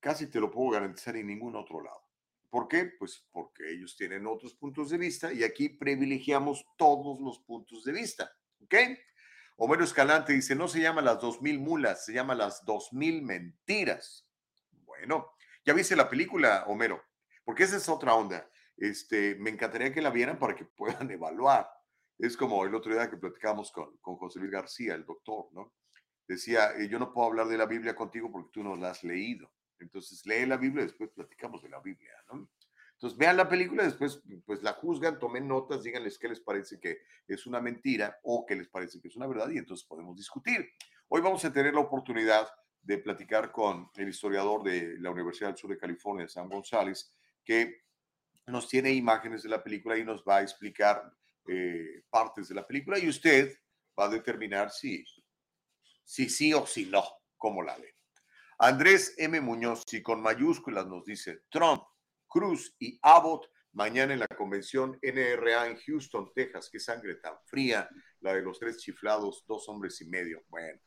casi 0.00 0.30
te 0.30 0.40
lo 0.40 0.50
puedo 0.50 0.70
garantizar, 0.70 1.16
en 1.16 1.26
ningún 1.26 1.54
otro 1.54 1.82
lado. 1.82 2.07
¿Por 2.50 2.68
qué? 2.68 2.92
Pues 2.98 3.26
porque 3.30 3.70
ellos 3.70 3.96
tienen 3.96 4.26
otros 4.26 4.54
puntos 4.54 4.90
de 4.90 4.98
vista 4.98 5.32
y 5.32 5.44
aquí 5.44 5.68
privilegiamos 5.68 6.64
todos 6.76 7.20
los 7.20 7.40
puntos 7.40 7.84
de 7.84 7.92
vista. 7.92 8.30
¿Ok? 8.62 8.74
Homero 9.56 9.84
Escalante 9.84 10.32
dice, 10.32 10.54
no 10.54 10.68
se 10.68 10.80
llama 10.80 11.02
las 11.02 11.20
dos 11.20 11.42
mil 11.42 11.58
mulas, 11.58 12.04
se 12.04 12.12
llama 12.12 12.34
las 12.34 12.64
dos 12.64 12.92
mil 12.92 13.22
mentiras. 13.22 14.26
Bueno, 14.70 15.32
¿ya 15.64 15.74
viste 15.74 15.96
la 15.96 16.08
película, 16.08 16.64
Homero? 16.68 17.02
porque 17.48 17.62
esa 17.62 17.78
es 17.78 17.88
otra 17.88 18.14
onda. 18.14 18.46
Este, 18.76 19.34
me 19.36 19.48
encantaría 19.48 19.90
que 19.90 20.02
la 20.02 20.10
vieran 20.10 20.38
para 20.38 20.54
que 20.54 20.66
puedan 20.66 21.10
evaluar. 21.10 21.66
Es 22.18 22.36
como 22.36 22.62
el 22.66 22.74
otro 22.74 22.92
día 22.92 23.08
que 23.08 23.16
platicamos 23.16 23.72
con, 23.72 23.96
con 24.02 24.16
José 24.16 24.38
Luis 24.38 24.50
García, 24.50 24.94
el 24.94 25.06
doctor, 25.06 25.46
¿no? 25.52 25.72
Decía, 26.26 26.72
eh, 26.76 26.90
yo 26.90 26.98
no 26.98 27.10
puedo 27.10 27.26
hablar 27.26 27.48
de 27.48 27.56
la 27.56 27.64
Biblia 27.64 27.96
contigo 27.96 28.30
porque 28.30 28.50
tú 28.52 28.62
no 28.62 28.76
la 28.76 28.90
has 28.90 29.02
leído. 29.02 29.50
Entonces 29.80 30.24
lee 30.26 30.46
la 30.46 30.56
Biblia 30.56 30.82
y 30.82 30.86
después 30.86 31.10
platicamos 31.10 31.62
de 31.62 31.68
la 31.68 31.80
Biblia, 31.80 32.12
¿no? 32.32 32.48
Entonces 32.98 33.16
vean 33.16 33.36
la 33.36 33.48
película, 33.48 33.84
después 33.84 34.20
pues 34.44 34.60
la 34.64 34.72
juzgan, 34.72 35.20
tomen 35.20 35.46
notas, 35.46 35.84
díganles 35.84 36.18
qué 36.18 36.28
les 36.28 36.40
parece 36.40 36.80
que 36.80 36.98
es 37.28 37.46
una 37.46 37.60
mentira 37.60 38.18
o 38.24 38.44
qué 38.44 38.56
les 38.56 38.68
parece 38.68 39.00
que 39.00 39.06
es 39.06 39.14
una 39.14 39.28
verdad 39.28 39.48
y 39.50 39.58
entonces 39.58 39.86
podemos 39.86 40.16
discutir. 40.16 40.68
Hoy 41.06 41.20
vamos 41.20 41.44
a 41.44 41.52
tener 41.52 41.74
la 41.74 41.80
oportunidad 41.80 42.48
de 42.82 42.98
platicar 42.98 43.52
con 43.52 43.88
el 43.94 44.08
historiador 44.08 44.64
de 44.64 44.98
la 44.98 45.12
Universidad 45.12 45.50
del 45.50 45.56
Sur 45.56 45.70
de 45.70 45.78
California, 45.78 46.28
Sam 46.28 46.48
González, 46.48 47.14
que 47.44 47.82
nos 48.48 48.66
tiene 48.68 48.90
imágenes 48.90 49.44
de 49.44 49.50
la 49.50 49.62
película 49.62 49.96
y 49.96 50.04
nos 50.04 50.24
va 50.24 50.38
a 50.38 50.42
explicar 50.42 51.14
eh, 51.46 52.02
partes 52.10 52.48
de 52.48 52.54
la 52.56 52.66
película 52.66 52.98
y 52.98 53.08
usted 53.08 53.56
va 53.98 54.06
a 54.06 54.08
determinar 54.08 54.70
si, 54.70 55.04
si 56.02 56.28
sí 56.28 56.52
o 56.52 56.66
si 56.66 56.86
no, 56.86 57.04
cómo 57.36 57.62
la 57.62 57.76
ve. 57.76 57.97
Andrés 58.60 59.14
M. 59.18 59.40
Muñoz, 59.40 59.84
y 59.92 60.02
con 60.02 60.20
mayúsculas 60.20 60.84
nos 60.88 61.04
dice 61.04 61.42
Trump 61.48 61.80
Cruz 62.26 62.74
y 62.80 62.98
Abbott 63.02 63.48
mañana 63.72 64.14
en 64.14 64.18
la 64.18 64.26
convención 64.26 64.98
NRA 65.00 65.68
en 65.68 65.76
Houston, 65.76 66.32
Texas. 66.34 66.68
Qué 66.70 66.80
sangre 66.80 67.14
tan 67.16 67.34
fría, 67.46 67.88
la 68.18 68.34
de 68.34 68.42
los 68.42 68.58
tres 68.58 68.78
chiflados, 68.78 69.44
dos 69.46 69.68
hombres 69.68 70.00
y 70.00 70.08
medio. 70.08 70.42
Bueno, 70.48 70.80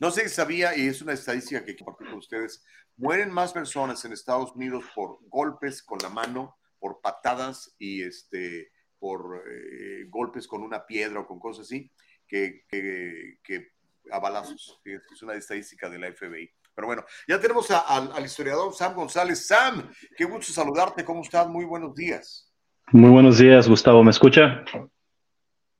no 0.00 0.10
sé 0.10 0.28
si 0.28 0.34
sabía, 0.34 0.76
y 0.76 0.88
es 0.88 1.00
una 1.00 1.12
estadística 1.12 1.64
que 1.64 1.76
compartir 1.76 2.08
con 2.08 2.18
ustedes, 2.18 2.64
mueren 2.96 3.30
más 3.30 3.52
personas 3.52 4.04
en 4.04 4.12
Estados 4.12 4.50
Unidos 4.52 4.84
por 4.92 5.18
golpes 5.28 5.84
con 5.84 6.00
la 6.02 6.08
mano, 6.08 6.58
por 6.80 7.00
patadas 7.00 7.76
y 7.78 8.02
este, 8.02 8.72
por 8.98 9.44
eh, 9.48 10.06
golpes 10.08 10.48
con 10.48 10.62
una 10.62 10.84
piedra 10.84 11.20
o 11.20 11.26
con 11.28 11.38
cosas 11.38 11.66
así, 11.66 11.92
que, 12.26 12.64
que 12.68 13.72
a 14.10 14.18
balazos. 14.18 14.80
Es 14.84 15.22
una 15.22 15.34
estadística 15.34 15.88
de 15.88 15.98
la 16.00 16.12
FBI. 16.12 16.52
Pero 16.74 16.86
bueno, 16.86 17.04
ya 17.28 17.40
tenemos 17.40 17.70
al 17.70 18.24
historiador 18.24 18.72
Sam 18.74 18.94
González. 18.94 19.46
Sam, 19.46 19.90
qué 20.16 20.24
gusto 20.24 20.52
saludarte. 20.52 21.04
¿Cómo 21.04 21.22
estás? 21.22 21.46
Muy 21.46 21.64
buenos 21.64 21.94
días. 21.94 22.50
Muy 22.90 23.10
buenos 23.10 23.38
días, 23.38 23.68
Gustavo. 23.68 24.02
¿Me 24.02 24.10
escucha? 24.10 24.64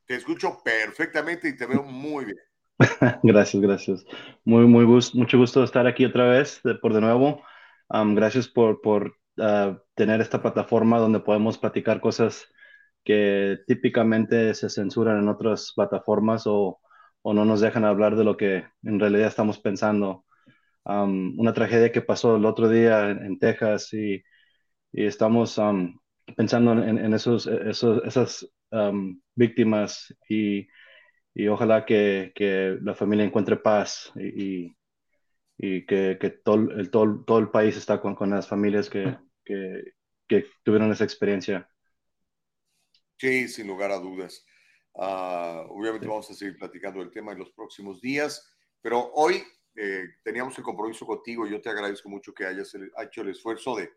Te 0.06 0.16
escucho 0.16 0.60
perfectamente 0.62 1.48
y 1.48 1.56
te 1.56 1.66
veo 1.66 1.82
muy 1.82 2.26
bien. 2.26 2.38
gracias, 3.22 3.62
gracias. 3.62 4.04
Muy, 4.44 4.66
muy 4.66 4.84
gusto, 4.84 5.16
mucho 5.16 5.38
gusto 5.38 5.64
estar 5.64 5.86
aquí 5.86 6.04
otra 6.04 6.28
vez, 6.28 6.60
por 6.80 6.92
de 6.92 7.00
nuevo. 7.00 7.42
gracias 7.88 8.48
por, 8.48 8.80
por 8.80 9.16
ah, 9.38 9.78
tener 9.94 10.20
esta 10.20 10.42
plataforma 10.42 10.98
donde 10.98 11.20
podemos 11.20 11.58
platicar 11.58 12.00
cosas 12.00 12.46
que 13.04 13.58
típicamente 13.66 14.54
se 14.54 14.68
censuran 14.70 15.18
en 15.18 15.28
otras 15.28 15.72
plataformas 15.74 16.46
o, 16.46 16.80
o 17.22 17.34
no 17.34 17.44
nos 17.44 17.60
dejan 17.60 17.84
hablar 17.84 18.16
de 18.16 18.24
lo 18.24 18.36
que 18.36 18.64
en 18.82 19.00
realidad 19.00 19.28
estamos 19.28 19.58
pensando 19.58 20.24
una 20.84 21.52
tragedia 21.52 21.92
que 21.92 22.02
pasó 22.02 22.36
el 22.36 22.44
otro 22.44 22.68
día 22.68 23.10
en, 23.10 23.38
Texas 23.38 23.92
y, 23.92 24.22
estamos 24.92 25.58
pensando 26.36 26.72
en, 26.72 27.14
esos, 27.14 27.46
esos, 27.46 28.04
esas 28.04 28.48
víctimas 29.34 30.14
y, 30.28 30.66
y 31.34 31.48
ojalá 31.48 31.84
que, 31.84 32.32
que, 32.34 32.78
la 32.82 32.94
familia 32.94 33.24
encuentre 33.24 33.56
paz 33.56 34.12
y, 34.16 34.74
y 35.56 35.86
que, 35.86 36.18
que, 36.20 36.30
todo, 36.30 36.56
el, 36.56 36.90
todo, 36.90 37.24
todo 37.24 37.38
el 37.38 37.50
país 37.50 37.76
está 37.76 38.00
con, 38.00 38.14
con 38.14 38.30
las 38.30 38.48
familias 38.48 38.90
que, 38.90 39.16
que, 39.44 40.46
tuvieron 40.62 40.90
esa 40.90 41.04
experiencia. 41.04 41.68
Sí, 43.18 43.48
sin 43.48 43.66
lugar 43.66 43.92
a 43.92 43.98
dudas. 43.98 44.44
Ah, 44.94 45.64
obviamente 45.68 46.06
vamos 46.06 46.30
a 46.30 46.34
seguir 46.34 46.58
platicando 46.58 47.00
el 47.00 47.10
tema 47.10 47.32
en 47.32 47.38
los 47.38 47.50
próximos 47.52 48.00
días, 48.00 48.54
pero 48.80 49.12
hoy 49.14 49.42
eh, 49.74 50.04
teníamos 50.22 50.56
el 50.58 50.64
compromiso 50.64 51.06
contigo. 51.06 51.46
Yo 51.46 51.60
te 51.60 51.70
agradezco 51.70 52.08
mucho 52.08 52.34
que 52.34 52.46
hayas 52.46 52.74
hecho 52.74 53.22
el 53.22 53.30
esfuerzo 53.30 53.76
de, 53.76 53.90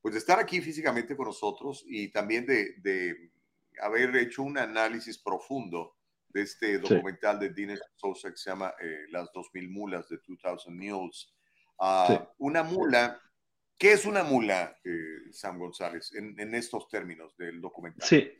pues, 0.00 0.14
de 0.14 0.18
estar 0.18 0.38
aquí 0.38 0.60
físicamente 0.60 1.16
con 1.16 1.26
nosotros 1.26 1.84
y 1.86 2.10
también 2.10 2.46
de, 2.46 2.74
de 2.78 3.30
haber 3.80 4.14
hecho 4.16 4.42
un 4.42 4.58
análisis 4.58 5.18
profundo 5.18 5.96
de 6.28 6.42
este 6.42 6.78
documental 6.78 7.38
de 7.38 7.50
Dines 7.50 7.80
Sosa 7.94 8.30
que 8.30 8.36
se 8.36 8.50
llama 8.50 8.74
eh, 8.80 9.06
Las 9.10 9.30
2000 9.32 9.70
mulas 9.70 10.08
de 10.08 10.18
2000 10.26 10.92
Mules. 10.92 11.32
Ah, 11.78 12.28
una 12.38 12.62
mula, 12.62 13.20
¿qué 13.78 13.92
es 13.92 14.04
una 14.04 14.22
mula, 14.24 14.76
eh, 14.84 15.32
Sam 15.32 15.58
González, 15.58 16.12
en, 16.14 16.38
en, 16.38 16.54
estos 16.54 16.88
términos 16.88 17.36
del 17.36 17.60
documental? 17.60 18.06
Sí, 18.06 18.30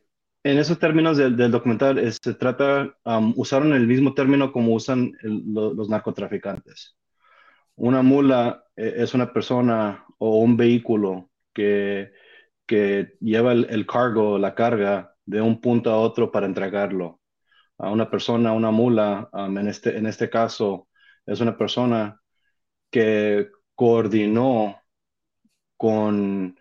en 0.44 0.58
esos 0.58 0.78
términos 0.78 1.16
del, 1.16 1.50
documental 1.50 2.12
se 2.12 2.34
trata, 2.34 2.94
usaron 3.34 3.72
el 3.72 3.86
mismo 3.86 4.14
término 4.14 4.52
como 4.52 4.74
usan 4.74 5.12
los 5.22 5.88
narcotraficantes. 5.88 6.96
Una 7.76 8.02
mula 8.02 8.64
eh, 8.76 8.94
es 8.98 9.14
una 9.14 9.32
persona 9.32 10.04
o 10.18 10.38
un 10.38 10.56
vehículo 10.56 11.30
que, 11.52 12.12
que 12.66 13.16
lleva 13.20 13.52
el, 13.52 13.86
cargo, 13.86 14.38
la 14.38 14.54
carga 14.54 15.14
de 15.24 15.40
un 15.40 15.60
punto 15.60 15.90
a 15.90 15.98
otro 15.98 16.30
para 16.30 16.46
entregarlo. 16.46 17.20
A 17.78 17.90
una 17.90 18.10
persona, 18.10 18.52
una 18.52 18.70
mula, 18.70 19.30
en, 19.32 19.68
este, 19.68 19.96
en 19.96 20.06
este 20.06 20.30
caso, 20.30 20.88
es 21.26 21.40
una 21.40 21.56
persona 21.56 22.20
que 22.90 23.50
coordinó 23.74 24.80
con 25.76 26.56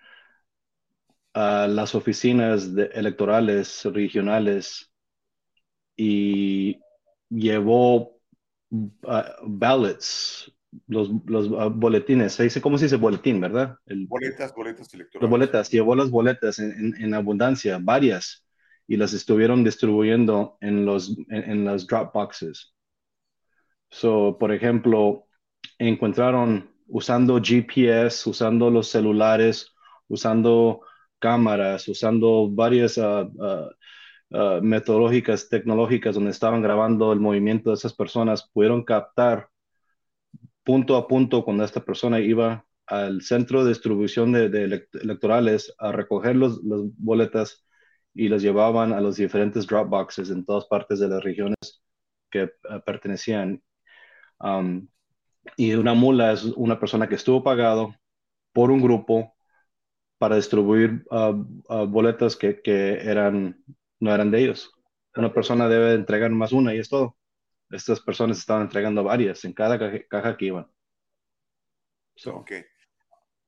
a 1.33 1.67
las 1.67 1.95
oficinas 1.95 2.69
electorales 2.93 3.83
regionales 3.85 4.91
y 5.95 6.79
llevó 7.29 8.19
ah, 9.07 9.35
ballots, 9.43 10.51
los, 10.87 11.09
los 11.25 11.49
ah, 11.57 11.67
boletines, 11.67 12.33
se 12.33 12.43
dice, 12.43 12.61
¿cómo 12.61 12.77
se 12.77 12.85
dice 12.85 12.97
boletín, 12.97 13.39
verdad? 13.41 13.77
boletas, 14.07 14.53
boletas 14.55 14.93
electorales. 14.93 15.21
Las 15.21 15.29
boletas, 15.29 15.71
llevó 15.71 15.95
las 15.95 16.09
boletas 16.09 16.59
en, 16.59 16.95
en, 16.99 17.13
abundancia, 17.13 17.79
varias, 17.81 18.45
y 18.87 18.97
las 18.97 19.13
estuvieron 19.13 19.63
distribuyendo 19.63 20.57
en 20.61 20.85
los, 20.85 21.15
en, 21.29 21.65
las 21.65 21.87
drop 21.87 22.13
boxes. 22.13 22.73
So, 23.89 24.37
por 24.39 24.51
ejemplo, 24.51 25.27
encontraron 25.77 26.71
usando 26.87 27.39
GPS, 27.41 28.29
usando 28.29 28.69
los 28.69 28.89
celulares, 28.89 29.73
usando 30.07 30.81
cámaras, 31.23 31.87
usando 31.87 32.49
varias 32.51 32.97
uh, 32.97 33.29
uh, 34.29 34.61
metodológicas 34.61 35.47
tecnológicas 35.47 36.15
donde 36.15 36.31
estaban 36.31 36.61
grabando 36.61 37.13
el 37.13 37.21
movimiento 37.21 37.69
de 37.69 37.75
esas 37.75 37.93
personas, 37.93 38.49
pudieron 38.51 38.83
captar 38.83 39.47
punto 40.65 40.97
a 40.97 41.07
punto 41.07 41.45
cuando 41.45 41.63
esta 41.63 41.79
persona 41.79 42.19
iba 42.19 42.65
al 42.87 43.21
centro 43.21 43.63
de 43.63 43.69
distribución 43.69 44.33
de, 44.33 44.45
electorales 45.01 45.73
a 45.79 45.93
recoger 45.93 46.35
las 46.35 46.59
boletas 46.61 47.65
y 48.13 48.27
las 48.27 48.41
llevaban 48.41 48.91
a 48.91 48.99
los 48.99 49.15
diferentes 49.15 49.65
drop 49.65 49.87
boxes 49.89 50.29
en 50.29 50.43
todas 50.43 50.65
partes 50.65 50.99
de 50.99 51.07
las 51.07 51.23
regiones 51.23 51.81
que 52.29 52.51
pertenecían. 52.85 53.63
Um, 54.41 54.89
y 55.55 55.73
una 55.73 55.93
mula 55.93 56.33
es 56.33 56.43
una 56.43 56.77
persona 56.79 57.07
que 57.07 57.15
estuvo 57.15 57.41
pagado 57.43 57.95
por 58.51 58.71
un 58.71 58.81
grupo 58.81 59.32
para 60.23 60.37
distribuir 60.37 61.05
uh, 61.11 61.35
uh, 61.67 61.85
boletas 61.85 62.37
que, 62.37 62.61
que, 62.61 62.93
eran, 62.93 63.61
no 63.99 64.15
eran 64.15 64.31
de 64.31 64.39
ellos. 64.39 64.71
Una 65.17 65.33
persona 65.33 65.67
debe 65.67 65.95
entregar 65.95 66.31
más 66.31 66.53
una 66.53 66.73
y 66.73 66.79
es 66.79 66.87
todo. 66.87 67.17
Estas 67.69 67.99
personas 67.99 68.37
estaban 68.37 68.61
entregando 68.61 69.03
varias 69.03 69.43
en 69.43 69.51
cada 69.51 69.77
caja, 70.07 70.37
que 70.37 70.45
iban. 70.45 70.71
Ok. 72.25 72.51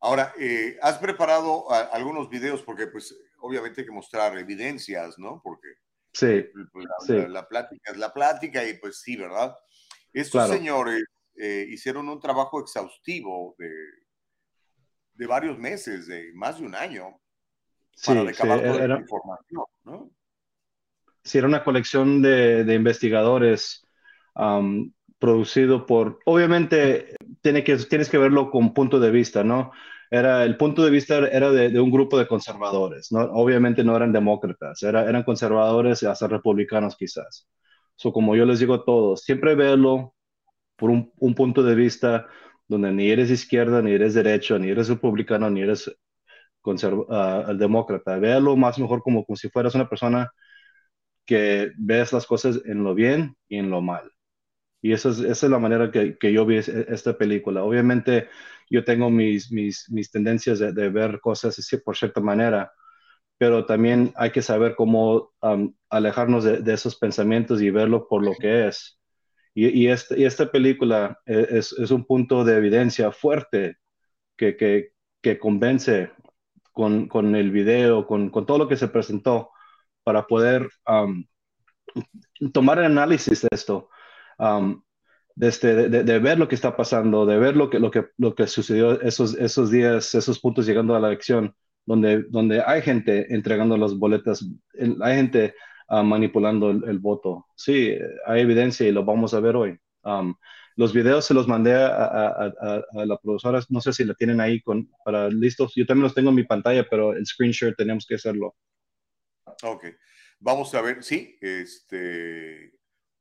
Ahora, 0.02 0.34
eh, 0.38 0.78
has 0.82 0.98
preparado 0.98 1.72
algunos 1.72 2.30
videos 2.30 2.62
porque 2.62 2.88
pues 2.88 3.18
obviamente 3.40 3.80
hay 3.80 3.88
que 3.88 3.94
mostrar 3.94 4.38
evidencias, 4.38 5.18
¿no? 5.18 5.40
Porque 5.42 5.76
sí, 6.12 6.46
pues, 6.74 6.88
la, 7.30 7.48
plática 7.48 7.94
es 7.94 7.98
la 7.98 8.14
plática 8.14 8.68
y 8.68 8.74
pues 8.80 9.00
sí, 9.00 9.16
¿verdad? 9.16 9.56
Estos 10.12 10.50
señores 10.50 11.06
eh, 11.38 11.68
hicieron 11.70 12.10
un 12.10 12.20
trabajo 12.20 12.60
exhaustivo 12.60 13.56
de, 13.58 13.72
de 15.16 15.28
varios 15.28 15.58
meses, 15.58 16.08
de 16.08 16.32
más 16.34 16.60
de 16.60 16.66
un 16.66 16.76
año, 16.76 17.20
para 18.06 18.24
recabar 18.24 18.62
toda 18.62 18.84
era, 18.84 19.00
información, 19.00 19.66
¿no? 19.84 20.12
Sí, 21.24 21.38
era 21.38 21.48
una 21.48 21.64
colección 21.64 22.22
de, 22.22 22.74
investigadores 22.74 23.86
um, 24.36 24.92
producido 25.18 25.86
por, 25.86 26.20
obviamente, 26.26 27.16
tiene 27.42 27.64
que, 27.64 27.78
tienes 27.78 28.10
que 28.10 28.18
verlo 28.18 28.52
con 28.52 28.74
punto 28.74 29.00
de 29.00 29.12
vista, 29.12 29.44
¿no? 29.44 29.72
Era, 30.12 30.44
el 30.44 30.56
punto 30.56 30.84
de 30.84 30.92
vista 30.92 31.18
era 31.18 31.52
de, 31.52 31.80
un 31.80 31.90
grupo 31.90 32.20
de 32.20 32.28
conservadores, 32.28 33.12
¿no? 33.12 33.22
Obviamente 33.22 33.84
no 33.84 33.96
eran 33.96 34.12
demócratas, 34.12 34.84
era, 34.84 35.10
eran 35.10 35.24
conservadores 35.24 36.04
y 36.04 36.06
hasta 36.06 36.28
republicanos 36.28 36.96
quizás. 36.96 37.48
So, 37.96 38.12
como 38.12 38.36
yo 38.36 38.46
les 38.46 38.60
digo 38.60 38.76
a 38.76 38.86
todos, 38.86 39.24
siempre 39.24 39.56
verlo 39.56 40.14
por 40.76 40.90
un, 40.90 41.12
un 41.18 41.34
punto 41.34 41.64
de 41.64 41.74
vista 41.74 42.28
donde 42.68 42.92
ni 42.92 43.10
eres 43.10 43.30
izquierda, 43.32 43.82
ni 43.82 43.92
eres 43.92 44.14
derecho, 44.14 44.58
ni 44.60 44.70
eres 44.70 44.90
republicano, 44.90 45.50
ni 45.50 45.62
eres 45.62 45.92
al 47.10 47.58
demócrata. 47.58 48.18
Véalo 48.18 48.56
más 48.58 48.80
mejor 48.80 49.02
como, 49.02 49.26
como 49.26 49.36
si 49.38 49.50
fueras 49.50 49.76
una 49.76 49.90
persona 49.90 50.32
que 51.26 51.72
ves 51.78 52.14
las 52.14 52.26
cosas 52.26 52.62
en 52.66 52.84
lo 52.84 52.96
bien 52.96 53.36
y 53.48 53.58
en 53.58 53.70
lo 53.70 53.82
mal. 53.82 54.12
Y 54.82 54.94
esa 54.94 55.10
es, 55.10 55.20
esa 55.20 55.48
es 55.48 55.52
la 55.52 55.60
manera 55.60 55.92
que, 55.92 56.18
que, 56.18 56.32
yo 56.34 56.46
vi 56.46 56.58
esta 56.58 57.18
película. 57.18 57.64
Obviamente 57.64 58.30
yo 58.70 58.84
tengo 58.84 59.10
mis, 59.10 59.52
mis, 59.52 59.90
mis 59.90 60.12
tendencias 60.12 60.60
de, 60.60 60.90
ver 60.90 61.20
cosas 61.20 61.58
así 61.58 61.78
por 61.78 61.98
cierta 61.98 62.22
manera, 62.22 62.72
pero 63.38 63.66
también 63.66 64.14
hay 64.16 64.32
que 64.32 64.42
saber 64.42 64.76
cómo 64.76 65.34
alejarnos 65.90 66.44
de, 66.44 66.74
esos 66.74 66.98
pensamientos 66.98 67.62
y 67.62 67.70
verlo 67.72 68.08
por 68.08 68.24
lo 68.24 68.34
que 68.40 68.68
es. 68.68 69.00
Y, 69.56 69.86
y, 69.86 69.88
este, 69.88 70.20
y 70.20 70.26
esta 70.26 70.52
película 70.52 71.18
es, 71.26 71.72
es, 71.72 71.90
un 71.90 72.06
punto 72.06 72.44
de 72.44 72.58
evidencia 72.58 73.12
fuerte 73.14 73.78
que, 74.36 74.58
que, 74.58 74.92
que 75.22 75.40
convence 75.40 76.12
con, 76.74 77.08
con, 77.08 77.36
el 77.38 77.52
video, 77.52 78.06
con, 78.06 78.30
con, 78.30 78.46
todo 78.46 78.58
lo 78.58 78.68
que 78.68 78.76
se 78.76 78.90
presentó, 78.90 79.50
para 80.04 80.28
poder 80.28 80.70
tomar 82.54 82.80
el 82.80 82.86
análisis 82.86 83.44
de 83.44 83.48
esto, 83.52 83.90
de, 85.36 85.48
este, 85.48 85.90
de, 85.90 86.20
ver 86.20 86.38
lo 86.38 86.50
que 86.50 86.56
está 86.56 86.76
pasando, 86.76 87.26
de 87.26 87.38
ver 87.38 87.56
lo 87.56 87.70
que, 87.70 87.80
lo 87.80 87.92
que, 87.92 88.08
lo 88.18 88.36
que 88.36 88.48
sucedió 88.48 89.02
esos, 89.02 89.36
esos 89.36 89.72
días, 89.72 90.14
esos 90.16 90.40
puntos 90.40 90.66
llegando 90.66 90.96
a 90.96 91.00
la 91.00 91.08
elección, 91.08 91.56
donde, 91.86 92.24
donde 92.24 92.62
hay 92.62 92.82
gente 92.82 93.34
entregando 93.34 93.78
las 93.78 93.96
boletas, 93.96 94.46
hay 95.02 95.16
gente 95.16 95.56
uh, 95.90 96.04
manipulando 96.04 96.70
el, 96.72 96.84
el, 96.88 97.00
voto. 97.00 97.46
Sí, 97.56 97.98
hay 98.26 98.42
evidencia 98.42 98.88
y 98.88 98.92
lo 98.92 99.04
vamos 99.04 99.34
a 99.34 99.40
ver 99.40 99.56
hoy. 99.56 99.78
Um, 100.04 100.36
los 100.76 100.94
videos 100.94 101.26
se 101.26 101.34
los 101.34 101.48
mandé 101.48 101.74
a, 101.74 101.88
a, 101.88 102.28
a, 102.28 102.84
a, 102.92 103.06
la 103.06 103.18
profesora, 103.18 103.62
no 103.70 103.80
sé 103.80 103.94
si 103.94 104.04
la 104.04 104.14
tienen 104.14 104.42
ahí 104.42 104.62
con, 104.62 104.90
para 105.04 105.30
listos. 105.30 105.74
Yo 105.76 105.86
también 105.86 106.04
los 106.04 106.14
tengo 106.14 106.30
en 106.30 106.36
mi 106.36 106.44
pantalla, 106.44 106.86
pero 106.90 107.14
el 107.14 107.26
screenshot 107.26 107.76
tenemos 107.76 108.06
que 108.06 108.16
hacerlo. 108.16 108.56
Ok. 109.64 109.86
Vamos 110.40 110.74
a 110.76 110.82
ver, 110.82 111.04
sí, 111.04 111.38
este. 111.42 112.74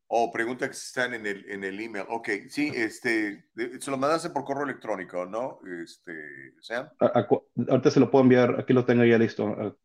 O 0.07 0.24
oh, 0.24 0.32
pregunta 0.32 0.66
que 0.66 0.73
están 0.74 1.15
en 1.15 1.27
el, 1.27 1.51
en 1.51 1.65
el 1.65 1.81
email. 1.81 2.05
Ok, 2.09 2.28
sí, 2.49 2.70
este, 2.74 3.49
se 3.81 3.91
lo 3.91 3.97
mandaste 3.97 4.31
por 4.31 4.45
correo 4.45 4.65
electrónico, 4.65 5.24
¿no? 5.24 5.61
Este, 5.82 6.53
Sam. 6.61 6.91
ahorita 7.01 7.91
se 7.91 8.01
lo 8.01 8.11
puedo 8.11 8.23
enviar, 8.23 8.61
aquí 8.61 8.73
lo 8.73 8.85
tengo 8.85 9.05
ya 9.05 9.16
listo. 9.16 9.77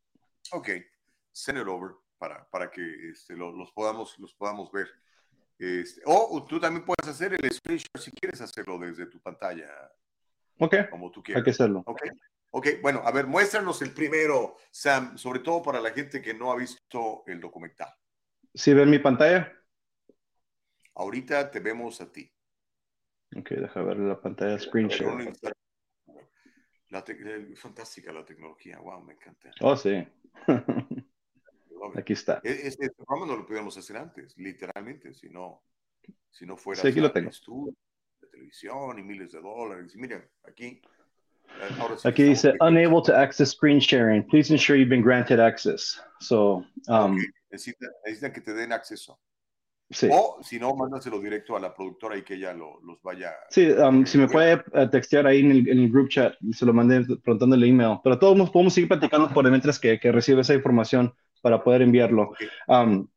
Ok, 0.52 0.70
send 1.32 1.60
it 1.60 1.68
over 1.68 1.94
para, 2.20 2.48
para 2.50 2.70
que 2.70 3.10
este, 3.10 3.36
lo, 3.36 3.52
los, 3.52 3.72
podamos, 3.72 4.20
los 4.20 4.34
podamos 4.36 4.72
ver. 4.72 4.88
Este, 5.58 6.02
o 6.06 6.46
tú 6.48 6.60
también 6.60 6.86
puedes 6.86 7.08
hacer 7.08 7.34
el 7.34 7.52
screenshot 7.52 7.98
si 8.00 8.12
quieres 8.12 8.40
hacerlo 8.42 8.78
desde 8.78 9.08
tu 9.08 9.20
pantalla. 9.20 9.68
Ok. 10.60 10.76
Como 10.92 11.10
tú 11.10 11.24
quieras. 11.24 11.42
Hay 11.42 11.46
que 11.46 11.52
hacerlo. 11.52 11.84
Ok. 11.86 12.02
Ok, 12.52 12.68
bueno, 12.82 13.02
a 13.06 13.12
ver, 13.12 13.28
muéstranos 13.28 13.82
el 13.84 13.94
primero, 13.94 14.56
Sam, 14.72 15.18
sobre 15.18 15.40
todo 15.40 15.62
para 15.62 15.80
la 15.80 15.92
gente 15.92 16.22
que 16.22 16.34
no 16.34 16.52
ha 16.52 16.56
visto 16.56 17.24
el 17.28 17.40
documental. 17.40 17.94
¿Sí 18.54 18.74
ven 18.74 18.90
mi 18.90 18.98
pantalla? 18.98 19.54
Ahorita 20.96 21.52
te 21.52 21.60
vemos 21.60 22.02
a 22.02 22.12
ti. 22.12 22.32
Ok, 23.38 23.52
deja 23.52 23.82
ver 23.84 23.98
la 23.98 24.20
pantalla 24.20 24.58
screenshot. 24.58 25.08
La 26.90 27.06
fantástica 27.56 28.12
la 28.12 28.26
tecnología, 28.26 28.80
wow, 28.80 29.00
me 29.04 29.14
encanta. 29.14 29.52
Oh, 29.62 29.78
sí. 29.78 30.08
aquí 31.96 32.14
está. 32.14 32.42
E-, 32.44 32.68
este 32.68 32.90
programa 32.92 33.26
no 33.26 33.38
lo 33.38 33.46
podíamos 33.46 33.78
hacer 33.78 33.98
antes, 33.98 34.38
literalmente, 34.38 35.14
si 35.14 35.30
no, 35.30 35.64
si 36.32 36.46
no 36.46 36.58
fuera 36.58 36.82
sí, 36.82 36.88
aquí 36.90 37.00
lo 37.00 37.12
tengo. 37.12 37.30
de 37.30 38.28
televisión 38.28 39.00
y 39.00 39.04
miles 39.04 39.32
de 39.32 39.42
dólares. 39.42 39.94
Y 39.96 39.98
miren, 39.98 40.28
aquí 40.44 40.82
Aquí 42.06 42.24
dice, 42.24 42.54
unable 42.62 43.02
to 43.02 43.16
access 43.16 43.52
screen 43.52 43.80
sharing. 43.80 44.24
Please 44.24 44.52
ensure 44.52 44.78
you've 44.78 44.90
been 44.90 45.02
granted 45.02 45.40
access. 45.40 46.00
So, 46.20 46.64
um, 46.88 47.16
okay. 47.16 47.26
necesitan, 47.52 47.90
necesita 48.06 48.34
que 48.34 48.42
te 48.42 48.54
den 48.54 48.72
acceso. 48.72 49.20
Sí. 49.92 50.08
O 50.12 50.38
si 50.44 50.60
no, 50.60 50.76
mándaselo 50.76 51.20
directo 51.20 51.58
a 51.58 51.60
la 51.60 51.74
productora 51.74 52.16
y 52.16 52.22
que 52.22 52.36
ella 52.36 52.54
lo, 52.54 52.80
los 52.84 53.02
vaya. 53.02 53.34
Sí, 53.50 53.72
um, 53.72 54.06
si 54.06 54.20
me 54.20 54.28
puede 54.28 54.64
uh, 54.74 54.88
textear 54.88 55.26
ahí 55.26 55.40
en 55.40 55.52
el, 55.52 55.68
en 55.68 55.80
el, 55.80 55.92
group 55.92 56.10
chat, 56.10 56.36
se 56.52 56.66
lo 56.66 56.74
mandé 56.74 57.04
preguntando 57.24 57.56
el 57.56 57.64
email. 57.64 57.98
Pero 58.04 58.20
todos 58.20 58.50
podemos 58.52 58.74
seguir 58.74 58.88
platicando 58.88 59.30
por 59.34 59.50
mientras 59.50 59.80
que, 59.80 60.00
que 60.00 60.12
recibe 60.12 60.42
esa 60.42 60.54
información 60.54 61.14
para 61.42 61.64
poder 61.64 61.82
enviarlo. 61.82 62.32
Um, 62.68 63.08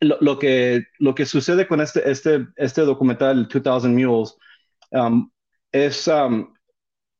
lo, 0.00 0.16
lo, 0.20 0.38
que, 0.38 0.84
lo 0.98 1.14
que 1.14 1.26
sucede 1.26 1.66
con 1.66 1.80
este, 1.80 2.10
este, 2.10 2.46
este 2.56 2.82
documental, 2.82 3.48
2000 3.48 3.90
Mules, 3.90 4.36
um, 4.92 5.30
es 5.72 6.08
um, 6.08 6.52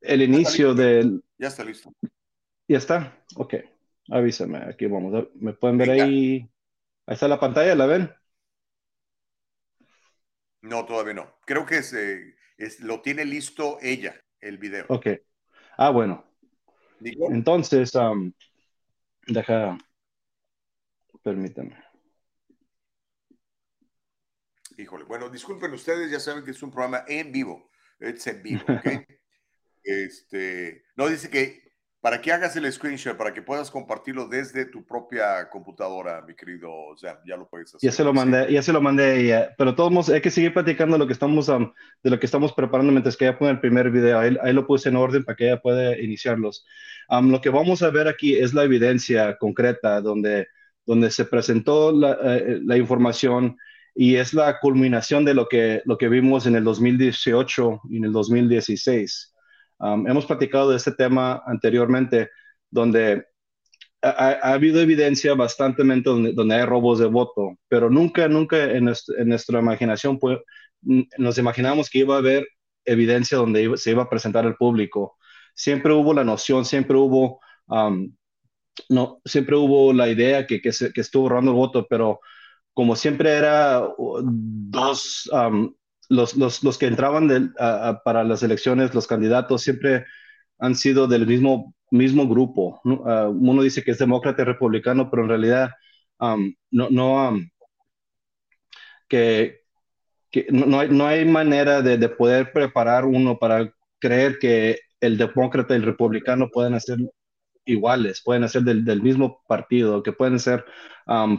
el 0.01 0.23
inicio 0.23 0.75
del... 0.75 1.23
Ya 1.39 1.49
está 1.49 1.65
listo. 1.65 1.93
¿Ya 2.69 2.79
está? 2.79 3.25
Ok. 3.37 3.55
Avísame. 4.11 4.59
Aquí 4.59 4.87
vamos. 4.87 5.29
¿Me 5.35 5.53
pueden 5.53 5.79
ver 5.79 5.91
ahí? 5.91 6.49
Ahí 7.07 7.15
está 7.15 7.29
la 7.29 7.41
pantalla, 7.41 7.75
¿la 7.75 7.87
ven? 7.87 8.15
No, 10.63 10.85
todavía 10.85 11.15
no. 11.15 11.39
Creo 11.47 11.65
que 11.65 11.79
es, 11.79 11.93
eh, 11.93 12.35
es, 12.57 12.81
lo 12.81 13.01
tiene 13.01 13.25
listo 13.25 13.79
ella, 13.81 14.15
el 14.41 14.59
video. 14.59 14.85
Ok. 14.89 15.07
Ah, 15.77 15.91
bueno. 15.91 16.25
¿Digo? 16.99 17.31
Entonces, 17.31 17.95
um, 17.95 18.33
deja... 19.27 19.79
Permítame. 21.23 21.77
Híjole. 24.77 25.05
Bueno, 25.05 25.29
disculpen 25.29 25.73
ustedes, 25.73 26.11
ya 26.11 26.21
saben 26.21 26.45
que 26.45 26.53
es 26.53 26.63
un 26.63 26.71
programa 26.71 27.05
en 27.07 27.33
vivo. 27.33 27.71
Es 27.99 28.27
en 28.27 28.43
vivo, 28.43 28.63
¿ok? 28.69 28.87
Este, 29.83 30.85
no, 30.95 31.09
dice 31.09 31.31
que 31.31 31.71
para 32.01 32.21
que 32.21 32.33
hagas 32.33 32.57
el 32.57 32.71
screenshot, 32.73 33.17
para 33.17 33.33
que 33.33 33.43
puedas 33.43 33.71
compartirlo 33.71 34.27
desde 34.27 34.65
tu 34.65 34.87
propia 34.87 35.49
computadora, 35.51 36.23
mi 36.23 36.35
querido 36.35 36.71
Sam, 36.97 37.17
ya 37.27 37.37
lo 37.37 37.49
puedes 37.49 37.75
hacer. 37.75 37.89
Ya 37.89 37.93
se 37.93 38.05
lo 38.05 38.15
mandé, 38.15 38.51
ya 38.51 38.63
se 38.63 38.73
lo 38.73 38.81
mandé 38.81 39.05
a 39.05 39.15
ella, 39.15 39.55
pero 39.59 39.75
todos 39.75 40.09
hay 40.09 40.23
que 40.23 40.31
seguir 40.31 40.55
platicando 40.55 40.97
lo 40.97 41.07
que 41.07 41.13
estamos, 41.13 41.49
um, 41.49 41.73
de 42.03 42.11
lo 42.11 42.19
que 42.19 42.27
estamos 42.27 42.55
preparando 42.55 42.91
mientras 42.91 43.17
que 43.17 43.27
ella 43.27 43.39
pone 43.39 43.51
el 43.51 43.61
primer 43.61 43.91
video. 43.91 44.19
Ahí, 44.19 44.37
ahí 44.43 44.53
lo 44.53 44.67
puse 44.67 44.89
en 44.89 44.97
orden 44.97 45.25
para 45.25 45.37
que 45.37 45.47
ella 45.47 45.61
pueda 45.61 45.99
iniciarlos. 45.99 46.67
Um, 47.11 47.31
lo 47.31 47.41
que 47.41 47.51
vamos 47.51 47.83
a 47.83 47.91
ver 47.91 48.09
aquí 48.09 48.35
es 48.35 48.55
la 48.55 48.65
evidencia 48.65 49.37
concreta 49.37 50.01
donde, 50.01 50.49
donde 50.87 51.11
se 51.11 51.25
presentó 51.25 51.93
la, 51.93 52.13
uh, 52.13 52.61
la 52.65 52.77
información 52.77 53.57
y 53.95 54.17
es 54.17 54.35
la 54.35 54.59
culminación 54.61 55.25
de 55.25 55.35
lo 55.35 55.47
que, 55.49 55.83
lo 55.85 55.99
que 55.99 56.09
vimos 56.09 56.47
en 56.47 56.57
el 56.57 56.65
2018 56.65 57.83
y 57.91 57.97
en 57.99 58.05
el 58.05 58.13
2016. 58.13 59.35
Um, 59.79 60.07
hemos 60.07 60.27
platicado 60.27 60.71
de 60.71 60.77
este 60.77 60.93
tema 60.93 61.43
anteriormente, 61.47 62.31
donde 62.71 63.25
ha, 64.03 64.39
ha 64.43 64.53
habido 64.53 64.81
evidencia 64.81 65.35
bastante 65.35 65.83
donde, 65.83 66.33
donde, 66.33 66.55
hay 66.55 66.65
robos 66.65 66.99
de 66.99 67.07
voto, 67.07 67.59
pero 67.69 67.91
nunca, 67.91 68.29
nunca 68.29 68.65
en, 68.65 68.85
nuestra, 68.85 69.59
imaginación 69.59 70.19
pues, 70.19 70.39
nos 71.19 71.39
imaginamos 71.39 71.91
que 71.91 71.99
iba 72.01 72.15
a 72.15 72.19
haber 72.19 72.47
evidencia 72.85 73.39
donde 73.39 73.77
se 73.77 73.91
iba 73.91 74.05
a 74.05 74.09
presentar 74.11 74.47
al 74.47 74.57
público. 74.57 75.17
Siempre 75.55 75.93
hubo 75.93 76.15
la 76.15 76.25
noción, 76.25 76.65
siempre 76.65 76.97
hubo, 76.97 77.41
no, 78.89 79.21
siempre 79.25 79.57
hubo 79.57 79.93
la 79.93 80.09
idea 80.09 80.47
que, 80.47 80.61
que, 80.61 80.73
se, 80.73 80.93
que 80.93 81.01
estuvo 81.01 81.29
robando 81.29 81.53
el 81.53 81.57
voto, 81.57 81.87
pero 81.89 82.21
como 82.75 82.97
siempre 82.97 83.33
era 83.33 83.83
dos, 83.99 85.29
um, 85.33 85.75
los, 86.09 86.37
los, 86.37 86.63
los 86.63 86.79
que 86.79 86.87
entraban 86.87 87.31
uh, 87.31 87.97
para 88.05 88.25
las 88.25 88.43
elecciones, 88.43 88.95
los 88.95 89.07
candidatos 89.07 89.63
siempre 89.63 90.05
han 90.59 90.75
sido 90.75 91.07
del 91.07 91.27
mismo, 91.27 91.75
mismo 91.91 92.29
grupo. 92.29 92.81
Uh, 92.85 93.29
uno 93.29 93.63
dice 93.63 93.83
que 93.83 93.93
es 93.93 93.99
demócrata 93.99 94.43
y 94.43 94.45
republicano, 94.45 95.11
pero 95.11 95.23
en 95.23 95.29
realidad 95.29 95.71
um, 96.21 96.53
no, 96.71 96.89
no 96.91 97.29
um, 97.29 97.51
que 99.09 99.61
no, 100.51 100.79
hay, 100.79 100.89
no 100.89 101.07
hay 101.07 101.25
manera 101.25 101.83
de, 101.83 101.99
de, 101.99 102.09
poder 102.09 102.53
preparar 102.53 103.05
uno 103.05 103.39
para 103.39 103.73
creer 103.99 104.39
que 104.39 104.79
el 105.01 105.19
demócrata 105.19 105.75
y 105.75 105.79
el 105.79 105.83
republicano 105.83 106.49
pueden 106.49 106.75
hacer 106.75 106.99
iguales, 107.65 108.23
pueden 108.25 108.49
ser 108.49 108.63
del, 108.63 108.85
del, 108.85 109.03
mismo 109.03 109.43
partido, 109.47 110.03
que 110.03 110.13
pueden 110.13 110.39
ser 110.39 110.65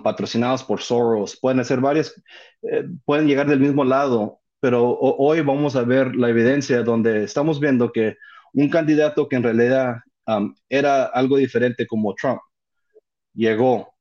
patrocinados 0.04 0.64
por 0.64 0.82
Soros, 0.82 1.38
pueden 1.40 1.64
ser 1.64 1.80
varias, 1.80 2.22
eh, 2.64 2.84
pueden 3.06 3.28
llegar 3.28 3.48
del 3.48 3.60
mismo 3.60 3.86
lado, 3.86 4.40
pero 4.60 4.98
hoy 5.00 5.42
vamos 5.42 5.76
a 5.76 5.84
ver 5.84 6.16
la 6.16 6.30
evidencia 6.30 6.84
donde 6.84 7.24
estamos 7.24 7.60
viendo 7.60 7.92
que 7.92 8.18
un 8.54 8.70
candidato 8.70 9.30
que 9.30 9.38
en 9.38 9.44
realidad 9.44 9.96
era 10.70 11.06
algo 11.06 11.38
diferente 11.38 11.88
como 11.88 12.14
Trump 12.16 12.42
llegó 13.34 13.94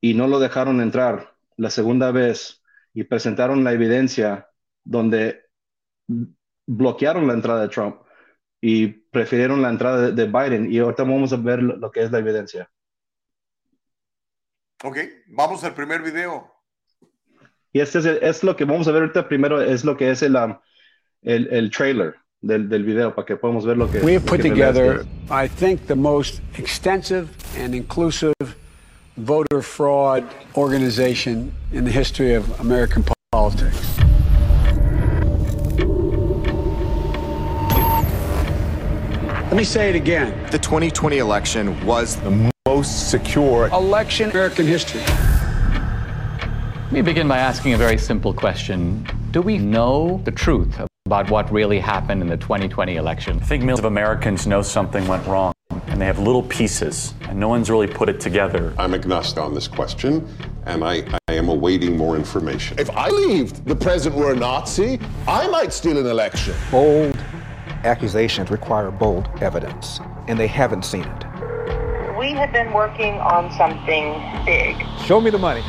y 0.00 0.14
no 0.14 0.26
lo 0.26 0.38
dejaron 0.38 0.80
entrar 0.80 1.34
la 1.56 1.70
segunda 1.70 2.10
vez 2.10 2.62
y 2.92 3.04
presentaron 3.04 3.64
la 3.64 3.72
evidencia 3.72 4.48
donde 4.84 5.42
bloquearon 6.66 7.26
la 7.26 7.34
entrada 7.34 7.62
de 7.62 7.68
Trump 7.68 7.96
y 8.66 8.86
prefirieron 8.86 9.60
la 9.60 9.68
entrada 9.68 10.00
de, 10.00 10.12
de 10.12 10.24
Biden 10.24 10.72
y 10.72 10.78
ahorita 10.78 11.02
vamos 11.02 11.34
a 11.34 11.36
ver 11.36 11.62
lo, 11.62 11.76
lo 11.76 11.90
que 11.90 12.02
es 12.02 12.10
la 12.10 12.18
evidencia. 12.20 12.70
Ok, 14.82 14.96
vamos 15.26 15.62
al 15.64 15.74
primer 15.74 16.00
video. 16.00 16.50
Y 17.74 17.80
este 17.80 17.98
es, 17.98 18.06
el, 18.06 18.16
es, 18.22 18.42
lo 18.42 18.56
que 18.56 18.64
vamos 18.64 18.88
a 18.88 18.92
ver 18.92 19.02
ahorita 19.02 19.28
primero, 19.28 19.60
es 19.60 19.84
lo 19.84 19.98
que 19.98 20.10
es 20.10 20.22
el, 20.22 20.36
um, 20.36 20.56
el, 21.20 21.46
el, 21.52 21.70
trailer, 21.70 22.14
del, 22.40 22.70
del 22.70 22.84
video 22.84 23.14
para 23.14 23.26
que 23.26 23.36
podamos 23.36 23.66
ver 23.66 23.76
lo 23.76 23.90
que. 23.90 24.00
We 24.00 24.14
have 24.14 24.24
put 24.24 24.40
together, 24.40 25.04
I 25.28 25.46
think, 25.46 25.86
the 25.86 25.94
most 25.94 26.40
extensive 26.56 27.28
and 27.58 27.74
inclusive 27.74 28.32
voter 29.18 29.60
fraud 29.60 30.24
organization 30.56 31.52
in 31.70 31.84
the 31.84 31.92
history 31.92 32.32
of 32.32 32.48
American 32.60 33.04
politics. 33.30 33.93
Let 39.54 39.58
me 39.58 39.64
say 39.64 39.88
it 39.88 39.94
again. 39.94 40.50
The 40.50 40.58
2020 40.58 41.18
election 41.18 41.86
was 41.86 42.16
the 42.16 42.50
most 42.66 43.08
secure 43.08 43.68
election 43.68 44.24
in 44.24 44.30
American 44.32 44.66
history. 44.66 45.00
Let 45.00 46.90
me 46.90 47.02
begin 47.02 47.28
by 47.28 47.38
asking 47.38 47.72
a 47.72 47.76
very 47.76 47.96
simple 47.96 48.34
question. 48.34 49.06
Do 49.30 49.40
we 49.42 49.58
know 49.58 50.20
the 50.24 50.32
truth 50.32 50.80
about 51.06 51.30
what 51.30 51.52
really 51.52 51.78
happened 51.78 52.20
in 52.20 52.26
the 52.26 52.36
2020 52.36 52.96
election? 52.96 53.38
I 53.40 53.44
think 53.44 53.62
millions 53.62 53.78
of 53.78 53.84
Americans 53.84 54.44
know 54.44 54.60
something 54.60 55.06
went 55.06 55.24
wrong, 55.24 55.52
and 55.86 56.00
they 56.00 56.06
have 56.06 56.18
little 56.18 56.42
pieces, 56.42 57.14
and 57.28 57.38
no 57.38 57.46
one's 57.46 57.70
really 57.70 57.86
put 57.86 58.08
it 58.08 58.18
together. 58.18 58.74
I'm 58.76 58.92
agnostic 58.92 59.38
on 59.38 59.54
this 59.54 59.68
question, 59.68 60.26
and 60.66 60.82
I, 60.82 61.04
I 61.28 61.34
am 61.34 61.48
awaiting 61.48 61.96
more 61.96 62.16
information. 62.16 62.76
If 62.80 62.90
I 62.90 63.08
believed 63.08 63.64
the 63.66 63.76
president 63.76 64.20
were 64.20 64.32
a 64.32 64.36
Nazi, 64.36 64.98
I 65.28 65.46
might 65.46 65.72
steal 65.72 65.96
an 65.96 66.06
election. 66.06 66.56
Bold 66.72 67.16
accusations 67.84 68.50
require 68.50 68.90
bold 68.90 69.28
evidence, 69.40 70.00
and 70.26 70.38
they 70.38 70.46
haven't 70.46 70.84
seen 70.84 71.02
it. 71.04 71.24
We 72.18 72.32
have 72.32 72.52
been 72.52 72.72
working 72.72 73.14
on 73.20 73.52
something 73.52 74.20
big. 74.44 74.76
Show 75.04 75.20
me 75.20 75.30
the 75.30 75.38
money. 75.38 75.62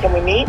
Can 0.00 0.12
we 0.12 0.20
meet? 0.20 0.48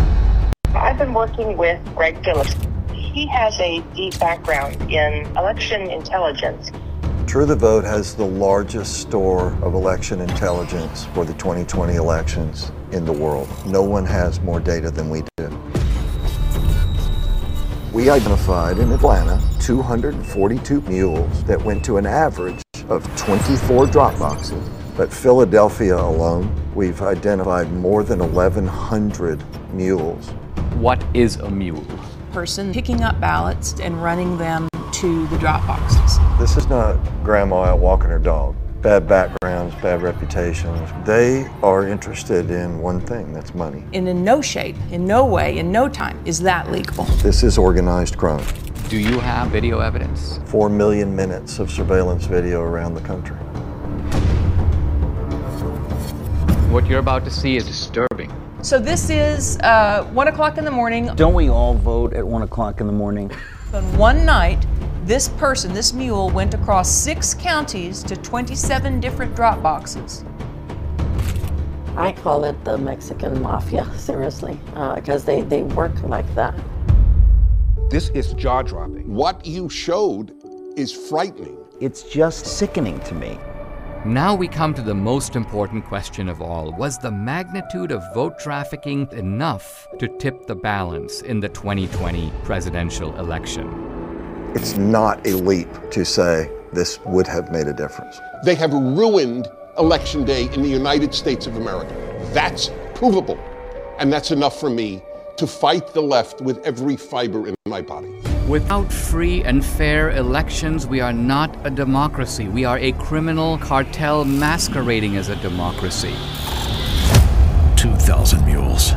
I've 0.75 0.97
been 0.97 1.13
working 1.13 1.55
with 1.55 1.79
Greg 1.95 2.23
Phillips. 2.23 2.55
He 2.91 3.27
has 3.27 3.57
a 3.59 3.81
deep 3.95 4.19
background 4.19 4.81
in 4.91 5.25
election 5.37 5.89
intelligence. 5.89 6.71
True 7.27 7.45
the 7.45 7.55
Vote 7.55 7.83
has 7.83 8.15
the 8.15 8.25
largest 8.25 9.01
store 9.01 9.53
of 9.63 9.73
election 9.73 10.19
intelligence 10.19 11.05
for 11.13 11.23
the 11.25 11.33
2020 11.33 11.95
elections 11.95 12.71
in 12.91 13.05
the 13.05 13.13
world. 13.13 13.47
No 13.65 13.81
one 13.81 14.05
has 14.05 14.39
more 14.41 14.59
data 14.59 14.91
than 14.91 15.09
we 15.09 15.23
do. 15.37 15.82
We 17.93 18.09
identified 18.09 18.79
in 18.79 18.91
Atlanta 18.91 19.39
242 19.59 20.81
mules 20.81 21.43
that 21.43 21.63
went 21.63 21.85
to 21.85 21.97
an 21.97 22.07
average 22.07 22.59
of 22.89 23.03
24 23.17 23.85
drop 23.85 24.17
boxes. 24.17 24.67
But 24.97 25.13
Philadelphia 25.13 25.95
alone, 25.95 26.51
we've 26.73 27.03
identified 27.03 27.71
more 27.71 28.03
than 28.03 28.17
1,100 28.17 29.43
mules. 29.73 30.27
What 30.73 31.05
is 31.13 31.35
a 31.35 31.51
mule? 31.51 31.85
Person 32.31 32.73
picking 32.73 33.03
up 33.03 33.19
ballots 33.19 33.79
and 33.79 34.01
running 34.01 34.39
them 34.39 34.67
to 34.93 35.27
the 35.27 35.37
drop 35.37 35.67
boxes. 35.67 36.17
This 36.39 36.57
is 36.57 36.67
not 36.67 36.97
grandma 37.23 37.65
out 37.65 37.79
walking 37.79 38.09
her 38.09 38.17
dog. 38.17 38.55
Bad 38.83 39.07
backgrounds, 39.07 39.73
bad 39.75 40.01
reputations. 40.01 40.89
They 41.05 41.47
are 41.61 41.87
interested 41.87 42.51
in 42.51 42.79
one 42.79 42.99
thing 42.99 43.31
that's 43.31 43.55
money. 43.55 43.81
And 43.93 44.09
in 44.09 44.25
no 44.25 44.41
shape, 44.41 44.75
in 44.91 45.05
no 45.05 45.25
way, 45.25 45.57
in 45.57 45.71
no 45.71 45.87
time 45.87 46.21
is 46.25 46.41
that 46.41 46.69
legal. 46.69 47.05
This 47.23 47.43
is 47.43 47.57
organized 47.57 48.17
crime. 48.17 48.45
Do 48.89 48.97
you 48.97 49.21
have 49.21 49.51
video 49.51 49.79
evidence? 49.79 50.41
Four 50.47 50.67
million 50.67 51.15
minutes 51.15 51.59
of 51.59 51.71
surveillance 51.71 52.25
video 52.25 52.59
around 52.59 52.95
the 52.95 52.99
country. 52.99 53.37
What 56.69 56.85
you're 56.85 56.99
about 56.99 57.23
to 57.23 57.31
see 57.31 57.55
is 57.55 57.65
disturbing. 57.65 58.33
So 58.63 58.79
this 58.79 59.09
is 59.09 59.59
uh, 59.59 60.03
one 60.11 60.27
o'clock 60.27 60.57
in 60.57 60.65
the 60.65 60.71
morning. 60.71 61.05
Don't 61.15 61.33
we 61.33 61.47
all 61.49 61.73
vote 61.73 62.11
at 62.11 62.27
one 62.27 62.41
o'clock 62.41 62.81
in 62.81 62.87
the 62.87 62.93
morning? 62.93 63.31
On 63.73 63.97
one 63.97 64.25
night, 64.25 64.65
this 65.05 65.27
person, 65.27 65.73
this 65.73 65.91
mule, 65.91 66.29
went 66.29 66.53
across 66.53 66.89
six 66.89 67.33
counties 67.33 68.03
to 68.03 68.15
27 68.15 68.99
different 68.99 69.35
drop 69.35 69.61
boxes. 69.61 70.23
I 71.97 72.13
call 72.13 72.45
it 72.45 72.63
the 72.63 72.77
Mexican 72.77 73.41
mafia, 73.41 73.85
seriously, 73.97 74.57
because 74.95 75.23
uh, 75.23 75.25
they, 75.25 75.41
they 75.41 75.63
work 75.63 76.01
like 76.03 76.33
that. 76.35 76.55
This 77.89 78.09
is 78.09 78.33
jaw 78.33 78.61
dropping. 78.61 79.13
What 79.13 79.45
you 79.45 79.69
showed 79.69 80.33
is 80.77 80.91
frightening. 80.91 81.57
It's 81.79 82.03
just 82.03 82.45
sickening 82.45 82.99
to 83.01 83.13
me. 83.13 83.37
Now 84.05 84.33
we 84.33 84.47
come 84.47 84.73
to 84.73 84.81
the 84.81 84.95
most 84.95 85.35
important 85.35 85.85
question 85.85 86.29
of 86.29 86.41
all. 86.41 86.73
Was 86.73 86.97
the 86.97 87.11
magnitude 87.11 87.91
of 87.91 88.01
vote 88.13 88.39
trafficking 88.39 89.07
enough 89.11 89.87
to 89.99 90.07
tip 90.17 90.47
the 90.47 90.55
balance 90.55 91.21
in 91.21 91.39
the 91.39 91.49
2020 91.49 92.31
presidential 92.43 93.15
election? 93.17 93.92
It's 94.55 94.77
not 94.77 95.25
a 95.25 95.33
leap 95.33 95.67
to 95.89 96.05
say 96.05 96.47
this 96.73 96.99
would 97.05 97.25
have 97.25 97.51
made 97.51 97.67
a 97.67 97.73
difference. 97.73 98.19
They 98.45 98.53
have 98.53 98.71
ruined 98.71 99.47
Election 99.79 100.25
Day 100.25 100.43
in 100.53 100.61
the 100.61 100.69
United 100.69 101.13
States 101.15 101.47
of 101.47 101.55
America. 101.55 101.91
That's 102.33 102.69
provable. 102.93 103.39
And 103.97 104.13
that's 104.13 104.29
enough 104.29 104.59
for 104.59 104.69
me 104.69 105.01
to 105.37 105.47
fight 105.47 105.93
the 105.95 106.01
left 106.01 106.39
with 106.39 106.59
every 106.59 106.95
fiber 106.95 107.47
in 107.47 107.55
my 107.65 107.81
body. 107.81 108.13
Without 108.47 108.93
free 108.93 109.43
and 109.43 109.65
fair 109.65 110.11
elections, 110.11 110.85
we 110.85 111.01
are 111.01 111.13
not 111.13 111.57
a 111.65 111.71
democracy. 111.71 112.47
We 112.47 112.63
are 112.63 112.77
a 112.77 112.91
criminal 112.93 113.57
cartel 113.57 114.23
masquerading 114.23 115.17
as 115.17 115.29
a 115.29 115.35
democracy. 115.37 116.13
2,000 117.75 118.45
Mules. 118.45 118.91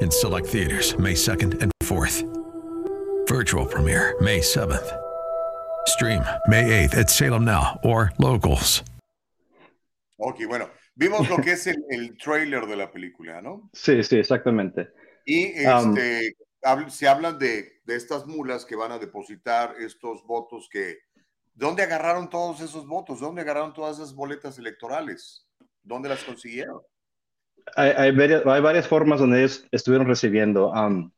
In 0.00 0.10
select 0.10 0.46
theaters, 0.46 0.96
May 0.98 1.12
2nd 1.12 1.60
and 1.60 1.70
4th. 1.82 2.49
Virtual 3.30 3.64
premiere, 3.64 4.16
May 4.20 4.40
7th. 4.40 4.98
Stream, 5.86 6.20
May 6.48 6.64
8th 6.88 6.98
at 6.98 7.08
Salem 7.08 7.44
Now 7.44 7.78
or 7.84 8.10
Locals. 8.18 8.82
Ok, 10.16 10.40
bueno, 10.48 10.68
vimos 10.96 11.30
lo 11.30 11.36
que 11.36 11.52
es 11.52 11.64
el, 11.68 11.76
el 11.90 12.16
trailer 12.18 12.66
de 12.66 12.74
la 12.74 12.90
película, 12.90 13.40
¿no? 13.40 13.70
Sí, 13.72 14.02
sí, 14.02 14.16
exactamente. 14.16 14.88
Y 15.24 15.44
este, 15.44 16.34
um, 16.64 16.90
se 16.90 17.06
hablan 17.06 17.38
de, 17.38 17.80
de, 17.84 17.94
estas 17.94 18.26
mulas 18.26 18.64
que 18.64 18.74
van 18.74 18.90
a 18.90 18.98
depositar 18.98 19.76
estos 19.78 20.26
votos 20.26 20.68
que... 20.68 20.98
¿Dónde 21.54 21.84
agarraron 21.84 22.28
todos 22.28 22.60
esos 22.60 22.84
votos? 22.84 23.20
¿Dónde 23.20 23.42
agarraron 23.42 23.72
todas 23.72 23.98
esas 23.98 24.12
boletas 24.12 24.58
electorales? 24.58 25.46
¿Dónde 25.84 26.08
las 26.08 26.24
consiguieron? 26.24 26.80
Hay, 27.76 27.90
hay, 27.90 28.10
varias, 28.10 28.44
hay 28.44 28.60
varias, 28.60 28.88
formas 28.88 29.20
donde 29.20 29.38
ellos 29.38 29.64
estuvieron 29.70 30.08
recibiendo. 30.08 30.72
Um, 30.72 31.12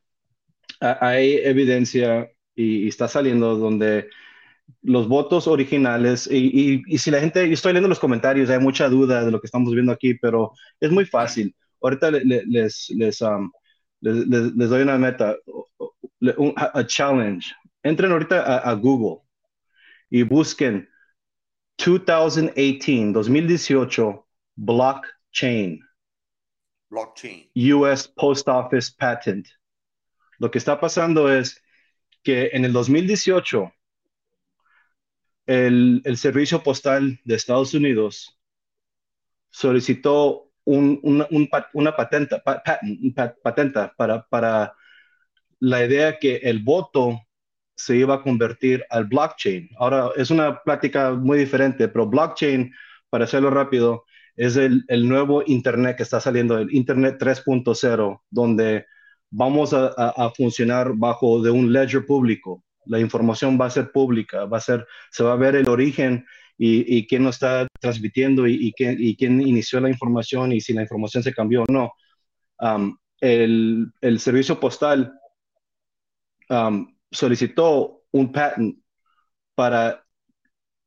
hay 0.79 1.35
evidencia 1.43 2.29
y, 2.55 2.85
y, 2.85 2.87
está 2.87 3.07
saliendo 3.07 3.55
donde 3.57 4.09
los 4.81 5.07
votos 5.07 5.47
originales, 5.47 6.27
y, 6.29 6.37
y, 6.37 6.83
y, 6.87 6.97
si 6.97 7.11
la 7.11 7.19
gente, 7.19 7.47
yo 7.47 7.53
estoy 7.53 7.73
leyendo 7.73 7.89
los 7.89 7.99
comentarios, 7.99 8.49
hay 8.49 8.59
mucha 8.59 8.89
duda 8.89 9.23
de 9.23 9.31
lo 9.31 9.39
que 9.39 9.47
estamos 9.47 9.73
viendo 9.73 9.91
aquí, 9.91 10.13
pero 10.15 10.51
es 10.79 10.91
muy 10.91 11.05
fácil. 11.05 11.55
Ahorita 11.81 12.11
les, 12.11 12.45
les, 12.47 12.89
les, 12.89 13.21
um, 13.21 13.51
les, 14.01 14.27
les 14.27 14.69
doy 14.69 14.81
una 14.81 14.97
meta, 14.97 15.35
un, 16.37 16.53
a 16.55 16.85
challenge. 16.85 17.53
Entren 17.83 18.11
ahorita 18.11 18.41
a, 18.41 18.69
a, 18.69 18.73
Google 18.75 19.23
y 20.09 20.23
busquen 20.23 20.87
2018, 21.77 23.13
2018, 23.13 24.27
blockchain. 24.55 25.79
Blockchain. 26.89 27.49
US 27.55 28.07
Post 28.07 28.47
Office 28.47 28.91
Patent. 28.97 29.47
Lo 30.43 30.51
que 30.51 30.57
está 30.57 30.77
pasando 30.77 31.31
es 31.33 31.63
que 32.21 32.49
en 32.51 32.65
el 32.65 32.73
2018, 32.73 33.71
el, 35.45 36.01
el, 36.03 36.17
Servicio 36.17 36.61
Postal 36.61 37.21
de 37.23 37.35
Estados 37.35 37.73
Unidos 37.73 38.37
solicitó 39.49 40.51
un, 40.65 40.99
una, 41.01 41.27
un, 41.31 41.49
una, 41.71 41.95
patenta, 41.95 42.43
patent, 42.43 42.77
patenta 43.41 43.93
para, 43.95 44.27
para 44.27 44.73
la 45.61 45.85
idea 45.85 46.19
que 46.19 46.35
el 46.43 46.61
voto 46.61 47.21
se 47.73 47.95
iba 47.95 48.15
a 48.15 48.21
convertir 48.21 48.83
al 48.89 49.05
blockchain. 49.05 49.69
Ahora, 49.77 50.09
es 50.17 50.29
una 50.29 50.61
plática 50.61 51.11
muy 51.11 51.37
diferente, 51.37 51.87
pero 51.87 52.05
blockchain, 52.05 52.69
para 53.09 53.23
hacerlo 53.23 53.49
rápido, 53.49 54.03
es 54.35 54.57
el, 54.57 54.83
el 54.89 55.07
nuevo 55.07 55.41
Internet 55.47 55.95
que 55.95 56.03
está 56.03 56.19
saliendo, 56.19 56.57
el 56.57 56.73
Internet 56.75 57.15
3.0, 57.17 58.23
donde 58.29 58.87
vamos 59.33 59.73
a, 59.73 59.87
a, 59.87 60.29
funcionar 60.31 60.93
bajo 60.95 61.41
de 61.41 61.51
un 61.51 61.71
ledger 61.73 62.05
público 62.05 62.63
la 62.85 62.99
información 62.99 63.57
va 63.59 63.67
a 63.67 63.69
ser 63.69 63.91
pública, 63.91 64.45
va 64.45 64.57
a 64.57 64.61
ser, 64.61 64.85
se 65.11 65.23
va 65.23 65.33
a 65.33 65.37
ver 65.37 65.55
el 65.55 65.69
origen 65.69 66.25
y, 66.57 66.97
y 66.97 67.07
quién 67.07 67.23
lo 67.23 67.29
está 67.29 67.67
transmitiendo 67.79 68.47
y, 68.47 68.53
y, 68.67 68.73
quién, 68.73 68.97
y, 68.99 69.15
quién, 69.15 69.41
inició 69.41 69.79
la 69.79 69.89
información 69.89 70.51
y 70.51 70.61
si 70.61 70.73
la 70.73 70.81
información 70.81 71.23
se 71.23 71.33
cambió 71.33 71.63
o 71.63 71.71
no. 71.71 71.91
Um, 72.59 72.97
el, 73.19 73.91
el, 74.01 74.19
servicio 74.19 74.59
postal 74.59 75.13
um, 76.49 76.93
solicitó 77.11 78.03
un 78.11 78.31
patent 78.31 78.77
para 79.55 80.05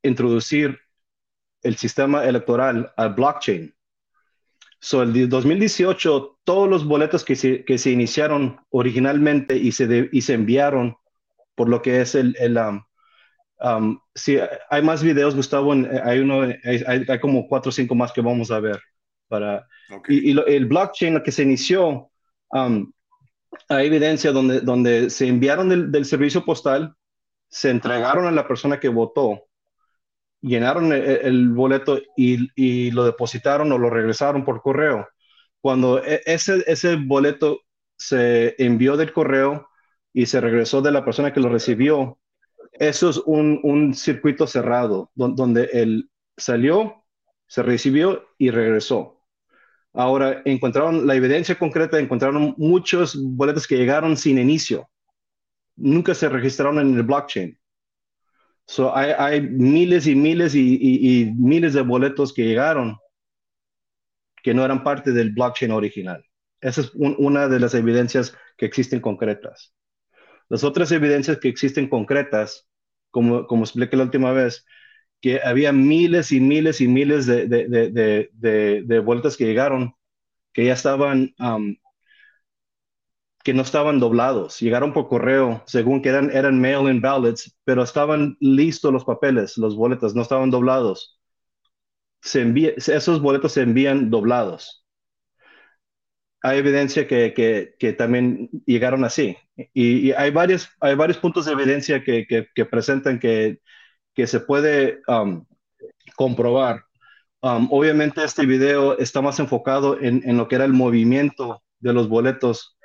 introducir 0.02 0.78
el 1.62 1.76
sistema 1.76 2.24
electoral 2.24 2.92
al 2.96 3.14
blockchain. 3.14 3.74
So, 4.80 5.02
el 5.02 5.28
2018, 5.28 6.38
todos 6.44 6.68
los 6.68 6.84
boletos 6.86 7.24
que 7.24 7.34
se, 7.36 7.64
que 7.64 7.78
se 7.78 7.90
iniciaron 7.90 8.58
originalmente 8.70 9.56
y 9.56 9.72
se, 9.72 9.86
de, 9.86 10.08
y 10.12 10.22
se 10.22 10.34
enviaron 10.34 10.96
por 11.54 11.68
lo 11.68 11.82
que 11.82 12.00
es 12.02 12.14
el, 12.14 12.36
el 12.40 12.58
um, 12.58 12.82
um, 13.60 13.98
sí, 14.14 14.38
hay 14.70 14.82
más 14.82 15.02
videos, 15.02 15.34
Gustavo, 15.36 15.72
hay 15.72 16.20
uno, 16.20 16.42
hay, 16.42 16.84
hay- 17.08 17.20
como 17.20 17.48
cuatro 17.48 17.70
o 17.70 17.72
cinco 17.72 17.94
más 17.94 18.12
que 18.12 18.20
vamos 18.20 18.50
a 18.50 18.60
ver. 18.60 18.80
Para, 19.28 19.66
y 20.06 20.30
y 20.30 20.34
lo- 20.34 20.46
el 20.46 20.66
blockchain 20.66 21.22
que 21.22 21.32
se 21.32 21.42
inició, 21.44 22.10
um, 22.52 22.92
hay 23.68 23.86
evidencia 23.88 24.32
donde, 24.32 24.60
donde 24.60 25.10
se 25.10 25.28
enviaron 25.28 25.68
del, 25.68 25.92
del 25.92 26.04
servicio 26.04 26.44
postal, 26.44 26.94
se 27.48 27.70
entregaron 27.70 28.26
a 28.26 28.32
la 28.32 28.48
persona 28.48 28.80
que 28.80 28.88
votó, 28.90 29.45
llenaron 30.40 30.92
el, 30.92 31.02
el 31.02 31.48
boleto 31.50 31.98
y, 32.16 32.48
y 32.54 32.90
lo 32.92 33.04
depositaron 33.04 33.72
o 33.72 33.78
lo 33.78 33.90
regresaron 33.90 34.44
por 34.44 34.62
correo. 34.62 35.08
Cuando 35.60 36.02
e- 36.04 36.22
ese, 36.26 36.64
ese 36.66 36.96
boleto 36.96 37.60
se 37.96 38.54
envió 38.62 38.96
del 38.96 39.12
correo 39.12 39.68
y 40.12 40.26
se 40.26 40.40
regresó 40.40 40.82
de 40.82 40.92
la 40.92 41.04
persona 41.04 41.32
que 41.32 41.40
lo 41.40 41.48
recibió, 41.48 42.18
eso 42.72 43.10
es 43.10 43.18
un, 43.26 43.60
un 43.64 43.94
circuito 43.94 44.46
cerrado, 44.46 45.10
don- 45.14 45.36
donde 45.36 45.70
él 45.72 46.10
salió, 46.36 47.04
se 47.46 47.62
recibió 47.62 48.24
y 48.38 48.50
regresó. 48.50 49.20
Ahora, 49.94 50.42
encontraron 50.44 51.06
la 51.06 51.14
evidencia 51.16 51.58
concreta, 51.58 51.98
encontraron 51.98 52.54
muchos 52.58 53.16
boletos 53.22 53.66
que 53.66 53.76
llegaron 53.76 54.16
sin 54.16 54.38
inicio. 54.38 54.88
Nunca 55.76 56.14
se 56.14 56.28
registraron 56.28 56.78
en 56.80 56.96
el 56.96 57.02
blockchain. 57.04 57.58
So, 58.66 58.94
hay, 58.96 59.12
hay 59.18 59.40
miles 59.40 60.06
y 60.06 60.14
miles 60.14 60.54
y, 60.54 60.76
y- 60.80 61.22
y 61.22 61.32
miles 61.34 61.74
de 61.74 61.82
boletos 61.82 62.32
que 62.32 62.44
llegaron 62.44 62.96
que 64.42 64.54
no 64.54 64.64
eran 64.64 64.84
parte 64.84 65.12
del 65.12 65.32
blockchain 65.32 65.72
original. 65.72 66.24
Esa 66.60 66.82
es 66.82 66.94
un- 66.94 67.16
una 67.18 67.48
de 67.48 67.60
las 67.60 67.74
evidencias 67.74 68.36
que 68.56 68.66
existen 68.66 69.00
concretas. 69.00 69.74
Las 70.48 70.64
otras 70.64 70.92
evidencias 70.92 71.38
que 71.38 71.48
existen 71.48 71.88
concretas, 71.88 72.68
como, 73.10 73.46
como 73.46 73.64
expliqué 73.64 73.96
la 73.96 74.04
última 74.04 74.32
vez, 74.32 74.64
que 75.22 75.40
había 75.42 75.72
miles 75.72 76.32
y 76.32 76.40
miles 76.40 76.80
y 76.80 76.88
miles 76.88 77.26
de, 77.26 77.46
de, 77.48 77.68
de, 78.32 78.82
de, 78.84 79.00
boletas 79.00 79.36
que 79.36 79.46
llegaron 79.46 79.94
que 80.52 80.66
ya 80.66 80.74
estaban, 80.74 81.34
um, 81.40 81.76
que 83.46 83.54
no 83.54 83.62
estaban 83.62 84.00
doblados, 84.00 84.58
llegaron 84.58 84.92
por 84.92 85.08
correo, 85.08 85.62
según 85.66 86.02
que 86.02 86.08
eran, 86.08 86.32
eran 86.32 86.60
mail-in 86.60 87.00
ballots, 87.00 87.56
pero 87.62 87.84
estaban 87.84 88.36
listos 88.40 88.92
los 88.92 89.04
papeles, 89.04 89.56
los 89.56 89.76
boletos, 89.76 90.16
no 90.16 90.22
estaban 90.22 90.50
doblados. 90.50 91.20
Se 92.20 92.40
envía, 92.40 92.72
esos 92.76 93.20
boletos 93.20 93.52
se 93.52 93.62
envían 93.62 94.10
doblados. 94.10 94.84
Hay 96.42 96.58
evidencia 96.58 97.06
que, 97.06 97.34
que, 97.34 97.76
que 97.78 97.92
también 97.92 98.50
llegaron 98.66 99.04
así. 99.04 99.36
Y, 99.72 100.08
y 100.08 100.12
hay, 100.12 100.32
varios, 100.32 100.68
hay 100.80 100.96
varios 100.96 101.18
puntos 101.18 101.46
de 101.46 101.52
evidencia 101.52 102.02
que, 102.02 102.26
que, 102.26 102.64
presentan 102.64 103.20
que 103.20 103.60
se 104.26 104.40
puede 104.40 105.02
um, 105.06 105.46
comprobar. 106.16 106.82
Um, 107.42 107.68
obviamente 107.70 108.24
este 108.24 108.44
video 108.44 108.98
está 108.98 109.22
más 109.22 109.38
enfocado 109.38 110.00
en, 110.00 110.28
en 110.28 110.36
lo 110.36 110.48
que 110.48 110.56
era 110.56 110.64
el 110.64 110.72
movimiento 110.72 111.62
de 111.78 111.92
los 111.92 112.08
boletos, 112.08 112.76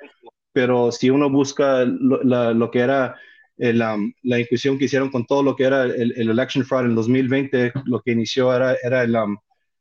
pero 0.52 0.92
si 0.92 1.10
uno 1.10 1.30
busca 1.30 1.84
lo, 1.84 2.22
la- 2.22 2.52
lo 2.52 2.70
que 2.70 2.80
era 2.80 3.16
el, 3.58 3.80
um, 3.82 4.12
la 4.22 4.40
inquisición 4.40 4.78
que 4.78 4.86
hicieron 4.86 5.10
con 5.10 5.26
todo 5.26 5.42
lo 5.42 5.56
que 5.56 5.64
era 5.64 5.84
el, 5.84 6.12
el 6.16 6.30
election 6.30 6.64
fraud 6.64 6.86
en 6.86 6.94
2020, 6.94 7.72
lo 7.84 8.00
que 8.00 8.12
inició 8.12 8.54
era, 8.54 8.76
era 8.82 9.02
el, 9.02 9.14
um, 9.16 9.36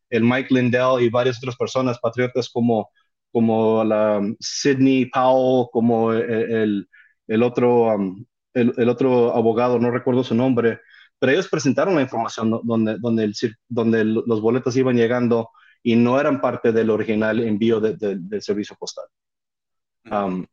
el 0.10 0.24
Mike 0.24 0.54
Lindell 0.54 1.02
y 1.02 1.10
varias 1.10 1.38
otras 1.38 1.56
personas 1.56 2.00
patriotas 2.00 2.50
como, 2.50 2.90
como 3.32 3.84
la 3.84 4.20
um, 4.20 4.36
Sidney 4.40 5.06
Powell, 5.08 5.68
como 5.72 6.14
el, 6.14 6.88
el- 7.28 7.44
otro, 7.44 7.96
um, 7.96 8.26
el, 8.54 8.74
el 8.78 8.90
otro 8.90 9.34
abogado, 9.36 9.80
no 9.80 9.90
recuerdo 9.92 10.24
su 10.24 10.36
nombre, 10.36 10.80
pero 11.20 11.32
ellos 11.32 11.48
presentaron 11.48 11.96
la 11.96 12.02
información 12.02 12.50
do- 12.52 12.62
donde, 12.64 12.98
donde, 13.00 13.32
donde 13.70 14.04
los 14.06 14.42
boletos 14.42 14.76
iban 14.76 14.98
llegando 14.98 15.50
y 15.84 15.96
no 15.96 16.20
eran 16.20 16.42
parte 16.42 16.72
del 16.72 16.90
original 16.90 17.40
envío 17.40 17.80
de- 17.80 17.96
de- 17.96 18.18
del 18.20 18.42
servicio 18.42 18.76
postal. 18.80 19.06
Um, 20.12 20.46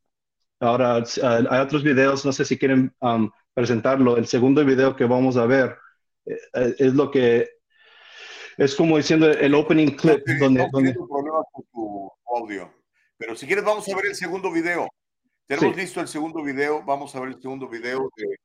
ahora, 0.61 1.05
ah, 1.23 1.41
hay 1.51 1.61
otros 1.61 1.83
videos, 1.83 2.25
no 2.25 2.33
sé 2.33 2.45
si 2.45 2.59
quieren 2.59 2.95
um, 3.01 3.31
presentarlo. 3.55 4.17
El 4.17 4.27
segundo 4.27 4.65
video 4.65 4.97
que 4.97 5.05
vamos 5.05 5.37
a 5.37 5.47
ver 5.47 5.77
eh, 6.27 6.39
eh, 6.55 6.75
es 6.79 6.95
lo 6.95 7.11
que 7.11 7.49
es 8.57 8.75
como 8.75 8.97
diciendo 8.97 9.31
el 9.31 9.55
opening 9.55 9.93
clip 9.97 10.27
donde, 10.41 10.69
donde 10.73 10.93
Tengo 10.93 11.09
problemas 11.09 11.45
con 11.53 11.65
tu 11.73 12.11
audio. 12.37 12.73
Pero 13.17 13.35
si 13.37 13.47
quieres, 13.47 13.65
vamos 13.65 13.89
a 13.89 13.97
ver 13.97 14.07
el 14.07 14.15
segundo 14.15 14.51
video. 14.51 14.89
Tenemos 15.47 15.75
Sí. 15.75 15.81
listo 15.81 16.01
el 16.01 16.09
segundo 16.09 16.43
video. 16.43 16.83
Vamos 16.85 17.15
a 17.15 17.21
ver 17.21 17.31
el 17.31 17.41
segundo 17.41 17.69
video. 17.69 18.11
de- 18.17 18.37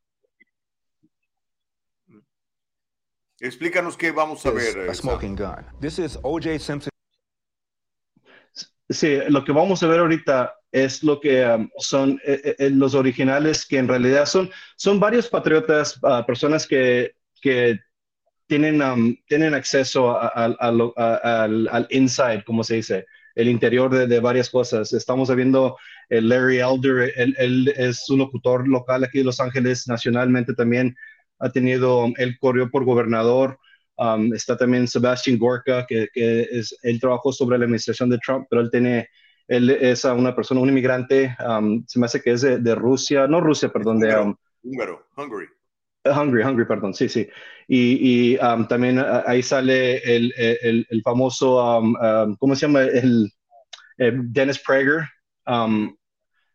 Explícanos 3.40 3.98
qué 3.98 4.12
vamos 4.12 4.46
a 4.46 4.52
ver. 4.52 4.78
a 4.78 4.92
eh, 4.92 4.96
smoking 4.96 5.36
gun. 5.36 5.66
This 5.82 6.00
is 6.00 6.18
O.J. 6.24 6.60
Simpson. 6.60 6.93
Sí, 8.90 9.18
lo 9.30 9.44
que 9.44 9.52
vamos 9.52 9.82
a 9.82 9.88
ver 9.88 10.00
ahorita 10.02 10.56
es 10.72 11.04
lo 11.04 11.20
que 11.20 11.46
um, 11.46 11.70
son 11.78 12.20
eh, 12.26 12.56
eh, 12.60 12.70
los 12.70 12.94
originales, 12.96 13.66
que 13.66 13.78
en 13.78 13.88
realidad 13.88 14.26
son, 14.26 14.50
son 14.76 15.00
varios 15.00 15.30
patriotas, 15.30 16.00
ah, 16.04 16.26
personas 16.26 16.68
que, 16.68 17.14
que 17.42 17.80
tienen, 18.48 18.82
um, 18.82 19.16
tienen 19.28 19.54
acceso 19.56 20.12
a- 20.12 20.28
al, 20.30 20.58
al 21.72 21.88
inside, 21.92 22.44
como 22.46 22.64
se 22.64 22.76
dice, 22.76 23.06
el 23.36 23.50
interior 23.50 23.92
de, 23.92 24.08
de 24.08 24.20
varias 24.20 24.50
cosas. 24.50 24.94
Estamos 24.94 25.34
viendo 25.36 25.78
el 26.10 26.30
Larry 26.30 26.60
Elder, 26.60 27.14
él, 27.18 27.36
él 27.40 27.74
es 27.78 28.10
un 28.10 28.20
locutor 28.20 28.68
local 28.68 29.04
aquí 29.04 29.20
de 29.20 29.26
Los 29.26 29.40
Ángeles, 29.40 29.88
nacionalmente 29.88 30.54
también 30.56 30.96
ha 31.40 31.50
tenido, 31.52 32.08
él 32.18 32.38
corrió 32.40 32.70
por 32.72 32.86
gobernador. 32.86 33.60
Um, 33.96 34.34
está 34.34 34.58
también 34.58 34.88
Sebastian 34.88 35.38
Gorka, 35.38 35.86
que, 35.88 36.08
que 36.12 36.48
es, 36.52 36.76
él 36.82 37.00
trabajó 37.00 37.32
sobre 37.32 37.60
la 37.60 37.66
administración 37.66 38.10
de 38.10 38.18
Trump, 38.18 38.48
pero 38.50 38.62
él 38.62 38.72
tiene, 38.72 39.08
él 39.48 39.70
es 39.70 40.04
una 40.04 40.36
persona, 40.36 40.62
un 40.62 40.70
inmigrante, 40.70 41.36
um, 41.48 41.84
se 41.88 42.00
me 42.00 42.08
hace 42.08 42.20
que 42.20 42.32
es 42.32 42.42
de, 42.42 42.58
de 42.58 42.74
Rusia, 42.74 43.28
no 43.28 43.40
Rusia, 43.40 43.70
perdón, 43.70 44.00
de 44.00 44.18
um, 44.18 44.36
Húngaro, 44.64 45.06
Hungary. 45.16 45.48
Hungry, 46.06 46.44
Hungry, 46.44 46.66
perdón, 46.66 46.94
sí, 46.94 47.08
sí. 47.08 47.30
Y, 47.68 48.34
y, 48.34 48.38
um, 48.38 48.68
también 48.68 48.98
ah, 48.98 49.24
ahí 49.28 49.44
sale 49.44 49.98
el, 50.00 50.34
el, 50.38 50.88
el 50.90 51.02
famoso, 51.04 51.80
um, 51.80 51.96
um, 51.96 52.36
¿cómo 52.38 52.56
se 52.56 52.66
llama? 52.66 52.82
El, 52.82 53.32
eh, 54.00 54.12
Dennis 54.16 54.60
Prager. 54.60 55.04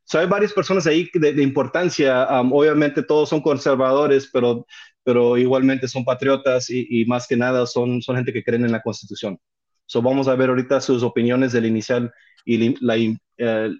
So 0.05 0.19
hay 0.19 0.27
varias 0.27 0.53
personas 0.53 0.87
ahí 0.87 1.09
de, 1.15 1.35
de 1.35 1.43
importancia. 1.43 2.27
um, 2.41 2.53
obviamente 2.53 3.03
todos 3.03 3.29
son 3.29 3.41
conservadores, 3.41 4.29
pero, 4.33 4.67
pero 5.09 5.39
igualmente 5.39 5.89
son 5.89 6.05
patriotas 6.05 6.69
y, 6.69 6.87
y 6.91 7.07
más 7.07 7.27
que 7.27 7.35
nada 7.35 7.65
son, 7.65 8.03
son 8.03 8.17
gente 8.17 8.31
que 8.31 8.45
creen 8.45 8.67
en 8.67 8.73
la 8.73 8.83
Constitución. 8.83 9.39
So 9.87 10.03
vamos 10.03 10.29
a 10.29 10.35
ver 10.35 10.51
ahorita 10.51 10.83
sus 10.83 11.03
opiniones 11.03 11.53
del 11.53 11.65
inicial 11.65 12.13
y 12.45 12.77
la, 12.85 12.99
eh, 12.99 13.71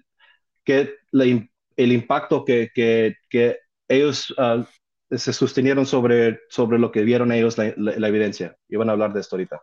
que, 0.65 0.95
la 1.11 1.25
el 1.25 1.91
impacto 1.91 2.43
que, 2.43 2.69
que, 2.73 3.13
que 3.29 3.59
ellos 3.87 4.33
ah, 4.39 4.65
se 5.11 5.31
sostenieron 5.31 5.85
sobre, 5.85 6.39
sobre 6.49 6.79
lo 6.79 6.91
que 6.91 7.03
vieron 7.03 7.31
ellos, 7.31 7.59
la, 7.59 7.75
la- 7.77 7.95
la 7.99 8.07
evidencia. 8.07 8.57
Y 8.67 8.77
van 8.77 8.89
a 8.89 8.93
hablar 8.93 9.13
de 9.13 9.19
esto 9.19 9.35
ahorita. 9.35 9.61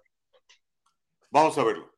Vamos 1.30 1.58
a 1.58 1.64
verlo. 1.64 1.95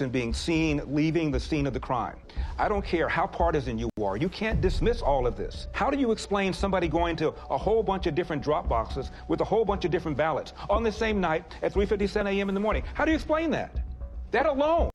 And 0.00 0.10
being 0.10 0.32
seen 0.32 0.80
leaving 0.86 1.30
the 1.30 1.38
scene 1.38 1.66
of 1.66 1.74
the 1.74 1.80
crime. 1.80 2.16
I 2.58 2.66
don't 2.66 2.84
care 2.84 3.10
how 3.10 3.26
partisan 3.26 3.78
you 3.78 3.90
are, 4.02 4.16
you 4.16 4.30
can't 4.30 4.58
dismiss 4.60 5.02
all 5.02 5.26
of 5.26 5.36
this. 5.36 5.66
How 5.72 5.90
do 5.90 5.98
you 5.98 6.12
explain 6.12 6.54
somebody 6.54 6.88
going 6.88 7.14
to 7.16 7.34
a 7.50 7.58
whole 7.58 7.82
bunch 7.82 8.06
of 8.06 8.14
different 8.14 8.42
drop 8.42 8.68
boxes 8.68 9.10
with 9.28 9.42
a 9.42 9.44
whole 9.44 9.66
bunch 9.66 9.84
of 9.84 9.90
different 9.90 10.16
ballots 10.16 10.54
on 10.70 10.82
the 10.82 10.90
same 10.90 11.20
night 11.20 11.44
at 11.62 11.74
3:57 11.74 12.26
a.m. 12.26 12.48
in 12.48 12.54
the 12.54 12.60
morning? 12.60 12.82
How 12.94 13.04
do 13.04 13.10
you 13.10 13.16
explain 13.16 13.50
that? 13.50 13.76
That 14.30 14.46
alone. 14.46 14.90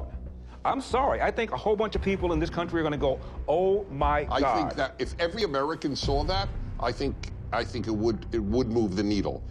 I'm 0.65 0.82
sorry. 0.82 1.22
I 1.22 1.30
think 1.30 1.52
a 1.52 1.57
whole 1.57 1.76
bunch 1.76 1.95
of 1.95 2.02
people 2.02 2.34
in 2.34 2.40
this 2.40 2.49
country 2.49 2.80
are 2.80 2.84
going 2.84 2.91
to 2.91 2.98
go, 2.98 3.19
"Oh 3.48 3.86
my 3.91 4.24
god." 4.24 4.44
I 4.44 4.56
think 4.56 4.74
that 4.74 4.95
if 4.98 5.14
every 5.19 5.44
American 5.44 5.95
saw 5.95 6.24
that, 6.24 6.49
I 6.80 6.91
think 6.91 7.15
I 7.53 7.64
think 7.64 7.88
it 7.88 7.95
would 7.95 8.26
it 8.32 8.44
would 8.44 8.68
move 8.68 8.95
the 8.95 9.03
needle. 9.03 9.44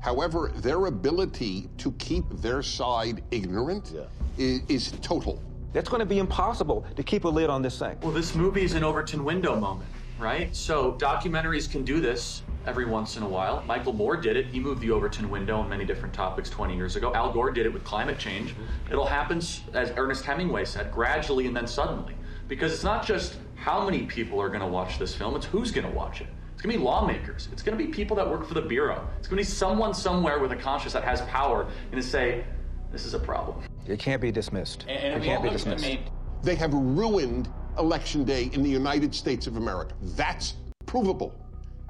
However, 0.00 0.52
their 0.56 0.86
ability 0.86 1.68
to 1.78 1.92
keep 1.92 2.24
their 2.30 2.62
side 2.62 3.22
ignorant 3.30 3.94
is, 4.36 4.62
is 4.68 4.92
total. 5.02 5.42
That's 5.72 5.88
going 5.88 6.00
to 6.00 6.06
be 6.06 6.18
impossible 6.18 6.86
to 6.96 7.02
keep 7.02 7.24
a 7.24 7.28
lid 7.28 7.50
on 7.50 7.62
this 7.62 7.78
thing. 7.78 7.98
Well, 8.02 8.12
this 8.12 8.34
movie 8.34 8.62
is 8.62 8.74
an 8.74 8.84
Overton 8.84 9.24
window 9.24 9.58
moment, 9.58 9.88
right? 10.18 10.54
So 10.54 10.92
documentaries 10.92 11.70
can 11.70 11.84
do 11.84 12.00
this 12.00 12.42
every 12.64 12.86
once 12.86 13.16
in 13.16 13.22
a 13.22 13.28
while. 13.28 13.62
Michael 13.66 13.92
Moore 13.92 14.16
did 14.16 14.36
it. 14.36 14.46
He 14.46 14.60
moved 14.60 14.80
the 14.80 14.90
Overton 14.90 15.28
window 15.30 15.58
on 15.58 15.68
many 15.68 15.84
different 15.84 16.14
topics 16.14 16.48
20 16.48 16.76
years 16.76 16.96
ago. 16.96 17.12
Al 17.14 17.32
Gore 17.32 17.50
did 17.50 17.66
it 17.66 17.72
with 17.72 17.84
climate 17.84 18.18
change. 18.18 18.52
Mm-hmm. 18.52 18.92
It'll 18.92 19.06
happen, 19.06 19.38
as 19.74 19.92
Ernest 19.96 20.24
Hemingway 20.24 20.64
said, 20.64 20.92
gradually 20.92 21.46
and 21.46 21.56
then 21.56 21.66
suddenly. 21.66 22.14
Because 22.46 22.72
it's 22.72 22.84
not 22.84 23.04
just 23.04 23.36
how 23.56 23.84
many 23.84 24.04
people 24.04 24.40
are 24.40 24.48
going 24.48 24.60
to 24.60 24.66
watch 24.66 24.98
this 24.98 25.14
film, 25.14 25.36
it's 25.36 25.46
who's 25.46 25.70
going 25.70 25.86
to 25.86 25.92
watch 25.92 26.20
it. 26.20 26.28
It's 26.58 26.64
going 26.64 26.72
to 26.72 26.78
be 26.80 26.84
lawmakers. 26.84 27.48
It's 27.52 27.62
going 27.62 27.78
to 27.78 27.84
be 27.84 27.88
people 27.92 28.16
that 28.16 28.28
work 28.28 28.44
for 28.44 28.54
the 28.54 28.60
Bureau. 28.60 29.08
It's 29.20 29.28
going 29.28 29.40
to 29.40 29.48
be 29.48 29.54
someone 29.54 29.94
somewhere 29.94 30.40
with 30.40 30.50
a 30.50 30.56
conscience 30.56 30.92
that 30.92 31.04
has 31.04 31.20
power 31.22 31.68
and 31.92 32.02
to 32.02 32.06
say, 32.06 32.42
this 32.90 33.04
is 33.04 33.14
a 33.14 33.18
problem. 33.20 33.64
It 33.86 34.00
can't 34.00 34.20
be 34.20 34.32
dismissed. 34.32 34.82
And- 34.88 35.14
and 35.14 35.22
it 35.22 35.24
can't 35.24 35.40
be 35.40 35.46
what 35.50 35.52
was 35.52 35.62
the 35.62 35.74
dismissed. 35.76 36.00
main- 36.02 36.10
They 36.42 36.56
have 36.56 36.74
ruined 36.74 37.48
election 37.78 38.24
day 38.24 38.50
in 38.52 38.64
the 38.64 38.68
United 38.68 39.14
States 39.14 39.46
of 39.46 39.56
America. 39.56 39.94
That's 40.02 40.54
provable. 40.84 41.32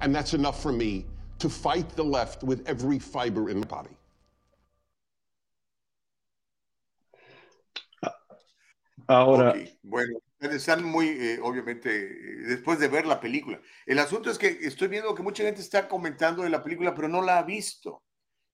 And 0.01 0.15
that's 0.15 0.35
enough 0.35 0.61
for 0.63 0.71
me 0.71 1.07
to 1.39 1.49
fight 1.49 1.89
the 1.97 2.05
left 2.05 2.43
with 2.45 2.63
every 2.69 2.99
fiber 2.99 3.49
in 3.49 3.61
my 3.61 3.67
body. 3.67 3.97
Uh, 8.03 8.09
uh, 8.09 8.11
Ahora, 9.09 9.51
Ok, 9.53 9.69
Bueno, 9.83 10.19
están 10.41 10.85
muy, 10.85 11.09
eh, 11.09 11.41
obviamente, 11.43 11.91
eh, 11.91 12.37
después 12.49 12.79
de 12.79 12.89
ver 12.89 13.07
la 13.07 13.21
película. 13.21 13.61
El 13.87 13.99
asunto 13.99 14.31
es 14.31 14.39
que 14.39 14.49
estoy 14.63 14.89
viendo 14.89 15.15
que 15.15 15.23
mucha 15.23 15.43
gente 15.45 15.61
está 15.61 15.89
comentando 15.89 16.43
de 16.43 16.51
la 16.51 16.63
película, 16.63 16.95
pero 16.95 17.09
no 17.09 17.23
la 17.23 17.39
ha 17.39 17.43
visto. 17.43 18.03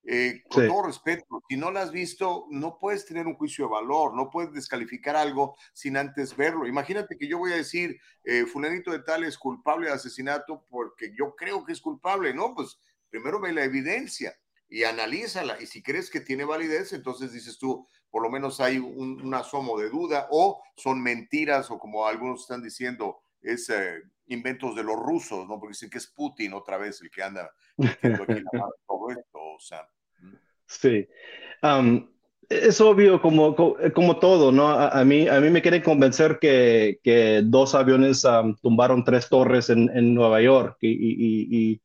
Eh, 0.07 0.43
con 0.51 0.65
Sí. 0.65 0.69
todo 0.69 0.83
respeto, 0.87 1.25
si 1.49 1.57
no 1.57 1.71
la 1.71 1.83
has 1.83 1.91
visto, 1.91 2.47
no 2.51 2.79
puedes 2.79 3.07
tener 3.07 3.27
un 3.27 3.37
juicio 3.37 3.67
de 3.67 3.73
valor, 3.73 4.15
no 4.15 4.31
puedes 4.31 4.53
descalificar 4.53 5.17
algo 5.17 5.57
sin 5.73 5.97
antes 5.97 6.37
verlo. 6.37 6.67
Imagínate 6.67 7.17
que 7.19 7.27
yo 7.27 7.39
voy 7.39 7.53
a 7.53 7.57
decir, 7.57 7.99
eh, 8.25 8.45
fulanito 8.47 8.91
de 8.93 8.99
tal 9.01 9.25
es 9.25 9.39
culpable 9.39 9.87
de 9.89 9.95
asesinato 9.95 10.67
porque 10.69 11.15
yo 11.19 11.35
creo 11.37 11.65
que 11.65 11.73
es 11.73 11.81
culpable. 11.81 12.35
No, 12.35 12.55
pues 12.55 12.79
primero 13.11 13.41
ve 13.41 13.53
la 13.55 13.65
evidencia 13.65 14.35
y 14.69 14.85
analízala. 14.85 15.61
Y 15.61 15.67
si 15.67 15.83
crees 15.83 16.11
que 16.11 16.21
tiene 16.21 16.45
validez, 16.45 16.93
entonces 16.93 17.33
dices 17.33 17.59
tú, 17.59 17.87
por 18.15 18.23
lo 18.23 18.31
menos 18.31 18.61
hay 18.61 18.79
un, 18.79 19.21
un 19.21 19.35
asomo 19.35 19.77
de 19.77 19.91
duda 19.91 20.29
o 20.31 20.63
son 20.77 21.03
mentiras 21.03 21.69
o 21.73 21.81
como 21.81 22.07
algunos 22.07 22.43
están 22.43 22.63
diciendo, 22.63 23.19
es 23.43 23.69
eh, 23.71 24.03
inventos 24.29 24.77
de 24.77 24.85
los 24.85 24.95
rusos, 24.95 25.49
¿no? 25.49 25.59
Porque 25.59 25.73
dicen 25.73 25.91
que 25.91 25.99
es 25.99 26.07
Putin 26.07 26.53
otra 26.53 26.79
vez 26.79 27.03
el 27.03 27.11
que 27.11 27.25
anda 27.25 27.51
todo 28.87 29.11
esto. 29.11 29.41
O 29.57 29.59
sea, 29.59 29.85
Sí. 30.69 31.09
Am, 31.61 32.09
es 32.49 32.81
obvio 32.81 33.21
como, 33.21 33.57
co- 33.57 33.77
como 33.97 34.21
todo, 34.21 34.53
¿no? 34.53 34.69
A, 34.69 34.91
a 34.91 35.05
mí, 35.05 35.27
a 35.27 35.41
mí 35.41 35.51
me 35.51 35.61
quieren 35.61 35.83
convencer 35.83 36.39
que, 36.41 37.43
dos 37.45 37.75
aviones 37.75 38.25
am, 38.25 38.55
tumbaron 38.63 39.03
tres 39.03 39.29
torres 39.29 39.71
en, 39.71 39.91
en 39.93 40.15
Nueva 40.15 40.41
York 40.41 40.77
y- 40.83 41.81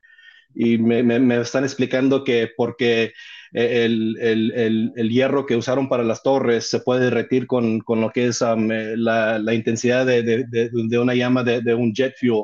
y- 0.54 0.78
me, 0.78 1.04
me- 1.04 1.20
me 1.20 1.40
están 1.42 1.64
explicando 1.64 2.24
que 2.24 2.50
porque 2.58 3.14
el, 3.52 4.18
el- 4.20 4.52
el- 4.54 4.92
el 4.96 5.10
hierro 5.10 5.46
que 5.46 5.56
usaron 5.56 5.90
para 5.90 6.04
las 6.04 6.22
torres 6.24 6.70
se 6.70 6.80
puede 6.82 7.02
derretir 7.06 7.48
con, 7.48 7.80
con 7.82 8.02
lo 8.02 8.12
que 8.12 8.28
es 8.28 8.42
eh, 8.42 8.96
la, 8.98 9.40
la 9.40 9.54
intensidad 9.54 10.06
de, 10.06 10.24
de- 10.24 10.46
de- 10.50 10.70
de 10.74 11.00
una 11.00 11.16
llama 11.16 11.44
de, 11.44 11.62
un 11.76 11.94
jet 11.94 12.14
fuel. 12.20 12.44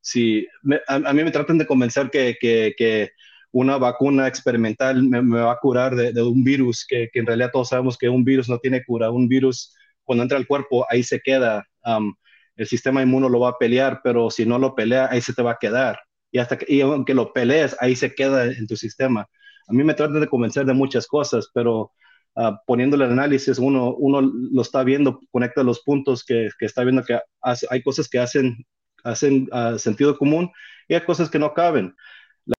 Sí, 0.00 0.46
a, 0.88 0.94
a 0.96 1.12
mí 1.12 1.24
me 1.24 1.30
tratan 1.30 1.58
de 1.58 1.66
convencer 1.66 2.10
que, 2.10 2.36
que- 2.40 2.74
que 2.76 3.10
una 3.52 3.78
vacuna 3.78 4.26
experimental 4.28 5.02
me, 5.02 5.22
me 5.22 5.40
va 5.40 5.52
a 5.52 5.58
curar 5.58 5.94
de, 5.96 6.12
un 6.22 6.44
virus, 6.44 6.84
que, 6.88 7.08
que 7.12 7.20
en 7.20 7.26
realidad 7.26 7.50
todos 7.52 7.68
sabemos 7.70 7.96
que 7.98 8.08
un 8.08 8.24
virus 8.24 8.48
no 8.48 8.58
tiene 8.58 8.84
cura. 8.84 9.10
Un 9.10 9.28
virus, 9.28 9.74
cuando 10.04 10.22
entra 10.22 10.38
al 10.38 10.46
cuerpo, 10.46 10.86
ahí 10.90 11.02
se 11.02 11.20
queda. 11.20 11.64
Am, 11.82 12.14
el 12.56 12.66
sistema 12.66 13.02
inmuno 13.02 13.28
lo 13.28 13.40
va 13.40 13.50
a 13.50 13.58
pelear, 13.58 14.00
pero 14.04 14.30
si 14.30 14.44
no 14.46 14.58
lo 14.58 14.74
pelea, 14.74 15.08
ahí 15.10 15.20
se 15.20 15.32
te 15.34 15.42
va 15.42 15.52
a 15.52 15.58
quedar. 15.60 15.98
Y, 16.30 16.38
hasta 16.38 16.58
que, 16.58 16.66
y 16.72 16.80
aunque 16.80 17.14
lo 17.14 17.32
pelees, 17.32 17.76
ahí 17.80 17.96
se 17.96 18.14
queda 18.14 18.44
en 18.46 18.66
tu 18.66 18.76
sistema. 18.76 19.26
A 19.68 19.72
mí 19.72 19.84
me 19.84 19.94
tratan 19.94 20.20
de 20.20 20.28
convencer 20.28 20.64
de 20.66 20.74
muchas 20.74 21.06
cosas, 21.06 21.50
pero 21.54 21.92
ah, 22.36 22.60
poniéndole 22.66 23.04
el 23.06 23.12
análisis, 23.12 23.58
uno, 23.58 23.94
uno 23.96 24.20
lo 24.22 24.62
está 24.62 24.82
viendo, 24.84 25.20
conecta 25.30 25.62
los 25.62 25.80
puntos 25.82 26.24
que, 26.24 26.48
que 26.58 26.66
está 26.66 26.84
viendo 26.84 27.02
que 27.04 27.18
hace- 27.42 27.66
hay 27.70 27.82
cosas 27.82 28.08
que 28.08 28.18
hacen, 28.18 28.56
hacen 29.04 29.48
ah, 29.52 29.76
sentido 29.78 30.16
común 30.18 30.50
y 30.88 30.94
hay 30.94 31.02
cosas 31.04 31.30
que 31.30 31.38
no 31.38 31.54
caben. 31.54 31.94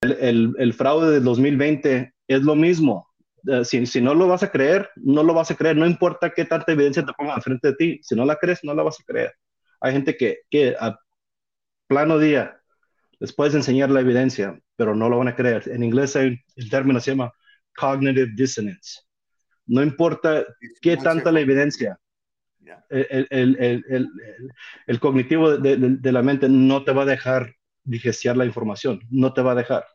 La- 0.01 0.11
el, 0.13 0.53
el 0.57 0.73
fraude 0.73 1.11
del 1.11 1.23
2020 1.23 2.13
es 2.27 2.41
lo 2.43 2.55
mismo. 2.55 3.07
Eh, 3.47 3.65
si, 3.65 3.85
si 3.85 4.01
no 4.01 4.13
lo 4.13 4.27
vas 4.27 4.43
a 4.43 4.51
creer, 4.51 4.89
no 4.97 5.23
lo 5.23 5.33
vas 5.33 5.51
a 5.51 5.55
creer. 5.55 5.77
No 5.77 5.85
importa 5.87 6.31
qué 6.31 6.45
tanta 6.45 6.71
evidencia 6.71 7.05
te 7.05 7.13
pongan 7.13 7.41
frente 7.41 7.69
de 7.69 7.75
ti. 7.75 7.99
Si 8.03 8.15
no 8.15 8.25
la 8.25 8.35
crees, 8.37 8.59
no 8.63 8.73
la 8.73 8.83
vas 8.83 8.99
a 8.99 9.03
creer. 9.03 9.33
Hay 9.81 9.93
gente 9.93 10.17
que, 10.17 10.39
que 10.49 10.75
a 10.79 10.99
plano 11.87 12.19
día 12.19 12.58
les 13.19 13.33
puedes 13.33 13.55
enseñar 13.55 13.89
la 13.89 14.01
evidencia, 14.01 14.59
pero 14.75 14.95
no 14.95 15.09
lo 15.09 15.17
van 15.17 15.27
a 15.29 15.35
creer. 15.35 15.69
En 15.69 15.83
inglés 15.83 16.15
hay 16.15 16.37
el 16.55 16.69
término 16.69 16.99
se 16.99 17.11
llama 17.11 17.31
cognitive 17.75 18.31
dissonance. 18.35 19.01
No 19.67 19.83
importa 19.83 20.45
qué 20.81 20.97
tanta 20.97 21.31
la 21.31 21.41
evidencia, 21.41 21.99
el, 22.89 23.27
el- 23.29 23.57
el- 23.89 24.09
el- 24.87 24.99
cognitivo 24.99 25.57
de, 25.57 25.77
de- 25.77 25.97
de 25.97 26.11
la 26.11 26.21
mente 26.23 26.49
no 26.49 26.83
te 26.83 26.91
va 26.91 27.03
a 27.03 27.05
dejar 27.05 27.55
digestionar 27.83 28.37
la 28.37 28.45
información, 28.45 28.99
no 29.09 29.33
te 29.33 29.41
va 29.41 29.51
a 29.53 29.55
dejar. 29.55 29.85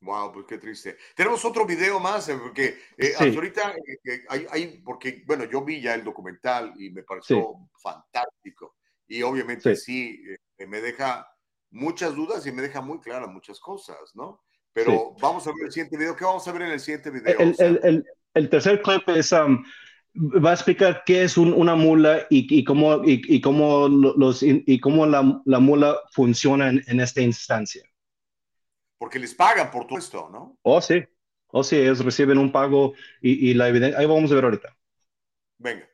Wow, 0.00 0.30
pues 0.32 0.46
qué 0.46 0.58
triste. 0.58 0.96
Tenemos 1.16 1.44
otro 1.44 1.66
video 1.66 1.98
más, 1.98 2.28
eh, 2.28 2.36
porque 2.40 2.78
eh, 2.96 3.06
Sí. 3.08 3.12
hasta 3.14 3.24
ahorita 3.24 3.74
eh, 4.04 4.24
hay, 4.28 4.46
hay- 4.50 4.82
porque, 4.84 5.24
bueno, 5.26 5.44
yo 5.44 5.64
vi 5.64 5.80
ya 5.80 5.94
el 5.94 6.04
documental 6.04 6.74
y 6.78 6.90
me 6.90 7.02
pareció 7.02 7.68
fantástico. 7.82 8.76
Y 9.08 9.22
obviamente 9.22 9.74
sí, 9.74 10.22
eh, 10.58 10.66
me 10.66 10.80
deja 10.80 11.26
muchas 11.76 12.14
dudas 12.14 12.46
y 12.46 12.52
me 12.52 12.62
deja 12.62 12.80
muy 12.80 12.98
claras 13.00 13.28
muchas 13.28 13.60
cosas, 13.60 13.98
¿no? 14.14 14.42
Pero 14.72 15.14
vamos 15.20 15.46
a 15.46 15.50
ver 15.52 15.66
el 15.66 15.72
siguiente 15.72 15.96
video. 15.96 16.16
¿Qué 16.16 16.24
vamos 16.24 16.46
a 16.46 16.52
ver 16.52 16.62
en 16.62 16.70
el 16.72 16.80
siguiente 16.80 17.10
video? 17.10 17.38
El, 17.40 17.54
el- 17.58 17.80
el- 17.82 18.06
el 18.34 18.48
tercer 18.50 18.82
clip 18.82 19.08
es, 19.08 19.32
um, 19.32 19.64
va 20.44 20.50
a 20.50 20.54
explicar 20.54 21.02
qué 21.06 21.22
es 21.24 21.38
un- 21.38 21.52
una 21.54 21.74
mula 21.74 22.26
y, 22.28 22.58
y 22.58 22.64
cómo, 22.64 23.02
y, 23.04 23.22
y 23.34 23.40
cómo, 23.40 23.88
lo- 23.88 24.14
los, 24.16 24.42
y 24.42 24.78
cómo 24.80 25.06
la, 25.06 25.40
la 25.46 25.58
mula 25.58 25.96
funciona 26.12 26.68
en, 26.68 26.82
en 26.86 27.00
esta 27.00 27.22
instancia. 27.22 27.84
Porque 28.98 29.18
les 29.18 29.34
pagan 29.34 29.70
por 29.70 29.86
todo 29.86 29.98
esto, 29.98 30.28
¿no? 30.30 30.58
Oh, 30.62 30.80
sí. 30.80 31.02
Oh, 31.48 31.62
sí, 31.62 31.76
ellos 31.76 32.04
reciben 32.04 32.38
un 32.38 32.50
pago 32.52 32.92
y, 33.22 33.50
y 33.50 33.54
la 33.54 33.68
evidencia. 33.68 33.98
Ahí 33.98 34.06
vamos 34.06 34.30
a 34.30 34.34
ver 34.34 34.44
ahorita. 34.44 34.76
Venga. 35.58 35.86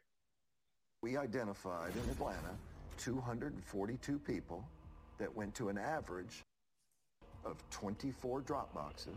We 1.03 1.13
identified 1.13 1.95
in 1.95 2.11
Atlanta 2.11 2.57
242 2.97 4.19
people 4.25 4.65
that 5.23 5.35
went 5.37 5.55
to 5.55 5.69
an 5.69 5.79
average 5.79 6.43
of 7.45 7.57
24 7.71 8.41
drop 8.41 8.75
boxes 8.75 9.15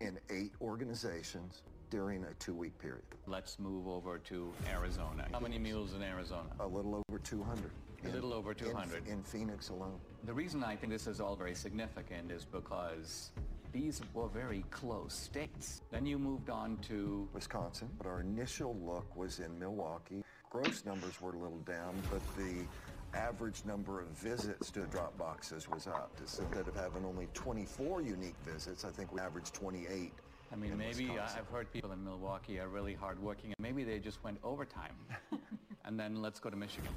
in 0.00 0.18
eight 0.28 0.50
organizations 0.60 1.62
during 1.88 2.24
a 2.24 2.34
two-week 2.40 2.76
period. 2.80 3.04
Let's 3.28 3.60
move 3.60 3.86
over 3.86 4.18
to 4.18 4.52
Arizona. 4.68 5.28
How 5.32 5.38
many 5.38 5.56
mules 5.56 5.94
in 5.94 6.02
Arizona? 6.02 6.48
A 6.58 6.66
little 6.66 7.00
over 7.08 7.18
200. 7.20 7.70
A 8.02 8.08
in- 8.08 8.12
little 8.12 8.32
over 8.32 8.50
in- 8.50 8.56
200. 8.56 9.06
In, 9.06 9.22
Phoenix 9.22 9.68
alone. 9.68 10.00
The 10.24 10.34
reason 10.34 10.64
I 10.64 10.74
think 10.74 10.92
this 10.92 11.06
is 11.06 11.20
all 11.20 11.36
very 11.36 11.54
significant 11.54 12.32
is 12.32 12.44
because 12.44 13.30
these 13.72 14.00
were 14.14 14.26
very 14.28 14.64
close 14.72 15.14
states. 15.14 15.80
Then 15.92 16.06
you 16.06 16.18
moved 16.18 16.50
on 16.50 16.76
to 16.88 17.28
Wisconsin, 17.32 17.88
but 17.98 18.08
our 18.08 18.20
initial 18.20 18.76
look 18.84 19.14
was 19.16 19.38
in 19.38 19.56
Milwaukee. 19.60 20.24
Gross 20.50 20.84
numbers 20.84 21.20
were 21.20 21.34
a 21.34 21.38
little 21.38 21.60
down, 21.60 21.94
but 22.10 22.20
the 22.36 22.64
average 23.14 23.64
number 23.64 24.00
of 24.00 24.08
visits 24.08 24.70
to 24.70 24.80
drop 24.86 25.16
boxes 25.18 25.68
was 25.68 25.86
up. 25.86 26.10
Instead 26.20 26.68
of 26.68 26.74
having 26.74 27.04
only 27.04 27.28
24 27.34 28.02
unique 28.02 28.36
visits, 28.44 28.84
I 28.84 28.90
think 28.90 29.12
we 29.12 29.20
averaged 29.20 29.54
28. 29.54 30.12
I 30.50 30.56
mean, 30.56 30.76
maybe 30.78 31.06
Wisconsin. 31.08 31.38
I've 31.40 31.48
heard 31.48 31.72
people 31.72 31.92
in 31.92 32.02
Milwaukee 32.02 32.58
are 32.58 32.68
really 32.68 32.94
hardworking, 32.94 33.52
and 33.56 33.62
maybe 33.62 33.84
they 33.84 33.98
just 33.98 34.22
went 34.24 34.38
overtime. 34.42 34.94
and 35.84 35.98
then 36.00 36.22
let's 36.22 36.40
go 36.40 36.48
to 36.48 36.56
Michigan. 36.56 36.90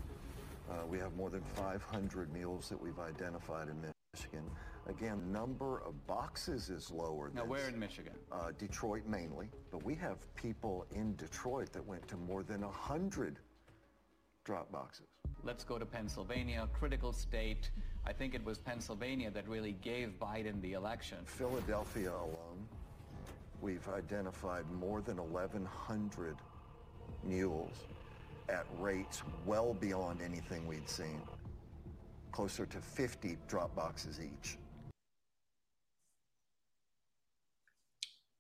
Uh, 0.70 0.86
we 0.90 0.98
have 0.98 1.14
more 1.16 1.30
than 1.30 1.42
500 1.56 2.32
mules 2.32 2.70
that 2.70 2.82
we've 2.82 3.00
identified 3.00 3.68
in 3.68 3.76
Michigan. 4.14 4.44
Again, 4.88 5.32
number 5.32 5.82
of 5.86 6.08
boxes 6.08 6.70
is 6.70 6.90
lower 6.92 7.30
Now, 7.36 7.46
where 7.46 7.68
in 7.68 7.78
Michigan? 7.78 8.14
uh, 8.32 8.52
Detroit 8.58 9.04
mainly, 9.06 9.50
but 9.70 9.84
we 9.84 9.96
have 9.96 10.18
people 10.36 10.86
in 10.92 11.16
Detroit 11.18 11.72
that 11.74 11.86
went 11.86 12.08
to 12.08 12.18
more 12.18 12.44
than 12.44 12.62
100 12.62 13.40
drop 14.44 14.72
boxes. 14.72 15.06
Let's 15.44 15.64
go 15.64 15.78
to 15.80 15.86
Pennsylvania, 15.86 16.68
critical 16.74 17.12
state. 17.12 17.72
I 18.06 18.14
think 18.14 18.36
it 18.36 18.44
was 18.46 18.58
Pennsylvania 18.60 19.32
that 19.32 19.48
really 19.48 19.74
gave 19.82 20.14
Biden 20.20 20.62
the 20.62 20.74
election. 20.74 21.18
Philadelphia 21.26 22.12
alone, 22.12 22.68
we've 23.62 23.88
identified 23.90 24.70
more 24.72 25.02
than 25.02 25.18
1,100 25.18 26.36
mules 27.24 27.86
at 28.50 28.66
rates 28.80 29.24
well 29.46 29.74
beyond 29.74 30.22
anything 30.22 30.68
we'd 30.68 30.88
seen, 30.90 31.22
closer 32.32 32.66
to 32.68 32.78
50 32.80 33.38
drop 33.48 33.76
boxes 33.76 34.20
each. 34.20 34.58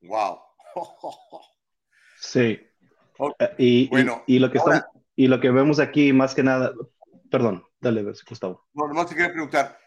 Wow. 0.03 0.41
Sí. 2.23 2.59
Eh, 3.39 3.47
Y, 3.57 3.65
y- 3.85 3.87
Bueno, 3.89 4.21
y, 4.27 4.37
lo 4.39 4.49
que 4.51 4.59
ahora- 4.59 4.75
están- 4.77 4.90
y 5.15 5.27
lo 5.27 5.39
que 5.39 5.51
vemos 5.51 5.79
aquí, 5.79 6.13
más 6.13 6.33
que 6.35 6.43
nada, 6.43 6.73
perdón, 7.29 7.63
dale, 7.79 8.03
Gustavo. 8.03 8.65
No, 8.73 8.87
nomás 8.87 9.07
te 9.07 9.15
quería 9.15 9.31
preguntar, 9.31 9.77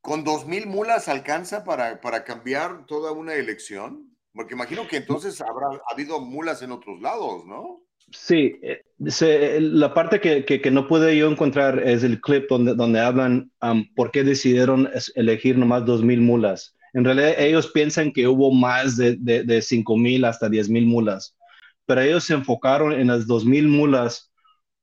¿con 0.00 0.24
dos 0.24 0.46
mil 0.46 0.66
mulas 0.66 1.08
alcanza 1.08 1.64
para, 1.64 2.00
para 2.00 2.24
cambiar 2.24 2.86
toda 2.86 3.12
una 3.12 3.34
elección? 3.34 4.10
Porque 4.32 4.54
imagino 4.54 4.86
que 4.86 4.98
entonces 4.98 5.40
habrá 5.40 5.66
habido 5.90 6.20
mulas 6.20 6.62
en 6.62 6.70
otros 6.72 7.00
lados, 7.00 7.44
¿no? 7.46 7.80
Sí, 8.12 8.54
eh, 8.62 8.82
se- 9.06 9.60
la 9.60 9.92
parte 9.92 10.20
que, 10.20 10.44
que- 10.44 10.60
que 10.60 10.70
no 10.70 10.86
pude 10.86 11.16
yo 11.16 11.28
encontrar 11.28 11.80
es 11.80 12.04
el 12.04 12.20
clip 12.20 12.48
donde, 12.48 12.74
donde 12.74 13.00
hablan 13.00 13.50
um, 13.62 13.84
por 13.94 14.10
qué 14.12 14.22
decidieron 14.22 14.88
elegir 15.16 15.58
nomás 15.58 15.84
2.000 15.84 16.20
mulas. 16.20 16.76
En 16.92 17.04
realidad 17.04 17.34
ellos 17.38 17.70
piensan 17.72 18.12
que 18.12 18.28
hubo 18.28 18.52
más 18.52 18.96
de, 18.96 19.16
de, 19.16 19.42
de 19.42 19.60
5.000 19.60 20.24
hasta 20.24 20.48
10.000 20.48 20.86
mulas, 20.86 21.35
pero 21.86 22.02
ellos 22.02 22.24
se 22.24 22.34
enfocaron 22.34 22.92
en 22.92 23.06
las 23.08 23.26
2.000 23.26 23.68
mulas 23.68 24.32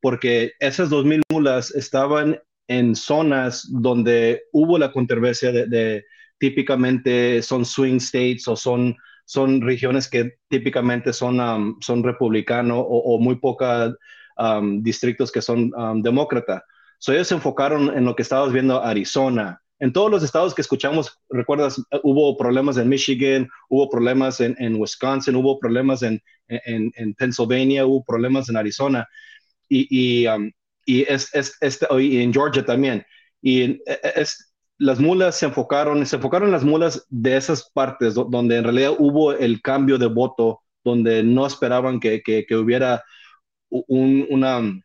porque 0.02 0.52
esas 0.60 0.90
2.000 0.90 1.22
mulas 1.32 1.72
estaban 1.72 2.38
en 2.68 2.96
zonas 2.96 3.68
donde 3.72 4.44
hubo 4.52 4.78
la 4.78 4.92
controversia 4.92 5.52
de, 5.52 6.04
típicamente 6.38 7.42
son 7.42 7.64
swing 7.64 7.98
states 7.98 8.48
o 8.50 8.56
son, 8.58 8.98
son 9.26 9.62
regiones 9.62 10.10
que 10.10 10.34
típicamente 10.50 11.14
son, 11.14 11.40
um, 11.40 11.78
son 11.80 12.04
republicanos 12.04 12.80
o, 12.80 12.98
o, 12.98 13.20
muy 13.20 13.36
pocos 13.36 13.96
um, 14.38 14.84
distritos 14.84 15.32
que 15.32 15.42
son 15.42 15.72
um, 15.74 16.02
demócrata. 16.02 16.64
So 17.00 17.14
ellos 17.14 17.30
se 17.30 17.36
enfocaron 17.36 17.96
en 17.98 18.04
lo 18.04 18.14
que 18.14 18.24
estabas 18.24 18.52
viendo 18.52 18.84
Arizona. 18.84 19.62
En 19.84 19.92
todos 19.92 20.10
los 20.10 20.24
estados 20.24 20.56
que 20.56 20.62
escuchamos, 20.62 21.20
recuerdas, 21.30 21.84
hubo 22.04 22.38
problemas 22.38 22.78
en 22.78 22.88
Michigan, 22.88 23.50
hubo 23.68 23.90
problemas 23.90 24.40
en, 24.40 24.76
Wisconsin, 24.76 25.36
hubo 25.36 25.60
problemas 25.60 26.04
en, 26.04 26.24
en, 26.48 26.94
en, 26.96 27.14
Pennsylvania, 27.16 27.86
hubo 27.86 28.02
problemas 28.02 28.48
en 28.48 28.56
Arizona 28.56 29.06
y, 29.68 30.24
y, 30.24 30.26
um, 30.28 30.50
y 30.86 31.04
en 32.22 32.32
Georgia 32.32 32.64
también. 32.64 33.06
Y 33.42 33.82
es, 34.16 34.54
las 34.78 35.02
mulas 35.02 35.40
se 35.40 35.48
enfocaron, 35.48 36.06
se 36.06 36.16
enfocaron 36.16 36.48
en 36.48 36.54
las 36.54 36.64
mulas 36.64 37.06
de 37.10 37.36
esas 37.36 37.70
partes 37.74 38.14
donde 38.14 38.56
en 38.56 38.64
realidad 38.64 38.94
hubo 38.98 39.34
el 39.34 39.62
cambio 39.62 39.98
de 39.98 40.08
voto, 40.08 40.62
donde 40.86 41.24
no 41.24 41.46
esperaban 41.46 42.00
que, 42.00 42.22
que, 42.24 42.56
hubiera 42.56 43.04
un, 43.70 44.82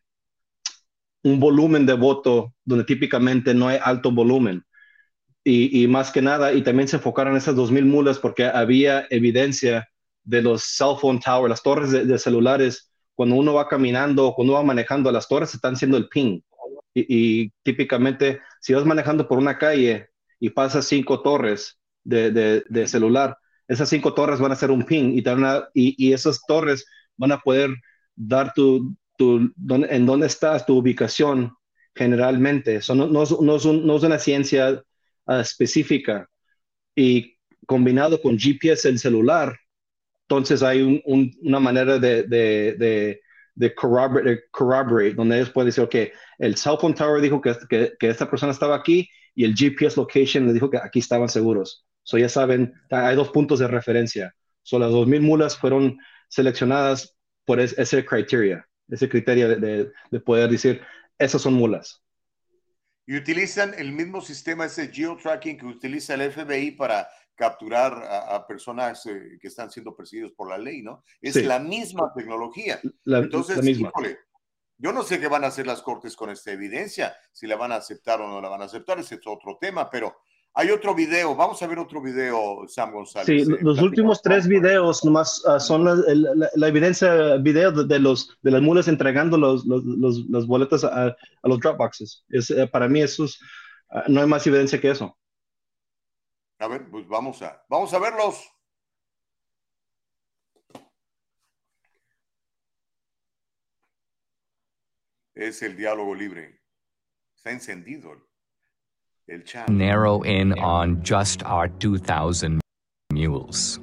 un 1.23 1.39
volumen 1.39 1.87
de 1.87 1.95
voto 1.95 2.53
donde 2.65 2.83
típicamente 2.83 3.55
no 3.55 3.69
hay 3.69 3.79
alto 3.81 4.11
volumen. 4.11 4.65
Y, 5.45 5.83
y, 5.85 5.89
más 5.89 6.11
que 6.13 6.21
nada, 6.21 6.53
y 6.53 6.63
también 6.63 6.89
se 6.89 6.97
enfocaron 6.97 7.33
en 7.33 7.39
esas 7.39 7.55
2.000 7.57 7.85
mulas 7.87 8.19
porque 8.19 8.45
había 8.45 9.07
evidencia 9.11 9.89
de 10.25 10.43
los 10.43 10.63
cell 10.65 10.97
phone 11.01 11.21
towers, 11.21 11.49
las 11.49 11.63
torres 11.63 11.91
de, 11.91 12.05
de 12.05 12.19
celulares, 12.19 12.93
cuando 13.15 13.37
uno 13.37 13.55
va 13.55 13.67
caminando, 13.69 14.35
cuando 14.35 14.53
uno 14.53 14.61
va 14.61 14.67
manejando, 14.67 15.11
las 15.11 15.27
torres 15.29 15.55
están 15.55 15.75
haciendo 15.75 15.97
el 15.97 16.09
ping. 16.09 16.41
Y, 16.95 17.45
y, 17.45 17.53
típicamente, 17.63 18.41
si 18.61 18.75
vas 18.75 18.85
manejando 18.85 19.27
por 19.29 19.39
una 19.39 19.57
calle 19.59 20.09
y 20.41 20.51
pasas 20.51 20.87
cinco 20.87 21.23
torres 21.23 21.79
de, 22.05 22.31
de, 22.31 22.65
de 22.69 22.87
celular, 22.89 23.37
esas 23.69 23.89
cinco 23.89 24.15
torres 24.15 24.41
van 24.41 24.51
a 24.51 24.55
hacer 24.55 24.71
un 24.71 24.85
ping 24.85 25.13
y, 25.15 25.29
a, 25.29 25.69
y, 25.75 25.95
y 26.09 26.13
esas 26.13 26.41
torres 26.47 26.87
van 27.17 27.33
a 27.33 27.39
poder 27.39 27.71
dar 28.17 28.53
tu, 28.55 28.97
tu, 29.17 29.51
don, 29.57 29.85
en 29.89 30.07
dónde 30.07 30.27
estás, 30.27 30.67
tu 30.67 30.77
ubicación 30.79 31.53
generalmente. 31.95 32.77
Eso 32.77 32.95
no, 32.95 33.07
no, 33.07 33.25
no, 33.41 33.57
es, 33.57 33.65
un, 33.65 33.87
no 33.87 33.97
es, 33.97 34.03
una 34.03 34.19
ciencia 34.19 34.83
uh, 35.29 35.41
específica. 35.41 36.29
Y 36.95 37.37
combinado 37.67 38.21
con 38.21 38.39
GPS 38.39 38.89
el 38.89 38.99
celular, 38.99 39.57
entonces 40.23 40.63
hay 40.63 40.83
un, 40.83 41.01
un, 41.07 41.33
una 41.43 41.61
manera 41.61 41.99
de, 41.99 42.25
de, 42.25 43.21
donde 45.15 45.37
ellos 45.37 45.51
pueden 45.51 45.69
decir, 45.69 45.85
ok, 45.85 45.95
el 46.39 46.57
cell 46.57 46.77
phone 46.81 46.95
tower 46.95 47.21
dijo 47.21 47.41
que, 47.41 47.57
que, 47.99 48.09
esta 48.09 48.29
persona 48.29 48.53
estaba 48.53 48.77
aquí 48.77 49.09
y 49.35 49.45
el 49.45 49.55
GPS 49.55 49.97
location 49.97 50.47
le 50.47 50.53
dijo 50.53 50.71
que 50.71 50.79
aquí 50.79 50.99
estaban 50.99 51.29
seguros. 51.29 51.85
So 52.03 52.19
ya 52.19 52.29
saben, 52.29 52.73
hay 52.91 53.17
dos 53.17 53.31
puntos 53.31 53.59
de 53.59 53.69
referencia. 53.69 54.35
So 54.63 54.79
las 54.79 54.91
2.000 54.91 55.21
mulas 55.21 55.57
fueron 55.57 55.99
seleccionadas 56.29 57.17
por 57.45 57.61
es, 57.61 57.77
ese 57.79 58.05
criteria 58.05 58.69
ese 58.89 59.09
criterio 59.09 59.49
de, 59.49 59.91
de, 60.11 60.21
poder 60.21 60.51
decir, 60.51 60.81
esas 61.19 61.43
son 61.43 61.55
mulas. 61.55 62.03
Y 63.09 63.17
utilizan 63.17 63.73
el 63.79 63.91
mismo 63.93 64.21
sistema, 64.21 64.67
ese 64.67 64.89
geotracking 64.93 65.57
que 65.57 65.65
utiliza 65.65 66.13
el 66.13 66.31
FBI 66.31 66.73
para 66.73 67.09
capturar 67.35 67.95
a, 67.95 68.35
a 68.37 68.47
personas 68.47 69.07
eh, 69.07 69.39
que 69.41 69.49
están 69.49 69.71
siendo 69.71 69.97
perseguidos 69.97 70.33
por 70.33 70.51
la 70.51 70.59
ley, 70.59 70.83
¿no? 70.83 71.03
Es 71.23 71.33
sí. 71.33 71.43
la 71.43 71.59
misma 71.59 72.13
tecnología. 72.15 72.79
La, 73.05 73.21
Entonces, 73.21 73.57
la 73.57 73.63
misma. 73.63 73.89
Híjole, 73.89 74.19
yo 74.77 74.93
no 74.93 75.03
sé 75.03 75.19
qué 75.19 75.27
van 75.27 75.45
a 75.45 75.47
hacer 75.47 75.67
las 75.67 75.81
cortes 75.81 76.17
con 76.17 76.29
esta 76.29 76.53
evidencia, 76.53 77.17
si 77.33 77.47
la 77.47 77.57
van 77.57 77.73
a 77.73 77.77
aceptar 77.77 78.21
o 78.21 78.29
no 78.29 78.43
la 78.43 78.51
van 78.51 78.61
a 78.61 78.67
aceptar, 78.67 78.99
ese 78.99 79.15
es 79.15 79.27
otro 79.27 79.57
tema, 79.59 79.89
pero 79.89 80.19
hay 80.55 80.71
otro 80.71 80.95
video, 80.95 81.37
vamos 81.37 81.63
a 81.63 81.67
ver 81.67 81.79
otro 81.79 82.03
video, 82.03 82.67
Sam 82.67 82.93
González. 82.93 83.27
Sí, 83.27 83.53
eh, 83.53 83.59
los 83.61 83.81
últimos 83.81 84.21
tres 84.23 84.49
videos 84.49 85.05
nomás 85.05 85.45
uh, 85.47 85.61
son 85.61 85.85
la, 85.85 85.95
la, 85.95 86.51
la, 86.53 86.69
evidencia 86.69 87.37
video 87.37 87.71
de, 87.71 87.85
de, 87.85 87.99
los, 88.01 88.37
de 88.43 88.51
las 88.51 88.61
mulas 88.61 88.89
entregando 88.89 89.39
los, 89.39 89.65
los, 89.67 89.85
los 89.85 90.29
las 90.29 90.47
boletas 90.47 90.83
a, 90.83 91.07
a, 91.07 91.17
los 91.45 91.61
Dropboxes. 91.61 92.25
Es, 92.29 92.51
uh, 92.51 92.69
para 92.69 92.89
mí 92.89 93.01
eso 93.01 93.25
es, 93.25 93.41
uh, 93.91 94.11
no 94.11 94.21
hay 94.21 94.27
más 94.27 94.47
evidencia 94.47 94.81
que 94.81 94.91
eso. 94.91 95.17
A 96.59 96.67
ver, 96.67 96.91
pues 96.91 97.07
vamos 97.07 97.41
a, 97.43 97.65
vamos 97.69 97.95
a 97.95 97.99
verlos. 98.01 98.51
Es 105.35 105.63
el 105.63 105.77
diálogo 105.77 106.17
libre. 106.17 106.61
Está 107.37 107.53
encendido 107.53 108.13
el. 108.13 108.28
Narrow 109.69 110.23
in 110.23 110.59
on 110.59 111.03
just 111.03 111.43
our 111.45 111.69
2,000 111.69 112.61
mules. 113.13 113.79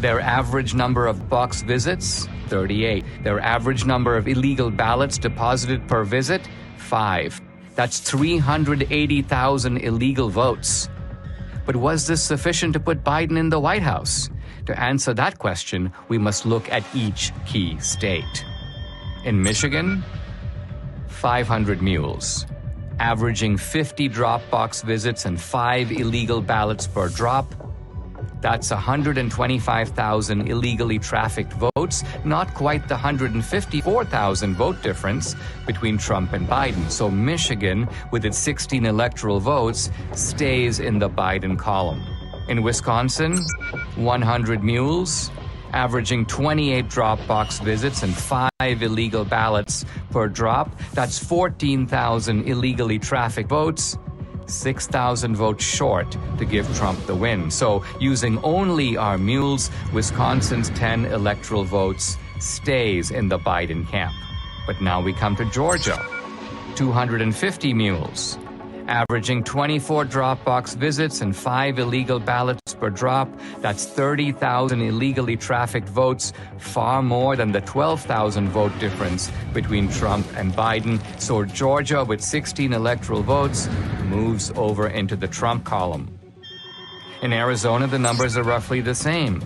Their 0.00 0.20
average 0.20 0.74
number 0.74 1.06
of 1.06 1.28
box 1.30 1.62
visits, 1.62 2.28
38. 2.48 3.04
Their 3.22 3.40
average 3.40 3.86
number 3.86 4.16
of 4.16 4.28
illegal 4.28 4.70
ballots 4.70 5.16
deposited 5.16 5.88
per 5.88 6.04
visit, 6.04 6.42
5. 6.76 7.40
That's 7.74 7.98
380,000 8.00 9.78
illegal 9.78 10.28
votes. 10.28 10.90
But 11.64 11.76
was 11.76 12.06
this 12.06 12.22
sufficient 12.22 12.74
to 12.74 12.80
put 12.80 13.02
Biden 13.02 13.38
in 13.38 13.48
the 13.48 13.60
White 13.60 13.82
House? 13.82 14.28
To 14.66 14.78
answer 14.78 15.14
that 15.14 15.38
question, 15.38 15.92
we 16.08 16.18
must 16.18 16.44
look 16.44 16.70
at 16.70 16.84
each 16.94 17.32
key 17.46 17.78
state. 17.78 18.44
In 19.24 19.42
Michigan, 19.42 20.04
500 21.08 21.80
mules, 21.80 22.44
averaging 22.98 23.56
50 23.56 24.08
Dropbox 24.08 24.84
visits 24.84 25.24
and 25.24 25.40
5 25.40 25.92
illegal 25.92 26.40
ballots 26.40 26.86
per 26.86 27.08
drop. 27.08 27.54
That's 28.40 28.70
125,000 28.70 30.48
illegally 30.48 30.98
trafficked 30.98 31.54
votes, 31.54 32.04
not 32.24 32.52
quite 32.52 32.88
the 32.88 32.94
154,000 32.94 34.54
vote 34.54 34.82
difference 34.82 35.34
between 35.66 35.96
Trump 35.96 36.34
and 36.34 36.46
Biden. 36.46 36.90
So 36.90 37.10
Michigan, 37.10 37.88
with 38.10 38.26
its 38.26 38.36
16 38.38 38.84
electoral 38.84 39.40
votes, 39.40 39.90
stays 40.12 40.78
in 40.80 40.98
the 40.98 41.08
Biden 41.08 41.58
column. 41.58 42.02
In 42.48 42.62
Wisconsin, 42.62 43.38
100 43.96 44.62
mules, 44.62 45.30
averaging 45.74 46.24
28 46.26 46.86
Dropbox 46.86 47.62
visits 47.62 48.02
and 48.02 48.14
5 48.14 48.50
illegal 48.60 49.24
ballots 49.24 49.84
per 50.10 50.28
drop. 50.28 50.70
That's 50.92 51.18
14,000 51.18 52.48
illegally 52.48 52.98
trafficked 52.98 53.50
votes. 53.50 53.98
6,000 54.46 55.34
votes 55.36 55.64
short 55.64 56.16
to 56.38 56.44
give 56.44 56.72
Trump 56.76 57.04
the 57.06 57.14
win. 57.14 57.50
So, 57.50 57.84
using 57.98 58.38
only 58.44 58.96
our 58.96 59.18
mules, 59.18 59.70
Wisconsin's 59.92 60.70
10 60.70 61.06
electoral 61.06 61.64
votes 61.64 62.18
stays 62.40 63.10
in 63.10 63.28
the 63.28 63.38
Biden 63.38 63.88
camp. 63.88 64.14
But 64.66 64.80
now 64.80 65.00
we 65.00 65.12
come 65.12 65.34
to 65.36 65.44
Georgia 65.46 65.98
250 66.76 67.72
mules, 67.74 68.38
averaging 68.88 69.44
24 69.44 70.06
Dropbox 70.06 70.76
visits 70.76 71.20
and 71.20 71.34
5 71.34 71.78
illegal 71.78 72.18
ballots 72.18 72.74
per 72.74 72.90
drop. 72.90 73.28
That's 73.60 73.86
30,000 73.86 74.80
illegally 74.80 75.36
trafficked 75.36 75.88
votes, 75.88 76.32
far 76.58 77.02
more 77.02 77.36
than 77.36 77.52
the 77.52 77.60
12,000 77.62 78.48
vote 78.48 78.78
difference 78.78 79.30
between 79.52 79.88
Trump 79.88 80.26
and 80.36 80.52
Biden. 80.52 81.00
So 81.20 81.44
Georgia, 81.44 82.04
with 82.04 82.20
16 82.20 82.72
electoral 82.72 83.22
votes, 83.22 83.68
moves 84.04 84.52
over 84.56 84.88
into 84.88 85.16
the 85.16 85.28
Trump 85.28 85.64
column. 85.64 86.18
In 87.22 87.32
Arizona, 87.32 87.86
the 87.86 87.98
numbers 87.98 88.36
are 88.36 88.42
roughly 88.42 88.80
the 88.80 88.94
same 88.94 89.42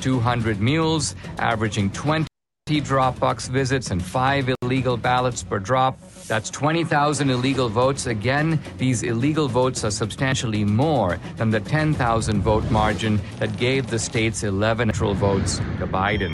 200 0.00 0.60
mules, 0.60 1.16
averaging 1.38 1.90
20 1.90 2.26
Dropbox 2.68 3.48
visits 3.48 3.90
and 3.90 4.04
five 4.04 4.52
illegal 4.62 4.96
ballots 4.96 5.42
per 5.42 5.58
drop. 5.58 5.98
That's 6.26 6.50
20,000 6.50 7.30
illegal 7.30 7.68
votes. 7.68 8.06
Again, 8.06 8.60
these 8.78 9.02
illegal 9.02 9.46
votes 9.48 9.84
are 9.84 9.90
substantially 9.90 10.64
more 10.64 11.18
than 11.36 11.50
the 11.50 11.60
10,000 11.60 12.42
vote 12.42 12.68
margin 12.70 13.20
that 13.38 13.56
gave 13.56 13.86
the 13.86 13.98
state's 13.98 14.42
11 14.42 14.90
electoral 14.90 15.14
votes 15.14 15.58
to 15.58 15.86
Biden. 15.86 16.32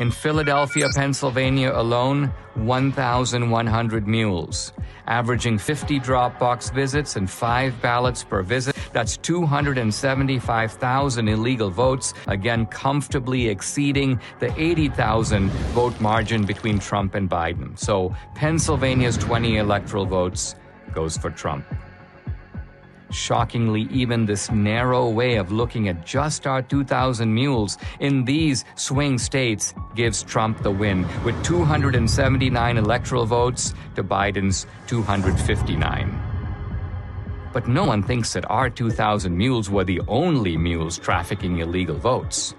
In 0.00 0.10
Philadelphia, 0.10 0.88
Pennsylvania 0.96 1.70
alone, 1.72 2.32
1,100 2.54 4.08
mules, 4.08 4.72
averaging 5.06 5.56
50 5.56 6.00
Dropbox 6.00 6.74
visits 6.74 7.14
and 7.14 7.30
five 7.30 7.80
ballots 7.80 8.24
per 8.24 8.42
visit. 8.42 8.74
That's 8.92 9.16
275,000 9.18 11.28
illegal 11.28 11.70
votes, 11.70 12.12
again, 12.26 12.66
comfortably 12.66 13.46
exceeding 13.48 14.20
the 14.40 14.52
80,000 14.60 15.48
vote 15.50 16.00
margin 16.00 16.44
between 16.44 16.80
Trump 16.80 17.14
and 17.14 17.30
Biden. 17.30 17.78
So 17.78 18.12
Pennsylvania's 18.34 19.16
20 19.16 19.58
electoral 19.58 20.06
votes 20.06 20.56
goes 20.92 21.16
for 21.16 21.30
Trump. 21.30 21.64
Shockingly, 23.10 23.82
even 23.90 24.26
this 24.26 24.50
narrow 24.50 25.08
way 25.08 25.36
of 25.36 25.52
looking 25.52 25.88
at 25.88 26.04
just 26.04 26.46
our 26.46 26.62
2,000 26.62 27.32
mules 27.32 27.78
in 28.00 28.24
these 28.24 28.64
swing 28.74 29.18
states 29.18 29.74
gives 29.94 30.22
Trump 30.22 30.62
the 30.62 30.70
win, 30.70 31.06
with 31.24 31.42
279 31.44 32.76
electoral 32.76 33.26
votes 33.26 33.74
to 33.94 34.02
Biden's 34.02 34.66
259. 34.86 36.20
But 37.52 37.68
no 37.68 37.84
one 37.84 38.02
thinks 38.02 38.32
that 38.32 38.50
our 38.50 38.68
2,000 38.68 39.36
mules 39.36 39.70
were 39.70 39.84
the 39.84 40.00
only 40.08 40.56
mules 40.56 40.98
trafficking 40.98 41.58
illegal 41.58 41.96
votes. 41.96 42.54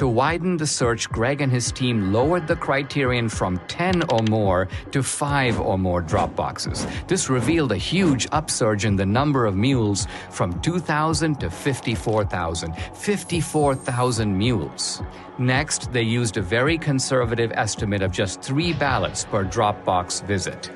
To 0.00 0.08
widen 0.08 0.56
the 0.56 0.66
search, 0.66 1.10
Greg 1.10 1.42
and 1.42 1.52
his 1.52 1.70
team 1.70 2.10
lowered 2.10 2.48
the 2.48 2.56
criterion 2.56 3.28
from 3.28 3.58
10 3.68 4.04
or 4.10 4.22
more 4.30 4.66
to 4.92 5.02
5 5.02 5.60
or 5.60 5.76
more 5.76 6.00
drop 6.00 6.34
boxes. 6.34 6.86
This 7.06 7.28
revealed 7.28 7.70
a 7.70 7.76
huge 7.76 8.26
upsurge 8.32 8.86
in 8.86 8.96
the 8.96 9.04
number 9.04 9.44
of 9.44 9.56
mules 9.56 10.06
from 10.30 10.58
2,000 10.62 11.38
to 11.40 11.50
54,000. 11.50 12.74
54,000 12.94 14.38
mules. 14.38 15.02
Next, 15.36 15.92
they 15.92 16.00
used 16.00 16.38
a 16.38 16.40
very 16.40 16.78
conservative 16.78 17.52
estimate 17.54 18.00
of 18.00 18.10
just 18.10 18.40
three 18.40 18.72
ballots 18.72 19.26
per 19.26 19.44
drop 19.44 19.84
box 19.84 20.20
visit. 20.20 20.70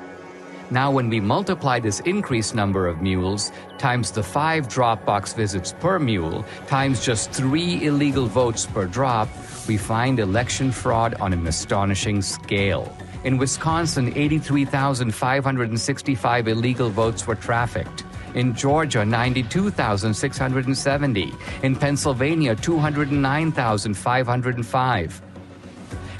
Now, 0.70 0.90
when 0.90 1.10
we 1.10 1.20
multiply 1.20 1.78
this 1.78 2.00
increased 2.00 2.54
number 2.54 2.88
of 2.88 3.02
mules 3.02 3.52
times 3.76 4.10
the 4.10 4.22
five 4.22 4.66
Dropbox 4.66 5.36
visits 5.36 5.74
per 5.78 5.98
mule 5.98 6.42
times 6.66 7.04
just 7.04 7.30
three 7.32 7.84
illegal 7.84 8.24
votes 8.26 8.64
per 8.64 8.86
drop, 8.86 9.28
we 9.68 9.76
find 9.76 10.18
election 10.18 10.72
fraud 10.72 11.16
on 11.20 11.34
an 11.34 11.46
astonishing 11.46 12.22
scale. 12.22 12.96
In 13.24 13.36
Wisconsin, 13.38 14.10
83,565 14.16 16.48
illegal 16.48 16.88
votes 16.88 17.26
were 17.26 17.34
trafficked. 17.34 18.04
In 18.34 18.54
Georgia, 18.54 19.04
92,670. 19.04 21.34
In 21.62 21.76
Pennsylvania, 21.76 22.56
209,505 22.56 25.22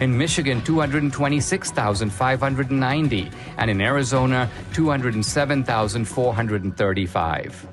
in 0.00 0.16
Michigan 0.16 0.62
226,590, 0.62 3.30
and 3.58 3.70
in 3.70 3.80
Arizona 3.80 4.48
207,435. 4.72 7.66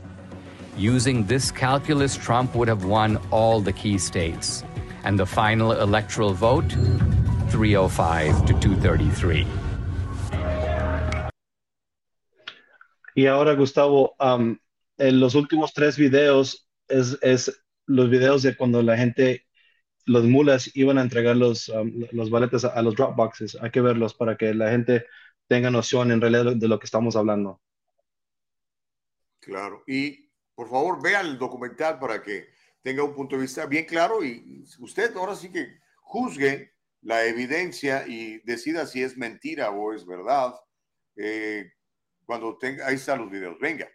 Using 0.78 1.26
this 1.26 1.52
calculus, 1.52 2.16
Trump 2.16 2.56
would 2.56 2.68
have 2.68 2.86
won 2.86 3.18
all 3.32 3.62
the 3.62 3.74
key 3.74 3.98
states. 3.98 4.64
And 5.04 5.20
the 5.20 5.26
final 5.26 5.72
electoral 5.74 6.34
vote 6.34 6.72
305 7.50 8.46
to 8.46 8.54
233. 8.60 9.48
Y 13.16 13.28
ahora, 13.28 13.56
Gustavo, 13.56 14.16
um, 14.20 14.60
en 14.98 15.20
los 15.20 15.36
últimos 15.36 15.74
tres 15.74 15.98
videos 15.98 16.66
es, 16.88 17.18
es 17.22 17.52
los 17.88 18.10
videos 18.10 18.44
de 18.44 18.56
cuando 18.56 18.82
la 18.82 18.96
gente 18.96 19.46
los 20.12 20.26
mulas 20.26 20.70
iban 20.76 20.98
a 20.98 21.02
entregar 21.02 21.36
los, 21.38 21.70
um, 21.70 21.92
los 22.12 22.30
baletes 22.30 22.66
a, 22.66 22.70
a, 22.70 22.82
los 22.82 22.96
drop 22.96 23.16
boxes. 23.16 23.58
Hay 23.62 23.72
que 23.72 23.82
verlos 23.82 24.14
para 24.14 24.38
que 24.38 24.54
la 24.54 24.70
gente 24.70 25.06
tenga 25.48 25.72
noción 25.72 26.12
en 26.12 26.22
realidad 26.22 26.56
de 26.56 26.68
lo 26.68 26.80
que 26.80 26.86
estamos 26.86 27.16
hablando. 27.16 27.62
Claro. 29.40 29.84
Y 29.88 30.30
por 30.56 30.70
favor, 30.70 31.02
vea 31.02 31.22
el 31.22 31.38
documental 31.38 31.98
para 32.00 32.22
que 32.22 32.50
tenga 32.82 33.04
un 33.04 33.16
punto 33.16 33.36
de 33.36 33.44
vista 33.44 33.66
bien 33.66 33.86
claro 33.86 34.24
y 34.24 34.64
usted 34.80 35.16
ahora 35.16 35.36
sí 35.36 35.52
que 35.52 35.80
juzgue 36.02 36.74
la 37.02 37.26
evidencia 37.26 38.06
y 38.08 38.40
decida 38.44 38.86
si 38.86 39.02
es 39.02 39.18
mentira 39.18 39.72
o 39.72 39.94
es 39.94 40.06
verdad. 40.06 40.54
Eh, 41.16 41.72
cuando 42.26 42.58
tenga, 42.58 42.88
ahí 42.88 42.96
están 42.96 43.20
los 43.20 43.32
videos. 43.32 43.58
Venga. 43.60 43.90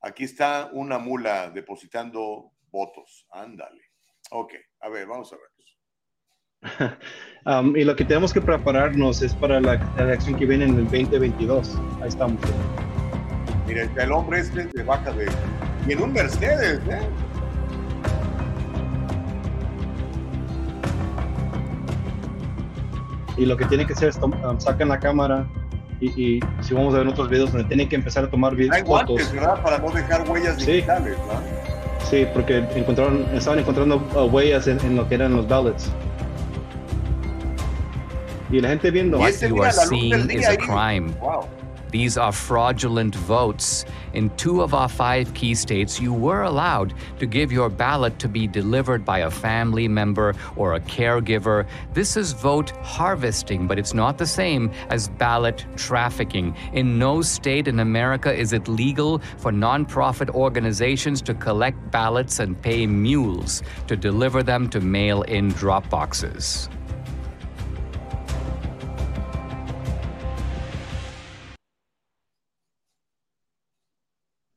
Aquí 0.00 0.24
está 0.24 0.70
una 0.72 0.98
mula 0.98 1.50
depositando 1.50 2.52
votos. 2.70 3.26
Ándale. 3.30 3.89
Ok, 4.32 4.52
a 4.80 4.88
ver, 4.88 5.06
vamos 5.06 5.32
a 5.32 5.36
ver. 5.36 5.50
um, 7.46 7.76
y 7.76 7.84
lo 7.84 7.96
que 7.96 8.04
tenemos 8.04 8.32
que 8.32 8.40
prepararnos 8.40 9.22
es 9.22 9.34
para 9.34 9.60
la, 9.60 9.74
la, 9.96 10.04
elección 10.04 10.38
que 10.38 10.46
viene 10.46 10.66
en 10.66 10.76
el 10.76 10.84
2022. 10.84 11.76
Ahí 12.00 12.08
estamos. 12.08 12.40
Mira, 13.66 13.82
el 13.96 14.12
hombre 14.12 14.40
este 14.40 14.64
de 14.66 14.82
baja 14.84 15.10
de... 15.12 15.28
Y 15.88 15.92
en 15.92 16.02
un 16.02 16.12
Mercedes, 16.12 16.80
¿eh? 16.88 17.08
Y 23.36 23.46
lo 23.46 23.56
que 23.56 23.64
tiene 23.64 23.86
que 23.86 23.94
hacer 23.94 24.10
es 24.10 24.16
um, 24.18 24.60
sacan 24.60 24.90
la 24.90 25.00
cámara 25.00 25.48
y, 25.98 26.36
y, 26.36 26.40
si 26.60 26.74
vamos 26.74 26.94
a 26.94 26.98
ver 26.98 27.08
otros 27.08 27.28
videos 27.30 27.50
donde 27.52 27.66
tienen 27.66 27.88
que 27.88 27.96
empezar 27.96 28.24
a 28.24 28.30
tomar 28.30 28.54
videos. 28.54 28.76
Hay 28.76 28.82
guantes, 28.82 29.32
¿verdad? 29.32 29.62
Para 29.62 29.78
no 29.78 29.90
dejar 29.90 30.28
huellas 30.28 30.58
digitales, 30.58 31.16
sí. 31.16 31.69
Sí, 32.10 32.26
porque 32.34 32.64
encontraron, 32.74 33.24
estaban 33.32 33.60
encontrando 33.60 34.02
uh, 34.16 34.24
huellas 34.24 34.66
en, 34.66 34.80
en, 34.80 34.96
lo 34.96 35.08
que 35.08 35.14
eran 35.14 35.36
los 35.36 35.46
ballots. 35.46 35.92
Y 38.50 38.60
la 38.60 38.70
gente 38.70 38.90
viendo. 38.90 39.16
What 39.16 39.34
you 39.40 39.62
are 39.62 39.72
seeing 39.72 40.28
is 40.28 40.48
a 40.48 40.56
crime. 40.56 41.12
Wow. 41.20 41.46
These 41.90 42.16
are 42.16 42.32
fraudulent 42.32 43.14
votes. 43.14 43.84
In 44.12 44.30
two 44.36 44.62
of 44.62 44.74
our 44.74 44.88
five 44.88 45.32
key 45.34 45.54
states, 45.54 46.00
you 46.00 46.12
were 46.12 46.42
allowed 46.42 46.94
to 47.18 47.26
give 47.26 47.50
your 47.50 47.68
ballot 47.68 48.18
to 48.20 48.28
be 48.28 48.46
delivered 48.46 49.04
by 49.04 49.20
a 49.20 49.30
family 49.30 49.88
member 49.88 50.34
or 50.56 50.74
a 50.74 50.80
caregiver. 50.80 51.66
This 51.92 52.16
is 52.16 52.32
vote 52.32 52.70
harvesting, 52.82 53.66
but 53.66 53.78
it's 53.78 53.94
not 53.94 54.18
the 54.18 54.26
same 54.26 54.70
as 54.88 55.08
ballot 55.08 55.64
trafficking. 55.76 56.56
In 56.72 56.98
no 56.98 57.22
state 57.22 57.68
in 57.68 57.80
America 57.80 58.32
is 58.32 58.52
it 58.52 58.68
legal 58.68 59.18
for 59.38 59.52
nonprofit 59.52 60.30
organizations 60.30 61.20
to 61.22 61.34
collect 61.34 61.90
ballots 61.90 62.38
and 62.38 62.60
pay 62.60 62.86
mules 62.86 63.62
to 63.86 63.96
deliver 63.96 64.42
them 64.42 64.68
to 64.70 64.80
mail 64.80 65.22
in 65.22 65.48
drop 65.50 65.88
boxes. 65.90 66.68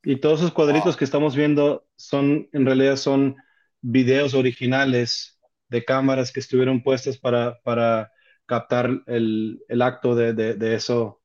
Y 0.03 0.17
todos 0.17 0.39
esos 0.39 0.53
cuadritos 0.53 0.97
que 0.97 1.05
estamos 1.05 1.35
viendo 1.35 1.87
son, 1.95 2.49
en 2.51 2.65
realidad, 2.65 2.97
son 2.97 3.37
videos 3.81 4.33
originales 4.33 5.39
de 5.69 5.85
cámaras 5.85 6.31
que 6.31 6.41
estuvieron 6.41 6.83
puestas 6.83 7.17
para, 7.17 7.61
para 7.61 8.11
captar 8.45 8.89
el, 9.07 9.63
el 9.69 9.81
acto 9.81 10.13
de, 10.13 10.33
de, 10.33 10.55
de, 10.55 10.75
eso, 10.75 11.21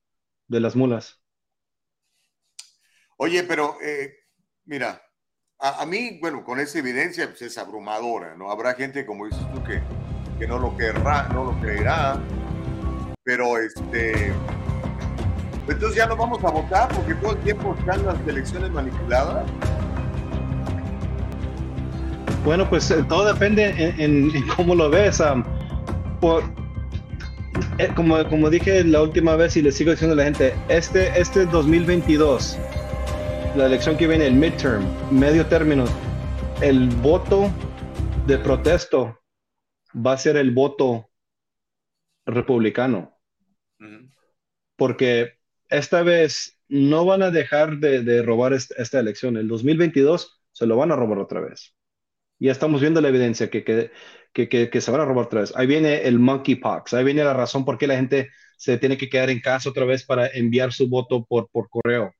de 0.46 0.60
las 0.60 0.76
mulas. 0.76 1.20
Oye, 3.16 3.42
pero 3.42 3.76
eh, 3.82 4.14
mira, 4.64 5.02
a, 5.58 5.82
a, 5.82 5.86
mí, 5.86 6.18
bueno, 6.20 6.44
con 6.44 6.60
esa 6.60 6.78
evidencia 6.78 7.28
pues, 7.28 7.42
es 7.42 7.58
abrumadora, 7.58 8.36
¿no? 8.36 8.50
Habrá 8.50 8.74
gente, 8.74 9.04
como 9.04 9.26
dices 9.26 9.44
tú, 9.52 9.62
que, 9.64 9.82
que 10.38 10.46
no 10.46 10.56
lo 10.58 10.76
querrá, 10.76 11.28
no 11.30 11.46
lo 11.46 11.60
creerá, 11.60 12.22
pero 13.24 13.58
este 13.58 14.32
entonces 15.68 15.96
ya 15.96 16.06
no 16.06 16.16
vamos 16.16 16.42
a 16.44 16.50
votar 16.50 16.88
porque 16.94 17.14
todo 17.14 17.32
el 17.32 17.38
tiempo 17.38 17.74
están 17.78 18.04
las 18.06 18.16
elecciones 18.26 18.70
manipuladas. 18.70 19.46
Bueno, 22.44 22.68
pues 22.68 22.90
eh, 22.90 23.04
todo 23.08 23.32
depende 23.32 23.64
en, 23.70 24.00
en, 24.00 24.36
en 24.36 24.48
cómo 24.48 24.74
lo 24.74 24.88
ves. 24.88 25.20
Um, 25.20 25.44
por, 26.20 26.42
eh, 27.78 27.92
como, 27.94 28.26
como 28.28 28.50
dije 28.50 28.82
la 28.84 29.02
última 29.02 29.36
vez 29.36 29.56
y 29.56 29.62
le 29.62 29.72
sigo 29.72 29.90
diciendo 29.90 30.14
a 30.14 30.16
la 30.16 30.24
gente, 30.24 30.54
este, 30.68 31.08
este 31.20 31.46
2022, 31.46 32.58
la 33.56 33.66
elección 33.66 33.96
que 33.96 34.06
viene, 34.06 34.26
el 34.26 34.34
midterm, 34.34 34.84
medio 35.10 35.46
término, 35.46 35.84
el 36.60 36.88
voto 36.88 37.50
de 38.26 38.38
protesto 38.38 39.18
va 39.94 40.12
a 40.12 40.18
ser 40.18 40.36
el 40.36 40.50
voto 40.50 41.10
republicano. 42.26 43.16
Uh 43.80 43.84
-huh. 43.84 44.10
Porque 44.76 45.37
esta 45.68 46.02
vez 46.02 46.58
no 46.68 47.04
van 47.04 47.22
a 47.22 47.30
dejar 47.30 47.78
de, 47.78 48.22
robar 48.22 48.52
esta, 48.52 49.00
elección. 49.00 49.36
El 49.36 49.48
2022 49.48 50.42
se 50.52 50.66
lo 50.66 50.76
van 50.76 50.92
a 50.92 50.96
robar 50.96 51.18
otra 51.18 51.40
vez. 51.40 51.74
Ya 52.38 52.52
estamos 52.52 52.80
viendo 52.80 53.00
la 53.00 53.08
evidencia 53.08 53.50
que, 53.50 53.64
que, 53.64 53.90
que, 54.32 54.70
que, 54.70 54.80
se 54.80 54.90
van 54.90 55.00
a 55.00 55.04
robar 55.04 55.26
otra 55.26 55.40
vez. 55.40 55.52
Ahí 55.56 55.66
viene 55.66 56.02
el 56.02 56.18
monkeypox. 56.18 56.94
Ahí 56.94 57.04
viene 57.04 57.24
la 57.24 57.34
razón 57.34 57.64
por 57.64 57.78
qué 57.78 57.86
la 57.86 57.96
gente 57.96 58.30
se 58.56 58.78
tiene 58.78 58.96
que 58.98 59.08
quedar 59.08 59.30
en 59.30 59.40
casa 59.40 59.70
otra 59.70 59.84
vez 59.84 60.04
para 60.04 60.28
enviar 60.28 60.72
su 60.72 60.88
voto 60.88 61.24
por, 61.24 61.48
por 61.50 61.68
correo. 61.70 62.12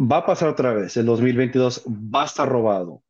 Va 0.00 0.18
a 0.18 0.26
pasar 0.26 0.48
otra 0.48 0.72
vez. 0.72 0.96
El 0.96 1.06
2022 1.06 1.84
va 1.86 2.22
a 2.22 2.26
estar 2.26 2.48
robado. 2.48 3.02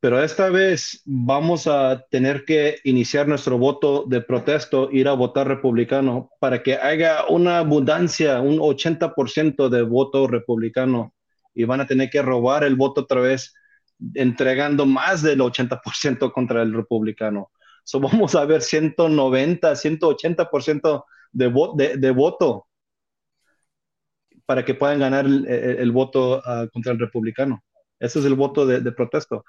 Pero 0.00 0.22
esta 0.22 0.50
vez 0.50 1.02
vamos 1.04 1.66
a 1.66 2.04
tener 2.10 2.44
que 2.44 2.76
iniciar 2.84 3.26
nuestro 3.26 3.58
voto 3.58 4.04
de 4.06 4.20
protesto, 4.20 4.88
ir 4.92 5.08
a 5.08 5.14
votar 5.14 5.48
republicano, 5.48 6.30
para 6.38 6.62
que 6.62 6.76
haya 6.76 7.26
una 7.28 7.58
abundancia, 7.58 8.40
un 8.40 8.58
80% 8.58 9.68
de 9.68 9.82
voto 9.82 10.26
republicano. 10.28 11.14
Y 11.54 11.64
van 11.64 11.80
a 11.80 11.86
tener 11.86 12.10
que 12.10 12.22
robar 12.22 12.64
el 12.64 12.76
voto 12.76 13.02
otra 13.02 13.20
vez, 13.20 13.54
entregando 14.14 14.84
más 14.86 15.22
del 15.22 15.40
80% 15.40 16.32
contra 16.32 16.62
el 16.62 16.74
republicano. 16.74 17.50
So 17.84 18.00
vamos 18.00 18.34
a 18.34 18.44
ver 18.44 18.62
190, 18.62 19.74
180% 19.74 21.04
de, 21.32 21.46
vo 21.48 21.74
de, 21.76 21.96
de 21.96 22.10
voto 22.10 22.66
para 24.44 24.64
que 24.64 24.74
puedan 24.74 25.00
ganar 25.00 25.26
el, 25.26 25.92
voto 25.92 26.40
ah, 26.44 26.66
contra 26.72 26.92
el 26.92 26.98
republicano. 26.98 27.64
Ese 27.98 28.20
es 28.20 28.24
el 28.24 28.34
voto 28.34 28.66
de, 28.66 28.80
de 28.80 28.92
protesto. 28.92 29.44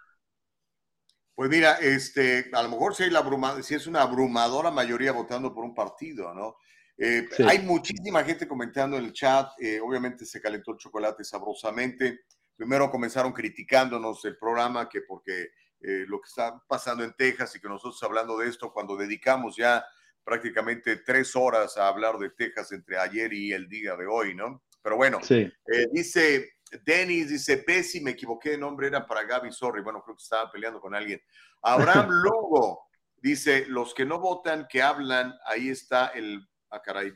Pues 1.37 1.51
mira, 1.51 1.73
este, 1.75 2.49
a 2.51 2.63
lo 2.63 2.69
mejor 2.69 2.95
si, 2.95 3.03
hay 3.03 3.11
la 3.11 3.19
abruma- 3.23 3.61
si 3.61 3.75
es 3.75 3.85
una 3.85 4.01
abrumadora 4.01 4.71
mayoría 4.71 5.11
votando 5.11 5.53
por 5.53 5.63
un 5.63 5.75
partido, 5.75 6.33
¿no? 6.33 6.57
Eh, 6.97 7.27
Sí. 7.31 7.43
Hay 7.47 7.59
muchísima 7.59 8.23
gente 8.23 8.47
comentando 8.47 8.97
en 8.97 9.05
el 9.05 9.13
chat, 9.13 9.51
eh, 9.59 9.79
obviamente 9.79 10.25
se 10.25 10.41
calentó 10.41 10.71
el 10.71 10.79
chocolate 10.79 11.23
sabrosamente. 11.23 12.21
Primero 12.55 12.89
comenzaron 12.89 13.33
criticándonos 13.33 14.25
el 14.25 14.35
programa, 14.39 14.89
que 14.89 15.01
porque 15.01 15.49
eh, 15.79 16.05
lo 16.07 16.19
que 16.19 16.27
está 16.27 16.59
pasando 16.67 17.03
en 17.03 17.13
Texas 17.13 17.55
y 17.55 17.61
que 17.61 17.67
nosotros 17.67 18.01
hablando 18.01 18.35
de 18.39 18.49
esto 18.49 18.73
cuando 18.73 18.97
dedicamos 18.97 19.55
ya 19.55 19.85
prácticamente 20.23 20.95
tres 21.05 21.35
horas 21.35 21.77
a 21.77 21.87
hablar 21.87 22.17
de 22.17 22.31
Texas 22.31 22.71
entre 22.71 22.97
ayer 22.97 23.31
y 23.31 23.53
el 23.53 23.69
día 23.69 23.95
de 23.95 24.07
hoy, 24.07 24.33
¿no? 24.33 24.63
Pero 24.81 24.95
bueno, 24.95 25.19
Sí. 25.21 25.53
dice 25.91 26.49
Denis, 26.83 27.29
dice 27.29 27.63
Bessie, 27.65 28.01
me 28.01 28.11
equivoqué 28.11 28.51
de 28.51 28.57
nombre, 28.57 28.87
era 28.87 29.05
para 29.05 29.23
Gaby, 29.23 29.51
sorry. 29.51 29.81
Bueno, 29.81 30.01
creo 30.03 30.15
que 30.15 30.23
estaba 30.23 30.51
peleando 30.51 30.79
con 30.79 30.95
alguien. 30.95 31.21
Abraham 31.61 32.09
Lugo 32.23 32.87
dice: 33.17 33.65
Los 33.67 33.93
que 33.93 34.05
no 34.05 34.19
votan, 34.19 34.67
que 34.69 34.81
hablan, 34.81 35.33
ahí 35.45 35.69
está 35.69 36.07
el. 36.07 36.47
Ah, 36.69 36.81
caray, 36.81 37.13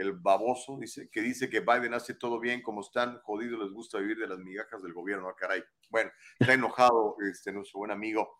el 0.00 0.12
baboso, 0.12 0.78
dice, 0.80 1.08
que 1.10 1.20
dice 1.20 1.50
que 1.50 1.60
Biden 1.60 1.94
hace 1.94 2.14
todo 2.14 2.40
bien, 2.40 2.62
como 2.62 2.80
están 2.80 3.18
jodidos, 3.20 3.60
les 3.60 3.72
gusta 3.72 3.98
vivir 3.98 4.18
de 4.18 4.26
las 4.26 4.38
migajas 4.38 4.82
del 4.82 4.94
gobierno. 4.94 5.28
Ah, 5.28 5.36
caray. 5.36 5.62
Bueno, 5.88 6.10
está 6.38 6.54
enojado 6.54 7.16
este, 7.30 7.52
nuestro 7.52 7.80
buen 7.80 7.90
amigo. 7.90 8.38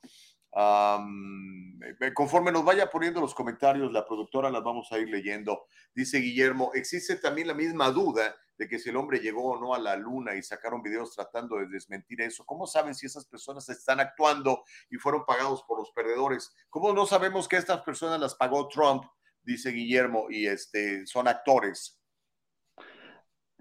Am, 0.53 1.79
eh, 1.83 2.13
conforme 2.13 2.51
nos 2.51 2.65
vaya 2.65 2.91
poniendo 2.91 3.21
los 3.21 3.35
comentarios, 3.35 3.93
la 3.93 4.05
productora 4.05 4.51
las 4.51 4.65
vamos 4.65 4.91
a 4.91 4.99
ir 4.99 5.09
leyendo. 5.09 5.67
Dice 5.95 6.19
Guillermo, 6.19 6.73
existe 6.75 7.17
también 7.17 7.47
la 7.47 7.55
misma 7.55 7.91
duda 7.91 8.35
de 8.61 8.69
que 8.69 8.79
si 8.79 8.91
el 8.91 8.97
hombre 8.97 9.21
llegó 9.21 9.53
o 9.53 9.59
no 9.59 9.75
a 9.75 9.79
la 9.79 9.97
luna 9.97 10.37
y 10.37 10.43
sacaron 10.43 10.83
videos 10.83 11.15
tratando 11.15 11.57
de 11.57 11.67
desmentir 11.67 12.21
eso. 12.21 12.45
¿Cómo 12.45 12.67
saben 12.67 12.95
si 12.95 13.07
esas 13.07 13.25
personas 13.25 13.67
están 13.71 14.01
actuando 14.01 14.65
y 14.91 14.99
fueron 14.99 15.25
pagados 15.25 15.63
por 15.63 15.79
los 15.79 15.91
perdedores? 15.93 16.55
¿Cómo 16.69 16.93
no 16.93 17.07
sabemos 17.07 17.49
que 17.49 17.57
estas 17.57 17.81
personas 17.81 18.21
las 18.21 18.35
pagó 18.35 18.69
Trump? 18.69 19.05
Dice 19.43 19.71
Guillermo, 19.71 20.27
y 20.29 20.47
este, 20.47 21.07
son 21.07 21.27
actores. 21.27 21.99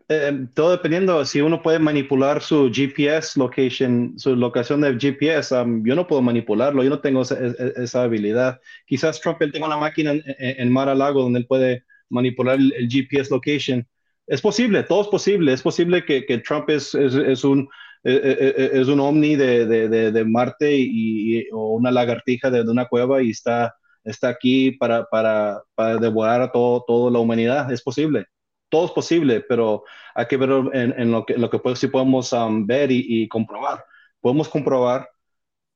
Eh, 0.10 0.48
todo 0.54 0.72
dependiendo, 0.72 1.24
si 1.24 1.40
uno 1.40 1.62
puede 1.62 1.80
manipular 1.80 2.42
su 2.42 2.70
GPS 2.74 3.40
location, 3.40 4.16
su 4.18 4.36
locación 4.36 4.82
de 4.82 4.98
GPS, 5.00 5.56
um, 5.56 5.86
yo 5.86 5.96
no 5.96 6.08
puedo 6.08 6.22
manipularlo, 6.22 6.84
yo 6.84 6.90
no 6.90 7.00
tengo 7.00 7.22
esa, 7.22 7.36
esa- 7.40 7.82
esa 7.82 8.04
habilidad. 8.04 8.60
Quizás 8.86 9.22
Trump 9.22 9.42
él 9.42 9.54
tenga 9.54 9.68
una 9.68 9.78
máquina 9.78 10.12
en, 10.12 10.24
en 10.38 10.74
Mar 10.74 10.90
a 10.90 10.96
Lago 10.96 11.22
donde 11.22 11.40
él 11.40 11.48
puede 11.48 11.86
manipular 12.10 12.58
el, 12.60 12.74
el 12.74 12.90
GPS 12.90 13.30
location. 13.34 13.88
Es 14.30 14.42
posible, 14.42 14.84
todo 14.84 15.02
es 15.02 15.08
posible. 15.08 15.54
Es 15.54 15.62
posible 15.64 16.06
que, 16.06 16.26
que 16.26 16.38
Trump 16.40 16.70
es, 16.70 16.94
es, 16.96 17.16
es 17.16 17.44
un, 17.44 17.68
eh, 18.04 18.22
eh, 18.24 18.54
eh, 18.58 18.70
es 18.74 18.88
un 18.88 19.00
ovni 19.00 19.36
de, 19.36 19.66
de, 19.66 19.90
de, 19.90 20.12
de 20.12 20.26
Marte 20.26 20.76
y, 20.78 21.40
y- 21.42 21.48
o 21.52 21.74
una 21.76 21.92
lagartija 21.92 22.52
de, 22.52 22.64
de 22.64 22.72
una 22.72 22.88
cueva 22.88 23.22
y 23.24 23.32
está, 23.32 23.74
está 24.04 24.30
aquí 24.30 24.72
para, 24.72 25.06
para, 25.06 25.62
para 25.76 25.98
devorar 25.98 26.42
a 26.42 26.52
todo, 26.52 26.84
toda 26.88 27.12
la 27.12 27.20
humanidad. 27.20 27.72
Es 27.72 27.82
posible 27.82 28.26
todo 28.72 28.86
es 28.86 28.92
posible, 28.92 29.42
pero 29.50 29.84
hay 30.14 30.28
que 30.28 30.38
ver 30.38 30.52
en, 30.74 30.94
en 31.00 31.12
lo 31.12 31.26
que, 31.26 31.36
lo 31.38 31.50
que 31.50 31.58
pues, 31.60 31.80
sí 31.80 31.88
podemos 31.90 32.32
um, 32.34 32.68
ver 32.68 32.92
y, 32.92 33.04
y 33.24 33.28
comprobar. 33.28 33.84
Podemos 34.22 34.48
comprobar 34.48 35.10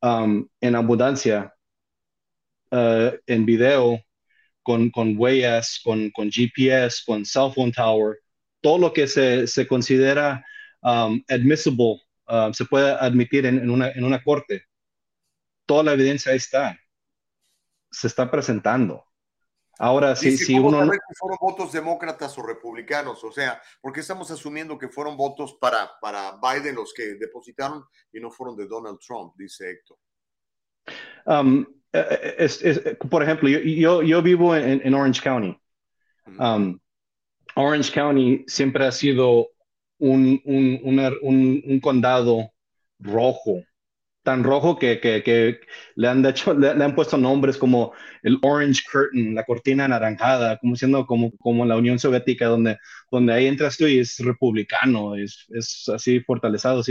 um, 0.01 0.47
en 0.61 0.75
abundancia, 0.75 1.53
uh, 2.71 3.11
en 3.27 3.45
video, 3.45 3.99
con, 4.63 4.91
con 4.91 5.15
huellas, 5.17 5.81
con, 5.83 6.11
con 6.11 6.31
GPS, 6.31 7.03
con 7.05 7.25
cell 7.25 7.51
phone 7.55 7.73
tower, 7.73 8.17
todo 8.63 8.77
lo 8.79 8.93
que 8.93 9.07
se, 9.07 9.45
se 9.45 9.67
considera 9.67 10.43
um, 10.81 11.21
admissible, 11.29 12.01
um, 12.29 12.53
se 12.53 12.63
puede 12.65 12.91
admitir 12.93 13.45
en, 13.45 13.59
en 13.59 13.69
una, 13.69 13.91
en 13.91 14.03
una 14.05 14.23
corte. 14.23 14.63
Toda 15.65 15.83
la 15.83 15.93
evidencia 15.93 16.31
ahí 16.31 16.37
está. 16.37 16.79
Se 17.91 18.07
está 18.07 18.31
presentando. 18.31 19.03
Ahora, 19.79 20.15
si, 20.15 20.29
Dice, 20.31 20.45
si 20.45 20.55
¿cómo 20.55 20.69
uno... 20.69 20.77
no- 20.79 20.85
saber 20.85 20.99
si 21.09 21.15
fueron 21.19 21.37
votos 21.41 21.71
demócratas 21.73 22.37
o 22.37 22.43
republicanos? 22.43 23.23
O 23.23 23.31
sea, 23.31 23.61
¿por 23.81 23.91
qué 23.91 23.99
estamos 23.99 24.31
asumiendo 24.31 24.77
que 24.77 24.87
fueron 24.87 25.17
votos 25.17 25.57
para, 25.59 25.91
para 25.99 26.39
Biden 26.41 26.75
los 26.75 26.93
que 26.93 27.15
depositaron 27.15 27.83
y 28.13 28.19
no 28.21 28.31
fueron 28.31 28.55
de 28.55 28.67
Donald 28.67 28.99
Trump? 29.05 29.33
Dice 29.35 29.69
Héctor. 29.71 29.97
Um, 31.25 31.65
eh, 31.91 32.35
es- 32.37 32.61
es- 32.63 32.81
por 33.09 33.23
ejemplo, 33.23 33.49
yo, 33.49 33.59
yo, 33.59 34.01
yo 34.03 34.21
vivo 34.21 34.55
en, 34.55 34.81
en 34.85 34.93
Orange 34.93 35.21
County. 35.21 35.59
Um, 36.39 36.79
Orange 37.55 37.91
County 37.91 38.43
siempre 38.47 38.85
ha 38.85 38.91
sido 38.91 39.49
un, 39.99 40.41
un, 40.45 40.79
un- 41.21 41.63
un 41.65 41.79
condado 41.79 42.51
rojo, 42.99 43.63
tan 44.23 44.43
rojo 44.43 44.79
que, 44.79 44.99
que, 45.01 45.23
que 45.23 45.59
le, 45.95 46.07
han 46.09 46.25
hecho, 46.25 46.53
le, 46.53 46.75
le 46.75 46.83
han 46.85 46.95
puesto 46.95 47.17
nombres 47.17 47.57
como 47.57 47.93
el 48.23 48.39
Orange 48.43 48.83
Curtain, 48.91 49.35
la 49.35 49.45
cortina 49.45 49.85
anaranjada, 49.85 50.57
como 50.59 50.75
siendo 50.77 51.05
como, 51.07 51.31
como 51.39 51.65
la 51.65 51.77
Unión 51.77 51.99
Soviética, 51.99 52.47
donde, 52.47 52.77
donde 53.11 53.33
ahí 53.33 53.47
entras 53.47 53.77
tú 53.77 53.87
y 53.87 53.99
es 53.99 54.19
republicano, 54.19 55.15
es, 55.15 55.45
es 55.51 55.89
así 55.89 56.21
fortalezado. 56.21 56.83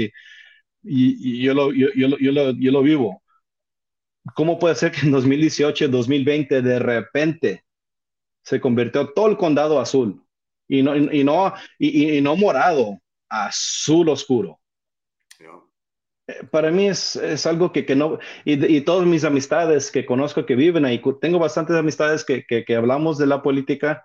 Y, 0.82 1.38
y 1.40 1.42
yo, 1.44 1.54
lo, 1.54 1.72
yo, 1.72 1.88
yo, 1.96 2.08
yo, 2.18 2.32
lo, 2.32 2.50
yo 2.52 2.72
lo 2.72 2.82
vivo. 2.82 3.22
¿Cómo 4.34 4.58
puede 4.58 4.74
ser 4.74 4.92
que 4.92 5.00
en 5.06 5.12
2018, 5.12 5.88
2020, 5.88 6.60
de 6.60 6.78
repente 6.78 7.64
se 8.44 8.60
convirtió 8.60 9.12
todo 9.14 9.28
el 9.28 9.36
condado 9.38 9.80
azul? 9.80 10.21
Y 10.78 10.82
no, 10.82 10.96
y 10.96 11.24
no, 11.24 11.52
y, 11.78 12.16
y 12.18 12.20
no 12.22 12.36
morado, 12.36 12.98
azul 13.28 14.08
oscuro. 14.08 14.60
Eh, 16.26 16.44
Para 16.50 16.70
mí 16.70 16.86
es, 16.88 17.16
es 17.16 17.46
algo 17.46 17.72
que, 17.72 17.84
que 17.86 17.96
no, 17.96 18.18
y, 18.44 18.64
y 18.76 18.80
todas 18.82 19.06
mis 19.06 19.24
amistades 19.24 19.90
que 19.90 20.06
conozco 20.06 20.46
que 20.46 20.54
viven 20.56 20.84
ahí, 20.84 21.00
tengo 21.20 21.38
bastantes 21.38 21.76
amistades 21.76 22.24
que, 22.24 22.44
que, 22.46 22.64
que 22.64 22.76
hablamos 22.76 23.18
de 23.18 23.26
la 23.26 23.42
política, 23.42 24.04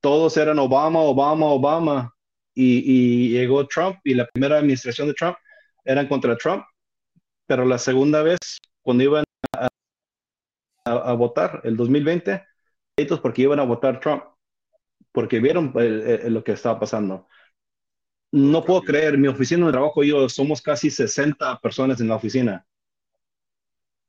todos 0.00 0.36
eran 0.38 0.58
Obama, 0.58 1.00
Obama, 1.00 1.46
Obama, 1.48 2.14
y, 2.54 2.80
y 2.86 3.30
llegó 3.30 3.66
Trump 3.68 3.98
y 4.04 4.14
la 4.14 4.26
primera 4.28 4.58
administración 4.58 5.08
de 5.08 5.14
Trump 5.14 5.36
eran 5.84 6.08
contra 6.08 6.36
Trump, 6.36 6.64
pero 7.46 7.64
la 7.66 7.78
segunda 7.78 8.22
vez, 8.22 8.38
cuando 8.82 9.04
iban 9.04 9.24
a, 9.58 9.68
a- 10.84 11.10
a 11.10 11.12
votar, 11.14 11.60
el 11.64 11.76
2020, 11.76 12.44
ellos 12.96 13.20
porque 13.20 13.42
iban 13.42 13.60
a 13.60 13.64
votar 13.64 14.00
Trump, 14.00 14.22
porque 15.12 15.40
vieron 15.40 15.72
lo 15.74 16.44
que 16.44 16.52
estaba 16.52 16.80
pasando. 16.80 17.28
No 18.32 18.62
puedo 18.64 18.82
creer, 18.82 19.16
mi 19.16 19.28
oficina 19.28 19.64
de 19.66 19.72
trabajo 19.72 20.02
yo 20.02 20.28
somos 20.28 20.60
casi 20.60 20.90
60 20.90 21.58
personas 21.60 22.00
en 22.00 22.08
la 22.08 22.16
oficina. 22.16 22.66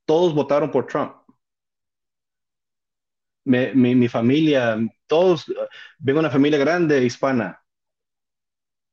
Todos 0.06 0.34
votaron 0.34 0.70
por 0.70 0.86
Trump. 0.86 1.12
Me- 3.46 3.72
mi, 3.74 3.94
mi 3.94 4.08
familia, 4.08 4.78
todos, 5.06 5.46
vengo 5.98 6.18
de 6.20 6.26
una 6.26 6.30
familia 6.30 6.58
grande 6.58 7.04
hispana. 7.04 7.60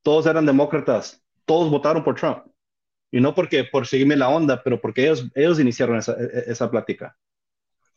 Todos 0.04 0.26
eran 0.26 0.46
demócratas. 0.46 1.24
Todos 1.46 1.70
votaron 1.70 2.04
por 2.04 2.16
Trump. 2.16 2.46
Y 3.12 3.22
no 3.22 3.36
porque 3.36 3.66
por 3.66 3.88
seguirme 3.88 4.18
la 4.18 4.30
onda, 4.30 4.64
pero 4.64 4.82
porque 4.82 5.04
ellos, 5.06 5.28
ellos 5.36 5.60
iniciaron 5.60 5.98
esa, 5.98 6.14
e- 6.14 6.52
esa 6.52 6.72
plática. 6.72 7.18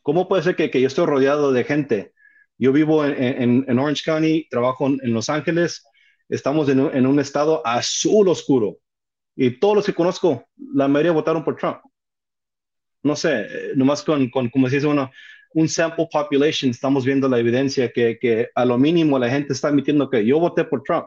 ¿Cómo 0.02 0.28
puede 0.28 0.44
ser 0.44 0.56
que, 0.56 0.70
que 0.70 0.82
yo 0.82 0.88
estoy 0.88 1.06
rodeado 1.06 1.52
de 1.52 1.64
gente? 1.64 2.13
Yo 2.58 2.72
vivo 2.72 3.04
en, 3.04 3.64
en- 3.68 3.78
Orange 3.78 4.02
County, 4.04 4.48
trabajo 4.50 4.86
en, 4.86 4.98
en 5.02 5.12
Los 5.14 5.28
Ángeles, 5.28 5.84
estamos 6.28 6.68
un, 6.68 6.90
en 6.94 7.06
un 7.06 7.18
estado 7.20 7.66
azul 7.66 8.28
oscuro 8.28 8.78
y 9.36 9.58
todos 9.60 9.76
los 9.76 9.86
que 9.86 9.94
conozco, 9.94 10.46
la 10.74 10.88
mayoría 10.88 11.12
votaron 11.12 11.44
por 11.44 11.56
Trump. 11.56 11.78
No 13.02 13.16
sé, 13.16 13.46
nomás 13.76 14.02
con, 14.02 14.30
con 14.30 14.48
como 14.48 14.68
se 14.68 14.76
dice 14.76 14.86
uno, 14.86 15.10
un 15.54 15.68
sample 15.68 16.08
population, 16.10 16.70
estamos 16.70 17.04
viendo 17.04 17.28
la 17.28 17.38
evidencia 17.38 17.92
que, 17.92 18.18
que 18.18 18.48
a 18.54 18.64
lo 18.64 18.78
mínimo 18.78 19.18
la 19.18 19.28
gente 19.30 19.52
está 19.52 19.68
admitiendo 19.68 20.08
que 20.08 20.24
yo 20.24 20.38
voté 20.40 20.64
por 20.64 20.82
Trump 20.82 21.06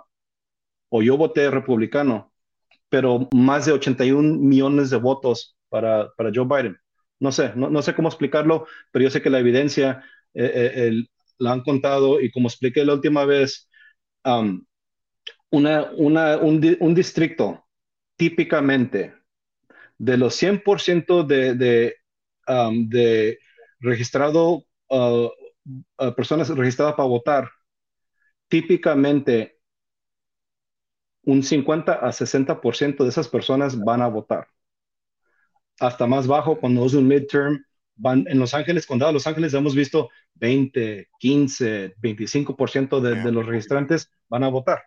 o 0.89 1.03
yo 1.03 1.17
voté 1.17 1.51
republicano, 1.51 2.33
pero 2.89 3.27
más 3.33 3.65
de 3.67 3.73
81 3.73 4.37
millones 4.39 4.89
de 4.91 4.97
votos 4.97 5.57
para, 5.69 6.09
para 6.17 6.31
Joe 6.33 6.45
Biden. 6.47 6.77
No 7.19 7.31
sé, 7.31 7.53
no, 7.55 7.69
no 7.69 7.81
sé 7.83 7.95
cómo 7.95 8.09
explicarlo, 8.09 8.67
pero 8.91 9.03
yo 9.03 9.11
sé 9.11 9.21
que 9.21 9.29
la 9.31 9.39
evidencia 9.39 10.03
eh, 10.33 10.51
eh, 10.55 10.87
el- 10.89 11.09
la 11.39 11.51
han 11.53 11.61
contado 11.61 12.21
y 12.21 12.31
como 12.31 12.47
expliqué 12.49 12.85
la 12.85 12.93
última 12.93 13.25
vez, 13.25 13.69
um, 14.25 14.63
una, 15.51 15.91
una, 15.97 16.37
un, 16.37 16.61
di- 16.61 16.77
un 16.81 16.95
distrito 16.95 17.65
típicamente 18.17 19.15
de 19.97 20.17
los 20.17 20.35
100% 20.35 21.23
de, 21.23 21.55
de, 21.55 21.95
um, 22.47 22.89
de 22.89 23.39
registrado, 23.79 24.65
uh, 24.89 25.29
uh, 25.99 26.15
personas 26.15 26.49
registradas 26.49 26.95
para 26.95 27.09
votar, 27.09 27.49
típicamente 28.49 29.57
un 31.25 31.43
50 31.43 31.93
a 31.93 32.11
60% 32.11 33.03
de 33.03 33.11
esas 33.11 33.27
personas 33.27 33.77
van 33.79 34.01
a 34.01 34.07
votar. 34.07 34.47
Hasta 35.79 36.05
más 36.07 36.27
bajo, 36.27 36.59
cuando 36.59 36.85
es 36.85 36.93
un 36.93 37.07
midterm, 37.07 37.63
van 37.97 38.25
en 38.27 38.39
Los 38.39 38.53
Ángeles, 38.53 38.85
condado 38.85 39.09
de 39.09 39.13
Los 39.15 39.27
Ángeles, 39.27 39.53
hemos 39.53 39.75
visto 39.75 40.09
20, 40.35 41.09
15, 41.19 41.95
25% 41.97 42.99
de, 43.01 43.15
de 43.15 43.31
los 43.31 43.45
registrantes 43.45 44.09
van 44.29 44.43
a 44.43 44.49
votar. 44.49 44.83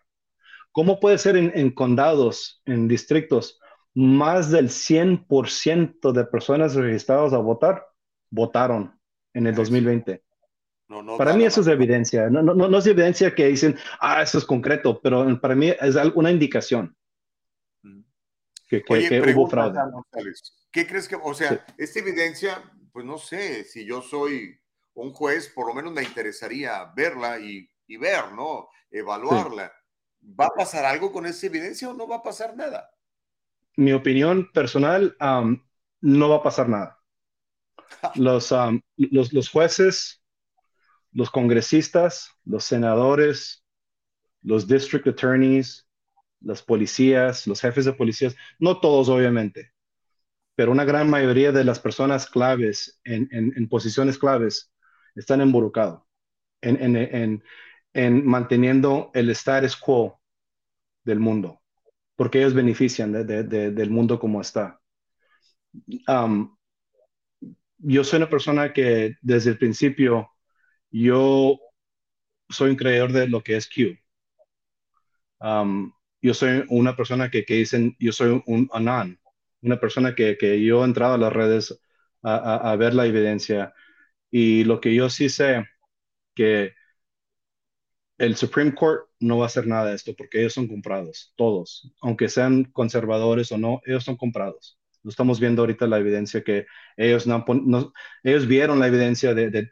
¿Cómo 0.72 1.00
puede 1.00 1.18
ser 1.18 1.36
en, 1.36 1.52
en 1.54 1.70
condados, 1.70 2.62
en 2.64 2.86
distritos, 2.86 3.58
más 3.94 4.50
del 4.50 4.68
100% 4.68 6.12
de 6.12 6.24
personas 6.24 6.74
registradas 6.74 7.32
a 7.32 7.38
votar 7.38 7.84
votaron 8.30 8.96
en 9.34 9.48
el 9.48 9.54
2020? 9.54 10.22
No, 10.88 11.02
no 11.02 11.16
para 11.16 11.34
mí 11.34 11.44
eso 11.44 11.60
es 11.60 11.66
evidencia. 11.68 12.30
No, 12.30 12.42
no, 12.42 12.54
no 12.54 12.78
es 12.78 12.86
evidencia 12.86 13.34
que 13.34 13.46
dicen, 13.46 13.76
ah, 14.00 14.22
eso 14.22 14.38
es 14.38 14.44
concreto, 14.44 15.00
pero 15.00 15.40
para 15.40 15.54
mí 15.54 15.68
es 15.80 15.96
una 16.14 16.30
indicación 16.30 16.96
que, 18.68 18.82
que- 18.82 18.92
Oye, 18.94 19.08
que 19.08 19.32
hubo 19.34 19.48
fraude. 19.48 19.78
¿Qué 20.72 20.86
crees 20.86 21.08
que, 21.08 21.16
o 21.16 21.34
sea, 21.34 21.64
esta 21.78 21.98
evidencia, 21.98 22.62
pues 22.92 23.04
no 23.04 23.18
sé, 23.18 23.64
si 23.64 23.84
yo 23.84 24.02
soy 24.02 24.58
un 24.94 25.12
juez, 25.12 25.48
por 25.48 25.66
lo 25.66 25.74
menos 25.74 25.92
me 25.92 26.02
interesaría 26.02 26.84
verla 26.96 27.38
y, 27.38 27.68
y 27.86 27.96
ver, 27.96 28.32
¿no? 28.32 28.68
Evaluarla. 28.90 29.72
¿Va 30.22 30.46
a 30.46 30.54
pasar 30.54 30.84
algo 30.84 31.12
con 31.12 31.26
esa 31.26 31.46
evidencia 31.46 31.88
o 31.88 31.94
no 31.94 32.06
va 32.06 32.16
a 32.16 32.22
pasar 32.22 32.56
nada? 32.56 32.90
Mi 33.76 33.92
opinión 33.92 34.50
personal, 34.52 35.16
no 36.00 36.28
va 36.28 36.36
a 36.36 36.42
pasar 36.42 36.68
nada. 36.68 36.98
Los, 38.14 38.52
am, 38.52 38.80
los, 38.96 39.32
los 39.32 39.48
jueces, 39.48 40.22
los 41.12 41.30
congresistas, 41.30 42.30
los 42.44 42.64
senadores, 42.64 43.64
los 44.42 44.66
district 44.66 45.08
attorneys, 45.08 45.88
las 46.40 46.62
policías, 46.62 47.46
los 47.46 47.60
jefes 47.60 47.84
de 47.84 47.92
policías, 47.92 48.36
no 48.58 48.80
todos 48.80 49.08
obviamente, 49.08 49.72
pero 50.54 50.72
una 50.72 50.84
gran 50.84 51.08
mayoría 51.10 51.52
de 51.52 51.64
las 51.64 51.80
personas 51.80 52.26
claves 52.28 53.00
en, 53.04 53.28
en- 53.32 53.68
posiciones 53.68 54.18
claves 54.18 54.72
están 55.14 55.40
involucrados 55.40 56.02
en, 56.62 56.82
en- 56.82 56.96
en- 56.96 57.44
en 57.94 58.26
manteniendo 58.26 59.10
el 59.14 59.30
status 59.30 59.76
quo 59.76 60.20
del 61.04 61.20
mundo, 61.20 61.60
porque 62.16 62.38
ellos 62.40 62.54
benefician 62.54 63.12
de- 63.12 63.24
de- 63.24 63.44
de- 63.44 63.70
del 63.72 63.90
mundo 63.90 64.18
como 64.20 64.40
está. 64.40 64.80
Am, 66.08 66.56
yo 67.78 68.04
soy 68.04 68.18
una 68.18 68.30
persona 68.30 68.72
que 68.72 69.14
desde 69.22 69.50
el 69.50 69.58
principio, 69.58 70.30
yo 70.90 71.58
soy 72.50 72.72
un 72.72 72.76
creador 72.76 73.12
de 73.12 73.28
lo 73.28 73.42
que 73.42 73.56
es 73.56 73.68
Q. 73.68 73.96
Um, 75.40 75.92
yo 76.22 76.34
soy 76.34 76.64
una 76.68 76.96
persona 76.96 77.30
que, 77.30 77.44
que 77.44 77.54
dicen, 77.54 77.96
yo 77.98 78.12
soy 78.12 78.42
un 78.46 78.68
anon, 78.72 79.18
una 79.62 79.80
persona 79.80 80.14
que, 80.14 80.36
que 80.38 80.62
yo 80.64 80.82
he 80.82 80.84
entrado 80.86 81.14
a 81.14 81.18
las 81.18 81.32
redes 81.32 81.80
a, 82.22 82.70
a- 82.72 82.76
ver 82.76 82.94
la 82.94 83.06
evidencia. 83.06 83.74
Y 84.30 84.64
lo 84.64 84.80
que 84.80 84.94
yo 84.94 85.10
sí 85.10 85.28
sé 85.30 85.66
que 86.34 86.74
el 88.18 88.36
Supreme 88.36 88.74
Court 88.74 89.06
no 89.20 89.38
va 89.38 89.44
a 89.44 89.46
hacer 89.46 89.66
nada 89.66 89.86
de 89.90 89.94
esto 89.96 90.14
porque 90.16 90.40
ellos 90.40 90.52
son 90.54 90.68
comprados, 90.68 91.32
todos, 91.36 91.92
aunque 92.02 92.28
sean 92.28 92.64
conservadores 92.64 93.50
o 93.52 93.58
no, 93.58 93.80
ellos 93.86 94.04
son 94.04 94.16
comprados. 94.16 94.78
Lo 95.02 95.08
estamos 95.10 95.40
viendo 95.40 95.62
ahorita 95.62 95.86
la 95.86 95.98
evidencia 95.98 96.42
que 96.44 96.66
ellos 96.96 97.26
no, 97.26 97.42
ellos 98.22 98.46
vieron 98.46 98.78
la 98.78 98.86
evidencia 98.88 99.32
de, 99.34 99.50
de- 99.50 99.70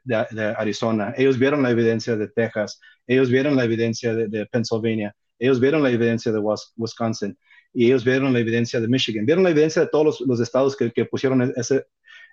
Arizona, 0.56 1.12
ellos 1.19 1.39
vieron 1.39 1.62
la 1.62 1.70
evidencia 1.70 2.16
de 2.16 2.28
Texas, 2.28 2.81
ellos 3.06 3.31
vieron 3.31 3.55
la 3.56 3.65
evidencia 3.65 4.15
de, 4.15 4.47
Pennsylvania, 4.47 5.15
ellos 5.39 5.60
vieron 5.60 5.82
la 5.82 5.90
evidencia 5.90 6.32
de 6.32 6.39
Wis- 6.39 6.73
Wisconsin 6.77 7.39
y 7.73 7.86
ellos 7.86 8.05
vieron 8.05 8.32
la 8.32 8.40
evidencia 8.40 8.81
de 8.81 8.89
Michigan, 8.89 9.27
vieron 9.27 9.45
la 9.45 9.51
evidencia 9.51 9.82
de 9.82 9.89
todos 9.89 10.05
los, 10.05 10.20
los 10.23 10.40
estados 10.40 10.77
que, 10.77 10.90
que 10.93 11.05
pusieron 11.07 11.43
e-, 11.43 11.53
ese, 11.57 11.86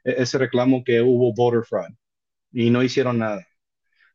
ese 0.04 0.38
reclamo 0.38 0.84
que 0.84 1.02
hubo 1.02 1.34
voter 1.34 1.64
fraud 1.66 1.90
y 2.54 2.70
no 2.72 2.84
hicieron 2.84 3.20
nada. 3.20 3.46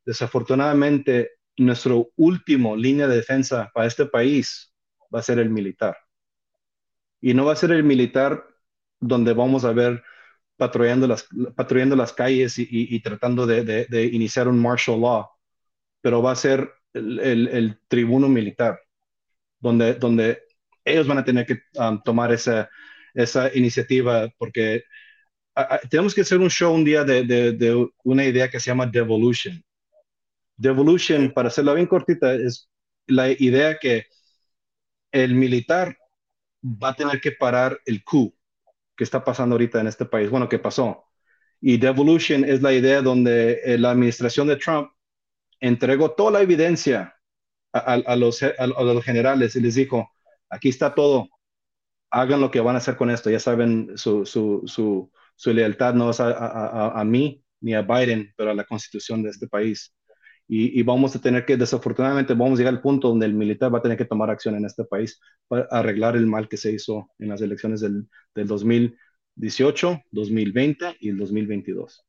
Desafortunadamente, 0.05 1.33
nuestro 1.59 2.11
último 2.17 2.77
línea 2.77 3.09
de 3.09 3.17
defensa 3.17 3.71
para 3.75 3.87
este 3.89 4.07
país 4.07 4.73
va 5.15 5.21
a 5.21 5.23
ser 5.23 5.39
el 5.39 5.51
militar. 5.51 5.97
Y 7.21 7.35
no 7.35 7.45
va 7.45 7.53
a 7.53 7.57
ser 7.57 7.73
el 7.73 7.85
militar 7.85 8.47
donde 9.01 9.33
vamos 9.33 9.65
a 9.65 9.73
ver 9.73 10.03
patrullando 10.57 11.07
las, 11.07 11.27
patrullando 11.57 11.97
las 11.97 12.13
calles 12.13 12.59
y, 12.59 12.63
y- 12.65 12.97
y 12.97 13.01
tratando 13.03 13.47
de, 13.47 13.65
de- 13.65 13.87
de 13.87 14.05
iniciar 14.07 14.49
un 14.49 14.61
martial 14.61 15.01
law, 15.01 15.29
pero 16.03 16.23
va 16.23 16.33
a 16.33 16.37
ser 16.37 16.73
el, 16.95 17.21
el- 17.21 17.49
el 17.49 17.81
tribuno 17.89 18.29
militar, 18.29 18.81
donde, 19.61 19.95
donde 19.95 20.43
ellos 20.85 21.07
van 21.07 21.19
a 21.19 21.25
tener 21.25 21.47
que 21.47 21.61
um, 21.77 22.03
tomar 22.03 22.33
esa, 22.33 22.69
esa 23.15 23.55
iniciativa, 23.57 24.29
porque 24.39 24.85
a- 25.55 25.77
a- 25.77 25.81
tenemos 25.81 26.15
que 26.15 26.23
hacer 26.23 26.39
un 26.41 26.51
show 26.51 26.75
un 26.75 26.85
día 26.85 27.05
de, 27.05 27.25
de- 27.25 27.53
de 27.53 27.89
una 28.05 28.25
idea 28.27 28.51
que 28.51 28.61
se 28.61 28.71
llama 28.71 28.87
devolution. 28.87 29.63
Devolution, 30.57 31.33
para 31.33 31.49
hacerla 31.49 31.75
bien 31.75 31.87
cortita, 31.87 32.35
es 32.35 32.69
la 33.07 33.31
idea 33.31 33.79
que 33.79 34.07
el 35.13 35.35
militar 35.35 35.97
va 36.65 36.91
a 36.91 36.97
tener 36.97 37.21
que 37.21 37.33
parar 37.33 37.81
el 37.87 38.05
coup 38.05 38.35
que 38.97 39.05
está 39.05 39.25
pasando 39.25 39.55
ahorita 39.55 39.81
en 39.81 39.89
este 39.89 40.07
país, 40.07 40.31
bueno, 40.31 40.49
que 40.49 40.59
pasó. 40.59 41.05
Y 41.61 41.79
devolution 41.79 42.45
es 42.45 42.63
la 42.63 42.73
idea 42.75 43.03
donde 43.03 43.61
eh, 43.65 43.79
la 43.79 43.93
administración 43.93 44.49
de 44.49 44.57
Trump 44.57 44.91
entregó 45.61 46.13
toda 46.13 46.33
la 46.33 46.43
evidencia 46.43 47.17
a, 47.73 47.95
a- 47.95 48.17
los, 48.17 48.41
los 48.43 49.05
generales 49.05 49.57
y 49.57 49.61
les 49.61 49.77
dijo, 49.77 50.11
aquí 50.51 50.69
está 50.71 50.95
todo, 50.95 51.29
hagan 52.11 52.41
lo 52.41 52.51
que 52.51 52.61
van 52.61 52.75
a 52.77 52.79
hacer 52.79 52.97
con 52.97 53.11
esto, 53.11 53.31
ya 53.31 53.41
saben, 53.41 53.93
su, 53.97 54.27
su, 54.27 54.63
su, 54.67 55.11
lealtad 55.53 55.95
no 55.95 56.11
es 56.11 56.21
a, 56.21 56.29
a- 56.31 56.89
a- 56.89 57.01
a 57.01 57.05
mí 57.05 57.43
ni 57.61 57.75
a 57.75 57.83
Biden, 57.83 58.33
pero 58.37 58.51
a 58.51 58.55
la 58.55 58.65
constitución 58.65 59.23
de 59.23 59.31
este 59.31 59.49
país. 59.49 59.95
Y, 60.49 60.79
y 60.81 60.83
vamos 60.83 61.15
a 61.17 61.21
tener 61.21 61.47
que, 61.47 61.57
desafortunadamente, 61.57 62.35
vamos 62.35 62.59
a 62.59 62.63
llegar 62.63 62.75
al 62.75 62.83
punto 62.83 63.09
donde 63.09 63.27
el 63.27 63.35
militar 63.35 63.73
va 63.73 63.79
a 63.79 63.83
tener 63.83 63.97
que 63.99 64.05
tomar 64.07 64.31
acción 64.31 64.57
en 64.57 64.65
este 64.65 64.85
país 64.85 65.21
para 65.49 65.65
arreglar 65.71 66.17
el 66.17 66.27
mal 66.27 66.49
que 66.49 66.57
se 66.57 66.73
hizo 66.73 67.11
en 67.19 67.29
las 67.29 67.41
elecciones 67.43 67.81
del, 67.81 68.09
del 68.35 68.49
2018, 68.49 70.03
2020 70.11 70.97
y 71.01 71.11
el 71.11 71.19
2022. 71.19 72.05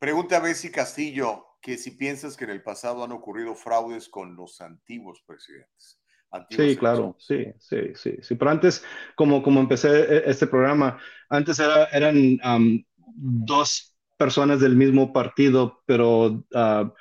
Pregunta 0.00 0.36
a 0.38 0.40
Bessie 0.40 0.72
Castillo 0.72 1.46
que 1.62 1.76
si 1.76 1.92
piensas 1.92 2.36
que 2.36 2.44
en 2.44 2.50
el 2.50 2.62
pasado 2.62 3.04
han 3.04 3.12
ocurrido 3.12 3.54
fraudes 3.54 4.08
con 4.08 4.34
los 4.36 4.60
antiguos 4.60 5.22
presidentes. 5.26 6.00
Sí, 6.50 6.76
claro, 6.78 7.14
sí, 7.18 7.46
sí, 7.58 7.76
sí, 7.94 8.16
sí. 8.22 8.34
Pero 8.34 8.50
antes, 8.50 8.82
como, 9.14 9.42
como 9.42 9.60
empecé 9.60 9.88
e- 10.00 10.30
este 10.30 10.46
programa, 10.46 10.98
antes 11.28 11.58
era, 11.58 11.84
eran 11.86 12.38
am, 12.42 12.84
dos 12.96 13.94
personas 14.16 14.60
del 14.60 14.74
mismo 14.74 15.12
partido, 15.12 15.82
pero 15.86 16.44
ah, 16.54 16.92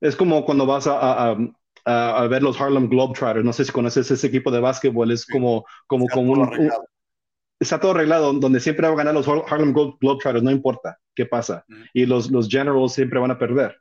es 0.00 0.16
como 0.16 0.44
cuando 0.44 0.66
vas 0.66 0.86
a, 0.86 0.98
a- 0.98 1.32
a- 1.32 1.36
a- 1.84 2.22
a 2.22 2.26
ver 2.28 2.42
los 2.42 2.58
Harlem 2.60 2.88
Globetrotters. 2.88 3.44
No 3.44 3.52
sé 3.52 3.64
si 3.66 3.72
conoces 3.72 4.10
ese 4.10 4.26
equipo 4.26 4.50
de 4.50 4.60
básquetbol, 4.60 5.10
es 5.12 5.26
como, 5.26 5.64
como, 5.86 6.04
Está 6.06 6.14
como 6.16 6.32
un, 6.32 6.70
está 7.60 7.80
todo 7.80 7.92
arreglado, 7.92 8.32
donde 8.34 8.60
siempre 8.60 8.86
van 8.86 8.94
a 8.94 8.98
ganar 8.98 9.14
los 9.14 9.28
Har- 9.28 9.44
Harlem 9.48 9.72
Globe- 9.72 9.96
Globetrotters, 10.00 10.42
no 10.44 10.50
importa 10.50 10.98
qué 11.14 11.26
pasa. 11.26 11.64
Y 11.92 12.06
los, 12.06 12.30
los 12.30 12.48
Generals 12.48 12.92
siempre 12.94 13.18
van 13.20 13.30
a 13.30 13.38
perder. 13.38 13.76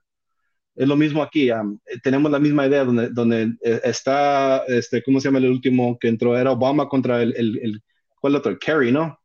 Es 0.76 0.88
lo 0.88 0.96
mismo 0.96 1.22
aquí, 1.22 1.50
eh, 1.52 1.56
tenemos 2.04 2.32
la 2.32 2.40
misma 2.40 2.66
idea 2.66 2.84
donde, 2.84 3.10
donde 3.10 3.54
eh, 3.62 3.82
está, 3.84 4.64
este, 4.68 5.04
¿cómo 5.04 5.20
se 5.20 5.28
llama 5.28 5.40
el 5.40 5.52
último 5.52 5.98
que 6.00 6.08
entró? 6.08 6.38
Era 6.38 6.52
Obama 6.52 6.88
contra 6.90 7.22
el, 7.22 7.36
el, 7.38 7.60
el 7.62 7.84
¿cuál 8.20 8.36
otro? 8.36 8.58
Kerry, 8.58 8.92
¿no? 8.92 9.20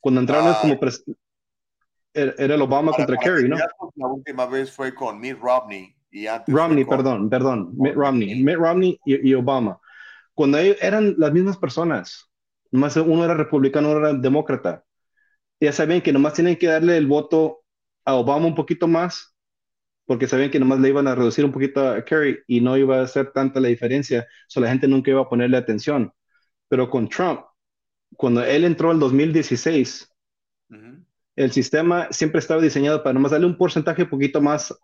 Cuando 0.00 0.20
entraron 0.20 0.52
es 0.52 0.56
como, 0.58 0.74
pres- 0.74 1.02
era, 2.14 2.34
era 2.38 2.54
el 2.54 2.62
Obama 2.62 2.92
Para- 2.92 3.04
contra 3.04 3.16
para 3.16 3.34
Kerry, 3.34 3.48
¿no? 3.48 3.56
La 3.96 4.06
última 4.06 4.46
vez 4.46 4.70
fue 4.70 4.94
con 4.94 5.18
Mitt 5.20 5.38
Romney 5.40 5.94
y 6.10 6.26
antes 6.26 6.54
Romney, 6.54 6.84
con- 6.84 6.96
perdón, 6.96 7.30
perdón, 7.30 7.70
Mitt 7.76 7.94
Romney, 7.94 8.42
Mitt 8.42 8.56
Romney 8.56 9.00
y, 9.04 9.30
y 9.30 9.34
Obama. 9.34 9.80
Cuando 10.34 10.58
ellos 10.58 10.76
eran 10.80 11.14
las 11.18 11.32
mismas 11.32 11.56
personas, 11.56 12.30
nomás 12.70 12.96
uno 12.96 13.24
era 13.24 13.34
republicano, 13.34 13.90
uno 13.90 13.98
era 14.00 14.12
demócrata. 14.14 14.84
Ya 15.60 15.72
sabían 15.72 16.02
que 16.02 16.12
nomás 16.12 16.34
tienen 16.34 16.56
que 16.56 16.66
darle 16.66 16.96
el 16.96 17.06
voto 17.06 17.62
a 18.04 18.14
Obama 18.14 18.46
un 18.46 18.54
poquito 18.54 18.86
más, 18.86 19.34
porque 20.06 20.28
sabían 20.28 20.50
que 20.50 20.60
nomás 20.60 20.80
le 20.80 20.88
iban 20.90 21.08
a 21.08 21.14
reducir 21.14 21.44
un 21.44 21.52
poquito 21.52 21.86
a 21.88 22.04
Kerry 22.04 22.38
y 22.46 22.60
no 22.60 22.76
iba 22.76 23.00
a 23.00 23.02
hacer 23.04 23.32
tanta 23.32 23.60
la 23.60 23.68
diferencia, 23.68 24.26
so 24.48 24.60
la 24.60 24.68
gente 24.70 24.88
nunca 24.88 25.10
iba 25.10 25.22
a 25.22 25.28
ponerle 25.28 25.56
atención. 25.58 26.12
Pero 26.68 26.90
con 26.90 27.08
Trump, 27.08 27.42
cuando 28.16 28.44
él 28.44 28.64
entró 28.64 28.92
en 28.92 29.00
2016, 29.00 30.08
el 31.36 31.52
sistema 31.52 32.08
siempre 32.10 32.38
estaba 32.38 32.62
diseñado 32.62 33.02
para 33.02 33.14
nomás 33.14 33.32
darle 33.32 33.46
un 33.46 33.58
porcentaje 33.58 34.02
un 34.04 34.08
poquito 34.10 34.40
más 34.40 34.74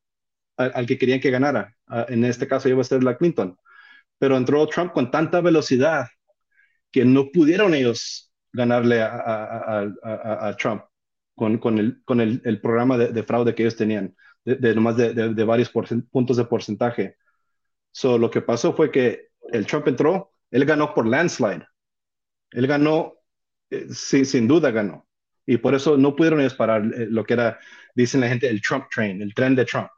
al, 0.56 0.72
al 0.74 0.86
que 0.86 0.98
querían 0.98 1.20
que 1.20 1.30
ganara. 1.30 1.76
Ah, 1.88 2.06
en 2.08 2.24
este 2.24 2.48
caso 2.48 2.68
iba 2.68 2.80
a 2.80 2.84
ser 2.84 3.04
la 3.04 3.16
Clinton. 3.16 3.56
Pero 4.18 4.36
entró 4.36 4.66
Trump 4.68 4.92
con 4.92 5.10
tanta 5.10 5.40
velocidad 5.40 6.08
que 6.90 7.04
no 7.04 7.30
pudieron 7.32 7.74
ellos 7.74 8.32
ganarle 8.52 9.02
a- 9.02 9.08
a- 9.16 9.92
a- 10.04 10.48
a 10.48 10.56
Trump 10.56 10.82
con, 11.36 11.58
con 11.58 11.78
el, 11.78 12.02
con 12.04 12.20
el, 12.20 12.42
el 12.44 12.60
programa 12.60 12.98
de, 12.98 13.08
de 13.12 13.22
fraude 13.22 13.54
que 13.54 13.62
ellos 13.62 13.76
tenían, 13.76 14.16
de, 14.44 14.56
de 14.56 14.74
nomás 14.74 14.96
de, 14.96 15.14
de- 15.14 15.34
de 15.34 15.44
varios 15.44 15.70
puntos 16.10 16.36
de 16.36 16.44
porcentaje. 16.44 17.16
So, 17.92 18.18
lo 18.18 18.30
que 18.30 18.42
pasó 18.42 18.74
fue 18.74 18.90
que 18.90 19.28
el 19.52 19.66
Trump 19.66 19.88
entró, 19.88 20.32
él 20.50 20.64
ganó 20.64 20.94
por 20.94 21.06
landslide. 21.06 21.66
Él 22.52 22.66
ganó, 22.66 23.14
eh, 23.70 23.86
sí, 23.90 24.24
sin 24.24 24.48
duda 24.48 24.70
ganó. 24.70 25.06
Y 25.46 25.58
por 25.58 25.74
eso 25.74 25.96
no 25.96 26.16
pudieron 26.16 26.40
ellos 26.40 26.54
parar 26.54 26.82
eh, 26.94 27.06
lo 27.10 27.24
que 27.24 27.34
era, 27.34 27.58
dicen 27.94 28.20
la 28.20 28.28
gente, 28.28 28.48
el 28.48 28.62
Trump 28.62 28.86
train, 28.94 29.22
el 29.22 29.34
tren 29.34 29.54
de 29.56 29.64
Trump. 29.64 29.88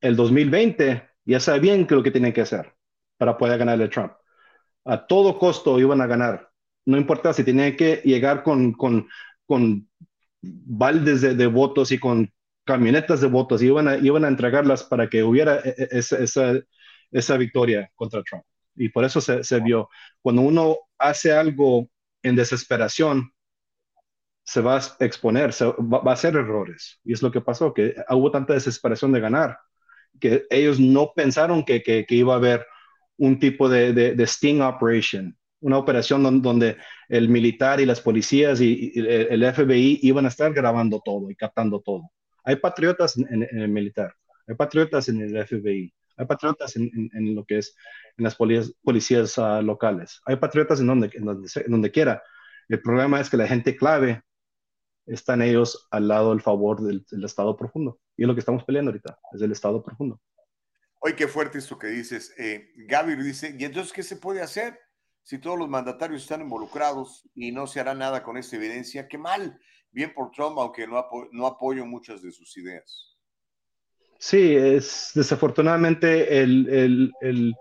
El 0.00 0.16
2020 0.16 1.02
ya 1.24 1.40
sabían 1.40 1.86
que 1.86 1.94
lo 1.94 2.02
que 2.02 2.10
tenían 2.10 2.32
que 2.32 2.42
hacer. 2.42 2.72
para 3.18 3.38
poder 3.38 3.58
ganarle 3.58 3.84
a 3.84 3.90
Trump. 3.90 4.12
A 4.84 5.06
todo 5.06 5.38
costo 5.38 5.80
iban 5.80 6.00
a 6.02 6.06
ganar. 6.08 6.50
No 6.86 6.98
importa 6.98 7.32
si 7.32 7.44
tenían 7.44 7.76
que 7.76 7.96
llegar 8.04 8.42
con, 8.44 8.72
con, 8.74 9.08
con 9.46 9.88
baldes 10.42 11.22
de, 11.22 11.34
de 11.36 11.46
votos 11.48 11.92
y 11.92 11.98
con 12.00 12.32
camionetas 12.66 13.20
de 13.22 13.28
votos, 13.28 13.62
iban 13.62 13.88
a, 13.88 13.96
iban 13.98 14.24
a 14.26 14.28
entregarlas 14.28 14.84
para 14.84 15.08
que 15.10 15.24
hubiera 15.24 15.58
e- 15.60 15.74
e- 15.78 15.88
esa, 15.92 16.18
esa, 16.18 16.54
esa 17.12 17.38
victoria 17.38 17.90
contra 17.96 18.22
Trump. 18.24 18.44
Y 18.76 18.90
por 18.90 19.04
eso 19.04 19.20
se, 19.22 19.44
se 19.44 19.60
vio, 19.60 19.88
cuando 20.22 20.42
uno 20.42 20.76
hace 20.98 21.32
algo 21.32 21.88
en 22.22 22.36
desesperación, 22.36 23.32
se 24.44 24.60
va 24.60 24.76
a 24.78 25.04
exponer, 25.04 25.52
se 25.52 25.64
va, 25.66 25.98
va 26.00 26.10
a 26.12 26.14
hacer 26.14 26.36
errores. 26.36 27.00
Y 27.04 27.12
es 27.12 27.22
lo 27.22 27.30
que 27.32 27.40
pasó, 27.40 27.74
que 27.74 27.94
hubo 28.10 28.30
tanta 28.30 28.54
desesperación 28.54 29.12
de 29.12 29.20
ganar, 29.20 29.58
que 30.20 30.44
ellos 30.50 30.80
no 30.80 31.12
pensaron 31.14 31.64
que, 31.64 31.82
que, 31.82 32.06
que 32.06 32.14
iba 32.16 32.34
a 32.34 32.36
haber 32.38 32.66
un 33.18 33.38
tipo 33.40 33.68
de, 33.68 33.92
de, 33.92 34.14
de 34.14 34.24
sting 34.26 34.60
operation, 34.62 35.36
una 35.60 35.78
operación 35.78 36.22
don- 36.22 36.42
donde 36.42 36.76
el 37.08 37.28
militar 37.28 37.80
y 37.80 37.86
las 37.86 38.00
policías 38.00 38.60
y, 38.60 38.92
y 38.94 39.00
el 39.00 39.42
FBI 39.44 40.00
iban 40.02 40.26
a 40.26 40.28
estar 40.28 40.52
grabando 40.52 41.00
todo 41.04 41.30
y 41.30 41.36
captando 41.36 41.80
todo. 41.80 42.10
Hay 42.46 42.56
patriotas 42.56 43.18
en, 43.18 43.42
el 43.42 43.68
militar, 43.68 44.14
hay 44.46 44.54
patriotas 44.54 45.08
en 45.10 45.20
el 45.20 45.36
FBI, 45.46 45.92
hay 46.16 46.26
patriotas 46.26 46.76
en, 46.76 46.90
en- 47.12 47.34
lo 47.34 47.44
que 47.44 47.58
es 47.58 47.76
en 48.16 48.24
las 48.24 48.34
policías, 48.36 48.72
policías 48.82 49.38
ah, 49.38 49.60
locales, 49.60 50.20
hay 50.24 50.36
patriotas 50.36 50.80
en 50.80 50.86
donde, 50.86 51.10
en 51.12 51.26
donde, 51.26 51.48
en 51.54 51.70
donde 51.70 51.90
quiera. 51.90 52.22
El 52.68 52.80
problema 52.80 53.20
es 53.20 53.28
que 53.28 53.36
la 53.36 53.46
gente 53.46 53.76
clave 53.76 54.22
están 55.06 55.42
ellos 55.42 55.86
al 55.90 56.08
lado 56.08 56.30
del 56.30 56.40
favor 56.40 56.80
del, 56.82 57.04
del 57.10 57.24
Estado 57.24 57.56
profundo. 57.56 58.00
Y 58.16 58.22
es 58.22 58.28
lo 58.28 58.34
que 58.34 58.40
estamos 58.40 58.64
peleando 58.64 58.90
ahorita, 58.90 59.18
es 59.32 59.42
el 59.42 59.52
Estado 59.52 59.82
profundo. 59.82 60.20
Oye, 61.00 61.14
qué 61.14 61.28
fuerte 61.28 61.58
esto 61.58 61.78
que 61.78 61.88
dices. 61.88 62.34
Eh, 62.38 62.72
Gaby 62.88 63.16
dice, 63.16 63.54
¿y 63.58 63.64
entonces 63.64 63.92
qué 63.92 64.02
se 64.02 64.16
puede 64.16 64.40
hacer 64.42 64.78
si 65.22 65.38
todos 65.38 65.58
los 65.58 65.68
mandatarios 65.68 66.22
están 66.22 66.40
involucrados 66.40 67.28
y 67.34 67.52
no 67.52 67.66
se 67.66 67.80
hará 67.80 67.94
nada 67.94 68.22
con 68.22 68.36
esta 68.36 68.56
evidencia? 68.56 69.06
Qué 69.06 69.18
mal. 69.18 69.60
Bien 69.90 70.14
por 70.14 70.30
Trump, 70.30 70.56
aunque 70.58 70.86
no, 70.86 70.96
apo- 70.96 71.28
no 71.32 71.44
apoyo 71.44 71.84
muchas 71.84 72.22
de 72.22 72.30
sus 72.30 72.56
ideas. 72.56 73.16
Sí, 74.18 74.56
es 74.56 75.10
desafortunadamente 75.14 76.40
el, 76.42 76.68
el- 76.68 77.12
el- 77.20 77.54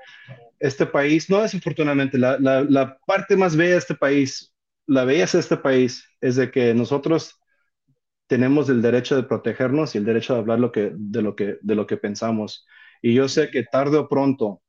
este 0.59 0.85
país, 0.85 1.29
no 1.29 1.41
desafortunadamente, 1.41 2.17
la, 2.17 2.39
la- 2.39 2.63
la 2.63 2.97
parte 3.07 3.37
más 3.37 3.55
bella 3.55 3.73
de 3.73 3.77
este 3.79 3.95
país, 3.95 4.53
la 4.87 5.05
belleza 5.05 5.37
de 5.37 5.41
este 5.43 5.57
país 5.57 6.05
es 6.21 6.35
de 6.37 6.51
que 6.51 6.73
nosotros 6.73 7.39
tenemos 8.27 8.69
el 8.69 8.81
derecho 8.81 9.15
de 9.17 9.23
protegernos 9.23 9.95
y 9.95 9.99
el 9.99 10.05
derecho 10.05 10.33
de 10.33 10.39
hablar 10.41 10.59
lo 10.59 10.71
que, 10.71 10.93
de, 10.95 11.21
lo 11.23 11.35
que, 11.35 11.57
de 11.61 11.75
lo 11.75 11.87
que 11.87 11.97
pensamos. 11.97 12.67
Y 13.01 13.13
yo 13.15 13.27
sé 13.29 13.51
que 13.51 13.63
tarde 13.63 13.97
o 13.97 14.09
pronto 14.09 14.63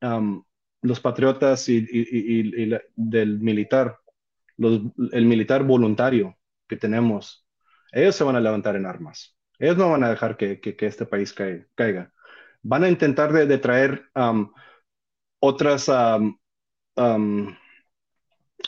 am, 0.00 0.44
los 0.82 1.00
patriotas 1.00 1.68
y, 1.68 1.76
y- 1.78 1.84
y- 1.90 2.62
y 2.62 2.66
la- 2.66 2.82
del 2.96 3.38
militar, 3.40 3.98
los- 4.56 4.82
el 5.12 5.26
militar 5.26 5.64
voluntario 5.64 6.36
que 6.72 6.78
tenemos, 6.78 7.46
ellos 7.92 8.16
se 8.16 8.24
van 8.24 8.36
a 8.36 8.40
levantar 8.40 8.76
en 8.76 8.86
armas. 8.86 9.36
Ellos 9.58 9.76
no 9.76 9.90
van 9.90 10.04
a 10.04 10.10
dejar 10.10 10.36
que, 10.38 10.58
que- 10.60 10.74
que 10.76 10.86
este 10.86 11.04
país 11.06 11.34
cae- 11.34 11.66
caiga. 11.74 12.10
Van 12.62 12.84
a 12.84 12.88
intentar 12.88 13.32
de, 13.32 13.46
de 13.46 13.58
traer 13.58 14.08
am, 14.14 14.52
otras 15.40 15.88
am, 15.90 16.38
am, 16.96 17.56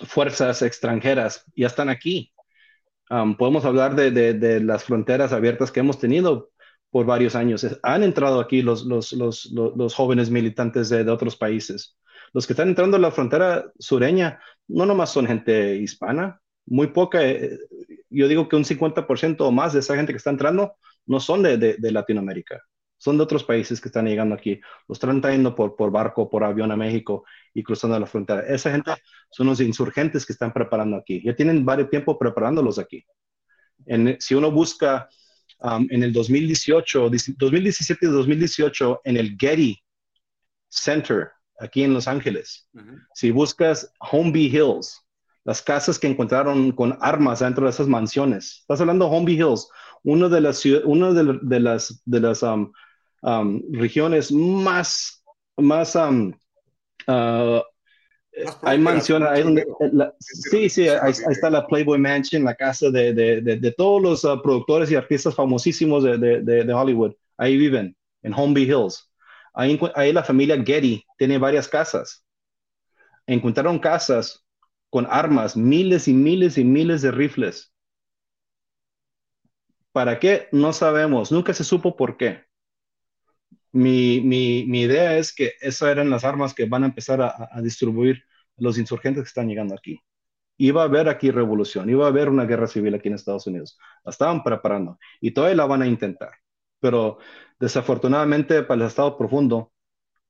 fuerzas 0.07 0.63
extranjeras. 0.63 1.45
Ya 1.57 1.67
están 1.69 1.89
aquí. 1.89 2.33
Podemos 3.39 3.65
hablar 3.65 3.95
de, 3.95 4.11
de- 4.11 4.35
de 4.35 4.61
las 4.61 4.85
fronteras 4.85 5.33
abiertas 5.33 5.71
que 5.73 5.81
hemos 5.81 5.99
tenido 5.99 6.51
por 6.91 7.07
varios 7.07 7.37
años. 7.37 7.67
Han 7.83 8.03
entrado 8.03 8.41
aquí 8.41 8.63
los, 8.63 8.85
los, 8.85 9.13
los, 9.13 9.47
los 9.53 9.95
jóvenes 9.95 10.31
militantes 10.31 10.89
de, 10.89 11.05
de 11.05 11.11
otros 11.11 11.37
países. 11.37 11.97
Los 12.33 12.47
que 12.47 12.53
están 12.55 12.69
entrando 12.69 12.97
a 12.97 13.01
la 13.01 13.13
frontera 13.13 13.67
sureña 13.79 14.41
no 14.69 14.87
nomás 14.87 15.11
son 15.13 15.27
gente 15.27 15.77
hispana, 15.77 16.41
muy 16.67 16.89
poca. 16.89 17.23
eh, 17.29 17.59
yo 18.11 18.29
digo 18.29 18.49
que 18.49 18.57
un 18.57 18.65
50% 18.65 19.47
o 19.47 19.53
más 19.53 19.73
de 19.73 19.81
esa 19.81 19.97
gente 19.97 20.13
que 20.13 20.19
está 20.19 20.31
entrando 20.31 20.75
no 21.07 21.21
son 21.21 21.43
de, 21.43 21.59
de- 21.59 21.77
de 21.79 21.93
Latinoamérica, 21.93 22.63
son 22.97 23.17
de 23.19 23.25
otros 23.25 23.45
países 23.45 23.81
que 23.81 23.89
están 23.89 24.07
llegando 24.07 24.35
aquí. 24.35 24.61
Los 24.89 24.97
están 24.97 25.21
trayendo 25.21 25.55
por, 25.55 25.77
por 25.77 25.91
barco, 25.91 26.31
por 26.31 26.45
avión 26.45 26.71
a 26.73 26.77
México 26.77 27.25
y 27.53 27.63
cruzando 27.63 27.99
la 27.99 28.07
frontera. 28.07 28.41
Esa 28.47 28.71
gente 28.71 28.93
son 29.31 29.49
los 29.49 29.61
insurgentes 29.61 30.25
que 30.25 30.33
están 30.33 30.53
preparando 30.53 30.97
aquí. 30.97 31.23
Ya 31.25 31.35
tienen 31.35 31.65
varios 31.65 31.91
tiempo 31.91 32.19
preparándolos 32.19 32.79
aquí. 32.79 33.05
En- 33.87 34.17
si 34.21 34.35
uno 34.35 34.51
busca 34.51 35.09
um, 35.61 35.87
en 35.91 36.03
el 36.03 36.13
2018, 36.13 37.11
2017 37.37 38.07
y 38.07 38.09
2018, 38.09 39.01
en 39.05 39.17
el 39.17 39.37
Getty 39.39 39.79
Center, 40.69 41.31
aquí 41.59 41.83
en 41.85 41.95
Los 41.95 42.09
Ángeles, 42.09 42.69
si 43.15 43.31
buscas 43.31 43.93
Homeby 44.01 44.47
Hills, 44.47 45.04
las 45.45 45.63
casas 45.63 45.99
que 45.99 46.07
encontraron 46.07 46.73
con 46.73 46.97
armas 47.01 47.41
dentro 47.41 47.65
de 47.65 47.71
esas 47.71 47.87
mansiones, 47.87 48.59
estás 48.61 48.81
hablando 48.81 49.09
de 49.09 49.17
Homeby 49.17 49.35
Hills, 49.35 49.69
una 50.03 50.29
de 50.29 50.41
las, 50.41 50.65
una 50.85 51.13
de, 51.13 51.39
de 51.43 51.61
las, 51.61 52.03
de 52.05 52.21
las 52.21 52.43
um, 52.43 52.73
um, 53.23 53.63
regiones 53.73 54.33
más, 54.33 55.23
más 55.57 55.95
um, 55.95 56.33
uh, 57.09 57.61
hay 58.63 58.79
mansiones, 58.79 59.29
hay 59.29 59.43
donde, 59.43 59.65
la- 59.93 60.13
sí, 60.19 60.69
sí, 60.69 60.89
ahí, 60.89 61.13
ahí 61.13 61.33
está 61.33 61.51
la 61.51 61.67
Playboy 61.67 61.99
Mansion, 61.99 62.45
la 62.45 62.55
casa 62.55 62.91
de, 62.91 63.13
de, 63.13 63.41
de, 63.41 63.73
todos 63.73 64.03
los 64.03 64.25
uh, 64.25 64.41
productores 64.43 64.91
y 64.91 64.97
artistas 64.97 65.35
famosísimos 65.35 66.03
de, 66.03 66.75
Hollywood. 66.75 67.13
Ahí 67.37 67.57
viven, 67.57 67.97
en 68.23 68.35
Homeby 68.35 68.65
Hills. 68.65 69.11
Ahí, 69.55 69.79
ahí 69.95 70.13
la 70.13 70.25
familia 70.25 70.61
Getty 70.63 71.05
tiene 71.17 71.39
varias 71.39 71.69
casas. 71.69 72.25
Encontraron 73.27 73.79
casas 73.79 74.44
con 74.95 75.09
armas, 75.11 75.57
miles 75.57 76.07
y 76.07 76.13
miles 76.13 76.57
y 76.57 76.63
miles 76.63 77.03
de 77.03 77.11
rifles. 77.11 77.75
¿Para 79.91 80.21
qué? 80.21 80.47
No 80.53 80.73
sabemos. 80.73 81.33
Nunca 81.33 81.53
se 81.53 81.65
supo 81.65 81.97
por 81.97 82.17
qué. 82.17 82.45
Mi, 83.73 84.21
mi, 84.21 84.65
mi 84.69 84.83
idea 84.83 85.19
es 85.19 85.35
que 85.35 85.55
esas 85.61 85.89
eran 85.89 86.11
las 86.11 86.23
armas 86.23 86.55
que 86.55 86.67
van 86.67 86.85
a 86.85 86.87
empezar 86.87 87.21
a, 87.21 87.61
distribuir 87.61 88.23
los 88.57 88.79
insurgentes 88.79 89.25
que 89.25 89.29
están 89.31 89.49
llegando 89.49 89.75
aquí. 89.75 89.99
Iba 90.59 90.83
a 90.83 90.85
haber 90.85 91.09
aquí 91.09 91.33
revolución, 91.33 91.91
iba 91.91 92.05
a 92.05 92.11
haber 92.11 92.29
una 92.29 92.45
guerra 92.45 92.69
civil 92.69 92.95
aquí 92.95 93.09
en 93.09 93.15
Estados 93.15 93.49
Unidos. 93.49 93.77
La 94.05 94.11
estaban 94.11 94.45
preparando 94.45 95.01
y 95.21 95.33
todavía 95.33 95.57
la 95.57 95.67
van 95.67 95.83
a 95.83 95.89
intentar. 95.89 96.31
Pero 96.79 97.19
desafortunadamente 97.59 98.63
para 98.63 98.83
el 98.83 98.87
Estado 98.87 99.19
profundo 99.19 99.73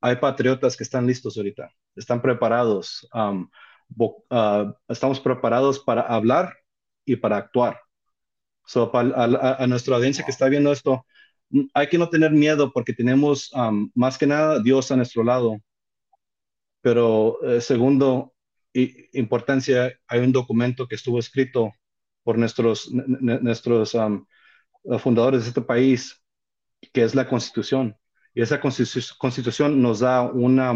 hay 0.00 0.16
patriotas 0.16 0.74
que 0.74 0.84
están 0.84 1.06
listos 1.06 1.36
ahorita, 1.36 1.70
están 1.94 2.22
preparados. 2.22 3.06
Uh, 3.98 4.72
estamos 4.88 5.20
preparados 5.20 5.78
para 5.80 6.02
hablar 6.02 6.54
y 7.04 7.16
para 7.16 7.36
actuar. 7.38 7.80
So, 8.66 8.90
pa- 8.90 9.00
a, 9.02 9.62
a- 9.62 9.66
nuestra 9.66 9.96
audiencia 9.96 10.24
que 10.24 10.30
está 10.30 10.48
viendo 10.48 10.72
esto, 10.72 11.04
hay 11.74 11.88
que 11.88 11.98
no 11.98 12.08
tener 12.08 12.32
miedo 12.32 12.72
porque 12.72 12.92
tenemos 12.94 13.52
um, 13.54 13.90
más 13.94 14.18
que 14.18 14.26
nada 14.26 14.60
Dios 14.60 14.90
a 14.90 14.96
nuestro 14.96 15.22
lado. 15.24 15.58
Pero 16.80 17.38
eh, 17.44 17.60
segundo, 17.60 18.34
i- 18.72 19.08
importancia, 19.18 19.92
hay 20.06 20.20
un 20.20 20.32
documento 20.32 20.86
que 20.86 20.96
estuvo 20.96 21.18
escrito 21.18 21.72
por 22.22 22.38
nuestros, 22.38 22.90
nuestros 22.92 23.94
um, 23.94 24.24
fundadores 24.98 25.42
de 25.42 25.48
este 25.48 25.62
país, 25.62 26.22
que 26.92 27.02
es 27.02 27.14
la 27.14 27.28
Constitución. 27.28 27.96
Y 28.34 28.42
esa 28.42 28.60
constitu- 28.60 29.16
Constitución 29.18 29.80
nos 29.80 30.00
da 30.00 30.22
una, 30.22 30.72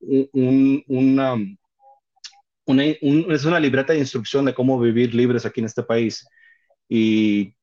un- 0.00 0.28
un- 0.32 0.84
una, 0.88 1.36
una- 2.70 2.84
un- 3.02 3.32
es 3.32 3.44
una 3.44 3.60
libreta 3.60 3.92
de 3.92 3.98
instrucción 4.00 4.44
de 4.44 4.54
cómo 4.54 4.78
vivir 4.80 5.14
libres 5.14 5.44
aquí 5.46 5.60
en 5.60 5.66
este 5.66 5.82
país. 5.82 6.26
Y 6.88 7.54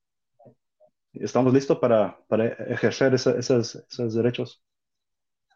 estamos 1.13 1.53
listos 1.53 1.79
para, 1.79 2.17
para 2.27 2.47
ejercer 2.47 3.13
esa- 3.13 3.37
esas- 3.37 3.75
esos 3.89 4.13
derechos. 4.15 4.63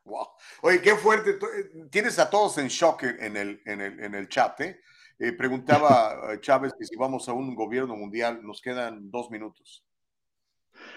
Wow. 0.04 0.28
Oye, 0.64 0.82
qué 0.82 0.96
fuerte. 0.96 1.32
Eh, 1.32 1.88
Tienes 1.92 2.18
a 2.20 2.30
todos 2.30 2.58
en 2.58 2.68
shock 2.68 3.04
en 3.04 3.38
el, 3.38 3.62
en 3.66 3.82
el, 3.82 4.00
en 4.00 4.16
el 4.16 4.28
chat. 4.28 4.60
¿eh? 4.62 4.80
Eh, 5.20 5.34
preguntaba 5.34 6.34
eh, 6.34 6.40
Chávez 6.42 6.74
que 6.78 6.86
si 6.86 6.96
vamos 6.96 7.30
a 7.30 7.34
un 7.34 7.54
gobierno 7.56 7.96
mundial, 7.96 8.40
nos 8.44 8.62
quedan 8.62 9.10
dos 9.12 9.30
minutos. 9.30 9.84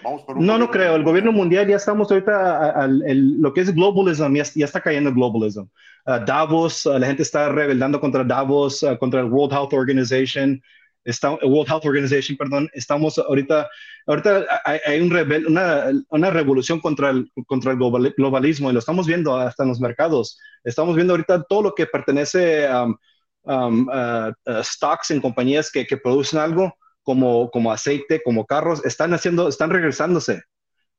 Vamos 0.03 0.23
por 0.23 0.37
un 0.37 0.45
No, 0.45 0.57
no 0.57 0.69
creo. 0.69 0.95
El 0.95 1.03
gobierno 1.03 1.31
mundial 1.31 1.67
ya 1.67 1.77
estamos 1.77 2.11
ahorita, 2.11 2.57
a- 2.57 2.83
al- 2.83 3.03
el- 3.07 3.41
lo 3.41 3.53
que 3.53 3.61
es 3.61 3.73
globalism, 3.73 4.33
ya, 4.35 4.43
ya 4.55 4.65
está 4.65 4.81
cayendo 4.81 5.09
el 5.09 5.15
globalism. 5.15 5.63
Ah, 6.05 6.19
Davos, 6.19 6.85
ah, 6.85 6.99
la 6.99 7.07
gente 7.07 7.23
está 7.23 7.49
rebelando 7.49 7.99
contra 7.99 8.23
Davos, 8.23 8.83
ah, 8.83 8.97
contra 8.97 9.21
el 9.21 9.27
World 9.27 9.53
Health 9.53 9.73
Organization, 9.73 10.61
está, 11.03 11.31
World 11.31 11.69
Health 11.69 11.85
Organization, 11.85 12.37
perdón. 12.37 12.69
Estamos 12.73 13.17
ahorita, 13.17 13.67
ahorita 14.05 14.45
hay, 14.65 14.79
hay 14.85 15.01
un 15.01 15.09
rebel- 15.09 15.47
una, 15.47 15.85
una 16.09 16.29
revolución 16.29 16.79
contra 16.79 17.09
el, 17.09 17.31
contra 17.47 17.71
el 17.71 17.77
global- 17.77 18.13
globalismo 18.15 18.69
y 18.69 18.73
lo 18.73 18.79
estamos 18.79 19.07
viendo 19.07 19.35
hasta 19.35 19.63
en 19.63 19.69
los 19.69 19.79
mercados. 19.79 20.37
Estamos 20.63 20.95
viendo 20.95 21.13
ahorita 21.13 21.43
todo 21.49 21.63
lo 21.63 21.73
que 21.73 21.87
pertenece 21.87 22.67
a 22.67 22.83
um, 22.83 23.87
uh, 23.87 24.29
uh, 24.51 24.63
stocks 24.63 25.09
en 25.11 25.21
compañías 25.21 25.71
que, 25.71 25.85
que 25.87 25.97
producen 25.97 26.39
algo 26.39 26.73
como, 27.05 27.51
como 27.51 27.71
aceite, 27.71 28.21
como 28.21 28.45
carros, 28.45 28.83
están 28.83 29.13
haciendo, 29.13 29.47
están 29.47 29.69
regresándose. 29.69 30.41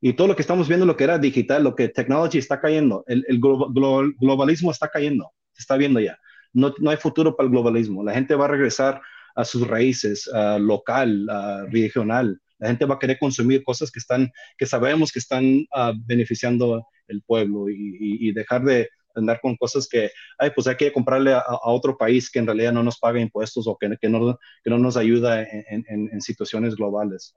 Y 0.00 0.12
todo 0.12 0.28
lo 0.28 0.36
que 0.36 0.42
estamos 0.42 0.68
viendo, 0.68 0.86
lo 0.86 0.96
que 0.96 1.04
era 1.04 1.18
digital, 1.18 1.64
lo 1.64 1.74
que 1.74 1.88
technology 1.88 2.38
está 2.38 2.60
cayendo, 2.60 3.04
el, 3.08 3.24
el 3.28 3.40
globalismo 3.40 4.70
está 4.70 4.88
cayendo, 4.88 5.32
se 5.52 5.62
está 5.62 5.76
viendo 5.76 6.00
ya. 6.00 6.18
No, 6.52 6.72
no, 6.78 6.90
hay 6.90 6.96
futuro 6.96 7.36
para 7.36 7.46
el 7.46 7.50
globalismo. 7.50 8.04
La 8.04 8.14
gente 8.14 8.34
va 8.34 8.44
a 8.44 8.48
regresar 8.48 9.02
a 9.34 9.44
sus 9.44 9.66
raíces, 9.66 10.30
local, 10.58 11.28
regional. 11.70 12.40
La 12.58 12.68
gente 12.68 12.86
va 12.86 12.94
a 12.94 12.98
querer 12.98 13.18
consumir 13.18 13.62
cosas 13.64 13.90
que 13.90 13.98
están, 13.98 14.30
que 14.56 14.64
sabemos 14.64 15.12
que 15.12 15.18
están 15.18 15.44
uh, 15.44 15.92
beneficiando 16.06 16.86
el 17.08 17.22
pueblo 17.22 17.68
y, 17.68 18.32
dejar 18.32 18.64
de 18.64 18.88
andar 19.16 19.40
con 19.40 19.56
cosas 19.56 19.88
que, 19.88 20.10
ay, 20.38 20.50
pues 20.54 20.66
hay 20.66 20.76
que 20.76 20.92
comprarle 20.92 21.32
a, 21.32 21.38
a, 21.38 21.70
otro 21.70 21.96
país 21.96 22.30
que 22.30 22.38
en 22.38 22.46
realidad 22.46 22.72
no 22.72 22.82
nos 22.82 22.98
paga 22.98 23.20
impuestos 23.20 23.66
o 23.66 23.76
que, 23.76 23.96
que, 24.00 24.08
no, 24.08 24.38
que 24.62 24.70
no 24.70 24.78
nos 24.78 24.96
ayuda 24.96 25.42
en, 25.42 25.84
en, 25.88 26.10
en 26.12 26.20
situaciones 26.20 26.76
globales. 26.76 27.34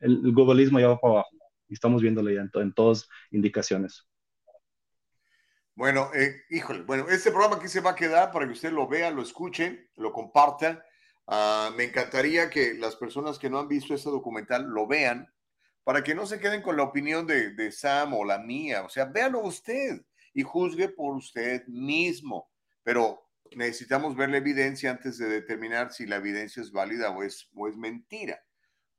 El, 0.00 0.20
el, 0.24 0.32
globalismo 0.32 0.80
ya 0.80 0.88
va 0.88 1.00
para 1.00 1.14
abajo 1.14 1.36
y 1.68 1.74
estamos 1.74 2.02
viéndolo 2.02 2.30
ya 2.30 2.40
en, 2.40 2.50
en 2.54 2.72
todas 2.72 3.08
indicaciones. 3.30 4.06
Bueno, 5.74 6.10
eh, 6.14 6.42
híjole, 6.48 6.82
bueno, 6.82 7.06
este 7.10 7.30
programa 7.30 7.56
aquí 7.56 7.68
se 7.68 7.80
va 7.80 7.90
a 7.90 7.94
quedar 7.94 8.32
para 8.32 8.46
que 8.46 8.52
usted 8.52 8.72
lo 8.72 8.88
vea, 8.88 9.10
lo 9.10 9.22
escuche, 9.22 9.90
lo 9.96 10.12
comparta. 10.12 10.82
Uh, 11.26 11.74
me 11.76 11.84
encantaría 11.84 12.48
que 12.48 12.74
las 12.74 12.96
personas 12.96 13.38
que 13.38 13.50
no 13.50 13.58
han 13.58 13.68
visto 13.68 13.92
este 13.94 14.08
documental 14.08 14.64
lo 14.64 14.86
vean 14.86 15.28
para 15.84 16.02
que 16.02 16.14
no 16.14 16.24
se 16.24 16.40
queden 16.40 16.62
con 16.62 16.76
la 16.76 16.84
opinión 16.84 17.26
de, 17.26 17.50
de 17.50 17.70
Sam 17.70 18.14
o 18.14 18.24
la 18.24 18.38
mía. 18.38 18.82
O 18.84 18.88
sea, 18.88 19.04
véalo 19.04 19.40
usted 19.40 20.00
y 20.36 20.42
juzgue 20.42 20.90
por 20.90 21.16
usted 21.16 21.66
mismo. 21.66 22.50
Pero 22.82 23.26
necesitamos 23.52 24.14
ver 24.14 24.28
la 24.28 24.36
evidencia 24.36 24.90
antes 24.90 25.16
de 25.16 25.28
determinar 25.28 25.94
si 25.94 26.04
la 26.04 26.16
evidencia 26.16 26.60
es 26.60 26.70
válida 26.70 27.08
o 27.10 27.22
es, 27.22 27.48
o 27.54 27.66
es 27.68 27.76
mentira. 27.76 28.38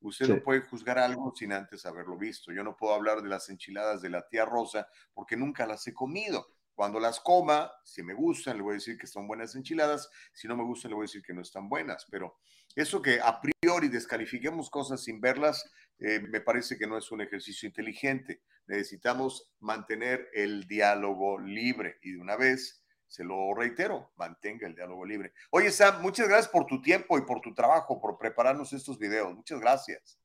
Usted 0.01 0.25
sí. 0.25 0.31
no 0.33 0.41
puede 0.41 0.61
juzgar 0.61 0.97
algo 0.97 1.31
sin 1.35 1.53
antes 1.53 1.85
haberlo 1.85 2.17
visto. 2.17 2.51
Yo 2.51 2.63
no 2.63 2.75
puedo 2.75 2.95
hablar 2.95 3.21
de 3.21 3.29
las 3.29 3.49
enchiladas 3.49 4.01
de 4.01 4.09
la 4.09 4.27
tía 4.27 4.45
Rosa 4.45 4.87
porque 5.13 5.37
nunca 5.37 5.67
las 5.67 5.85
he 5.85 5.93
comido. 5.93 6.47
Cuando 6.73 6.99
las 6.99 7.19
coma, 7.19 7.71
si 7.83 8.01
me 8.01 8.15
gustan, 8.15 8.57
le 8.57 8.63
voy 8.63 8.71
a 8.71 8.73
decir 8.75 8.97
que 8.97 9.05
son 9.05 9.27
buenas 9.27 9.55
enchiladas. 9.55 10.09
Si 10.33 10.47
no 10.47 10.57
me 10.57 10.63
gustan, 10.63 10.89
le 10.89 10.95
voy 10.95 11.03
a 11.03 11.09
decir 11.09 11.21
que 11.21 11.35
no 11.35 11.41
están 11.41 11.69
buenas. 11.69 12.07
Pero 12.09 12.37
eso 12.75 12.99
que 12.99 13.19
a 13.21 13.39
priori 13.39 13.89
descalifiquemos 13.89 14.71
cosas 14.71 15.03
sin 15.03 15.21
verlas, 15.21 15.71
eh, 15.99 16.19
me 16.19 16.41
parece 16.41 16.77
que 16.77 16.87
no 16.87 16.97
es 16.97 17.11
un 17.11 17.21
ejercicio 17.21 17.67
inteligente. 17.67 18.41
Necesitamos 18.67 19.51
mantener 19.59 20.29
el 20.33 20.67
diálogo 20.67 21.39
libre. 21.39 21.97
Y 22.03 22.13
de 22.13 22.19
una 22.19 22.35
vez, 22.35 22.83
se 23.07 23.23
lo 23.23 23.53
reitero, 23.55 24.11
mantenga 24.17 24.67
el 24.67 24.75
diálogo 24.75 25.05
libre. 25.05 25.33
Oye, 25.49 25.71
Sam, 25.71 26.01
muchas 26.01 26.27
gracias 26.27 26.49
por 26.49 26.65
tu 26.65 26.81
tiempo 26.81 27.17
y 27.17 27.21
por 27.21 27.41
tu 27.41 27.53
trabajo, 27.53 27.99
por 27.99 28.17
prepararnos 28.17 28.73
estos 28.73 28.99
videos. 28.99 29.33
Muchas 29.33 29.59
gracias. 29.59 30.19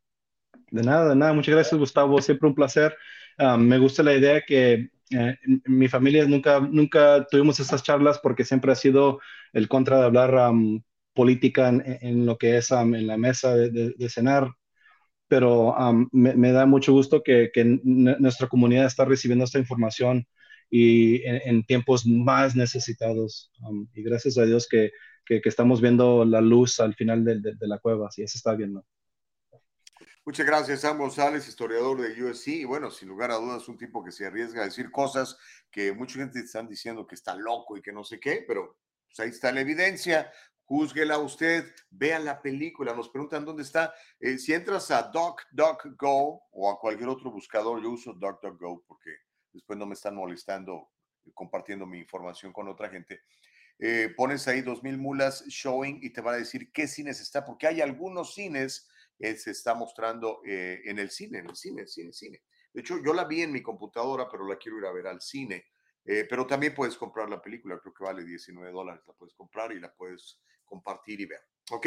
De 0.71 0.83
nada, 0.83 1.11
de 1.11 1.17
nada. 1.17 1.33
Muchas 1.33 1.55
gracias, 1.55 1.79
Gustavo. 1.79 2.21
Siempre 2.21 2.49
un 2.49 2.55
placer. 2.55 2.95
Um, 3.39 3.61
me 3.61 3.79
gusta 3.79 4.03
la 4.03 4.15
idea 4.15 4.43
que 4.47 4.91
eh, 5.11 5.39
mi 5.65 5.89
familia 5.89 6.27
nunca, 6.27 6.61
nunca 6.61 7.27
tuvimos 7.31 7.59
esas 7.61 7.83
charlas 7.83 8.19
porque 8.19 8.45
siempre 8.45 8.73
ha 8.73 8.75
sido 8.75 9.21
el 9.53 9.69
contra 9.69 9.99
de 9.99 10.05
hablar 10.05 10.51
um, 10.51 10.83
política 11.15 11.69
en, 11.69 12.27
lo 12.27 12.37
que 12.37 12.59
es 12.59 12.71
um, 12.71 12.95
en 12.95 13.07
la 13.07 13.17
mesa 13.17 13.55
de 13.57 14.09
cenar. 14.11 14.51
Pero 15.33 15.75
me, 16.13 16.35
me, 16.35 16.53
da 16.53 16.67
mucho 16.67 16.93
gusto 16.93 17.23
que, 17.23 17.51
que 17.55 17.65
nuestra 17.65 18.51
comunidad 18.51 18.85
está 18.85 19.07
recibiendo 19.07 19.47
esta 19.47 19.59
información 19.59 20.29
y 20.69 21.25
en, 21.25 21.41
en 21.47 21.65
tiempos 21.65 22.05
más 22.05 22.55
necesitados. 22.55 23.51
Um, 23.63 23.89
y 23.95 24.03
gracias 24.03 24.37
a 24.37 24.45
Dios 24.45 24.69
que, 24.69 24.91
que, 25.25 25.41
que, 25.41 25.49
estamos 25.49 25.81
viendo 25.81 26.27
la 26.27 26.43
luz 26.43 26.81
al 26.81 26.95
final 26.95 27.25
de, 27.25 27.41
de, 27.41 27.55
de 27.55 27.67
la 27.67 27.79
cueva, 27.79 28.11
sí, 28.11 28.29
se 28.29 28.37
está 28.37 28.55
viendo. 28.55 28.85
Muchas 30.27 30.45
gracias, 30.45 30.83
Sam 30.83 30.99
González, 30.99 31.49
historiador 31.49 32.03
de 32.03 32.25
USC. 32.25 32.49
Y 32.49 32.65
bueno, 32.67 32.91
sin 32.91 33.09
lugar 33.09 33.31
a 33.31 33.37
dudas, 33.37 33.67
un 33.69 33.79
tipo 33.79 34.05
que 34.05 34.13
se 34.13 34.27
arriesga 34.27 34.61
a 34.61 34.67
decir 34.67 34.91
cosas 34.91 35.39
que 35.71 35.95
mucha 35.95 36.19
gente 36.19 36.41
están 36.41 36.69
diciendo 36.69 37.07
que 37.07 37.15
está 37.15 37.35
loco 37.37 37.79
y 37.79 37.81
que 37.81 37.91
no 37.91 38.05
sé 38.05 38.21
qué, 38.21 38.45
pero 38.47 38.77
pues 39.07 39.19
ahí 39.21 39.31
está 39.31 39.51
la 39.51 39.63
evidencia. 39.63 40.31
Júzguela 40.65 41.19
usted, 41.19 41.67
vean 41.91 42.25
la 42.25 42.41
película, 42.41 42.95
nos 42.95 43.09
preguntan 43.09 43.45
dónde 43.45 43.63
está. 43.63 43.95
Eh, 44.19 44.39
si 44.39 44.55
entras 44.55 44.91
a 44.91 45.11
DuckDuckGo 45.11 46.49
o 46.51 46.71
a 46.71 46.79
cualquier 46.79 47.09
otro 47.09 47.31
buscador, 47.31 47.83
yo 47.83 47.91
uso 47.91 48.13
DuckDuckGo 48.15 48.85
porque 48.87 49.11
después 49.53 49.79
no 49.79 49.87
me 49.87 49.95
están 49.95 50.15
molestando 50.15 50.91
compartiendo 51.35 51.87
mi 51.87 51.99
información 51.99 52.53
con 52.53 52.69
otra 52.69 52.89
gente. 52.89 53.23
Eh, 53.79 54.13
pones 54.17 54.47
ahí 54.49 54.63
2000 54.63 54.99
mulas 54.99 55.45
showing 55.47 55.99
y 56.03 56.11
te 56.11 56.21
van 56.21 56.35
a 56.35 56.39
decir 56.39 56.71
qué 56.73 56.87
cines 56.87 57.21
está, 57.21 57.45
porque 57.45 57.67
hay 57.67 57.81
algunos 57.81 58.35
cines 58.35 58.89
que 59.19 59.37
se 59.37 59.51
está 59.51 59.75
mostrando 59.75 60.41
eh, 60.47 60.81
en 60.85 60.99
el 60.99 61.11
cine, 61.11 61.39
en 61.39 61.51
el 61.51 61.57
cine, 61.57 61.87
cine, 61.87 62.13
cine. 62.13 62.43
De 62.73 62.81
hecho, 62.81 63.03
yo 63.05 63.13
la 63.13 63.25
vi 63.25 63.43
en 63.43 63.53
mi 63.53 63.63
computadora, 63.63 64.29
pero 64.31 64.47
la 64.47 64.57
quiero 64.57 64.79
ir 64.79 64.87
a 64.87 64.93
ver 64.93 65.07
al 65.07 65.21
cine. 65.21 65.67
Eh, 66.05 66.27
pero 66.29 66.47
también 66.47 66.75
puedes 66.75 66.97
comprar 66.97 67.29
la 67.29 67.41
película, 67.41 67.79
creo 67.79 67.95
que 67.95 68.05
vale 68.05 68.25
19 68.25 68.73
dólares, 68.73 69.03
la 69.07 69.13
puedes 69.13 69.35
comprar 69.35 69.73
y 69.73 69.81
la 69.81 69.93
puedes 69.93 70.41
compartir 70.65 71.21
y 71.21 71.27
ver. 71.27 71.41
¿Ok? 71.71 71.87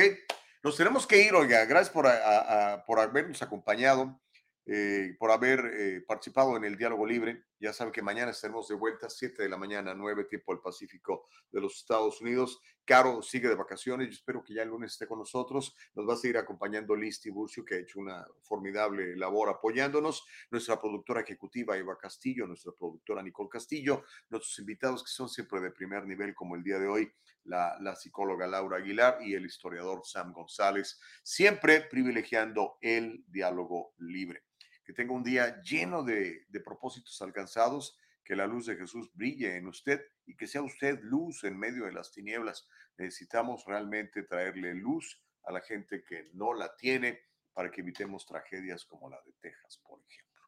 Nos 0.63 0.77
tenemos 0.77 1.05
que 1.05 1.21
ir, 1.21 1.33
oiga, 1.35 1.65
gracias 1.65 1.93
por, 1.93 2.07
a, 2.07 2.73
a, 2.73 2.85
por 2.85 2.99
habernos 2.99 3.41
acompañado 3.41 4.19
eh, 4.67 5.15
por 5.19 5.29
haber 5.29 5.59
eh, 5.77 6.01
participado 6.07 6.57
en 6.57 6.63
el 6.63 6.75
diálogo 6.75 7.05
libre. 7.05 7.43
Ya 7.59 7.71
saben 7.71 7.93
que 7.93 8.01
mañana 8.01 8.31
estaremos 8.31 8.67
de 8.67 8.73
vuelta, 8.73 9.09
7 9.09 9.43
de 9.43 9.49
la 9.49 9.57
mañana, 9.57 9.93
9 9.93 10.25
tiempo 10.25 10.53
del 10.53 10.61
Pacífico 10.61 11.27
de 11.51 11.61
los 11.61 11.75
Estados 11.75 12.19
Unidos. 12.19 12.59
Caro 12.83 13.21
sigue 13.21 13.47
de 13.47 13.55
vacaciones, 13.55 14.07
yo 14.07 14.13
espero 14.13 14.43
que 14.43 14.55
ya 14.55 14.63
el 14.63 14.69
lunes 14.69 14.93
esté 14.93 15.07
con 15.07 15.19
nosotros. 15.19 15.75
Nos 15.93 16.09
va 16.09 16.13
a 16.13 16.17
seguir 16.17 16.37
acompañando 16.37 16.95
Liz 16.95 17.21
Tiburcio, 17.21 17.63
que 17.63 17.75
ha 17.75 17.79
hecho 17.79 17.99
una 17.99 18.25
formidable 18.41 19.15
labor 19.15 19.49
apoyándonos. 19.49 20.25
Nuestra 20.49 20.81
productora 20.81 21.21
ejecutiva 21.21 21.77
Eva 21.77 21.97
Castillo, 21.97 22.47
nuestra 22.47 22.71
productora 22.71 23.21
Nicole 23.21 23.49
Castillo, 23.49 24.03
nuestros 24.29 24.57
invitados 24.59 25.03
que 25.03 25.11
son 25.11 25.29
siempre 25.29 25.61
de 25.61 25.71
primer 25.71 26.05
nivel, 26.05 26.33
como 26.33 26.55
el 26.55 26.63
día 26.63 26.79
de 26.79 26.87
hoy, 26.87 27.11
la, 27.43 27.77
la 27.81 27.95
psicóloga 27.95 28.47
Laura 28.47 28.77
Aguilar 28.77 29.19
y 29.21 29.35
el 29.35 29.45
historiador 29.45 30.01
Sam 30.03 30.33
González, 30.33 30.99
siempre 31.23 31.81
privilegiando 31.81 32.77
el 32.81 33.23
diálogo 33.27 33.93
libre 33.99 34.43
que 34.85 34.93
tenga 34.93 35.13
un 35.13 35.23
día 35.23 35.61
lleno 35.61 36.03
de, 36.03 36.45
propósitos 36.63 37.21
alcanzados, 37.21 37.97
que 38.23 38.35
la 38.35 38.47
luz 38.47 38.67
de 38.67 38.75
Jesús 38.75 39.11
brille 39.13 39.57
en 39.57 39.67
usted 39.67 40.01
y 40.25 40.35
que 40.35 40.47
sea 40.47 40.61
usted 40.61 40.99
luz 41.01 41.43
en 41.43 41.57
medio 41.57 41.85
de 41.85 41.91
las 41.91 42.11
tinieblas. 42.11 42.67
Necesitamos 42.97 43.65
realmente 43.65 44.23
traerle 44.23 44.73
luz 44.73 45.21
a 45.43 45.51
la 45.51 45.61
gente 45.61 46.03
que 46.03 46.29
no 46.33 46.53
la 46.53 46.75
tiene 46.75 47.19
para 47.53 47.71
que 47.71 47.81
evitemos 47.81 48.25
tragedias 48.25 48.85
como 48.85 49.09
la 49.09 49.21
de 49.25 49.33
Texas, 49.33 49.79
por 49.85 50.01
ejemplo. 50.01 50.43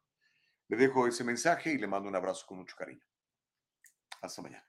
Le 0.68 0.76
dejo 0.76 1.06
ese 1.06 1.24
mensaje 1.24 1.72
y 1.72 1.78
le 1.78 1.86
mando 1.86 2.08
un 2.08 2.16
abrazo 2.16 2.46
con 2.46 2.58
mucho 2.58 2.76
cariño. 2.76 3.04
Hasta 4.20 4.42
mañana. 4.42 4.67